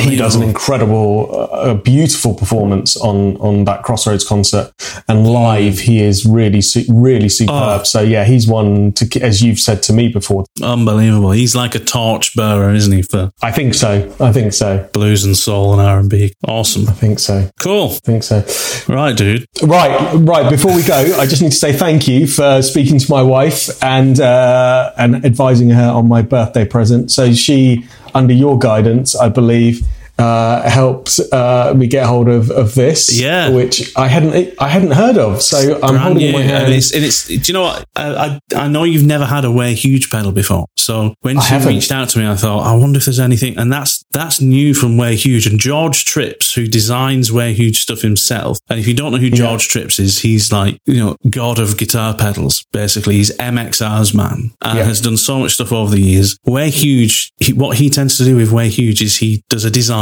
He 0.00 0.16
does 0.16 0.34
an 0.34 0.42
incredible, 0.42 1.50
uh, 1.52 1.74
beautiful 1.74 2.34
performance 2.34 2.96
on, 2.96 3.36
on 3.36 3.64
that 3.64 3.82
Crossroads 3.82 4.26
concert. 4.26 4.72
And 5.08 5.26
live, 5.26 5.80
he 5.80 6.00
is 6.00 6.24
really, 6.24 6.62
su- 6.62 6.86
really 6.88 7.28
superb. 7.28 7.80
Oh. 7.80 7.82
So 7.84 8.00
yeah, 8.00 8.24
he's 8.24 8.48
one 8.48 8.92
to, 8.92 9.20
as 9.20 9.42
you've 9.42 9.60
said 9.60 9.82
to 9.84 9.92
me 9.92 10.08
before. 10.08 10.46
Unbelievable. 10.62 11.32
He's 11.32 11.54
like 11.54 11.74
a 11.74 11.78
torch 11.80 12.34
bearer, 12.34 12.72
isn't 12.72 12.92
he, 12.92 13.02
for 13.02 13.30
I 13.42 13.52
think 13.52 13.74
so. 13.74 14.10
I 14.20 14.32
think 14.32 14.54
so. 14.54 14.88
blues 14.94 15.24
and 15.26 15.36
soul 15.36 15.72
and 15.74 15.82
R&B. 15.82 16.32
Awesome. 16.48 16.88
I 16.88 16.92
think 16.92 17.18
so. 17.18 17.50
Cool. 17.60 17.90
I 17.90 17.98
think 18.04 18.22
so. 18.22 18.42
Right, 18.88 19.14
dude. 19.14 19.46
Right, 19.62 20.14
right. 20.14 20.48
Before 20.48 20.74
we 20.74 20.82
go, 20.82 20.96
I 21.18 21.26
just 21.26 21.42
need 21.42 21.52
to 21.52 21.58
say 21.58 21.74
thank 21.74 22.08
you 22.08 22.26
for 22.26 22.62
speaking 22.62 22.98
to 22.98 23.10
my 23.10 23.22
wife 23.22 23.70
and 23.82 24.18
uh, 24.18 24.92
and 24.96 25.24
advising 25.32 25.70
her 25.70 25.88
on 25.88 26.06
my 26.06 26.20
birthday 26.20 26.64
present. 26.64 27.10
So 27.10 27.32
she, 27.32 27.86
under 28.14 28.34
your 28.34 28.58
guidance, 28.58 29.16
I 29.16 29.28
believe, 29.30 29.80
uh, 30.18 30.68
helped 30.68 31.18
uh, 31.32 31.72
me 31.76 31.86
get 31.86 32.06
hold 32.06 32.28
of, 32.28 32.50
of 32.50 32.74
this. 32.74 33.18
Yeah. 33.20 33.48
which 33.50 33.96
I 33.96 34.08
hadn't 34.08 34.54
I 34.60 34.68
hadn't 34.68 34.92
heard 34.92 35.18
of. 35.18 35.42
So 35.42 35.74
I'm 35.74 35.80
Brand 35.80 35.98
holding 35.98 36.26
new. 36.26 36.32
my 36.32 36.42
hand. 36.42 36.64
And 36.66 36.74
it's, 36.74 36.94
and 36.94 37.04
it's, 37.04 37.26
do 37.26 37.34
you 37.36 37.52
know 37.54 37.62
what? 37.62 37.84
I, 37.96 38.38
I, 38.54 38.64
I 38.64 38.68
know 38.68 38.84
you've 38.84 39.04
never 39.06 39.24
had 39.24 39.44
a 39.44 39.50
way 39.50 39.74
huge 39.74 40.10
pedal 40.10 40.32
before. 40.32 40.66
So 40.76 41.14
when 41.20 41.40
she 41.40 41.56
reached 41.58 41.92
out 41.92 42.08
to 42.10 42.18
me, 42.18 42.26
I 42.26 42.34
thought, 42.36 42.66
I 42.66 42.74
wonder 42.74 42.98
if 42.98 43.04
there's 43.04 43.20
anything. 43.20 43.56
And 43.56 43.72
that's, 43.72 44.04
that's 44.10 44.40
new 44.40 44.74
from 44.74 44.96
Way 44.96 45.14
Huge. 45.14 45.46
And 45.46 45.58
Jeorge 45.58 46.04
Tripps, 46.04 46.54
who 46.54 46.66
designs 46.66 47.30
Way 47.30 47.52
Huge 47.54 47.80
stuff 47.82 48.00
himself. 48.00 48.58
And 48.68 48.80
if 48.80 48.88
you 48.88 48.94
don't 48.94 49.12
know 49.12 49.18
who 49.18 49.30
Jeorge 49.30 49.68
Tripps 49.68 49.98
is, 50.00 50.18
he's 50.18 50.50
like, 50.52 50.78
you 50.86 50.98
know, 50.98 51.16
god 51.30 51.58
of 51.60 51.76
guitar 51.78 52.14
pedals. 52.16 52.64
Basically, 52.72 53.14
he's 53.16 53.30
MXR's 53.38 54.12
man 54.12 54.50
and 54.60 54.78
Yeah. 54.78 54.84
has 54.84 55.00
done 55.00 55.16
so 55.16 55.38
much 55.38 55.52
stuff 55.54 55.72
over 55.72 55.94
the 55.94 56.00
years. 56.00 56.36
Way 56.44 56.70
Huge, 56.70 57.30
he, 57.38 57.52
what 57.52 57.76
he 57.76 57.88
tends 57.88 58.18
to 58.18 58.24
do 58.24 58.34
with 58.36 58.50
Way 58.50 58.68
Huge 58.68 59.02
is 59.02 59.18
he 59.18 59.44
does 59.48 59.64
a 59.64 59.70
design, 59.70 60.01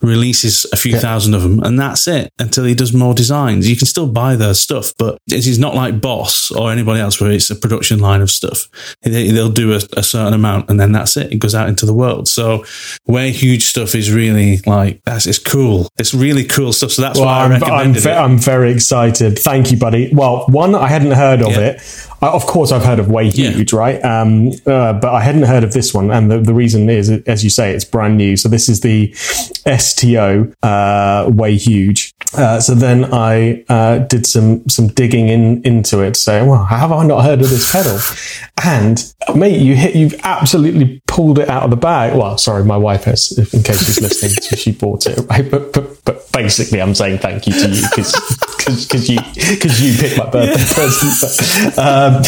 releases 0.00 0.66
a 0.72 0.76
few 0.76 0.96
thousand 0.98 1.34
of 1.34 1.42
them, 1.42 1.62
and 1.62 1.78
that's 1.78 2.06
it 2.08 2.30
until 2.38 2.64
he 2.64 2.74
does 2.74 2.92
more 2.92 3.14
designs. 3.14 3.68
You 3.68 3.76
can 3.76 3.86
still 3.86 4.06
buy 4.06 4.36
their 4.36 4.54
stuff, 4.54 4.92
but 4.98 5.18
he's 5.26 5.58
not 5.58 5.74
like 5.74 6.00
Boss 6.00 6.50
or 6.50 6.70
anybody 6.72 7.00
else 7.00 7.20
where 7.20 7.30
it's 7.30 7.50
a 7.50 7.56
production 7.56 7.98
line 8.00 8.20
of 8.20 8.30
stuff. 8.30 8.68
They, 9.02 9.30
they'll 9.30 9.50
do 9.50 9.72
a, 9.72 9.80
a 9.96 10.02
certain 10.02 10.34
amount 10.34 10.68
and 10.70 10.78
then 10.80 10.92
that's 10.92 11.16
it. 11.16 11.32
It 11.32 11.38
goes 11.38 11.54
out 11.54 11.68
into 11.68 11.86
the 11.86 11.94
world. 11.94 12.28
So 12.28 12.64
Way 13.06 13.30
Huge 13.30 13.64
stuff 13.64 13.94
is 13.94 14.12
really 14.12 14.58
like, 14.66 15.00
that's, 15.04 15.26
it's 15.26 15.38
cool. 15.38 15.88
It's 15.98 16.14
really 16.14 16.44
cool 16.44 16.72
stuff. 16.72 16.90
So 16.92 17.02
that's 17.02 17.18
Well, 17.18 17.26
why 17.26 17.42
I 17.42 17.44
I'm, 17.56 17.62
I'm, 17.64 17.94
ve- 17.94 18.10
I'm 18.10 18.38
very 18.38 18.72
excited. 18.72 19.38
Thank 19.38 19.70
you, 19.70 19.76
buddy. 19.78 20.10
Well, 20.12 20.44
one, 20.48 20.74
I 20.74 20.88
hadn't 20.88 21.12
heard 21.12 21.42
of 21.42 21.52
Yeah. 21.52 21.58
it. 21.60 22.08
I, 22.22 22.28
of 22.28 22.46
course, 22.46 22.70
I've 22.70 22.84
heard 22.84 23.00
of 23.00 23.10
Way 23.10 23.24
Yeah. 23.24 23.50
Huge, 23.50 23.72
right? 23.72 24.02
Um, 24.04 24.52
uh, 24.64 24.92
but 24.94 25.12
I 25.12 25.20
hadn't 25.20 25.42
heard 25.42 25.64
of 25.64 25.72
this 25.72 25.92
one. 25.92 26.10
And 26.10 26.30
the, 26.30 26.38
the 26.38 26.54
reason 26.54 26.88
is, 26.88 27.10
as 27.10 27.42
you 27.42 27.50
say, 27.50 27.72
it's 27.74 27.84
brand 27.84 28.16
new. 28.16 28.36
So 28.36 28.48
this 28.48 28.68
is 28.68 28.80
the 28.80 29.12
STO 29.12 30.52
uh, 30.62 31.28
Way 31.28 31.56
Huge. 31.56 32.14
Uh, 32.34 32.60
so 32.60 32.74
then 32.74 33.12
I 33.12 33.62
uh, 33.68 33.98
did 33.98 34.26
some 34.26 34.66
some 34.68 34.88
digging 34.88 35.28
in 35.28 35.62
into 35.62 36.00
it, 36.00 36.16
saying, 36.16 36.48
"Well, 36.48 36.64
have 36.64 36.90
I 36.90 37.04
not 37.04 37.24
heard 37.24 37.40
of 37.40 37.50
this 37.50 37.70
pedal?" 37.70 37.98
And 38.64 39.12
mate, 39.34 39.60
you 39.60 39.74
hit, 39.74 39.94
you've 39.94 40.18
absolutely 40.22 41.02
pulled 41.06 41.38
it 41.38 41.48
out 41.48 41.64
of 41.64 41.70
the 41.70 41.76
bag. 41.76 42.16
Well, 42.16 42.38
sorry, 42.38 42.64
my 42.64 42.76
wife 42.76 43.04
has, 43.04 43.32
in 43.52 43.62
case 43.62 43.84
she's 43.84 44.00
listening, 44.00 44.32
so 44.32 44.56
she 44.56 44.72
bought 44.72 45.06
it. 45.06 45.18
Right? 45.28 45.50
But, 45.50 45.72
but 45.72 46.04
but 46.04 46.32
basically, 46.32 46.80
I'm 46.80 46.94
saying 46.94 47.18
thank 47.18 47.46
you 47.46 47.52
to 47.52 47.68
you 47.68 47.82
because 47.90 48.12
because 48.86 49.10
you 49.10 49.18
because 49.34 49.80
you 49.82 49.98
picked 49.98 50.16
my 50.18 50.30
birthday 50.30 50.74
present. 50.74 51.74
But, 51.76 51.78
um, 51.78 52.22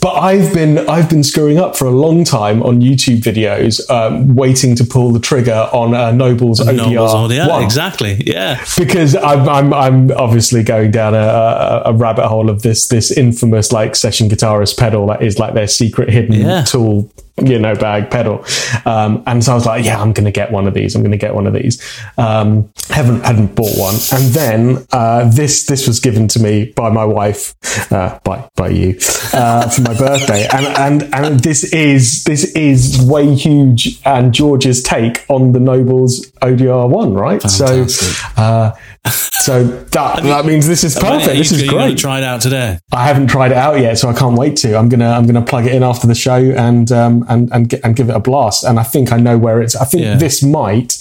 but 0.00 0.12
I've 0.14 0.52
been 0.54 0.78
I've 0.88 1.08
been 1.08 1.22
screwing 1.24 1.58
up 1.58 1.76
for 1.76 1.86
a 1.86 1.90
long 1.90 2.24
time 2.24 2.62
on 2.62 2.80
YouTube 2.80 3.18
videos, 3.20 3.88
um, 3.90 4.34
waiting 4.34 4.74
to 4.76 4.84
pull 4.84 5.12
the 5.12 5.20
trigger 5.20 5.68
on 5.72 5.94
uh, 5.94 6.12
Nobles 6.12 6.60
ODR. 6.60 6.76
Nobles 6.76 7.14
Audio. 7.14 7.48
one 7.48 7.62
Exactly. 7.62 8.22
Yeah. 8.26 8.62
because 8.78 9.14
I'm, 9.16 9.48
I'm 9.48 9.72
I'm 9.74 10.10
obviously 10.12 10.62
going 10.62 10.90
down 10.90 11.14
a, 11.14 11.18
a, 11.18 11.82
a 11.86 11.92
rabbit 11.94 12.26
hole 12.28 12.50
of 12.50 12.62
this 12.62 12.88
this 12.88 13.10
infamous 13.10 13.72
like 13.72 13.96
session 13.96 14.28
guitarist 14.28 14.76
pedal 14.78 15.06
that 15.08 15.22
is 15.22 15.38
like 15.38 15.54
their 15.54 15.68
secret 15.68 16.10
hidden 16.10 16.34
Yeah. 16.34 16.64
tool 16.64 17.10
you 17.36 17.58
know 17.58 17.74
bag 17.74 18.10
pedal. 18.10 18.44
Um, 18.84 19.22
and 19.26 19.42
so 19.44 19.52
I 19.52 19.54
was 19.54 19.66
like 19.66 19.84
yeah 19.84 20.00
I'm 20.00 20.12
gonna 20.12 20.30
get 20.30 20.52
one 20.52 20.66
of 20.66 20.74
these 20.74 20.94
I'm 20.94 21.02
gonna 21.02 21.16
get 21.16 21.34
one 21.34 21.46
of 21.46 21.52
these. 21.52 21.82
Um, 22.18 22.70
haven't 22.90 23.22
hadn't 23.22 23.54
bought 23.54 23.76
one. 23.76 23.94
And 24.12 24.32
then 24.34 24.86
uh, 24.92 25.28
this 25.30 25.66
this 25.66 25.86
was 25.86 26.00
given 26.00 26.28
to 26.28 26.40
me 26.40 26.66
by 26.76 26.90
my 26.90 27.04
wife 27.04 27.54
uh, 27.92 28.18
by 28.24 28.48
by 28.56 28.68
you 28.68 28.98
uh, 29.32 29.68
for 29.68 29.82
my 29.82 29.94
birthday. 29.94 30.48
And 30.54 30.66
and 30.66 31.14
and 31.14 31.40
this 31.40 31.64
is 31.72 32.24
this 32.24 32.44
is 32.54 33.04
Way 33.04 33.34
Huge 33.34 34.00
and 34.04 34.32
Jeorge's 34.32 34.82
take 34.82 35.24
on 35.28 35.52
the 35.52 35.60
Nobles 35.60 36.30
ODR 36.42 36.88
one 36.88 37.14
right? 37.14 37.42
Fantastic. 37.42 37.88
so 37.88 38.40
uh, 38.40 38.76
so 39.06 39.64
that 39.64 40.22
that 40.22 40.46
means 40.46 40.66
this 40.66 40.84
is 40.84 40.94
perfect. 40.98 41.36
This 41.36 41.52
is 41.52 41.62
are 41.62 41.64
you 41.66 41.70
gonna 41.70 41.86
great. 41.88 41.98
Try 41.98 42.18
it 42.18 42.24
out 42.24 42.40
today. 42.40 42.78
I 42.92 43.04
haven't 43.06 43.26
tried 43.28 43.50
it 43.50 43.56
out 43.58 43.78
yet, 43.78 43.98
so 43.98 44.08
I 44.08 44.14
can't 44.14 44.36
wait 44.38 44.56
to. 44.58 44.76
I'm 44.78 44.88
gonna 44.88 45.10
I'm 45.10 45.26
gonna 45.26 45.44
plug 45.44 45.66
it 45.66 45.74
in 45.74 45.82
after 45.82 46.06
the 46.06 46.14
show 46.14 46.36
and 46.36 46.90
um 46.90 47.24
and 47.28 47.52
and 47.52 47.68
get, 47.68 47.84
and 47.84 47.94
give 47.94 48.08
it 48.08 48.16
a 48.16 48.20
blast. 48.20 48.64
And 48.64 48.78
I 48.80 48.82
think 48.82 49.12
I 49.12 49.18
know 49.18 49.36
where 49.36 49.60
it's. 49.60 49.76
I 49.76 49.84
think 49.84 50.04
Yeah. 50.04 50.16
this 50.16 50.42
might. 50.42 50.96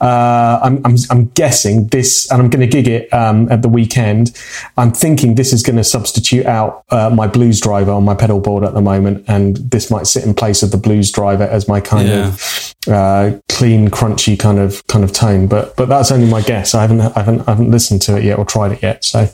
Uh, 0.00 0.58
I'm 0.62 0.80
I'm 0.86 0.96
I'm 1.10 1.26
guessing 1.28 1.88
this, 1.88 2.30
and 2.30 2.40
I'm 2.40 2.48
gonna 2.50 2.66
gig 2.66 2.88
it 2.88 3.12
um 3.12 3.50
at 3.52 3.60
the 3.62 3.68
weekend. 3.68 4.32
I'm 4.78 4.92
thinking 4.92 5.34
this 5.34 5.52
is 5.52 5.62
gonna 5.62 5.84
substitute 5.84 6.46
out 6.46 6.84
uh, 6.90 7.10
my 7.10 7.26
blues 7.26 7.60
driver 7.60 7.90
on 7.92 8.04
my 8.04 8.14
pedal 8.14 8.40
board 8.40 8.64
at 8.64 8.72
the 8.74 8.80
moment, 8.80 9.24
and 9.28 9.56
this 9.58 9.90
might 9.90 10.06
sit 10.06 10.24
in 10.24 10.32
place 10.34 10.62
of 10.62 10.70
the 10.70 10.78
blues 10.78 11.12
driver 11.12 11.44
as 11.44 11.68
my 11.68 11.80
kind 11.80 12.08
Yeah. 12.08 12.28
of 12.28 12.71
uh, 12.88 13.38
clean, 13.48 13.88
crunchy 13.88 14.38
kind 14.38 14.58
of 14.58 14.86
kind 14.86 15.04
of 15.04 15.12
tone. 15.12 15.46
But 15.46 15.76
but 15.76 15.88
that's 15.88 16.10
only 16.10 16.28
my 16.28 16.42
guess. 16.42 16.74
I 16.74 16.82
haven't 16.82 17.00
I 17.00 17.20
haven't 17.20 17.40
I 17.42 17.52
haven't 17.52 17.70
listened 17.70 18.02
to 18.02 18.16
it 18.16 18.24
yet 18.24 18.38
or 18.38 18.44
tried 18.44 18.72
it 18.72 18.82
yet. 18.82 19.04
So 19.04 19.26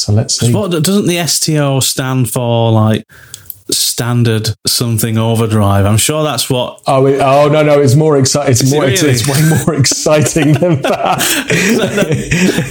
so 0.00 0.12
let's 0.12 0.38
see. 0.38 0.52
What 0.52 0.70
doesn't 0.70 1.06
the 1.06 1.26
STO 1.26 1.80
stand 1.80 2.30
for? 2.30 2.72
Like 2.72 3.04
standard 4.00 4.48
something 4.66 5.18
overdrive. 5.18 5.84
I'm 5.84 5.98
sure 5.98 6.22
that's 6.22 6.48
what. 6.48 6.80
Oh, 6.86 7.04
it, 7.06 7.20
oh 7.20 7.48
no, 7.52 7.62
no! 7.62 7.80
It's 7.82 7.94
more 7.94 8.16
exciting. 8.16 8.52
It's 8.52 8.62
Is 8.62 8.72
it 8.72 8.76
more. 8.76 8.86
It's, 8.86 9.02
really? 9.02 9.14
it's 9.14 9.28
way 9.28 9.64
more 9.66 9.74
exciting 9.78 10.52
than 10.54 10.80
that. 10.88 11.18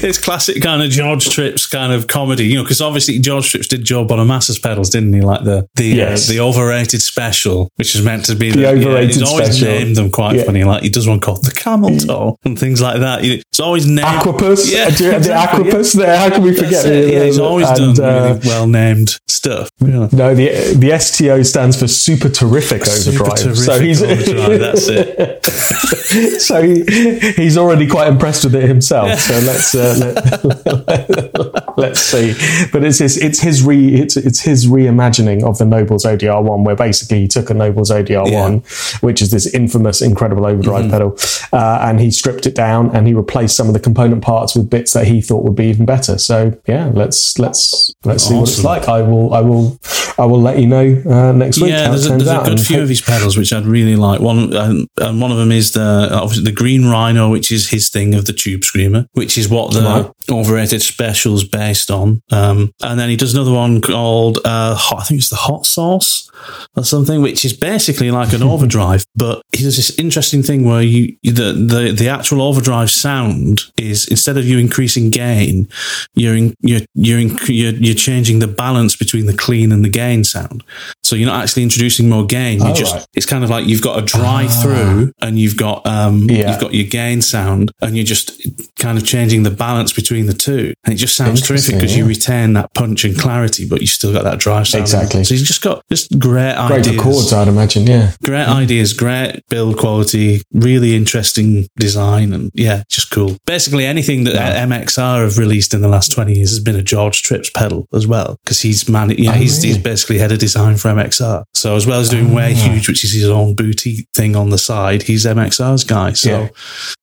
it's 0.03 0.17
classic 0.17 0.61
kind 0.63 0.81
of 0.81 0.89
Jeorge 0.89 1.29
Tripps 1.29 1.67
kind 1.67 1.93
of 1.93 2.07
comedy, 2.07 2.45
you 2.47 2.55
know, 2.55 2.63
because 2.63 2.81
obviously 2.81 3.19
Jeorge 3.19 3.49
Tripps 3.51 3.67
did 3.67 3.83
job 3.83 3.99
Joe 3.99 4.15
Bonamassa 4.15 4.59
pedals, 4.61 4.89
didn't 4.89 5.13
he? 5.13 5.21
Like 5.21 5.43
the 5.43 5.67
the 5.75 5.85
Yes. 5.99 6.27
uh, 6.29 6.33
the 6.33 6.39
overrated 6.39 7.01
special, 7.01 7.69
which 7.75 7.95
is 7.95 8.03
meant 8.03 8.25
to 8.25 8.35
be 8.35 8.51
The 8.51 8.67
overrated 8.67 9.15
he's 9.15 9.21
always 9.23 9.55
special. 9.57 9.67
named 9.67 9.95
them 9.97 10.09
quite 10.09 10.35
Yeah. 10.37 10.43
funny. 10.45 10.63
Like 10.63 10.81
he 10.83 10.89
does 10.89 11.07
one 11.07 11.19
called 11.19 11.43
the 11.45 11.51
Camel 11.51 11.95
Toe 11.97 12.37
and 12.45 12.57
things 12.57 12.81
like 12.81 12.99
that. 13.01 13.23
You- 13.23 13.41
It's 13.51 13.59
always 13.59 13.85
named 13.85 13.99
Aqua-Puss. 14.07 14.71
Yeah, 14.71 14.89
Do 14.95 15.03
you 15.03 15.11
have 15.11 15.23
the 15.23 15.29
exactly, 15.31 15.63
yeah. 15.63 15.69
Aqua-Puss 15.69 15.93
there? 15.93 16.17
How 16.17 16.29
can 16.29 16.41
we 16.43 16.53
forget? 16.55 16.85
It. 16.85 17.13
Yeah, 17.13 17.23
he's 17.25 17.39
always 17.39 17.67
And, 17.69 17.95
done 17.95 18.05
uh, 18.05 18.27
really 18.35 18.47
well 18.47 18.67
named 18.67 19.17
stuff. 19.27 19.69
Yeah. 19.79 20.07
No, 20.11 20.33
the 20.33 20.75
the 20.77 20.91
STO 21.19 21.43
stands 21.43 21.77
for 21.79 21.87
super 21.87 22.29
terrific 22.29 22.85
Super 22.85 23.23
overdrive. 23.25 23.39
terrific 23.39 23.63
so 23.63 23.79
he's 23.81 24.01
overdrive, 24.01 24.59
that's 24.59 24.87
it. 24.87 25.45
so 26.41 26.61
he, 26.61 27.19
he's 27.33 27.57
already 27.57 27.87
quite 27.87 28.07
impressed 28.07 28.45
with 28.45 28.55
it 28.55 28.67
himself. 28.67 29.19
So 29.19 29.33
let's 29.39 29.75
uh, 29.75 29.95
let, 29.99 31.77
let's 31.77 31.99
see. 31.99 32.33
But 32.71 32.83
it's 32.83 32.99
his 32.99 33.17
it's 33.17 33.39
his 33.41 33.63
re 33.63 33.95
it's 33.95 34.17
it's 34.17 34.41
his 34.41 34.67
reimagining 34.67 35.43
of 35.43 35.57
the 35.57 35.65
Nobles 35.65 36.05
ODR 36.05 36.41
one, 36.43 36.63
where 36.63 36.75
basically 36.75 37.21
he 37.21 37.27
took 37.27 37.49
a 37.49 37.53
Nobles 37.53 37.91
ODR 37.91 38.29
Yeah. 38.29 38.41
one, 38.41 38.59
which 39.01 39.21
is 39.21 39.31
this 39.31 39.53
infamous 39.53 40.01
incredible 40.01 40.45
overdrive 40.45 40.69
Mm-hmm. 40.79 40.91
pedal, 40.91 41.17
uh, 41.51 41.79
and 41.81 41.99
he 41.99 42.09
stripped 42.11 42.45
it 42.45 42.55
down 42.55 42.95
and 42.95 43.05
he 43.07 43.13
replaced 43.13 43.55
some 43.57 43.67
of 43.67 43.73
the 43.73 43.79
component 43.79 44.21
parts 44.21 44.55
with 44.55 44.69
bits 44.69 44.93
that 44.93 45.07
he 45.07 45.19
thought 45.19 45.43
would 45.43 45.55
be 45.55 45.65
even 45.65 45.85
better. 45.85 46.17
So 46.17 46.57
yeah, 46.67 46.89
let's 46.93 47.37
let's 47.39 47.93
let's 48.05 48.23
see 48.23 48.35
what 48.35 48.47
it's 48.49 48.63
like. 48.63 48.87
I 48.87 49.01
will 49.01 49.33
I 49.33 49.41
will 49.41 49.77
I 50.17 50.25
will 50.25 50.41
let 50.41 50.59
you 50.59 50.67
know 50.67 51.01
uh, 51.09 51.31
next 51.31 51.59
week 51.59 51.71
Yeah, 51.71 51.89
there's 51.89 52.05
a, 52.05 52.09
there's 52.09 52.29
a 52.29 52.43
good 52.43 52.59
few 52.59 52.81
of 52.81 52.89
his 52.89 53.01
pedals 53.01 53.37
which 53.37 53.51
I'd 53.51 53.65
really 53.65 53.95
like. 53.95 54.19
One 54.19 54.53
and, 54.53 54.87
and 54.97 55.21
one 55.21 55.31
of 55.31 55.37
them 55.37 55.51
is 55.51 55.71
the 55.71 56.09
obviously 56.11 56.43
the 56.45 56.51
Green 56.51 56.87
Rhino, 56.87 57.29
which 57.29 57.51
is 57.51 57.69
his 57.69 57.89
thing 57.89 58.13
of 58.15 58.25
the 58.25 58.33
Tube 58.33 58.63
Screamer, 58.63 59.07
which 59.13 59.37
is 59.37 59.49
what 59.49 59.73
the 59.73 59.81
Right. 59.81 60.11
Overrated 60.31 60.81
specials 60.81 61.43
based 61.43 61.89
on. 61.91 62.21
Um, 62.31 62.71
and 62.81 62.99
then 62.99 63.09
he 63.09 63.15
does 63.15 63.33
another 63.33 63.51
one 63.53 63.81
called 63.81 64.39
uh, 64.45 64.75
hot, 64.75 65.01
I 65.01 65.03
think 65.03 65.19
it's 65.19 65.29
the 65.29 65.35
Hot 65.35 65.65
Sauce 65.65 66.29
or 66.75 66.83
something, 66.85 67.21
which 67.21 67.43
is 67.45 67.53
basically 67.53 68.11
like 68.11 68.33
an 68.33 68.43
overdrive, 68.53 69.05
but 69.15 69.41
he 69.53 69.63
does 69.63 69.75
this 69.75 69.97
interesting 69.99 70.41
thing 70.43 70.63
where 70.63 70.81
you 70.81 71.17
the 71.23 71.53
the 71.53 71.93
the 71.97 72.07
actual 72.09 72.41
overdrive 72.41 72.89
sound 72.91 73.61
is 73.77 74.07
instead 74.07 74.37
of 74.37 74.45
you 74.45 74.57
increasing 74.57 75.09
gain, 75.09 75.67
you're 76.15 76.35
in, 76.35 76.53
you're 76.61 76.81
you're, 76.95 77.19
in, 77.19 77.37
you're 77.47 77.73
you're 77.73 77.95
changing 77.95 78.39
the 78.39 78.47
balance 78.47 78.95
between 78.95 79.25
the 79.25 79.35
clean 79.35 79.71
and 79.71 79.83
the 79.83 79.89
gain 79.89 80.23
sound. 80.23 80.63
So 81.03 81.15
you're 81.15 81.27
not 81.29 81.43
actually 81.43 81.63
introducing 81.63 82.07
more 82.09 82.25
gain. 82.25 82.59
You 82.59 82.69
Oh, 82.69 82.73
just 82.73 82.93
right. 82.95 83.05
it's 83.15 83.25
kind 83.25 83.43
of 83.43 83.49
like 83.49 83.65
you've 83.65 83.81
got 83.81 84.01
a 84.01 84.05
drive 84.05 84.53
through 84.61 85.11
and 85.21 85.39
you've 85.39 85.57
got 85.57 85.85
um 85.85 86.29
Yeah. 86.29 86.51
you've 86.51 86.61
got 86.61 86.73
your 86.73 86.85
gain 86.87 87.21
sound 87.21 87.71
and 87.81 87.95
you're 87.95 88.05
just 88.05 88.31
kind 88.77 88.97
of 88.97 89.05
changing 89.05 89.43
the 89.43 89.49
balance 89.51 89.91
between 89.91 90.18
the 90.25 90.33
two. 90.33 90.73
And 90.83 90.93
it 90.93 90.97
just 90.97 91.15
sounds 91.15 91.41
terrific 91.45 91.75
because 91.75 91.95
you 91.95 92.05
retain 92.05 92.53
that 92.53 92.73
punch 92.73 93.05
and 93.05 93.17
clarity, 93.17 93.67
but 93.67 93.81
you 93.81 93.87
still 93.87 94.13
got 94.13 94.23
that 94.23 94.39
drive 94.39 94.67
sound. 94.67 94.81
Exactly. 94.81 95.23
So 95.23 95.33
you've 95.35 95.45
just 95.45 95.61
got 95.61 95.83
just 95.91 96.17
great 96.19 96.55
Great 96.67 96.87
ideas. 96.87 97.01
chords, 97.01 97.33
I'd 97.33 97.47
imagine. 97.47 97.85
Yeah. 97.87 98.11
Great 98.23 98.47
ideas, 98.47 98.93
great 98.93 99.41
build 99.49 99.77
quality, 99.77 100.41
really 100.53 100.95
interesting 100.95 101.67
design, 101.77 102.33
and 102.33 102.51
yeah, 102.53 102.83
just 102.89 103.11
cool. 103.11 103.37
Basically, 103.45 103.85
anything 103.85 104.23
that 104.25 104.33
Yeah. 104.35 104.65
MXR 104.65 105.23
have 105.23 105.37
released 105.37 105.73
in 105.73 105.81
the 105.81 105.87
last 105.87 106.11
twenty 106.11 106.33
years 106.35 106.49
has 106.51 106.59
been 106.59 106.75
a 106.75 106.81
Jeorge 106.83 107.21
Tripps 107.21 107.49
pedal 107.49 107.87
as 107.93 108.07
well, 108.07 108.37
because 108.43 108.61
he's 108.61 108.87
man, 108.89 109.09
yeah, 109.11 109.31
Oh, 109.31 109.33
he's, 109.33 109.57
really? 109.57 109.67
he's 109.69 109.77
basically 109.77 110.17
head 110.19 110.31
of 110.31 110.39
design 110.39 110.77
for 110.77 110.89
MXR. 110.89 111.43
So 111.53 111.75
as 111.75 111.85
well 111.85 111.99
as 111.99 112.09
doing 112.09 112.33
Way 112.33 112.53
Ah. 112.55 112.59
Huge, 112.69 112.87
which 112.87 113.03
is 113.03 113.13
his 113.13 113.25
own 113.29 113.55
booty 113.55 114.07
thing 114.15 114.35
on 114.35 114.49
the 114.49 114.57
side, 114.57 115.03
he's 115.03 115.25
MXR's 115.25 115.83
guy. 115.83 116.13
So 116.13 116.29
Yeah. 116.29 116.47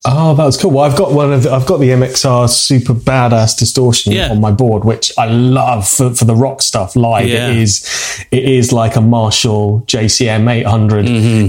Oh, 0.06 0.34
that 0.34 0.44
was 0.44 0.56
cool. 0.56 0.70
Well, 0.70 0.84
I've 0.84 0.96
got 0.96 1.12
one 1.12 1.32
of 1.32 1.42
the, 1.44 1.52
I've 1.52 1.66
got 1.66 1.78
the 1.80 1.90
MXR 1.90 2.48
super 2.48 2.94
badass 3.06 3.56
distortion 3.58 4.12
Yeah. 4.12 4.30
on 4.30 4.40
my 4.40 4.50
board, 4.50 4.84
which 4.84 5.12
I 5.16 5.26
love 5.26 5.88
for, 5.88 6.10
for 6.14 6.24
the 6.26 6.34
rock 6.34 6.60
stuff 6.62 6.96
live. 6.96 7.28
Yeah. 7.28 7.48
It 7.50 7.56
is 7.58 8.26
it 8.30 8.44
is 8.44 8.72
like 8.72 8.96
a 8.96 9.00
Marshall 9.00 9.84
JCM 9.86 10.48
800 10.50 11.06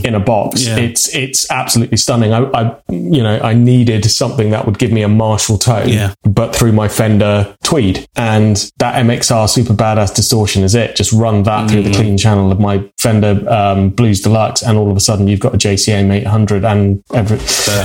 in 0.08 0.16
a 0.16 0.20
box. 0.20 0.62
Mm-hmm. 0.62 0.78
Yeah. 0.78 0.84
It's 0.86 1.04
it's 1.16 1.52
absolutely 1.52 1.98
stunning. 1.98 2.32
I, 2.34 2.42
I 2.60 2.76
you 2.90 3.24
know 3.24 3.40
I 3.42 3.54
needed 3.54 4.06
something 4.06 4.52
that 4.52 4.66
would 4.66 4.78
give 4.80 4.92
me 4.92 5.02
a 5.02 5.08
Marshall 5.10 5.58
tone, 5.58 5.90
but 6.24 6.56
through 6.56 6.72
my 6.72 6.88
Fender 6.88 7.56
Tweed, 7.64 8.08
and 8.16 8.56
that 8.78 9.04
MXR 9.06 9.50
super 9.50 9.74
badass 9.74 10.16
distortion 10.16 10.64
is 10.64 10.76
it. 10.76 10.96
Just 10.96 11.12
run 11.12 11.44
that 11.44 11.70
through 11.70 11.82
the 11.84 11.88
Mm-hmm. 11.88 12.02
clean 12.02 12.18
channel 12.18 12.52
of 12.52 12.60
my 12.60 12.84
Fender 13.00 13.34
um, 13.50 13.90
Blues 13.90 14.22
Deluxe, 14.22 14.62
and 14.62 14.78
all 14.78 14.92
of 14.92 14.98
a 14.98 15.00
sudden 15.00 15.28
you've 15.28 15.40
got 15.40 15.54
a 15.56 15.58
JCM 15.58 16.12
800 16.14 16.64
and 16.66 17.02
every 17.14 17.40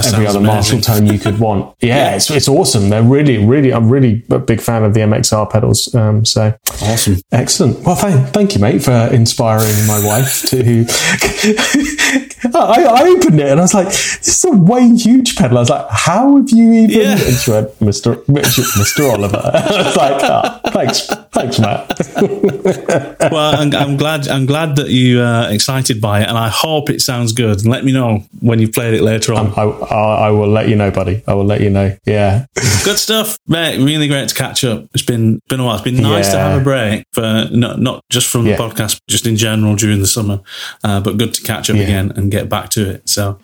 every 0.07 0.27
other 0.27 0.41
Marshall 0.41 0.81
tone 0.81 1.07
you 1.07 1.19
could 1.19 1.39
want. 1.39 1.75
Yeah, 1.83 2.15
It's, 2.17 2.31
it's 2.31 2.49
awesome. 2.49 2.91
They're 2.91 3.03
really, 3.03 3.39
really, 3.53 3.73
I'm 3.73 3.91
really 3.91 4.25
a 4.31 4.39
big 4.39 4.61
fan 4.61 4.83
of 4.83 4.95
the 4.95 5.01
MXR 5.01 5.51
pedals. 5.51 5.95
Um, 5.95 6.25
so 6.25 6.57
awesome. 6.83 7.21
excellent. 7.31 7.85
Well, 7.85 7.97
thank, 7.97 8.29
thank 8.31 8.55
you, 8.55 8.61
mate, 8.61 8.83
for 8.83 8.93
inspiring 9.13 9.87
my 9.87 10.03
wife 10.05 10.43
to. 10.51 10.87
I, 12.55 12.85
I 12.85 13.03
opened 13.09 13.41
it 13.41 13.49
and 13.49 13.61
I 13.61 13.63
was 13.63 13.75
like, 13.75 13.87
this 13.87 14.39
is 14.39 14.45
a 14.45 14.51
Way 14.51 14.89
Huge 14.97 15.37
pedal. 15.37 15.59
I 15.59 15.61
was 15.61 15.71
like, 15.71 15.87
how 15.91 16.37
have 16.37 16.51
you 16.51 16.73
even. 16.73 17.01
Yeah. 17.01 17.13
And 17.13 17.37
she 17.37 17.51
went, 17.51 17.79
Mr. 17.79 18.17
Mr. 18.25 19.13
Oliver. 19.13 19.41
I 19.55 19.83
was 19.83 19.97
like, 19.97 20.21
oh, 20.23 20.71
thanks, 20.71 21.07
thanks, 21.33 21.59
Matt. 21.59 21.93
well, 23.33 23.61
I'm, 23.61 23.75
I'm 23.75 23.97
glad. 23.97 24.29
I'm 24.29 24.47
glad 24.47 24.77
that 24.77 24.89
you 24.89 25.23
are 25.23 25.51
excited 25.51 26.01
by 26.01 26.23
it, 26.23 26.29
and 26.29 26.37
I 26.37 26.49
hope 26.49 26.91
it 26.91 27.01
sounds 27.01 27.33
good. 27.33 27.61
And 27.61 27.69
let 27.69 27.85
me 27.85 27.93
know 27.93 28.25
when 28.41 28.59
you've 28.59 28.73
played 28.73 28.95
it 28.95 29.03
later 29.03 29.35
on. 29.35 29.47
Um, 29.47 29.55
I, 29.57 29.63
I, 29.63 30.15
I 30.27 30.31
will 30.31 30.49
let 30.49 30.69
you 30.69 30.77
know, 30.77 30.91
buddy. 30.91 31.23
I 31.27 31.35
will 31.35 31.45
let 31.45 31.61
you 31.61 31.71
know. 31.71 31.97
Yeah. 32.07 32.47
Good 32.85 32.99
stuff, 32.99 33.39
mate. 33.47 33.79
Really 33.79 34.09
great 34.09 34.29
to 34.29 34.35
catch 34.35 34.65
up. 34.65 34.85
It's 34.95 35.03
been 35.05 35.41
been 35.49 35.61
a 35.61 35.65
while. 35.65 35.75
It's 35.75 35.85
been 35.85 35.97
nice 36.03 36.31
to 36.31 36.39
have 36.39 36.61
a 36.61 36.65
break 36.65 37.05
for 37.13 37.47
not 37.51 37.81
not 37.81 38.03
just 38.11 38.29
from 38.29 38.47
Yeah. 38.47 38.57
the 38.57 38.63
podcast, 38.63 38.99
just 39.09 39.27
in 39.27 39.37
general 39.37 39.75
during 39.77 40.01
the 40.01 40.07
summer. 40.07 40.41
Uh, 40.85 41.01
but 41.01 41.17
good 41.19 41.35
to 41.35 41.43
catch 41.43 41.71
up 41.71 41.77
Yeah. 41.77 41.83
again 41.83 42.13
and 42.17 42.31
get 42.31 42.49
back 42.49 42.71
to 42.71 42.89
it. 42.89 43.09
So, 43.09 43.39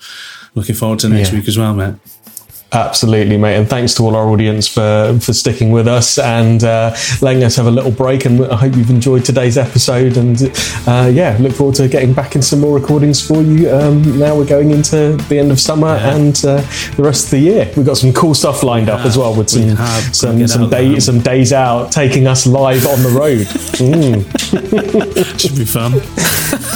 looking 0.55 0.75
forward 0.75 0.99
to 1.01 1.09
next 1.09 1.33
Yeah. 1.33 1.39
week 1.41 1.49
as 1.49 1.59
well, 1.59 1.75
mate. 1.75 1.95
Absolutely, 2.71 3.39
mate. 3.39 3.57
And 3.57 3.67
thanks 3.69 3.95
to 3.95 4.03
all 4.03 4.15
our 4.15 4.29
audience 4.29 4.69
for, 4.69 5.19
for 5.23 5.33
sticking 5.33 5.71
with 5.73 5.89
us 5.89 6.19
and 6.19 6.63
uh, 6.63 6.95
letting 7.23 7.43
us 7.43 7.57
have 7.57 7.67
a 7.67 7.71
little 7.71 7.91
break. 7.91 8.27
And 8.27 8.45
I 8.45 8.57
hope 8.57 8.77
you've 8.77 8.91
enjoyed 8.91 9.25
today's 9.25 9.57
episode. 9.57 10.19
And 10.19 10.41
uh, 10.87 11.11
yeah, 11.13 11.37
look 11.41 11.53
forward 11.53 11.77
to 11.77 11.89
getting 11.89 12.13
back 12.13 12.35
in 12.35 12.43
some 12.43 12.61
more 12.61 12.79
recordings 12.79 13.27
for 13.27 13.41
you. 13.41 13.71
Um, 13.71 14.19
now 14.19 14.37
we're 14.37 14.45
going 14.47 14.71
into 14.71 15.17
the 15.29 15.39
end 15.39 15.51
of 15.51 15.59
summer 15.59 15.89
and 15.89 16.37
uh, 16.45 16.61
the 16.97 17.03
rest 17.03 17.25
of 17.27 17.31
the 17.31 17.39
year. 17.39 17.73
We've 17.75 17.87
got 17.87 17.97
some 17.97 18.13
cool 18.13 18.35
stuff 18.35 18.63
lined 18.63 18.91
up 18.91 19.07
as 19.07 19.17
well 19.17 19.35
with 19.35 19.49
some 19.49 19.69
have. 19.69 20.15
some 20.15 20.47
some, 20.47 20.69
day, 20.69 20.99
some 20.99 21.21
days 21.21 21.55
out, 21.55 21.91
taking 21.91 22.27
us 22.27 22.47
live 22.47 22.85
on 22.87 23.03
the 23.03 23.11
road. 23.11 23.47
Mm, 23.79 25.39
Should 25.39 25.57
be 25.57 25.65
fun. 25.65 25.93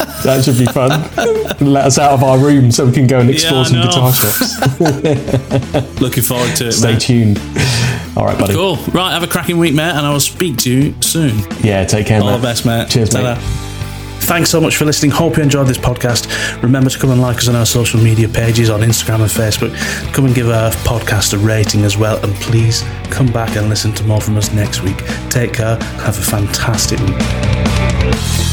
that 0.25 0.45
should 0.45 0.59
be 0.59 0.67
fun. 0.67 0.91
Let 1.61 1.87
us 1.87 1.99
out 1.99 2.13
of 2.13 2.23
our 2.23 2.39
room 2.39 2.71
so 2.73 2.87
we 2.87 2.93
can 2.93 3.07
go 3.07 3.21
and 3.21 3.31
explore 3.31 3.61
I 3.61 3.65
some 3.65 3.81
guitar 3.83 4.13
shops. 4.13 6.01
Looking 6.01 6.23
forward 6.23 6.55
to 6.57 6.69
it, 6.69 6.73
Stay 6.73 6.93
mate. 6.93 7.01
tuned. 7.01 7.39
All 8.17 8.25
right, 8.27 8.39
buddy. 8.39 8.55
Cool. 8.55 8.77
Right, 8.93 9.13
have 9.13 9.23
a 9.23 9.27
cracking 9.27 9.59
week, 9.59 9.75
mate, 9.75 9.91
and 9.93 10.07
I 10.07 10.11
will 10.13 10.21
speak 10.21 10.59
to 10.59 10.71
you 10.71 10.95
soon. 11.01 11.39
Yeah, 11.63 11.85
take 11.85 12.07
care, 12.07 12.21
All 12.21 12.31
mate. 12.31 12.37
the 12.39 12.43
best, 12.43 12.67
mate. 12.67 12.89
Cheers, 12.91 13.11
Ta-da. 13.11 13.35
mate. 13.35 13.69
Thanks 14.25 14.51
so 14.51 14.61
much 14.61 14.77
for 14.77 14.85
listening. 14.85 15.11
Hope 15.11 15.37
you 15.37 15.43
enjoyed 15.43 15.67
this 15.67 15.77
podcast. 15.79 16.29
Remember 16.63 16.89
to 16.89 16.99
come 16.99 17.11
and 17.11 17.21
like 17.21 17.39
us 17.39 17.49
on 17.49 17.57
our 17.57 17.67
social 17.67 18.01
media 18.01 18.29
pages 18.29 18.71
on 18.71 18.81
Instagram 18.81 19.17
and 19.23 19.25
Facebook. 19.31 19.75
Come 20.15 20.27
and 20.27 20.35
give 20.35 20.49
our 20.49 20.71
podcast 20.71 21.35
a 21.35 21.39
rating 21.39 21.83
as 21.85 21.97
well. 21.99 22.23
And 22.25 22.33
please 22.37 22.85
come 23.11 23.27
back 23.27 23.57
and 23.57 23.69
listen 23.69 23.93
to 23.95 24.05
more 24.05 24.21
from 24.21 24.37
us 24.37 24.53
next 24.53 24.83
week. 24.83 24.99
Take 25.29 25.55
care. 25.55 25.77
Have 26.05 26.17
a 26.19 26.23
fantastic 26.23 27.01
week. 27.01 28.52